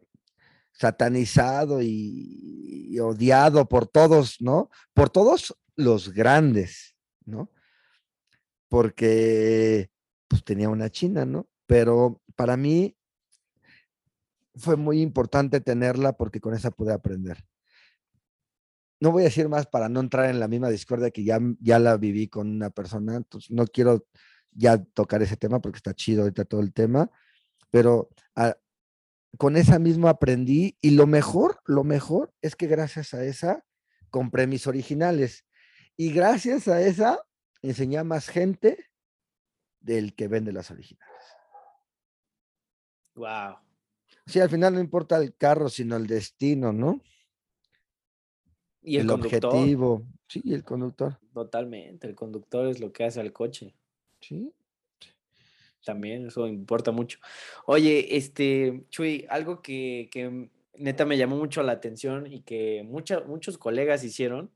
satanizado 0.80 1.82
y, 1.82 2.98
odiado 3.00 3.68
por 3.68 3.86
todos, 3.86 4.40
¿no? 4.40 4.70
Por 4.94 5.10
todos 5.10 5.56
los 5.76 6.12
grandes, 6.12 6.96
¿no? 7.24 7.50
Porque 8.68 9.90
pues 10.26 10.42
tenía 10.42 10.68
una 10.68 10.90
china, 10.90 11.24
¿no? 11.24 11.48
Pero 11.66 12.22
para 12.34 12.56
mí 12.56 12.96
fue 14.54 14.76
muy 14.76 15.00
importante 15.02 15.60
tenerla 15.60 16.14
porque 16.14 16.40
con 16.40 16.54
esa 16.54 16.70
pude 16.70 16.92
aprender. 16.92 17.44
No 19.00 19.12
voy 19.12 19.22
a 19.22 19.26
decir 19.26 19.48
más 19.48 19.66
para 19.66 19.88
no 19.88 20.00
entrar 20.00 20.30
en 20.30 20.40
la 20.40 20.48
misma 20.48 20.70
discordia 20.70 21.10
que 21.10 21.24
ya, 21.24 21.38
ya 21.60 21.78
la 21.78 21.96
viví 21.96 22.28
con 22.28 22.50
una 22.50 22.70
persona, 22.70 23.16
entonces 23.16 23.50
no 23.50 23.66
quiero 23.66 24.06
ya 24.50 24.82
tocar 24.82 25.22
ese 25.22 25.36
tema 25.36 25.60
porque 25.60 25.76
está 25.76 25.94
chido 25.94 26.22
ahorita 26.22 26.44
todo 26.44 26.60
el 26.60 26.72
tema, 26.72 27.10
pero 27.70 28.10
ah, 28.34 28.56
con 29.38 29.56
esa 29.56 29.78
misma 29.78 30.10
aprendí 30.10 30.76
y 30.80 30.90
lo 30.90 31.06
mejor, 31.06 31.60
lo 31.64 31.84
mejor 31.84 32.32
es 32.42 32.56
que 32.56 32.66
gracias 32.66 33.14
a 33.14 33.24
esa 33.24 33.64
compré 34.10 34.46
mis 34.46 34.66
originales 34.66 35.46
y 35.96 36.12
gracias 36.12 36.68
a 36.68 36.80
esa 36.82 37.20
enseñé 37.62 37.98
a 37.98 38.04
más 38.04 38.28
gente 38.28 38.86
del 39.80 40.14
que 40.14 40.28
vende 40.28 40.52
las 40.52 40.70
originales. 40.70 41.08
Wow. 43.14 43.56
Sí, 44.26 44.40
al 44.40 44.50
final 44.50 44.74
no 44.74 44.80
importa 44.80 45.16
el 45.16 45.34
carro, 45.36 45.68
sino 45.68 45.96
el 45.96 46.06
destino, 46.06 46.72
¿no? 46.72 47.00
Y 48.82 48.96
el, 48.96 49.10
objetivo. 49.10 50.06
Sí, 50.28 50.42
el 50.46 50.64
conductor. 50.64 51.18
Totalmente, 51.34 52.06
el 52.06 52.14
conductor 52.14 52.66
es 52.68 52.80
lo 52.80 52.92
que 52.92 53.04
hace 53.04 53.20
al 53.20 53.32
coche. 53.32 53.74
Sí. 54.20 54.52
También 55.84 56.26
eso 56.26 56.46
importa 56.46 56.92
mucho. 56.92 57.18
Oye, 57.66 58.16
este, 58.16 58.84
Chuy, 58.90 59.26
algo 59.28 59.62
que, 59.62 60.08
que 60.12 60.50
neta 60.74 61.04
me 61.04 61.16
llamó 61.16 61.36
mucho 61.36 61.62
la 61.62 61.72
atención 61.72 62.26
y 62.26 62.40
que 62.42 62.82
muchos 62.84 63.58
colegas 63.58 64.04
hicieron 64.04 64.50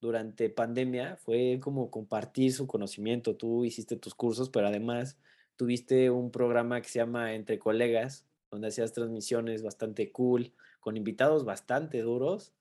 durante 0.00 0.50
pandemia 0.50 1.16
fue 1.16 1.58
como 1.60 1.90
compartir 1.90 2.52
su 2.52 2.66
conocimiento. 2.66 3.36
Tú 3.36 3.64
hiciste 3.64 3.96
tus 3.96 4.14
cursos, 4.14 4.50
pero 4.50 4.68
además 4.68 5.18
tuviste 5.56 6.10
un 6.10 6.30
programa 6.30 6.80
que 6.80 6.88
se 6.88 6.98
llama 6.98 7.34
Entre 7.34 7.58
Colegas, 7.58 8.26
donde 8.50 8.68
hacías 8.68 8.92
transmisiones 8.92 9.62
bastante 9.62 10.12
cool, 10.12 10.52
con 10.80 10.96
invitados 10.96 11.44
bastante 11.44 12.00
duros. 12.00 12.52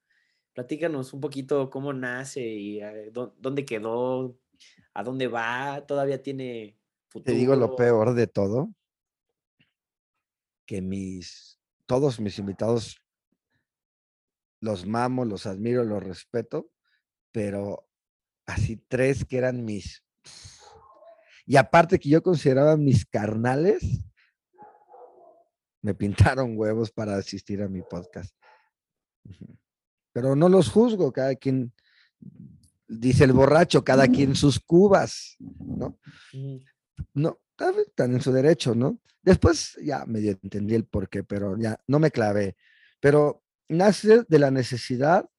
Platícanos 0.54 1.14
un 1.14 1.22
poquito 1.22 1.70
cómo 1.70 1.94
nace 1.94 2.42
y 2.42 2.82
eh, 2.82 3.12
dónde 3.12 3.66
quedó, 3.66 4.38
a 4.94 5.04
dónde 5.04 5.28
va, 5.28 5.86
todavía 5.86 6.24
tiene 6.24 6.75
futuro. 7.20 7.34
Te 7.34 7.40
digo 7.40 7.56
lo 7.56 7.76
peor 7.76 8.14
de 8.14 8.28
todo, 8.28 8.74
que 10.66 10.82
mis, 10.82 11.60
todos 11.86 12.20
mis 12.20 12.40
invitados 12.40 12.98
los 14.60 14.86
mamo, 14.86 15.26
los 15.26 15.46
admiro, 15.46 15.84
los 15.84 16.04
respeto, 16.04 16.70
pero 17.32 17.88
así 18.46 18.78
tres 18.78 19.26
que 19.26 19.38
eran 19.38 19.64
mis... 19.64 20.04
Y 21.46 21.58
aparte 21.58 22.00
que 22.00 22.10
yo 22.10 22.24
consideraba 22.24 22.76
mis 22.76 23.06
carnales, 23.06 24.04
me 25.82 25.94
pintaron 25.94 26.58
huevos 26.58 26.92
para 26.92 27.16
asistir 27.16 27.62
a 27.62 27.68
mi 27.68 27.84
podcast. 27.84 28.36
Pero 30.12 30.36
no 30.36 30.50
los 30.50 30.70
juzgo, 30.70 31.12
cada 31.12 31.36
quien, 31.36 31.72
dice 32.88 33.26
el 33.26 33.34
borracho, 33.34 33.84
cada 33.84 34.08
quien 34.08 34.36
sus 34.36 34.60
cubas, 34.60 35.36
¿no? 35.40 36.00
No, 37.14 37.40
están 37.88 38.14
en 38.14 38.22
su 38.22 38.32
derecho, 38.32 38.76
¿no? 38.76 39.00
Después 39.22 39.78
ya 39.82 40.06
medio 40.06 40.38
entendí 40.44 40.76
el 40.76 40.86
por 40.86 41.10
qué, 41.10 41.24
pero 41.24 41.58
ya 41.58 41.80
no 41.88 42.00
me 42.00 42.12
clavé. 42.12 42.56
Pero 43.00 43.44
nace 43.68 44.24
de 44.28 44.40
la 44.40 44.52
necesidad 44.52 45.30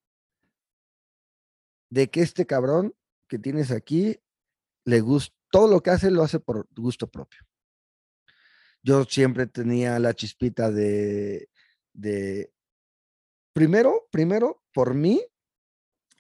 de 1.91 2.11
que 2.11 2.23
este 2.23 2.47
cabrón 2.47 2.95
que 3.28 3.39
tienes 3.39 3.70
aquí 3.70 4.19
le 4.85 5.01
gusta, 5.01 5.35
todo 5.51 5.69
lo 5.69 5.83
que 5.83 5.91
hace 5.91 6.11
lo 6.11 6.23
hace 6.23 6.41
por 6.41 6.69
gusto 6.74 7.09
propio. 7.09 7.41
Yo 8.83 9.05
siempre 9.05 9.47
tenía 9.47 9.99
la 9.99 10.15
chispita 10.15 10.70
de, 10.70 11.49
de 11.93 12.53
primero, 13.53 14.07
primero, 14.11 14.62
por 14.73 14.95
mí, 14.95 15.24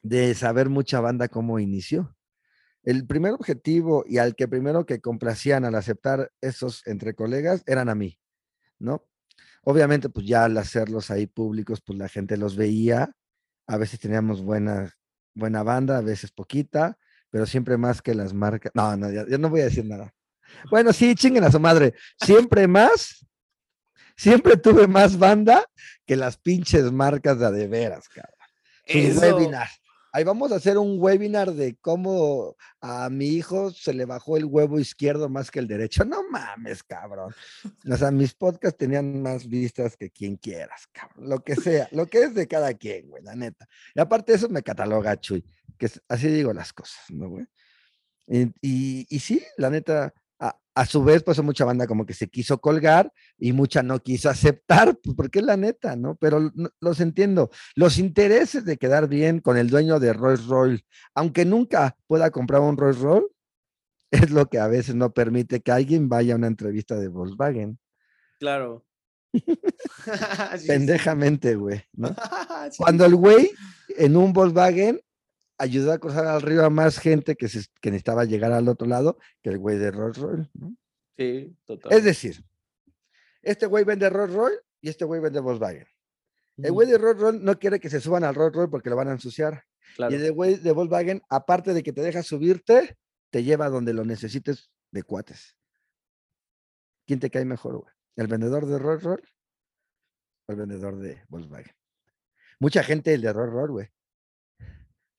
de 0.02 0.34
saber 0.34 0.68
mucha 0.68 1.00
banda 1.00 1.28
cómo 1.28 1.58
inició. 1.58 2.15
El 2.86 3.04
primer 3.04 3.32
objetivo 3.32 4.04
y 4.06 4.18
al 4.18 4.36
que 4.36 4.46
primero 4.46 4.86
que 4.86 5.00
complacían 5.00 5.64
al 5.64 5.74
aceptar 5.74 6.30
esos 6.40 6.86
entre 6.86 7.16
colegas 7.16 7.64
eran 7.66 7.88
a 7.88 7.96
mí, 7.96 8.16
¿no? 8.78 9.04
Obviamente, 9.64 10.08
pues 10.08 10.24
ya 10.24 10.44
al 10.44 10.56
hacerlos 10.56 11.10
ahí 11.10 11.26
públicos, 11.26 11.80
pues 11.84 11.98
la 11.98 12.08
gente 12.08 12.36
los 12.36 12.54
veía. 12.54 13.10
A 13.66 13.76
veces 13.76 13.98
teníamos 13.98 14.40
buena, 14.40 14.94
buena 15.34 15.64
banda, 15.64 15.98
a 15.98 16.00
veces 16.00 16.30
poquita, 16.30 16.96
pero 17.28 17.44
siempre 17.44 17.76
más 17.76 18.00
que 18.00 18.14
las 18.14 18.32
marcas. 18.32 18.70
No, 18.72 18.96
no, 18.96 19.10
ya, 19.10 19.24
no 19.36 19.50
voy 19.50 19.62
a 19.62 19.64
decir 19.64 19.84
nada. 19.84 20.14
Bueno, 20.70 20.92
sí, 20.92 21.16
chinguen 21.16 21.42
a 21.42 21.50
su 21.50 21.58
madre. 21.58 21.92
Siempre 22.24 22.68
más, 22.68 23.26
siempre 24.16 24.56
tuve 24.56 24.86
más 24.86 25.18
banda 25.18 25.64
que 26.06 26.14
las 26.14 26.38
pinches 26.38 26.92
marcas 26.92 27.40
de, 27.40 27.50
de 27.50 27.66
veras, 27.66 28.08
cabrón. 28.08 28.32
Sus 28.86 29.20
webinars. 29.20 29.80
Ahí 30.16 30.24
vamos 30.24 30.50
a 30.50 30.56
hacer 30.56 30.78
un 30.78 30.96
webinar 30.98 31.52
de 31.52 31.76
cómo 31.76 32.56
a 32.80 33.10
mi 33.10 33.26
hijo 33.26 33.70
se 33.70 33.92
le 33.92 34.06
bajó 34.06 34.38
el 34.38 34.46
huevo 34.46 34.80
izquierdo 34.80 35.28
más 35.28 35.50
que 35.50 35.58
el 35.58 35.68
derecho. 35.68 36.06
No 36.06 36.26
mames, 36.30 36.82
cabrón. 36.82 37.34
O 37.86 37.96
sea, 37.98 38.10
mis 38.10 38.32
podcasts 38.32 38.78
tenían 38.78 39.20
más 39.20 39.46
vistas 39.46 39.94
que 39.94 40.08
quien 40.08 40.36
quieras, 40.36 40.86
cabrón. 40.90 41.28
Lo 41.28 41.40
que 41.40 41.54
sea, 41.54 41.86
lo 41.92 42.06
que 42.06 42.22
es 42.22 42.34
de 42.34 42.48
cada 42.48 42.72
quien, 42.72 43.10
güey, 43.10 43.22
la 43.22 43.36
neta. 43.36 43.68
Y 43.94 44.00
aparte 44.00 44.32
eso 44.32 44.48
me 44.48 44.62
cataloga 44.62 45.20
Chuy, 45.20 45.44
que 45.76 45.90
así 46.08 46.28
digo 46.28 46.50
las 46.54 46.72
cosas, 46.72 46.98
¿no, 47.10 47.28
güey? 47.28 47.46
y, 48.26 49.06
y 49.14 49.18
sí, 49.20 49.44
la 49.58 49.68
neta, 49.68 50.14
a 50.76 50.84
su 50.84 51.02
vez, 51.02 51.22
pues 51.22 51.42
mucha 51.42 51.64
banda 51.64 51.86
como 51.86 52.04
que 52.04 52.12
se 52.12 52.28
quiso 52.28 52.60
colgar 52.60 53.10
y 53.38 53.52
mucha 53.52 53.82
no 53.82 53.98
quiso 54.00 54.28
aceptar, 54.30 54.96
pues, 55.02 55.16
porque 55.16 55.38
es 55.38 55.44
la 55.44 55.56
neta, 55.56 55.96
¿no? 55.96 56.16
Pero 56.16 56.52
los 56.80 57.00
entiendo. 57.00 57.50
Los 57.74 57.98
intereses 57.98 58.64
de 58.66 58.76
quedar 58.76 59.08
bien 59.08 59.40
con 59.40 59.56
el 59.56 59.70
dueño 59.70 59.98
de 59.98 60.12
Rolls 60.12 60.46
Royce, 60.46 60.84
aunque 61.14 61.46
nunca 61.46 61.96
pueda 62.06 62.30
comprar 62.30 62.60
un 62.60 62.76
Rolls 62.76 62.98
Royce, 62.98 63.26
es 64.10 64.30
lo 64.30 64.48
que 64.48 64.58
a 64.58 64.68
veces 64.68 64.94
no 64.94 65.12
permite 65.12 65.60
que 65.60 65.72
alguien 65.72 66.10
vaya 66.10 66.34
a 66.34 66.36
una 66.36 66.46
entrevista 66.46 66.94
de 66.96 67.08
Volkswagen. 67.08 67.78
Claro. 68.38 68.84
Pendejamente, 70.66 71.54
güey, 71.54 71.82
¿no? 71.94 72.14
Cuando 72.76 73.06
el 73.06 73.14
güey 73.16 73.50
en 73.96 74.16
un 74.16 74.34
Volkswagen 74.34 75.00
ayudó 75.58 75.92
a 75.92 75.98
cruzar 75.98 76.26
al 76.26 76.42
río 76.42 76.64
a 76.64 76.70
más 76.70 76.98
gente 76.98 77.36
que, 77.36 77.48
se, 77.48 77.66
que 77.80 77.90
necesitaba 77.90 78.24
llegar 78.24 78.52
al 78.52 78.68
otro 78.68 78.86
lado 78.86 79.18
que 79.42 79.50
el 79.50 79.58
güey 79.58 79.78
de 79.78 79.90
Rolls 79.90 80.18
Royce, 80.18 80.50
¿no? 80.54 80.76
Sí, 81.16 81.56
total. 81.64 81.92
Es 81.92 82.04
decir, 82.04 82.44
este 83.42 83.66
güey 83.66 83.84
vende 83.84 84.08
Rolls 84.10 84.34
Royce 84.34 84.60
y 84.80 84.88
este 84.88 85.04
güey 85.04 85.20
vende 85.20 85.40
Volkswagen. 85.40 85.86
El 86.58 86.72
güey 86.72 86.88
de 86.88 86.98
Rolls 86.98 87.20
Royce 87.20 87.38
no 87.42 87.58
quiere 87.58 87.80
que 87.80 87.90
se 87.90 88.00
suban 88.00 88.24
al 88.24 88.34
Rolls 88.34 88.54
Royce 88.54 88.70
porque 88.70 88.90
lo 88.90 88.96
van 88.96 89.08
a 89.08 89.12
ensuciar. 89.12 89.64
Y 89.98 90.14
el 90.14 90.32
güey 90.32 90.56
de 90.56 90.72
Volkswagen, 90.72 91.22
aparte 91.28 91.72
de 91.72 91.82
que 91.82 91.92
te 91.92 92.02
deja 92.02 92.22
subirte, 92.22 92.96
te 93.30 93.44
lleva 93.44 93.70
donde 93.70 93.94
lo 93.94 94.04
necesites 94.04 94.70
de 94.90 95.02
cuates. 95.02 95.56
¿Quién 97.06 97.20
te 97.20 97.30
cae 97.30 97.44
mejor, 97.44 97.78
güey? 97.78 97.94
¿El 98.16 98.26
vendedor 98.26 98.66
de 98.66 98.78
Rolls 98.78 99.02
Royce 99.02 99.28
o 100.48 100.52
el 100.52 100.58
vendedor 100.58 100.96
de 100.98 101.22
Volkswagen? 101.28 101.74
Mucha 102.58 102.82
gente 102.82 103.14
el 103.14 103.22
de 103.22 103.32
Rolls 103.32 103.52
Royce, 103.52 103.72
güey 103.72 103.95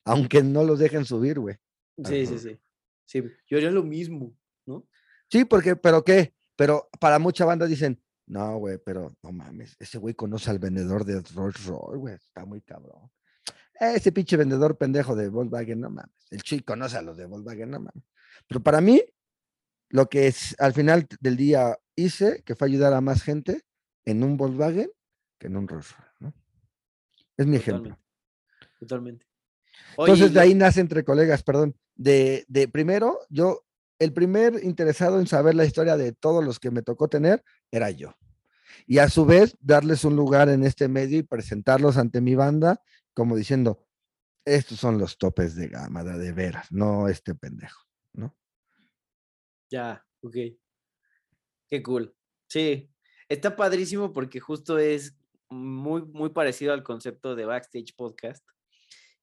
aunque 0.08 0.42
no 0.42 0.64
los 0.64 0.80
dejen 0.80 1.06
subir, 1.06 1.40
güey. 1.40 1.56
Sí, 2.04 2.26
sí, 2.26 2.40
sí. 2.40 2.60
Sí, 3.06 3.24
yo 3.48 3.58
haría 3.58 3.72
lo 3.72 3.84
mismo, 3.84 4.36
¿no? 4.66 4.88
Sí, 5.30 5.46
porque, 5.46 5.76
pero 5.76 6.04
qué, 6.04 6.34
pero 6.56 6.90
para 7.00 7.20
mucha 7.20 7.46
banda 7.46 7.66
dicen, 7.66 8.02
no, 8.26 8.58
güey, 8.58 8.78
pero 8.84 9.16
no 9.24 9.32
mames, 9.32 9.76
ese 9.80 9.98
güey 9.98 10.14
conoce 10.14 10.50
al 10.50 10.60
vendedor 10.60 11.06
de 11.06 11.22
Rolls 11.34 11.66
Royce, 11.66 11.98
güey, 11.98 12.16
está 12.16 12.46
muy 12.46 12.62
cabrón. 12.62 13.10
Ese 13.80 14.12
pinche 14.12 14.36
vendedor 14.36 14.78
pendejo 14.78 15.16
de 15.16 15.30
Volkswagen, 15.30 15.80
no 15.80 15.90
mames. 15.90 16.16
El 16.32 16.42
chico 16.42 16.74
conoce 16.74 16.98
a 16.98 17.02
los 17.02 17.16
de 17.16 17.26
Volkswagen, 17.26 17.70
no 17.70 17.80
mames. 17.80 18.04
Pero 18.48 18.62
para 18.62 18.82
mí, 18.82 19.02
lo 19.90 20.08
que 20.10 20.28
es, 20.28 20.56
al 20.60 20.74
final 20.74 21.08
del 21.20 21.38
día 21.38 21.78
hice, 21.96 22.42
que 22.44 22.56
fue 22.56 22.68
ayudar 22.68 22.94
a 22.94 23.02
más 23.02 23.22
gente 23.22 23.62
en 24.06 24.24
un 24.24 24.36
Volkswagen 24.36 24.90
que 25.38 25.48
en 25.48 25.58
un 25.58 25.68
Rolls 25.68 25.96
Royce, 25.96 26.12
¿no? 26.20 26.34
Es 27.38 27.46
mi 27.46 27.58
ejemplo. 27.58 27.98
Totalmente. 28.80 29.27
Entonces 29.98 30.34
de 30.34 30.40
ahí 30.40 30.54
nace 30.54 30.80
entre 30.80 31.04
colegas, 31.04 31.44
perdón. 31.44 31.76
De, 31.96 32.46
de 32.48 32.68
primero, 32.68 33.20
yo, 33.30 33.66
el 34.00 34.14
primer 34.14 34.64
interesado 34.64 35.20
en 35.20 35.28
saber 35.28 35.56
la 35.56 35.66
historia 35.66 35.98
de 35.98 36.12
todos 36.12 36.44
los 36.44 36.60
que 36.60 36.72
me 36.72 36.84
tocó 36.84 37.08
tener 37.08 37.44
era 37.72 37.90
yo. 37.90 38.16
Y 38.86 39.00
a 39.00 39.10
su 39.10 39.26
vez, 39.26 39.58
darles 39.60 40.04
un 40.06 40.16
lugar 40.16 40.50
en 40.50 40.64
este 40.64 40.88
medio 40.88 41.18
y 41.18 41.24
presentarlos 41.24 41.98
ante 41.98 42.22
mi 42.22 42.36
banda, 42.36 42.82
como 43.14 43.36
diciendo, 43.36 43.86
estos 44.46 44.80
son 44.80 44.98
los 44.98 45.18
topes 45.18 45.56
de 45.56 45.68
gama, 45.68 46.04
de, 46.04 46.32
veras, 46.32 46.72
no 46.72 47.08
este 47.08 47.36
pendejo, 47.36 47.82
¿no? 48.14 48.36
Ya, 49.70 50.06
ok. 50.22 50.36
Qué 51.70 51.84
cool. 51.84 52.16
Sí, 52.48 52.90
está 53.28 53.56
padrísimo 53.56 54.14
porque 54.14 54.40
justo 54.40 54.78
es 54.78 55.18
muy, 55.50 56.04
muy 56.04 56.30
parecido 56.30 56.72
al 56.72 56.84
concepto 56.84 57.36
de 57.36 57.46
Backstage 57.46 57.96
Podcast 57.96 58.48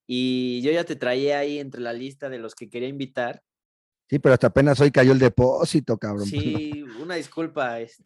y 0.06 0.60
yo 0.62 0.70
ya 0.72 0.84
te 0.84 0.96
traía 0.96 1.38
ahí 1.38 1.58
entre 1.58 1.80
la 1.80 1.92
lista 1.92 2.28
de 2.28 2.38
los 2.38 2.54
que 2.54 2.68
quería 2.68 2.88
invitar. 2.88 3.42
Sí, 4.08 4.18
pero 4.18 4.34
hasta 4.34 4.48
apenas 4.48 4.78
hoy 4.80 4.90
cayó 4.90 5.12
el 5.12 5.18
depósito, 5.18 5.96
cabrón. 5.96 6.26
Sí, 6.26 6.84
una 7.00 7.14
disculpa, 7.14 7.80
este. 7.80 8.04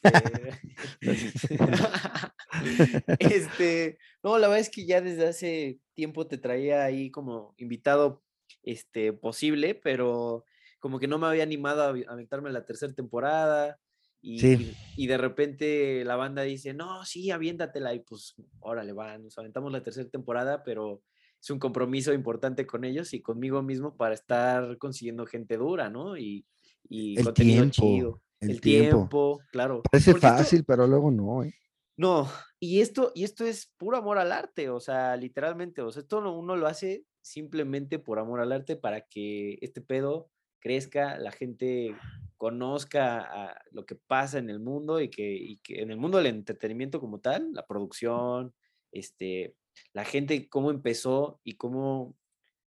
este, 3.18 3.98
no, 4.22 4.38
la 4.38 4.48
verdad 4.48 4.60
es 4.60 4.70
que 4.70 4.86
ya 4.86 5.00
desde 5.00 5.26
hace 5.26 5.80
tiempo 5.94 6.26
te 6.26 6.38
traía 6.38 6.84
ahí 6.84 7.10
como 7.10 7.54
invitado 7.56 8.22
este 8.62 9.12
posible, 9.12 9.74
pero 9.74 10.44
como 10.78 10.98
que 10.98 11.08
no 11.08 11.18
me 11.18 11.26
había 11.26 11.42
animado 11.42 11.82
a 11.82 12.12
aventarme 12.12 12.50
la 12.50 12.64
tercera 12.64 12.94
temporada. 12.94 13.78
Y, 14.20 14.74
y, 14.96 15.06
de 15.06 15.16
repente 15.16 16.04
la 16.04 16.16
banda 16.16 16.42
dice, 16.42 16.74
no, 16.74 17.04
sí, 17.04 17.30
aviéntatela. 17.30 17.94
Y 17.94 18.00
pues, 18.00 18.34
órale, 18.58 18.92
va, 18.92 19.16
nos 19.18 19.38
aventamos 19.38 19.70
la 19.70 19.82
tercera 19.82 20.08
temporada, 20.08 20.64
pero 20.64 21.02
es 21.40 21.50
un 21.50 21.58
compromiso 21.58 22.12
importante 22.12 22.66
con 22.66 22.84
ellos 22.84 23.14
y 23.14 23.20
conmigo 23.20 23.62
mismo 23.62 23.96
para 23.96 24.14
estar 24.14 24.76
consiguiendo 24.78 25.26
gente 25.26 25.56
dura, 25.56 25.88
¿no? 25.88 26.16
Y, 26.16 26.46
y 26.88 27.18
el 27.18 27.24
contenido 27.24 27.62
tiempo, 27.62 27.74
chido. 27.74 28.22
El, 28.40 28.60
tiempo. 28.60 29.40
claro. 29.50 29.82
Parece 29.90 30.14
fácil, 30.14 30.64
pero 30.64 30.86
luego 30.86 31.10
no, 31.10 31.42
¿eh? 31.44 31.54
No, 31.96 32.28
y 32.60 32.80
esto, 32.80 33.10
y 33.14 33.24
esto 33.24 33.44
es 33.44 33.72
puro 33.76 33.96
amor 33.96 34.18
al 34.18 34.30
arte, 34.30 34.70
o 34.70 34.78
sea, 34.78 35.16
literalmente, 35.16 35.82
o 35.82 35.90
sea, 35.90 36.02
esto 36.02 36.18
uno 36.18 36.54
lo 36.54 36.68
hace 36.68 37.04
simplemente 37.20 37.98
por 37.98 38.20
amor 38.20 38.40
al 38.40 38.52
arte 38.52 38.76
para 38.76 39.00
que 39.00 39.58
este 39.62 39.80
pedo 39.80 40.30
crezca, 40.60 41.18
la 41.18 41.32
gente 41.32 41.96
conozca 42.36 43.60
lo 43.72 43.84
que 43.84 43.96
pasa 43.96 44.38
en 44.38 44.48
el 44.48 44.60
mundo 44.60 45.00
y 45.00 45.10
que, 45.10 45.34
y 45.34 45.58
que 45.58 45.82
en 45.82 45.90
el 45.90 45.96
mundo 45.96 46.18
del 46.18 46.28
entretenimiento 46.28 47.00
como 47.00 47.18
tal, 47.18 47.52
la 47.52 47.66
producción, 47.66 48.54
este, 48.92 49.56
la 49.92 50.04
gente 50.04 50.48
cómo 50.48 50.70
empezó 50.70 51.40
y 51.44 51.56
cómo, 51.56 52.16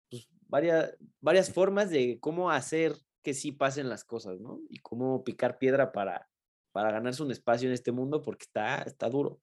pues, 0.10 0.28
varias, 0.48 0.96
varias 1.22 1.52
formas 1.52 1.90
de 1.90 2.20
cómo 2.20 2.50
hacer 2.52 2.96
que 3.22 3.34
sí 3.34 3.52
pasen 3.52 3.90
las 3.90 4.04
cosas, 4.04 4.40
¿no? 4.40 4.62
Y 4.70 4.80
cómo 4.80 5.24
picar 5.24 5.58
piedra 5.58 5.92
para, 5.92 6.30
para 6.72 6.92
ganarse 6.92 7.24
un 7.24 7.32
espacio 7.32 7.68
en 7.68 7.74
este 7.74 7.92
mundo 7.92 8.22
porque 8.22 8.46
está, 8.46 8.82
está 8.84 9.10
duro. 9.10 9.42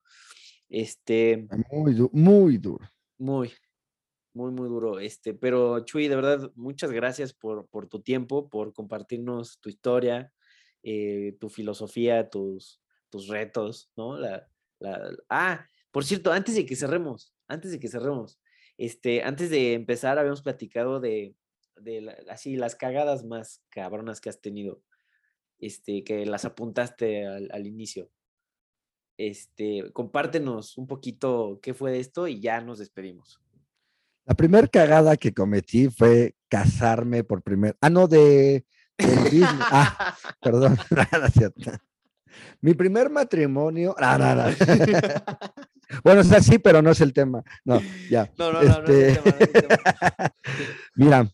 Este, 0.69 1.47
muy, 1.71 1.95
muy 2.13 2.59
duro. 2.59 2.91
Muy, 3.19 3.53
muy, 4.35 4.51
muy 4.51 4.69
duro. 4.69 4.99
Este, 4.99 5.35
pero 5.35 5.81
Chuy, 5.81 6.09
de 6.09 6.17
verdad, 6.17 6.51
muchas 6.55 6.91
gracias 6.91 7.33
por, 7.33 7.67
por 7.69 7.89
tu 7.89 8.01
tiempo, 8.01 8.49
por 8.49 8.73
compartirnos 8.73 9.61
tu 9.61 9.69
historia, 9.69 10.33
eh, 10.83 11.37
tu 11.41 11.49
filosofía, 11.49 12.29
tus, 12.29 12.81
tus 13.11 13.29
retos, 13.29 13.91
¿no? 13.97 14.19
La, 14.19 14.49
la, 14.79 15.11
ah, 15.29 15.67
por 15.97 16.05
cierto, 16.05 16.31
antes 16.31 16.55
de 16.55 16.67
que 16.67 16.77
cerremos, 16.77 17.33
antes 17.49 17.71
de 17.71 17.81
que 17.81 17.89
cerremos, 17.89 18.39
este, 18.77 19.23
antes 19.23 19.49
de 19.49 19.73
empezar, 19.73 20.19
habíamos 20.19 20.43
platicado 20.43 21.01
de, 21.01 21.35
así 22.29 22.57
las 22.57 22.75
cagadas 22.75 23.25
más 23.25 23.63
cabronas 23.71 24.21
que 24.21 24.29
has 24.29 24.43
tenido, 24.43 24.83
este, 25.59 26.05
que 26.05 26.27
las 26.27 26.45
apuntaste 26.45 27.27
al, 27.27 27.67
inicio. 27.67 28.11
Este, 29.17 29.91
compártenos 29.95 30.77
un 30.77 30.87
poquito 30.87 31.61
qué 31.63 31.73
fue 31.73 31.99
esto 31.99 32.29
y 32.29 32.41
ya 32.41 32.61
nos 32.61 32.79
despedimos. 32.79 33.41
La 34.27 34.35
primera 34.35 34.69
cagada 34.69 35.17
que 35.17 35.33
cometí 35.33 35.89
fue 35.89 36.35
casarme 36.51 37.25
por 37.25 37.43
primer, 37.43 37.75
ah, 37.81 37.89
no, 37.89 38.07
de, 38.07 38.67
Ah, 39.61 40.15
perdón, 40.43 40.77
nada 41.11 41.31
cierto. 41.31 41.73
Mi 42.61 42.75
primer 42.75 43.11
matrimonio. 43.11 43.95
Nada, 44.01 44.35
nada. 44.35 44.55
bueno, 46.05 46.21
es 46.21 46.33
así, 46.33 46.59
pero 46.59 46.83
no 46.83 46.91
es 46.91 47.01
el 47.01 47.13
tema. 47.13 47.43
No, 47.65 47.81
ya. 48.11 48.31
No, 48.39 48.53
no, 48.53 48.63
no, 48.63 48.83
no, 48.83 48.89
es 48.89 49.15
el 49.17 49.53
tema, 49.53 49.75
Mira, 50.95 51.31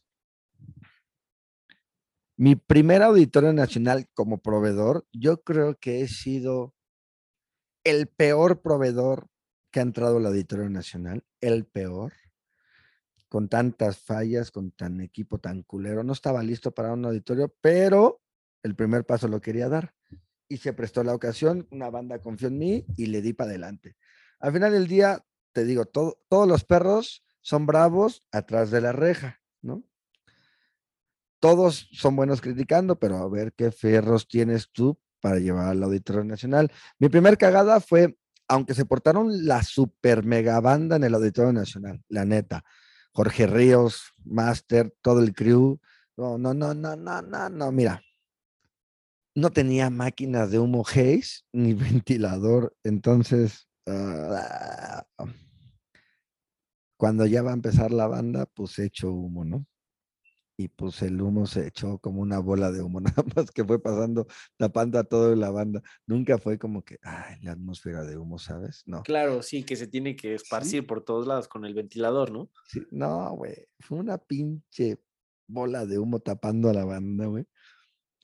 mi 2.37 2.57
primer 2.57 3.03
auditorio 3.03 3.53
nacional 3.53 4.09
como 4.15 4.39
proveedor, 4.39 5.07
yo 5.13 5.43
creo 5.43 5.77
que 5.79 6.01
he 6.01 6.09
sido 6.09 6.75
el 7.85 8.09
peor 8.09 8.63
proveedor 8.63 9.29
que 9.71 9.81
ha 9.81 9.83
entrado 9.83 10.19
al 10.19 10.27
auditorio 10.27 10.69
nacional, 10.69 11.25
el 11.41 11.67
peor, 11.67 12.13
con 13.29 13.49
tantas 13.49 13.99
fallas, 13.99 14.51
con 14.51 14.73
tan 14.73 15.01
equipo 15.01 15.39
tan 15.39 15.63
culero. 15.63 16.05
No 16.05 16.13
estaba 16.13 16.43
listo 16.43 16.71
para 16.73 16.93
un 16.93 17.05
auditorio, 17.07 17.55
pero 17.61 18.21
el 18.63 18.77
primer 18.77 19.07
paso 19.07 19.29
lo 19.29 19.41
quería 19.41 19.69
dar. 19.69 19.95
Y 20.53 20.59
se 20.59 20.73
prestó 20.73 21.03
la 21.03 21.15
ocasión, 21.15 21.67
una 21.71 21.91
banda 21.91 22.19
confió 22.21 22.49
en 22.49 22.59
mí 22.59 22.85
y 22.97 23.07
le 23.07 23.23
di 23.23 23.33
para 23.33 23.51
adelante. 23.51 23.97
Al 24.41 24.53
final 24.53 24.73
del 24.73 24.87
día, 24.87 25.25
te 25.53 25.65
digo, 25.65 25.87
todos 25.87 26.49
los 26.49 26.65
perros 26.65 27.25
son 27.41 27.67
bravos 27.67 28.23
atrás 28.33 28.71
de 28.71 28.81
la 28.81 28.93
reja, 28.93 29.41
¿no? 29.63 29.85
todos 31.43 31.89
son 31.91 32.15
buenos 32.15 32.41
criticando, 32.41 33.01
pero 33.01 33.17
a 33.17 33.29
ver 33.29 33.53
qué 33.53 33.73
ferros 33.73 34.29
tienes 34.29 34.71
tú 34.71 34.97
para 35.21 35.41
llevar 35.41 35.71
al 35.71 35.83
Auditorio 35.83 36.23
Nacional. 36.23 36.71
Mi 37.01 37.09
primer 37.09 37.37
cagada 37.37 37.81
fue, 37.81 38.17
aunque 38.47 38.75
se 38.75 38.85
portaron 38.85 39.45
la 39.45 39.65
super 39.65 40.25
mega 40.25 40.61
banda 40.61 40.95
en 40.95 41.03
el 41.03 41.15
Auditorio 41.17 41.53
Nacional, 41.53 42.01
la 42.09 42.25
neta. 42.25 42.63
Jorge 43.11 43.49
Ríos, 43.49 44.13
Master, 44.25 44.95
todo 45.03 45.19
el 45.19 45.35
crew. 45.35 45.81
No, 46.17 46.39
no, 46.39 46.55
no, 46.55 46.75
no, 46.75 46.95
no, 46.95 47.49
no, 47.51 47.73
mira. 47.73 48.01
No 49.35 49.51
tenía 49.51 49.91
máquinas 49.91 50.51
de 50.51 50.59
humo 50.59 50.85
Haze 50.87 51.43
ni 51.53 51.75
ventilador, 52.05 52.77
entonces 52.85 53.69
ah, 53.87 55.05
cuando 56.97 57.27
ya 57.27 57.43
va 57.43 57.51
a 57.51 57.55
empezar 57.55 57.91
la 57.91 58.07
banda, 58.07 58.47
pues 58.47 58.79
hecho 58.79 59.11
humo, 59.11 59.45
¿no? 59.45 59.67
y 60.57 60.69
pues 60.69 61.03
el 61.03 61.21
humo 61.21 61.47
se 61.47 61.67
echó 61.67 61.99
como 61.99 62.21
una 62.21 62.39
bola 62.39 62.71
de 62.71 62.83
humo, 62.83 63.01
nada 63.17 63.25
más 63.35 63.51
que 63.51 63.65
fue 63.65 63.83
pasando, 63.83 64.27
tapando 64.57 64.99
a 64.99 65.05
toda 65.05 65.35
la 65.37 65.51
banda. 65.51 65.83
Nunca 66.07 66.39
fue 66.39 66.59
como 66.59 66.85
que, 66.85 66.99
ay, 67.03 67.37
la 67.43 67.53
atmósfera 67.53 68.05
de 68.05 68.17
humo, 68.17 68.39
¿sabes? 68.39 68.83
No. 68.87 69.03
Claro, 69.03 69.43
sí, 69.43 69.65
que 69.65 69.77
se 69.77 69.87
tiene 69.87 70.17
que 70.17 70.35
esparcir 70.35 70.87
por 70.87 71.05
todos 71.05 71.27
lados 71.27 71.49
con 71.49 71.65
el 71.65 71.75
ventilador, 71.75 72.31
¿no? 72.31 72.51
Sí, 72.67 72.83
no, 72.91 73.31
güey, 73.35 73.67
fue 73.81 73.99
una 73.99 74.19
pinche 74.19 74.99
bola 75.49 75.85
de 75.87 75.99
humo 75.99 76.21
tapando 76.21 76.71
a 76.71 76.75
la 76.75 76.85
banda, 76.85 77.27
güey. 77.27 77.47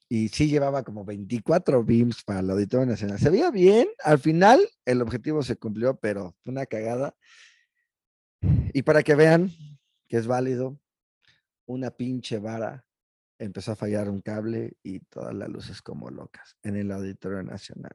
Y 0.09 0.29
sí 0.29 0.49
llevaba 0.49 0.83
como 0.83 1.05
24 1.05 1.85
beams 1.85 2.25
para 2.25 2.41
el 2.41 2.51
Auditorio 2.51 2.87
Nacional. 2.87 3.19
Se 3.19 3.31
veía 3.31 3.51
bien, 3.51 3.89
al 4.03 4.19
final 4.19 4.61
el 4.85 5.03
objetivo 5.03 5.43
se 5.43 5.57
cumplió, 5.57 5.97
pero 5.97 6.35
fue 6.43 6.53
una 6.53 6.67
cagada. 6.67 7.15
Y 8.73 8.83
para 8.83 9.03
que 9.03 9.15
vean 9.15 9.51
que 10.09 10.17
es 10.17 10.27
válido, 10.27 10.81
una 11.67 11.91
pinche 11.91 12.39
vara, 12.39 12.87
empezó 13.39 13.73
a 13.73 13.77
fallar 13.77 14.09
un 14.09 14.21
cable 14.21 14.77
y 14.83 15.01
todas 15.01 15.35
las 15.35 15.49
luces 15.49 15.83
como 15.83 16.11
locas 16.11 16.57
en 16.63 16.77
el 16.77 16.91
Auditorio 16.91 17.43
Nacional. 17.43 17.95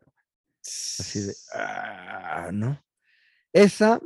Así 0.61 1.21
de, 1.21 1.33
ah, 1.55 2.51
¿no? 2.53 2.81
Esa, 3.51 3.99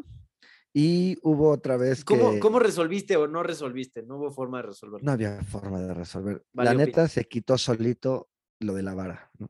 y 0.79 1.17
hubo 1.23 1.49
otra 1.49 1.75
vez 1.75 2.05
que... 2.05 2.39
¿Cómo, 2.39 2.59
resolviste 2.59 3.17
o 3.17 3.27
no 3.27 3.41
resolviste? 3.41 4.03
No 4.03 4.17
hubo 4.17 4.31
forma 4.31 4.57
de 4.57 4.67
resolver. 4.67 5.03
No 5.03 5.11
había 5.11 5.41
forma 5.41 5.81
de 5.81 5.91
resolver. 5.91 6.45
la 6.53 6.75
neta 6.75 7.07
se 7.07 7.27
quitó 7.27 7.57
solito 7.57 8.29
lo 8.59 8.75
de 8.75 8.83
la 8.83 8.93
vara, 8.93 9.31
¿no? 9.39 9.49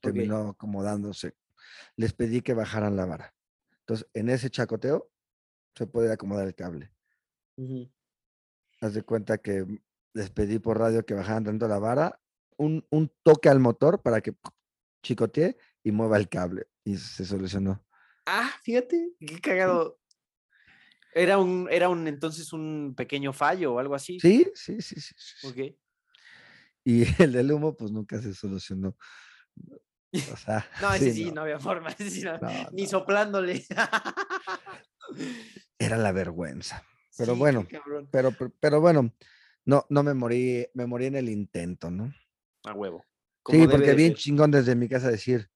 Terminó 0.00 0.48
acomodándose. 0.48 1.36
Les 1.94 2.12
pedí 2.12 2.40
que 2.40 2.54
bajaran 2.54 2.96
la 2.96 3.06
vara. 3.06 3.32
Entonces, 3.82 4.08
en 4.14 4.28
ese 4.28 4.50
chacoteo 4.50 5.12
se 5.76 5.86
puede 5.86 6.12
acomodar 6.12 6.48
el 6.48 6.56
cable. 6.56 6.92
Haz 8.80 8.94
de 8.94 9.02
cuenta 9.04 9.38
que 9.38 9.64
les 10.12 10.30
pedí 10.30 10.58
por 10.58 10.80
radio 10.80 11.06
que 11.06 11.14
bajaran 11.14 11.44
tanto 11.44 11.68
la 11.68 11.78
vara, 11.78 12.20
un, 12.56 12.84
toque 13.22 13.48
al 13.48 13.60
motor 13.60 14.02
para 14.02 14.20
que 14.20 14.34
chicotee 15.04 15.56
y 15.84 15.92
mueva 15.92 16.16
el 16.16 16.28
cable. 16.28 16.66
Y 16.82 16.96
se 16.96 17.24
solucionó. 17.24 17.80
Ah, 18.26 18.50
fíjate, 18.64 19.12
qué 19.20 19.40
cagado. 19.40 20.00
Era 21.14 21.38
un, 21.38 21.68
era 21.70 21.88
un 21.88 22.08
entonces 22.08 22.52
un 22.52 22.94
pequeño 22.96 23.32
fallo 23.32 23.74
o 23.74 23.78
algo 23.78 23.94
así. 23.94 24.18
Sí, 24.18 24.50
sí, 24.54 24.80
sí, 24.80 25.00
sí. 25.00 25.14
Ok. 25.46 25.76
Y 26.84 27.04
el 27.22 27.32
del 27.32 27.52
humo, 27.52 27.76
pues 27.76 27.92
nunca 27.92 28.20
se 28.20 28.34
solucionó. 28.34 28.96
O 30.32 30.36
sea, 30.36 30.64
no, 30.80 30.94
ese 30.94 31.12
sí, 31.12 31.32
no. 31.32 31.42
había 31.42 31.58
forma, 31.58 31.92
ni 32.70 32.86
soplándole. 32.86 33.66
Era 35.76 35.96
la 35.96 36.12
vergüenza. 36.12 36.84
Pero 37.18 37.34
bueno, 37.34 37.66
pero, 38.12 38.30
pero, 38.60 38.80
bueno, 38.80 39.12
no, 39.64 39.84
no 39.88 40.02
me 40.04 40.14
morí, 40.14 40.68
me 40.74 40.86
morí 40.86 41.06
en 41.06 41.16
el 41.16 41.28
intento, 41.28 41.90
¿no? 41.90 42.14
A 42.62 42.74
huevo. 42.74 43.04
Sí, 43.50 43.66
porque 43.66 43.94
bien 43.94 44.14
chingón 44.14 44.52
desde 44.52 44.76
mi 44.76 44.88
casa 44.88 45.10
decir, 45.10 45.50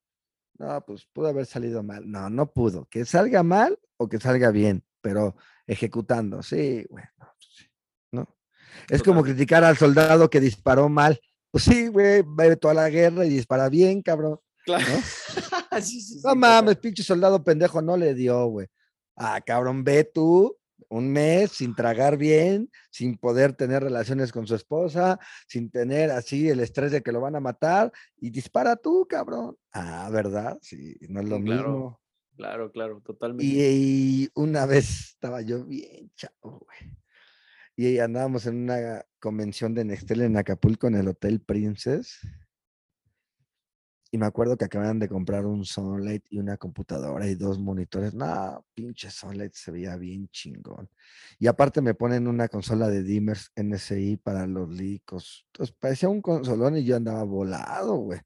no, 0.59 0.85
pues 0.85 1.07
pudo 1.07 1.29
haber 1.29 1.47
salido 1.47 1.85
mal. 1.85 2.11
No, 2.11 2.29
no 2.29 2.53
pudo. 2.53 2.87
Que 2.87 3.05
salga 3.05 3.45
mal 3.45 3.79
o 3.97 4.09
que 4.09 4.19
salga 4.19 4.51
bien, 4.51 4.85
pero 5.09 5.37
ejecutando, 5.67 6.43
sí, 6.43 6.85
bueno, 6.91 7.09
pues 7.17 7.71
¿no? 8.13 8.37
Es 8.91 9.03
como 9.03 9.23
criticar 9.23 9.65
al 9.65 9.79
soldado 9.79 10.29
que 10.29 10.39
disparó 10.39 10.91
mal. 10.91 11.19
Pues 11.51 11.65
sí, 11.65 11.87
güey, 11.87 12.21
va 12.21 12.55
toda 12.57 12.75
la 12.75 12.91
guerra 12.91 13.25
y 13.25 13.31
dispara 13.31 13.71
bien, 13.71 14.03
cabrón. 14.03 14.39
Claro. 14.67 14.85
¿no? 14.87 15.79
no 16.25 16.35
mames, 16.35 16.77
pinche 16.77 17.03
soldado 17.03 17.43
pendejo 17.43 17.81
no 17.81 17.97
le 17.97 18.13
dio, 18.13 18.49
güey. 18.49 18.67
Ah, 19.17 19.41
cabrón, 19.41 19.83
ve 19.83 20.05
tú 20.05 20.55
un 20.91 21.11
mes 21.11 21.53
sin 21.53 21.75
tragar 21.75 22.19
bien, 22.19 22.71
sin 22.91 23.17
poder 23.17 23.55
tener 23.55 23.83
relaciones 23.83 24.31
con 24.31 24.47
su 24.47 24.57
esposa, 24.57 25.19
sin 25.47 25.71
tener 25.71 26.11
así 26.11 26.51
el 26.51 26.61
estrés 26.61 26.93
de 26.93 27.03
que 27.03 27.13
lo 27.13 27.23
van 27.23 27.35
a 27.35 27.41
matar 27.41 27.91
y 28.19 28.29
dispara 28.29 28.77
tú, 28.77 29.07
cabrón. 29.09 29.57
Ah, 29.73 30.11
¿verdad? 30.13 30.59
Sí, 30.61 30.99
no 31.09 31.21
es 31.21 31.29
lo 31.31 31.39
mismo. 31.39 31.99
Claro, 32.39 32.71
claro, 32.71 33.01
totalmente. 33.05 33.45
Y, 33.45 34.31
una 34.35 34.65
vez 34.65 35.11
estaba 35.11 35.43
yo 35.43 35.65
bien 35.65 36.13
chavo, 36.15 36.61
güey. 36.61 36.97
Y 37.75 37.99
andábamos 37.99 38.47
en 38.47 38.63
una 38.63 39.05
convención 39.19 39.75
de 39.75 39.85
Nextel 39.85 40.21
en 40.23 40.37
Acapulco 40.37 40.87
en 40.87 40.95
el 40.95 41.09
Hotel 41.09 41.41
Princess 41.41 42.21
y 44.13 44.19
me 44.19 44.27
acuerdo 44.27 44.57
que 44.57 44.67
acaban 44.67 45.01
de 45.01 45.09
comprar 45.09 45.47
un 45.47 45.65
Sunlight 45.65 46.27
y 46.31 46.39
una 46.39 46.57
computadora 46.57 47.27
y 47.27 47.35
dos 47.35 47.59
monitores. 47.59 48.15
No, 48.15 48.65
pinche 48.73 49.11
Sunlight 49.11 49.53
se 49.55 49.73
veía 49.73 49.97
bien 49.97 50.29
chingón. 50.29 50.89
Y 51.41 51.49
aparte 51.49 51.83
me 51.83 51.95
ponen 51.95 52.29
una 52.29 52.47
consola 52.47 52.89
de 52.89 53.03
dimmers 53.03 53.51
NSI 53.57 54.17
para 54.19 54.47
los 54.47 54.71
licos. 54.71 55.45
Entonces 55.53 55.75
parecía 55.77 56.09
un 56.09 56.23
consolón 56.23 56.77
y 56.77 56.85
yo 56.85 56.95
andaba 56.95 57.25
volado, 57.25 57.97
güey. 57.97 58.21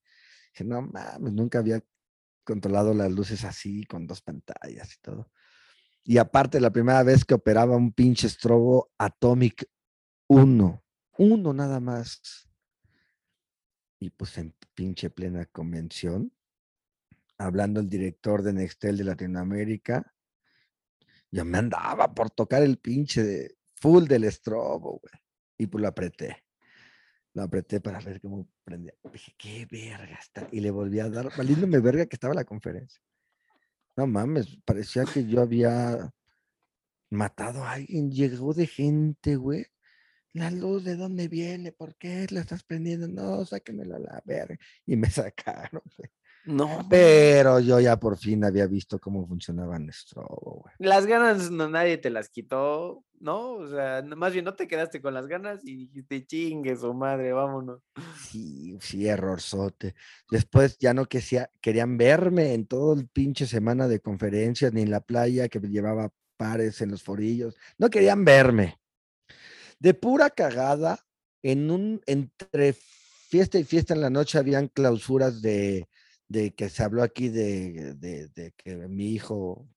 Dije, 0.53 0.65
no 0.65 0.83
mames, 0.83 1.33
nunca 1.33 1.61
había 1.61 1.83
controlado 2.45 2.95
las 2.95 3.11
luces 3.11 3.45
así, 3.45 3.85
con 3.85 4.07
dos 4.07 4.23
pantallas 4.23 4.95
y 4.95 5.01
todo. 5.01 5.31
Y 6.05 6.19
aparte, 6.19 6.61
la 6.61 6.73
primera 6.73 7.03
vez 7.03 7.25
que 7.25 7.35
operaba 7.35 7.77
un 7.77 7.93
pinche 7.93 8.29
strobo 8.29 8.91
Atomic 8.99 9.69
1, 10.29 10.85
uno 11.19 11.53
nada 11.53 11.81
más 11.81 12.49
y 14.03 14.11
pues 14.11 14.37
en 14.37 14.53
pinche 14.75 15.11
plena 15.11 15.47
convención, 15.47 16.33
hablando 17.39 17.79
el 17.79 17.89
director 17.89 18.43
de 18.43 18.53
Nextel 18.53 18.97
de 18.97 19.05
Latinoamérica, 19.05 20.13
yo 21.31 21.45
me 21.45 21.59
andaba 21.59 22.13
por 22.13 22.31
tocar 22.31 22.65
el 22.65 22.79
pinche 22.79 23.59
full 23.77 24.07
del 24.07 24.25
estrobo, 24.25 24.99
güey. 24.99 25.23
Y 25.57 25.69
pues 25.69 25.83
lo 25.83 25.89
apreté. 25.89 26.45
Lo 27.35 27.43
apreté 27.43 27.81
para 27.81 27.99
ver 28.01 28.21
cómo 28.21 28.49
prendía. 28.65 28.95
Dije, 29.13 29.35
qué 29.39 29.67
verga 29.71 30.19
está. 30.21 30.49
Y 30.53 30.61
le 30.61 30.71
volví 30.71 31.01
a 31.01 31.09
dar, 31.09 31.31
valiéndome 31.37 31.81
verga 31.81 32.07
que 32.07 32.17
estaba 32.17 32.35
la 32.35 32.45
conferencia. 32.45 33.01
No 33.97 34.07
mames, 34.07 34.59
parecía 34.65 35.05
que 35.05 35.27
yo 35.27 35.41
había 35.41 36.11
matado 37.11 37.65
a 37.65 37.73
alguien. 37.73 38.11
Llegó 38.11 38.53
de 38.55 38.67
gente, 38.67 39.37
güey 39.37 39.67
la 40.33 40.51
luz 40.51 40.85
de 40.85 40.97
dónde 40.97 41.29
viene, 41.29 41.73
por 41.73 41.97
qué 41.97 42.27
la 42.31 42.41
estás 42.41 42.63
prendiendo, 42.65 43.09
no, 43.09 43.45
sáquemela 43.45 43.97
a 43.97 44.01
la 44.01 44.23
verga. 44.25 44.59
Y 44.87 44.97
me 44.97 45.11
sacaron, 45.11 45.83
No. 46.45 46.87
Pero 46.91 47.61
yo 47.61 47.79
ya 47.79 47.99
por 47.99 48.17
fin 48.17 48.45
había 48.45 48.67
visto 48.67 48.99
cómo 48.99 49.27
funcionaba 49.27 49.79
nuestro, 49.79 50.27
güey. 50.29 50.75
Las 50.79 51.07
ganas 51.07 51.51
no, 51.51 51.69
nadie 51.69 51.99
te 51.99 52.11
las 52.11 52.29
quitó, 52.29 53.05
¿no? 53.21 53.53
O 53.55 53.69
sea, 53.69 54.03
más 54.17 54.33
bien 54.33 54.45
no 54.45 54.55
te 54.55 54.67
quedaste 54.67 55.01
con 55.01 55.15
las 55.15 55.27
ganas 55.27 55.61
y 55.65 55.77
dijiste, 55.77 56.27
chingue 56.27 56.77
su 56.77 56.93
madre, 56.95 57.33
vámonos. 57.33 57.81
Sí, 58.19 58.77
sí, 58.81 59.07
errorzote. 59.07 59.95
Después 60.31 60.79
ya 60.79 60.95
no 60.95 61.07
querían 61.07 61.97
verme 61.97 62.55
en 62.55 62.67
todo 62.67 62.95
el 62.95 63.07
pinche 63.09 63.47
semana 63.47 63.87
de 63.87 64.01
conferencias, 64.01 64.73
ni 64.73 64.83
en 64.83 64.91
la 64.91 65.01
playa 65.01 65.49
que 65.49 65.61
llevaba 65.61 66.11
pares 66.37 66.81
en 66.81 66.91
los 66.91 67.03
forillos. 67.03 67.57
No 67.79 67.89
querían 67.89 68.25
verme 68.25 68.81
de 69.83 69.95
pura 69.95 70.31
cagada, 70.31 71.01
en 71.43 71.69
un 71.73 72.01
entre 72.07 72.73
fiesta 72.73 73.59
y 73.59 73.65
fiesta 73.65 73.95
en 73.95 74.01
la 74.01 74.11
noche 74.11 74.39
habían 74.39 74.69
clausuras 74.69 75.43
de, 75.43 75.89
de 76.33 76.55
que 76.55 76.69
se 76.69 76.83
habló 76.83 77.03
aquí 77.03 77.29
de, 77.29 77.95
de, 77.95 78.53
que 78.57 78.77
mi 78.89 79.13
hijo 79.13 79.69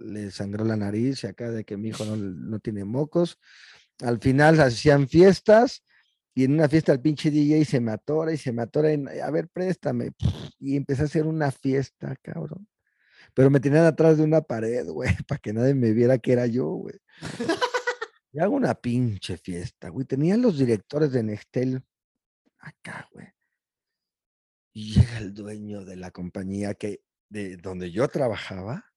le 0.00 0.30
sangró 0.30 0.64
la 0.64 0.76
nariz 0.76 1.22
y 1.22 1.26
acá 1.26 1.50
de 1.50 1.64
que 1.64 1.76
mi 1.76 1.90
hijo 1.90 2.04
no, 2.04 2.16
no 2.16 2.58
tiene 2.58 2.84
mocos. 2.84 3.38
Al 4.00 4.18
final 4.18 4.58
hacían 4.60 5.08
fiestas 5.08 5.82
y 6.34 6.44
en 6.44 6.54
una 6.54 6.68
fiesta 6.68 6.92
el 6.92 7.00
pinche 7.00 7.30
DJ 7.30 7.64
se 7.64 7.80
me 7.80 7.92
atora 7.92 8.32
y 8.32 8.38
se 8.38 8.52
me 8.52 8.62
atora 8.62 8.92
en, 8.92 9.08
a 9.08 9.30
ver, 9.30 9.48
préstame. 9.48 10.12
Y 10.58 10.76
empecé 10.76 11.02
a 11.02 11.04
hacer 11.06 11.26
una 11.26 11.50
fiesta, 11.50 12.16
cabrón. 12.22 12.66
Pero 13.34 13.50
me 13.50 13.60
tenían 13.60 13.84
atrás 13.84 14.16
de 14.16 14.24
una 14.24 14.40
pared, 14.40 14.86
güey, 14.90 15.14
para 15.26 15.38
que 15.38 15.52
nadie 15.52 15.74
me 15.74 15.92
viera 15.92 16.18
que 16.18 16.32
era 16.32 16.46
yo, 16.46 16.66
güey. 16.68 16.96
Y 18.30 18.40
hago 18.40 18.56
una 18.56 18.74
pinche 18.74 19.38
fiesta, 19.38 19.88
güey. 19.88 20.06
Tenían 20.06 20.42
los 20.42 20.58
directores 20.58 21.12
de 21.12 21.22
Nextel 21.22 21.82
acá, 22.58 23.08
güey. 23.10 23.26
Y 24.78 24.94
llega 24.94 25.18
el 25.18 25.34
dueño 25.34 25.84
de 25.84 25.96
la 25.96 26.12
compañía 26.12 26.74
que, 26.74 27.02
de 27.28 27.56
donde 27.56 27.90
yo 27.90 28.06
trabajaba, 28.06 28.92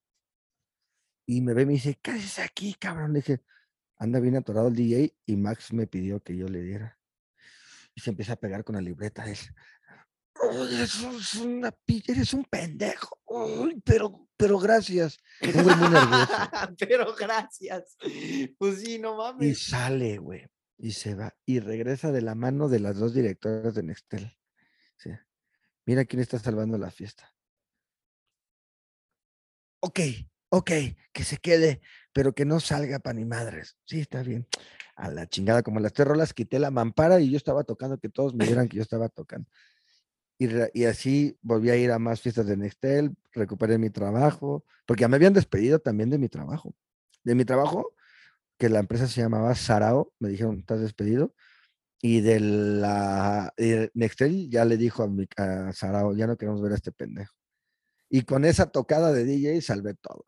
y 1.26 1.42
me 1.42 1.56
ve 1.56 1.64
y 1.64 1.66
me 1.66 1.74
dice, 1.74 1.98
¿qué 2.00 2.12
haces 2.12 2.38
aquí, 2.38 2.76
cabrón? 2.76 3.14
Le 3.14 3.22
dije, 3.22 3.42
anda 3.98 4.20
bien 4.20 4.36
atorado 4.36 4.68
el 4.68 4.76
DJ, 4.76 5.18
y 5.26 5.38
Max 5.38 5.74
me 5.74 5.88
pidió 5.88 6.22
que 6.22 6.38
yo 6.38 6.48
le 6.50 6.62
diera 6.62 7.00
y 7.96 8.02
se 8.02 8.12
empieza 8.12 8.34
a 8.34 8.36
pegar 8.36 8.64
con 8.64 8.76
la 8.76 8.82
libreta. 8.82 9.26
Es, 9.26 9.52
eres, 10.70 11.02
una, 11.40 11.76
eres 11.88 12.36
un 12.36 12.46
pendejo. 12.46 13.20
pero, 13.84 14.30
pero 14.38 14.60
gracias. 14.60 15.18
pero 16.78 17.16
gracias. 17.16 17.98
Pues 18.60 18.82
sí, 18.82 19.00
no 19.00 19.18
mames. 19.18 19.48
Y 19.50 19.56
sale, 19.56 20.20
güey. 20.20 20.46
Y 20.78 20.92
se 20.92 21.16
va. 21.16 21.36
Y 21.44 21.60
regresa 21.60 22.12
de 22.12 22.22
la 22.22 22.36
mano 22.36 22.70
de 22.70 22.82
las 22.82 22.98
dos 22.98 23.16
directoras 23.16 23.74
de 23.74 23.82
Nextel. 23.82 24.32
Mira 25.86 26.06
quién 26.06 26.22
está 26.22 26.40
salvando 26.40 26.78
la 26.78 26.92
fiesta. 26.92 27.34
Ok, 29.80 30.00
ok, 30.50 30.72
que 31.12 31.24
se 31.24 31.38
quede, 31.38 31.82
pero 32.14 32.34
que 32.34 32.46
no 32.46 32.60
salga 32.60 33.00
para 33.00 33.16
ni 33.16 33.26
madres. 33.26 33.78
Sí, 33.86 34.00
está 34.00 34.22
bien 34.22 34.48
a 35.02 35.10
la 35.10 35.28
chingada, 35.28 35.64
como 35.64 35.80
las 35.80 35.94
tres 35.94 36.08
rolas, 36.08 36.34
quité 36.34 36.60
la 36.60 36.70
mampara 36.70 37.20
y 37.20 37.32
yo 37.32 37.38
estaba 37.38 37.64
tocando, 37.64 37.98
que 37.98 38.08
todos 38.08 38.36
me 38.36 38.46
vieran 38.46 38.68
que 38.68 38.78
yo 38.78 38.84
estaba 38.84 39.10
tocando. 39.10 39.50
Y, 40.38 40.86
así 40.86 41.38
volví 41.42 41.70
a 41.70 41.76
ir 41.76 41.92
a 41.92 42.00
más 42.00 42.22
fiestas 42.22 42.46
de 42.48 42.58
Nextel, 42.58 43.16
recuperé 43.32 43.78
mi 43.78 43.90
trabajo, 43.90 44.64
porque 44.86 45.02
ya 45.02 45.08
me 45.08 45.16
habían 45.16 45.34
despedido 45.34 45.80
también 45.80 46.10
de 46.10 46.20
mi 46.20 46.30
trabajo. 46.30 46.76
De 47.24 47.36
mi 47.36 47.46
trabajo, 47.46 47.96
que 48.58 48.70
la 48.70 48.80
empresa 48.80 49.08
se 49.08 49.22
llamaba 49.22 49.56
Sarao, 49.56 50.14
me 50.20 50.30
dijeron, 50.30 50.60
estás 50.60 50.82
despedido. 50.82 51.34
Y 52.02 52.22
de 52.22 52.40
la 52.40 53.54
Nextel 53.94 54.50
ya 54.50 54.66
le 54.66 54.78
dijo 54.78 55.04
a, 55.04 55.08
mi, 55.08 55.28
a 55.38 55.72
Sarao, 55.72 56.16
ya 56.16 56.26
no 56.28 56.38
queremos 56.38 56.62
ver 56.62 56.72
a 56.72 56.76
este 56.76 56.92
pendejo. 56.92 57.36
Y 58.10 58.24
con 58.24 58.44
esa 58.44 58.72
tocada 58.72 59.14
de 59.14 59.24
DJ 59.24 59.62
salvé 59.62 59.94
todo. 59.94 60.24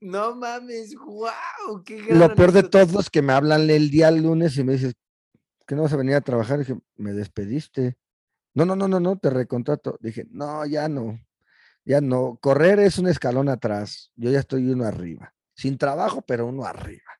No 0.00 0.34
mames, 0.34 0.94
wow, 0.94 1.84
qué 1.84 2.02
Lo 2.14 2.34
peor 2.34 2.52
de 2.52 2.62
todos 2.62 2.94
es 3.04 3.10
que 3.10 3.20
me 3.20 3.34
hablan 3.34 3.68
el 3.68 3.90
día 3.90 4.10
lunes 4.10 4.56
y 4.56 4.64
me 4.64 4.72
dices 4.72 4.94
que 5.66 5.74
no 5.74 5.82
vas 5.82 5.92
a 5.92 5.96
venir 5.96 6.14
a 6.14 6.22
trabajar. 6.22 6.58
dije, 6.58 6.78
me 6.96 7.12
despediste. 7.12 7.98
No, 8.54 8.64
no, 8.64 8.74
no, 8.76 8.88
no, 8.88 8.98
no, 8.98 9.18
te 9.18 9.28
recontrato. 9.28 9.98
Dije, 10.00 10.26
no, 10.30 10.64
ya 10.64 10.88
no, 10.88 11.20
ya 11.84 12.00
no. 12.00 12.38
Correr 12.40 12.80
es 12.80 12.98
un 12.98 13.08
escalón 13.08 13.50
atrás. 13.50 14.10
Yo 14.16 14.30
ya 14.30 14.40
estoy 14.40 14.70
uno 14.70 14.84
arriba. 14.84 15.34
Sin 15.54 15.76
trabajo, 15.76 16.22
pero 16.22 16.46
uno 16.46 16.64
arriba. 16.64 17.12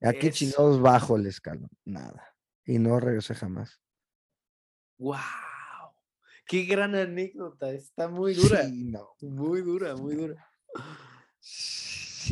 Aquí 0.00 0.30
chingados 0.30 0.80
bajo 0.80 1.16
el 1.16 1.26
escalón. 1.26 1.70
Nada. 1.84 2.31
Y 2.64 2.78
no 2.78 3.00
regresé 3.00 3.34
jamás. 3.34 3.80
Wow. 4.98 5.18
Qué 6.46 6.64
gran 6.64 6.94
anécdota. 6.94 7.70
Está 7.72 8.08
muy 8.08 8.34
dura. 8.34 8.64
Muy 9.20 9.62
dura, 9.62 9.96
muy 9.96 10.14
dura. 10.16 10.48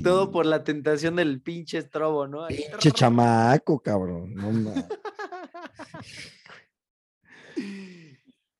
Todo 0.02 0.30
por 0.30 0.46
la 0.46 0.62
tentación 0.62 1.16
del 1.16 1.42
pinche 1.42 1.78
estrobo, 1.78 2.26
¿no? 2.26 2.46
Pinche 2.46 2.92
chamaco, 2.92 3.80
cabrón. 3.80 4.34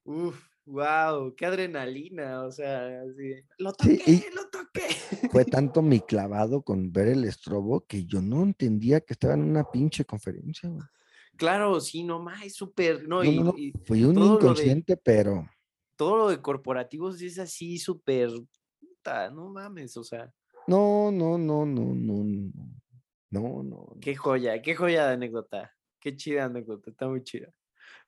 Uf, 0.04 0.42
wow, 0.64 1.34
qué 1.36 1.46
adrenalina, 1.46 2.42
o 2.42 2.50
sea, 2.50 3.02
así, 3.02 3.36
lo 3.58 3.72
toqué, 3.72 4.24
lo 4.34 4.48
toqué. 4.50 4.88
Fue 5.30 5.44
tanto 5.44 5.82
mi 5.82 6.00
clavado 6.00 6.62
con 6.62 6.92
ver 6.92 7.08
el 7.08 7.24
estrobo 7.24 7.86
que 7.86 8.04
yo 8.06 8.20
no 8.20 8.42
entendía 8.42 9.00
que 9.00 9.12
estaba 9.12 9.34
en 9.34 9.42
una 9.42 9.62
pinche 9.70 10.04
conferencia. 10.04 10.68
Claro, 11.40 11.80
sí, 11.80 12.04
no 12.04 12.20
más, 12.20 12.52
súper, 12.52 13.08
no, 13.08 13.22
fui 13.86 14.04
un 14.04 14.18
inconsciente, 14.18 14.94
pero... 14.98 15.48
Todo 15.96 16.18
lo 16.18 16.28
de 16.28 16.42
corporativos 16.42 17.22
es 17.22 17.38
así, 17.38 17.78
súper, 17.78 18.28
no 19.32 19.48
mames, 19.48 19.96
o 19.96 20.04
sea. 20.04 20.30
No, 20.66 21.10
no, 21.10 21.38
no, 21.38 21.64
no, 21.64 21.94
no, 21.94 22.52
no, 23.30 23.62
no. 23.62 23.96
Qué 24.02 24.14
joya, 24.14 24.60
qué 24.60 24.74
joya 24.74 25.06
de 25.06 25.14
anécdota. 25.14 25.74
Qué 25.98 26.14
chida 26.14 26.44
anécdota, 26.44 26.90
está 26.90 27.08
muy 27.08 27.24
chida. 27.24 27.50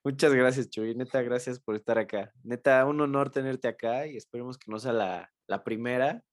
Muchas 0.03 0.31
gracias, 0.31 0.69
Chuy. 0.69 0.93
Neta, 0.93 1.23
gracias 1.23 1.59
por 1.59 1.75
estar 1.75 1.97
acá. 1.97 2.31
Neta, 2.43 2.85
un 2.85 3.01
honor 3.01 3.31
tenerte 3.31 3.67
acá 3.67 4.05
y 4.05 4.15
esperemos 4.15 4.59
que 4.59 4.69
no 4.69 4.77
sea 4.77 4.93
la, 4.93 5.33
la 5.47 5.63
primera 5.63 6.23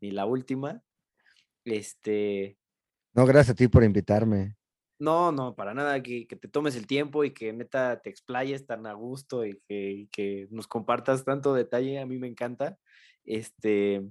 ni 0.00 0.12
la 0.12 0.24
última. 0.24 0.84
Este. 1.64 2.56
No, 3.12 3.26
gracias 3.26 3.54
a 3.54 3.56
ti 3.56 3.66
por 3.66 3.82
invitarme. 3.82 4.56
No, 4.98 5.32
no, 5.32 5.54
para 5.54 5.74
nada, 5.74 6.02
que, 6.02 6.26
que, 6.26 6.36
te 6.36 6.48
tomes 6.48 6.76
el 6.76 6.86
tiempo 6.86 7.24
y 7.24 7.32
que 7.32 7.52
neta 7.52 8.00
te 8.00 8.10
explayes 8.10 8.64
tan 8.66 8.86
a 8.86 8.92
gusto 8.92 9.44
y 9.44 9.60
que, 9.66 9.90
y 9.90 10.06
que 10.06 10.46
nos 10.50 10.68
compartas 10.68 11.24
tanto 11.24 11.52
detalle, 11.52 11.98
a 11.98 12.06
mí 12.06 12.18
me 12.18 12.28
encanta. 12.28 12.78
Este, 13.24 14.02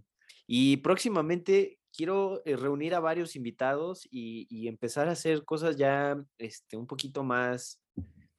y 0.48 0.78
próximamente 0.78 1.80
quiero 1.96 2.42
eh, 2.46 2.58
reunir 2.58 2.96
a 2.96 3.00
varios 3.00 3.36
invitados 3.36 4.08
y, 4.12 4.68
empezar 4.68 5.08
a 5.08 5.12
hacer 5.12 5.46
cosas 5.46 5.78
ya 5.78 6.22
este, 6.38 6.76
un 6.76 6.88
poquito 6.88 7.24
más, 7.24 7.82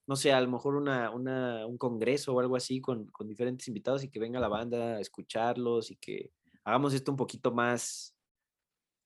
no 0.07 0.17
sé, 0.17 0.33
a 0.33 0.41
lo 0.41 0.51
mejor 0.51 0.75
una, 0.75 1.11
un 1.11 1.79
congreso 1.79 2.35
o 2.35 2.41
algo 2.41 2.57
así 2.57 2.81
con, 2.81 3.11
diferentes 3.25 3.69
invitados 3.69 4.05
y 4.05 4.11
que 4.11 4.21
venga 4.21 4.41
la 4.41 4.49
banda 4.49 4.97
a 4.97 5.01
escucharlos 5.01 5.91
y 5.91 5.97
que 5.97 6.31
hagamos 6.65 6.95
esto 6.95 7.11
un 7.11 7.17
poquito 7.17 7.53
más, 7.53 8.15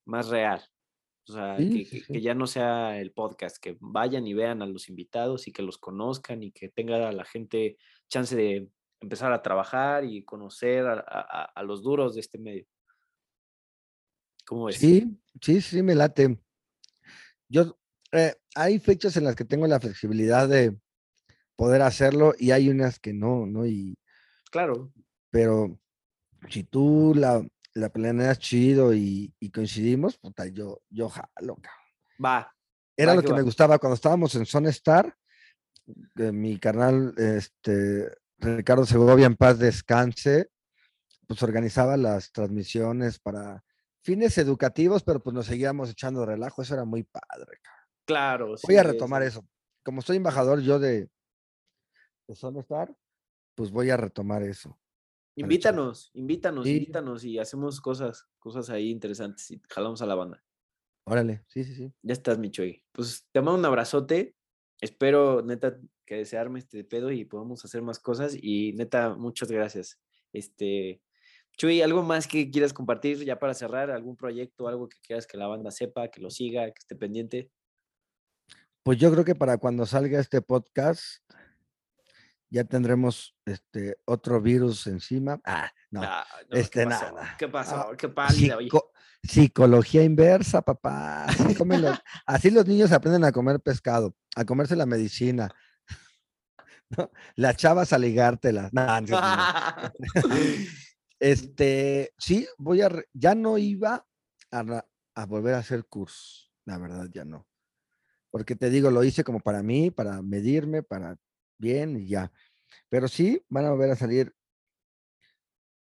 más 0.07 0.29
real. 0.29 0.63
O 1.29 1.33
sea, 1.33 1.57
que, 1.57 2.05
que, 2.07 2.21
ya 2.21 2.35
no 2.35 2.47
sea 2.47 2.99
el 2.99 3.13
podcast, 3.13 3.59
que 3.59 3.77
vayan 3.81 4.27
y 4.27 4.35
vean 4.35 4.63
a 4.63 4.67
los 4.67 4.89
invitados 4.89 5.47
y 5.47 5.53
que 5.53 5.63
los 5.63 5.79
conozcan 5.79 6.43
y 6.43 6.53
que 6.53 6.69
tenga 6.69 7.13
la 7.13 7.25
gente 7.25 7.77
chance 8.09 8.35
de 8.35 8.69
empezar 9.01 9.33
a 9.33 9.43
trabajar 9.43 10.05
y 10.05 10.25
conocer 10.25 10.87
a 10.87 11.63
los 11.63 11.83
duros 11.83 12.15
de 12.15 12.21
este 12.21 12.39
medio. 12.39 12.67
Sí, 14.71 15.19
sí, 15.41 15.61
sí, 15.61 15.83
me 15.83 15.95
late. 15.95 16.39
Yo, 17.49 17.79
eh, 18.13 18.35
hay 18.55 18.79
fechas 18.79 19.17
en 19.17 19.25
las 19.25 19.37
que 19.37 19.45
tengo 19.45 19.67
la 19.67 19.81
flexibilidad 19.81 20.49
de 20.49 20.77
poder 21.57 21.83
hacerlo 21.83 22.35
y 22.39 22.53
hay 22.53 22.69
unas 22.69 22.99
que 22.99 23.13
no, 23.13 23.47
¿no? 23.47 23.67
Y, 23.67 23.99
claro. 24.51 24.93
Pero 25.31 25.79
si 26.49 26.65
tú 26.65 27.13
la, 27.15 27.47
la 27.79 27.91
planeas 27.91 28.39
chido 28.39 28.93
y, 28.93 29.33
coincidimos, 29.53 30.19
puta, 30.19 30.47
yo, 30.47 30.83
yo 30.91 31.09
jalo, 31.09 31.57
Va. 32.25 32.53
Era 32.97 33.15
lo 33.15 33.23
que, 33.23 33.33
me 33.33 33.43
gustaba 33.43 33.79
cuando 33.79 33.95
estábamos 33.95 34.35
en 34.35 34.45
Zone 34.45 34.71
Star. 34.71 35.17
mi 36.17 36.59
carnal, 36.59 37.15
este, 37.17 38.11
Ricardo 38.39 38.85
Segovia, 38.85 39.27
en 39.27 39.37
paz 39.37 39.59
descanse, 39.59 40.51
pues 41.29 41.43
organizaba 41.43 41.97
las 41.97 42.33
transmisiones 42.33 43.21
para 43.21 43.63
fines 44.03 44.37
educativos, 44.39 45.05
pero 45.05 45.23
pues 45.23 45.35
nos 45.35 45.47
seguíamos 45.47 45.91
echando 45.91 46.27
relajo, 46.27 46.63
eso 46.63 46.75
era 46.75 46.85
muy 46.85 47.05
padre. 47.05 47.61
Claro. 48.05 48.55
Voy 48.65 48.77
a 48.77 48.83
retomar 48.83 49.23
eso. 49.23 49.47
Como 49.85 50.03
soy 50.03 50.17
embajador 50.17 50.61
yo 50.61 50.79
de, 50.81 51.09
de 52.27 52.61
Star, 52.61 52.93
pues 53.55 53.71
voy 53.71 53.91
a 53.91 53.97
retomar 53.97 54.43
eso. 54.43 54.77
Invítanos, 55.41 56.11
invítanos, 56.15 56.67
invítanos 56.67 57.25
y 57.25 57.39
hacemos 57.39 57.81
cosas, 57.81 58.27
cosas 58.41 58.71
ahí 58.71 58.91
interesantes 58.91 59.49
y 59.53 59.61
jalamos 59.69 60.03
a 60.03 60.07
la 60.07 60.17
banda. 60.17 60.43
Órale, 61.05 61.45
sí, 61.47 61.63
sí, 61.63 61.75
sí. 61.75 61.93
Ya 62.03 62.13
estás, 62.13 62.39
mi 62.39 62.51
Choy. 62.51 62.85
Pues 62.93 63.27
te 63.31 63.41
mando 63.41 63.59
un 63.59 63.65
abrazote. 63.65 64.35
Espero, 64.81 65.43
neta, 65.43 65.79
que 66.05 66.17
desearme 66.17 66.59
este 66.59 66.83
pedo 66.83 67.13
y 67.13 67.25
podamos 67.25 67.65
hacer 67.65 67.83
más 67.83 68.01
cosas. 68.01 68.37
Y 68.41 68.73
neta, 68.73 69.15
muchas 69.15 69.51
gracias. 69.51 70.01
Este, 70.33 71.01
Chuy, 71.57 71.83
¿algo 71.83 72.03
más 72.03 72.27
que 72.27 72.51
quieras 72.51 72.73
compartir 72.73 73.25
ya 73.25 73.39
para 73.39 73.55
cerrar? 73.55 73.93
¿Algún 73.93 74.17
proyecto, 74.17 74.67
algo 74.67 74.89
que 74.89 74.99
quieras 75.03 75.27
que 75.27 75.39
la 75.39 75.47
banda 75.47 75.71
sepa, 75.71 76.09
que 76.09 76.21
lo 76.21 76.31
siga, 76.31 76.67
que 76.67 76.79
esté 76.79 76.97
pendiente? 76.97 77.51
Pues 78.83 78.99
yo 78.99 79.13
creo 79.13 79.25
que 79.25 79.35
para 79.35 79.59
cuando 79.59 79.87
salga 79.87 80.19
este 80.19 80.43
podcast 80.43 81.23
ya 82.51 82.65
tendremos 82.65 83.37
este 83.45 83.99
otro 84.05 84.41
virus 84.41 84.87
encima. 84.87 85.41
Ah, 85.45 85.71
no, 85.91 86.03
este 86.51 86.87
nada. 86.87 87.37
¿Qué 87.39 87.49
pasó? 87.49 87.77
Ah, 87.77 87.97
¿Qué 87.97 88.09
pálida, 88.09 88.59
Psicología 89.23 90.05
inversa, 90.05 90.63
papá. 90.63 91.27
así 92.27 92.51
los 92.51 92.67
niños 92.67 92.93
aprenden 92.93 93.25
a 93.25 93.33
comer 93.33 93.61
pescado, 93.61 94.15
a 94.37 94.45
comerse 94.45 94.77
la 94.77 94.87
medicina. 94.87 95.53
Las 97.37 97.57
chavas 97.57 97.93
a 97.93 97.99
ligártelas. 97.99 98.71
este, 101.19 102.15
sí, 102.17 102.47
voy 102.57 102.81
a, 102.83 102.91
ya 103.13 103.35
no 103.35 103.59
iba 103.59 104.07
a, 104.53 104.85
a 105.15 105.27
volver 105.27 105.55
a 105.55 105.59
hacer 105.59 105.85
curso, 105.87 106.51
la 106.65 106.79
verdad, 106.79 107.09
ya 107.13 107.25
no. 107.25 107.47
Porque 108.31 108.55
te 108.57 108.71
digo, 108.71 108.91
lo 108.91 109.05
hice 109.05 109.25
como 109.25 109.41
para 109.41 109.63
mí, 109.63 109.91
para 109.91 110.23
medirme, 110.23 110.83
para 110.83 111.19
bien 111.59 112.01
y 112.01 112.09
ya. 112.09 112.33
Pero 112.89 113.09
sí, 113.09 113.45
van 113.49 113.67
a 113.67 113.71
volver 113.71 113.91
a 113.91 113.97
salir 113.97 114.35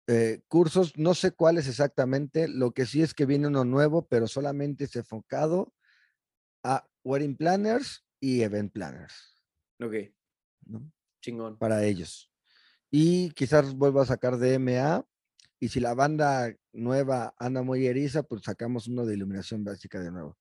eh, 0.08 0.42
cursos, 0.48 0.98
no 0.98 1.14
sé 1.14 1.32
cuáles 1.32 1.68
exactamente, 1.68 2.48
lo 2.48 2.72
que 2.72 2.86
sí 2.86 3.02
es 3.02 3.14
que 3.14 3.26
viene 3.26 3.48
uno 3.48 3.64
nuevo, 3.64 4.08
pero 4.08 4.28
solamente 4.28 4.84
es 4.84 4.96
enfocado 4.96 5.74
a 6.64 6.86
wedding 7.04 7.38
planners 7.38 8.04
y 8.20 8.42
event 8.42 8.74
planners. 8.74 9.42
Ok. 9.80 9.96
Chingón. 11.22 11.58
Para 11.58 11.86
ellos. 11.86 12.32
Y 12.90 13.32
quizás 13.32 13.74
vuelva 13.74 14.04
a 14.04 14.06
sacar 14.06 14.38
DMA. 14.38 15.06
Y 15.60 15.70
si 15.70 15.80
la 15.80 15.94
banda 15.94 16.54
nueva 16.74 17.36
anda 17.38 17.62
muy 17.62 17.86
eriza, 17.86 18.24
pues 18.24 18.42
sacamos 18.44 18.88
uno 18.88 19.06
de 19.06 19.14
iluminación 19.14 19.64
básica 19.64 20.00
de 20.00 20.12
nuevo. 20.12 20.38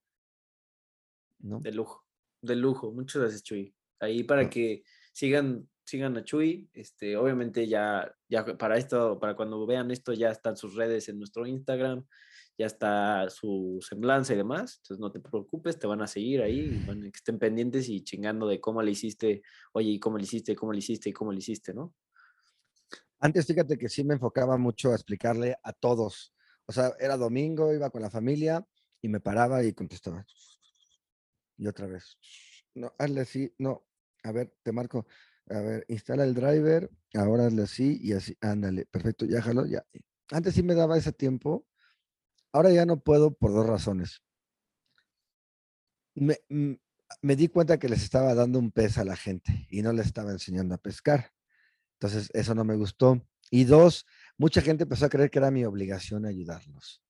¿No? 1.39 1.61
De 1.61 1.73
lujo. 1.73 2.05
De 2.43 2.57
lujo. 2.57 2.91
Muchas 2.91 3.23
gracias, 3.23 3.43
Chuy. 3.43 3.75
Ahí 4.01 4.25
para 4.25 4.49
que 4.49 4.83
sigan 5.13 5.69
sigan 5.91 6.17
a 6.17 6.25
Chuy. 6.25 6.71
Este, 6.73 7.17
obviamente 7.17 7.67
ya, 7.67 8.15
ya 8.29 8.45
para 8.57 8.79
esto, 8.79 9.19
para 9.19 9.35
cuando 9.35 9.67
vean 9.67 9.91
esto, 9.91 10.13
ya 10.13 10.31
están 10.31 10.57
sus 10.57 10.75
redes 10.77 11.09
en 11.09 11.19
nuestro 11.19 11.47
Instagram, 11.47 12.07
ya 12.57 12.67
está 12.67 13.29
su 13.29 13.79
semblanza 13.81 14.33
y 14.33 14.37
demás. 14.37 14.77
Entonces 14.79 15.01
no 15.01 15.11
te 15.11 15.21
preocupes, 15.21 15.79
te 15.79 15.87
van 15.87 16.03
a 16.03 16.07
seguir 16.07 16.43
ahí, 16.43 16.83
van, 16.87 17.03
que 17.03 17.09
estén 17.09 17.39
pendientes 17.39 17.89
y 17.89 18.03
chingando 18.05 18.47
de 18.47 18.61
cómo 18.61 18.83
le 18.83 18.93
hiciste, 18.93 19.43
oye, 19.73 19.91
y 19.91 19.99
cómo 19.99 20.17
le 20.17 20.25
hiciste, 20.25 20.55
cómo 20.55 20.73
le 20.73 20.79
hiciste, 20.79 21.11
y 21.11 21.13
cómo 21.13 21.33
le 21.33 21.39
hiciste, 21.39 21.75
¿no? 21.75 21.95
Antes, 23.19 23.47
fíjate 23.47 23.77
que 23.77 23.89
sí 23.89 24.03
me 24.03 24.15
enfocaba 24.15 24.57
mucho 24.57 24.93
a 24.93 24.95
explicarle 24.95 25.57
a 25.63 25.75
todos. 25.75 26.33
O 26.65 26.73
sea, 26.73 26.95
era 26.99 27.19
domingo, 27.19 27.75
iba 27.75 27.91
con 27.91 28.01
la 28.01 28.11
familia 28.11 28.67
y 29.03 29.09
me 29.09 29.21
paraba 29.21 29.63
y 29.63 29.75
contestaba. 29.75 30.25
Y 31.59 31.67
otra 31.67 31.87
vez. 31.87 32.17
No, 32.75 32.95
hazle 32.99 33.21
así, 33.23 33.53
no. 33.59 33.85
A 34.23 34.33
ver, 34.33 34.55
te 34.63 34.73
marco. 34.73 35.07
A 35.49 35.61
ver, 35.61 35.85
instala 35.89 36.25
el 36.25 36.35
driver, 36.35 36.91
ahora 37.15 37.47
hazle 37.47 37.63
así 37.63 37.99
y 38.01 38.13
así, 38.13 38.37
ándale, 38.41 38.87
perfecto, 38.87 39.27
ya 39.27 39.43
jalo, 39.43 39.67
ya. 39.67 39.85
Antes 40.31 40.55
sí 40.55 40.63
me 40.63 40.75
daba 40.75 40.97
ese 40.97 41.13
tiempo, 41.13 41.67
ahora 42.53 42.71
ya 42.71 42.87
no 42.87 43.01
puedo 43.01 43.35
por 43.35 43.53
dos 43.53 43.67
razones. 43.67 44.23
Me, 46.15 46.39
mm, 46.49 46.75
me 47.23 47.37
di 47.37 47.49
cuenta 47.49 47.79
que 47.79 47.89
les 47.89 48.03
estaba 48.03 48.35
dando 48.35 48.59
un 48.59 48.71
pez 48.71 48.99
a 48.99 49.05
la 49.05 49.17
gente 49.17 49.67
y 49.71 49.83
no 49.83 49.93
les 49.93 50.07
estaba 50.07 50.31
enseñando 50.31 50.75
a 50.75 50.79
pescar. 50.79 51.33
Entonces, 51.95 52.31
eso 52.33 52.55
no 52.55 52.65
me 52.65 52.77
gustó. 52.77 53.27
Y 53.51 53.65
dos, 53.65 54.07
mucha 54.39 54.63
gente 54.63 54.85
empezó 54.85 55.07
a 55.07 55.11
creer 55.11 55.31
que 55.31 55.39
era 55.39 55.51
mi 55.51 55.65
obligación 55.65 56.25
ayudarlos. 56.25 57.03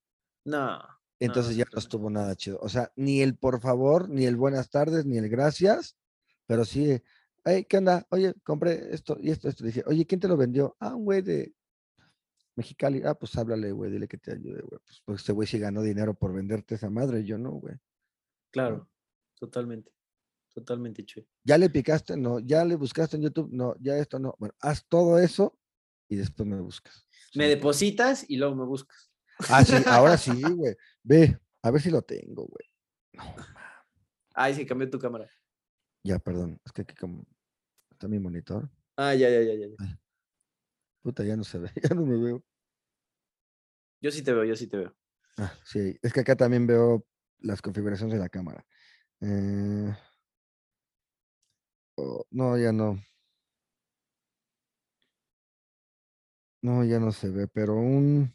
No. 0.44 0.80
Entonces 1.20 1.54
ya 1.54 1.66
no 1.70 1.78
estuvo 1.78 2.08
nada 2.08 2.34
chido. 2.34 2.58
O 2.62 2.68
sea, 2.70 2.90
ni 2.96 3.20
el 3.20 3.36
por 3.36 3.60
favor, 3.60 4.08
ni 4.08 4.24
el 4.24 4.36
buenas 4.36 4.70
tardes, 4.70 5.04
ni 5.04 5.18
el 5.18 5.28
gracias, 5.28 5.98
pero 6.51 6.64
sí, 6.64 7.01
¿qué 7.68 7.78
onda? 7.78 8.05
Oye, 8.10 8.35
compré 8.43 8.93
esto 8.93 9.16
y 9.20 9.31
esto, 9.31 9.48
esto. 9.48 9.62
Dije, 9.62 9.85
oye, 9.86 10.05
¿quién 10.05 10.20
te 10.20 10.27
lo 10.27 10.36
vendió? 10.36 10.77
Ah, 10.81 10.97
un 10.97 11.05
güey 11.05 11.22
de 11.22 11.55
Mexicali. 12.56 13.02
Ah, 13.05 13.14
pues 13.14 13.39
háblale, 13.39 13.70
güey, 13.70 13.93
dile 13.93 14.09
que 14.09 14.18
te 14.18 14.32
ayude, 14.32 14.60
güey. 14.62 14.81
Pues, 14.85 15.01
pues 15.05 15.20
este 15.20 15.31
güey 15.31 15.47
sí 15.47 15.60
ganó 15.60 15.81
dinero 15.81 16.12
por 16.12 16.35
venderte 16.35 16.74
esa 16.74 16.90
madre, 16.90 17.24
yo 17.24 17.39
no, 17.39 17.52
güey. 17.52 17.77
Claro, 18.51 18.90
totalmente. 19.39 19.93
Totalmente, 20.52 21.05
Chuy. 21.05 21.24
Ya 21.44 21.56
le 21.56 21.70
picaste, 21.70 22.16
no. 22.16 22.40
Ya 22.40 22.64
le 22.64 22.74
buscaste 22.74 23.16
en 23.16 23.22
YouTube, 23.22 23.51
no. 23.52 23.77
Ya 23.78 23.97
esto, 23.97 24.18
no. 24.18 24.35
Bueno, 24.40 24.56
haz 24.59 24.85
todo 24.89 25.20
eso 25.20 25.56
y 26.09 26.16
después 26.16 26.48
me 26.48 26.60
buscas. 26.60 27.06
Me 27.36 27.47
depositas 27.47 28.28
y 28.28 28.39
luego 28.39 28.56
me 28.56 28.64
buscas. 28.64 29.12
Ah, 29.48 29.64
sí, 29.64 29.77
ahora 29.86 30.16
sí, 30.18 30.43
güey. 30.43 30.74
Ve, 31.05 31.39
a 31.62 31.70
ver 31.70 31.81
si 31.81 31.90
lo 31.93 32.02
tengo, 32.02 32.48
güey. 32.48 32.66
No, 33.12 33.36
Ay, 34.35 34.55
sí, 34.55 34.66
cambió 34.66 34.90
tu 34.90 34.98
cámara. 34.98 35.31
Ya, 36.02 36.18
perdón. 36.18 36.60
Es 36.64 36.72
que 36.72 36.82
aquí 36.82 36.94
como 36.94 37.24
está 37.90 38.09
mi 38.09 38.18
monitor. 38.18 38.70
Ah, 38.97 39.14
ya, 39.14 39.28
ya, 39.31 39.43
ya, 39.43 39.55
ya. 39.55 39.66
puta, 41.02 41.24
ya 41.24 41.36
no 41.36 41.44
se 41.44 41.59
ve, 41.59 41.70
ya 41.82 41.94
no 41.94 42.05
me 42.05 42.16
veo. 42.18 42.43
Yo 44.01 44.10
sí 44.10 44.22
te 44.22 44.32
veo, 44.32 44.44
yo 44.44 44.56
sí 44.56 44.66
te 44.66 44.78
veo. 44.78 44.94
Ah, 45.39 45.52
sí, 45.64 45.97
es 46.02 46.12
que 46.12 46.20
acá 46.20 46.36
también 46.36 46.66
veo 46.66 47.06
las 47.39 47.62
configuraciones 47.62 48.14
de 48.14 48.20
la 48.20 48.28
cámara. 48.28 48.64
Eh, 49.20 49.94
oh, 51.97 52.24
no, 52.31 52.56
ya 52.59 52.72
no. 52.72 52.98
No, 56.62 56.85
ya 56.85 56.98
no 57.01 57.12
se 57.12 57.28
ve, 57.31 57.48
pero 57.48 57.74
un, 57.74 58.35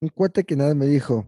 un 0.00 0.08
cuate 0.10 0.44
que 0.44 0.56
nada 0.56 0.74
me 0.74 0.86
dijo, 0.86 1.26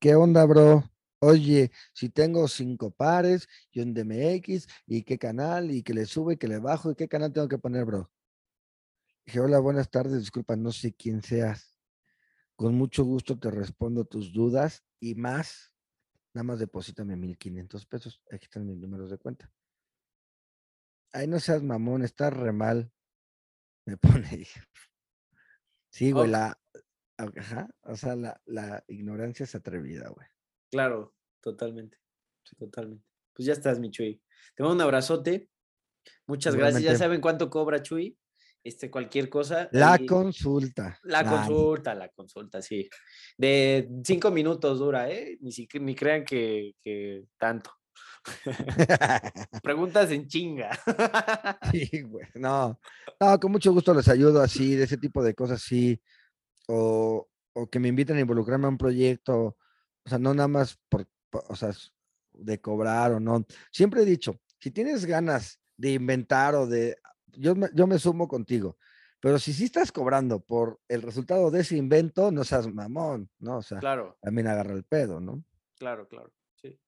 ¿qué 0.00 0.14
onda, 0.14 0.44
bro? 0.46 0.84
Oye, 1.20 1.70
si 1.92 2.10
tengo 2.10 2.48
cinco 2.48 2.90
pares 2.90 3.48
y 3.70 3.80
un 3.80 3.94
DMX, 3.94 4.66
¿y 4.86 5.02
qué 5.02 5.18
canal? 5.18 5.70
¿Y 5.70 5.82
que 5.82 5.94
le 5.94 6.06
sube, 6.06 6.34
y 6.34 6.36
que 6.36 6.48
le 6.48 6.58
bajo? 6.58 6.90
¿Y 6.90 6.94
qué 6.94 7.08
canal 7.08 7.32
tengo 7.32 7.48
que 7.48 7.58
poner, 7.58 7.84
bro? 7.84 8.10
Dije, 9.24 9.40
hola, 9.40 9.58
buenas 9.58 9.90
tardes, 9.90 10.20
disculpa, 10.20 10.54
no 10.54 10.70
sé 10.70 10.92
quién 10.92 11.22
seas. 11.22 11.78
Con 12.56 12.74
mucho 12.74 13.04
gusto 13.04 13.38
te 13.38 13.50
respondo 13.50 14.04
tus 14.04 14.32
dudas 14.32 14.84
y 15.00 15.14
más. 15.14 15.72
Nada 16.34 16.44
más 16.44 16.58
deposítame 16.58 17.16
1500 17.16 17.86
pesos. 17.86 18.22
Aquí 18.30 18.44
están 18.44 18.66
mis 18.66 18.76
números 18.76 19.10
de 19.10 19.18
cuenta. 19.18 19.50
Ay, 21.12 21.26
no 21.26 21.40
seas 21.40 21.62
mamón, 21.62 22.02
está 22.02 22.28
re 22.28 22.52
mal. 22.52 22.92
Me 23.86 23.96
pone. 23.96 24.46
Sí, 25.88 26.12
güey, 26.12 26.28
la. 26.28 26.58
Ajá, 27.16 27.68
o 27.82 27.94
sea, 27.94 28.16
la, 28.16 28.40
la 28.44 28.84
ignorancia 28.88 29.44
es 29.44 29.54
atrevida, 29.54 30.08
güey. 30.08 30.26
Claro, 30.74 31.14
totalmente, 31.40 31.98
totalmente. 32.58 33.06
Pues 33.32 33.46
ya 33.46 33.52
estás, 33.52 33.78
mi 33.78 33.92
Chuy. 33.92 34.20
Te 34.56 34.64
mando 34.64 34.74
un 34.74 34.80
abrazote. 34.80 35.48
Muchas 36.26 36.56
gracias. 36.56 36.82
Ya 36.82 36.96
saben 36.96 37.20
cuánto 37.20 37.48
cobra 37.48 37.80
Chuy. 37.80 38.18
Este, 38.64 38.90
cualquier 38.90 39.28
cosa. 39.28 39.68
La 39.70 40.00
consulta. 40.04 40.98
La 41.04 41.24
consulta, 41.24 41.94
la 41.94 42.08
consulta, 42.08 42.60
sí. 42.60 42.88
De 43.38 43.88
cinco 44.02 44.32
minutos 44.32 44.80
dura, 44.80 45.08
¿eh? 45.08 45.38
Ni, 45.42 45.52
siquiera, 45.52 45.86
ni 45.86 45.94
crean 45.94 46.24
que, 46.24 46.72
que 46.82 47.22
tanto. 47.38 47.70
Preguntas 49.62 50.10
en 50.10 50.26
chinga. 50.26 50.76
sí, 51.70 52.02
güey. 52.02 52.26
No, 52.34 52.80
no, 53.20 53.38
con 53.38 53.52
mucho 53.52 53.72
gusto 53.72 53.94
les 53.94 54.08
ayudo 54.08 54.42
así, 54.42 54.74
de 54.74 54.84
ese 54.84 54.96
tipo 54.96 55.22
de 55.22 55.34
cosas, 55.34 55.62
sí. 55.62 56.02
O, 56.66 57.28
o 57.52 57.70
que 57.70 57.78
me 57.78 57.86
inviten 57.86 58.16
a 58.16 58.22
involucrarme 58.22 58.66
a 58.66 58.70
un 58.70 58.78
proyecto 58.78 59.56
o 60.04 60.08
sea, 60.08 60.18
no 60.18 60.34
nada 60.34 60.48
más 60.48 60.78
por, 60.88 61.06
o 61.30 61.56
sea, 61.56 61.70
de 62.32 62.60
cobrar 62.60 63.12
o 63.12 63.20
no. 63.20 63.44
Siempre 63.70 64.02
he 64.02 64.04
dicho, 64.04 64.40
si 64.58 64.70
tienes 64.70 65.04
ganas 65.06 65.60
de 65.76 65.92
inventar 65.92 66.54
o 66.54 66.66
de, 66.66 66.96
yo 67.32 67.54
me, 67.54 67.68
yo 67.74 67.86
me 67.86 67.98
sumo 67.98 68.28
contigo, 68.28 68.78
pero 69.20 69.38
si 69.38 69.52
sí 69.52 69.64
estás 69.64 69.90
cobrando 69.90 70.40
por 70.40 70.80
el 70.88 71.02
resultado 71.02 71.50
de 71.50 71.60
ese 71.60 71.76
invento, 71.76 72.30
no 72.30 72.44
seas 72.44 72.66
mamón, 72.72 73.30
¿no? 73.38 73.58
O 73.58 73.62
sea, 73.62 73.78
claro. 73.78 74.18
también 74.20 74.48
agarra 74.48 74.74
el 74.74 74.84
pedo, 74.84 75.20
¿no? 75.20 75.42
Claro, 75.78 76.08
claro, 76.08 76.30
sí. 76.60 76.78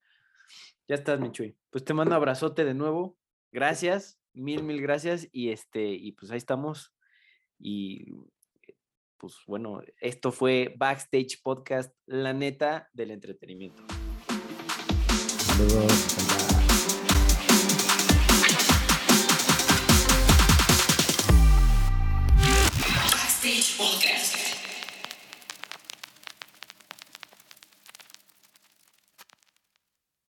Ya 0.87 0.97
estás, 0.97 1.19
Michuy. 1.19 1.57
Pues 1.71 1.85
te 1.85 1.95
mando 1.95 2.15
abrazote 2.15 2.65
de 2.65 2.75
nuevo. 2.75 3.19
Gracias, 3.53 4.21
mil, 4.35 4.63
mil 4.63 4.83
gracias. 4.83 5.29
Y 5.33 5.51
este, 5.51 5.87
y 5.89 6.13
pues 6.13 6.31
ahí 6.31 6.37
estamos. 6.37 6.95
Y 7.59 8.13
pues 9.19 9.35
bueno, 9.47 9.83
esto 10.01 10.33
fue 10.33 10.75
Backstage 10.77 11.43
Podcast, 11.43 11.93
la 12.07 12.33
neta 12.33 12.89
del 12.93 13.11
entretenimiento. 13.11 13.83
Saludos. 15.39 16.27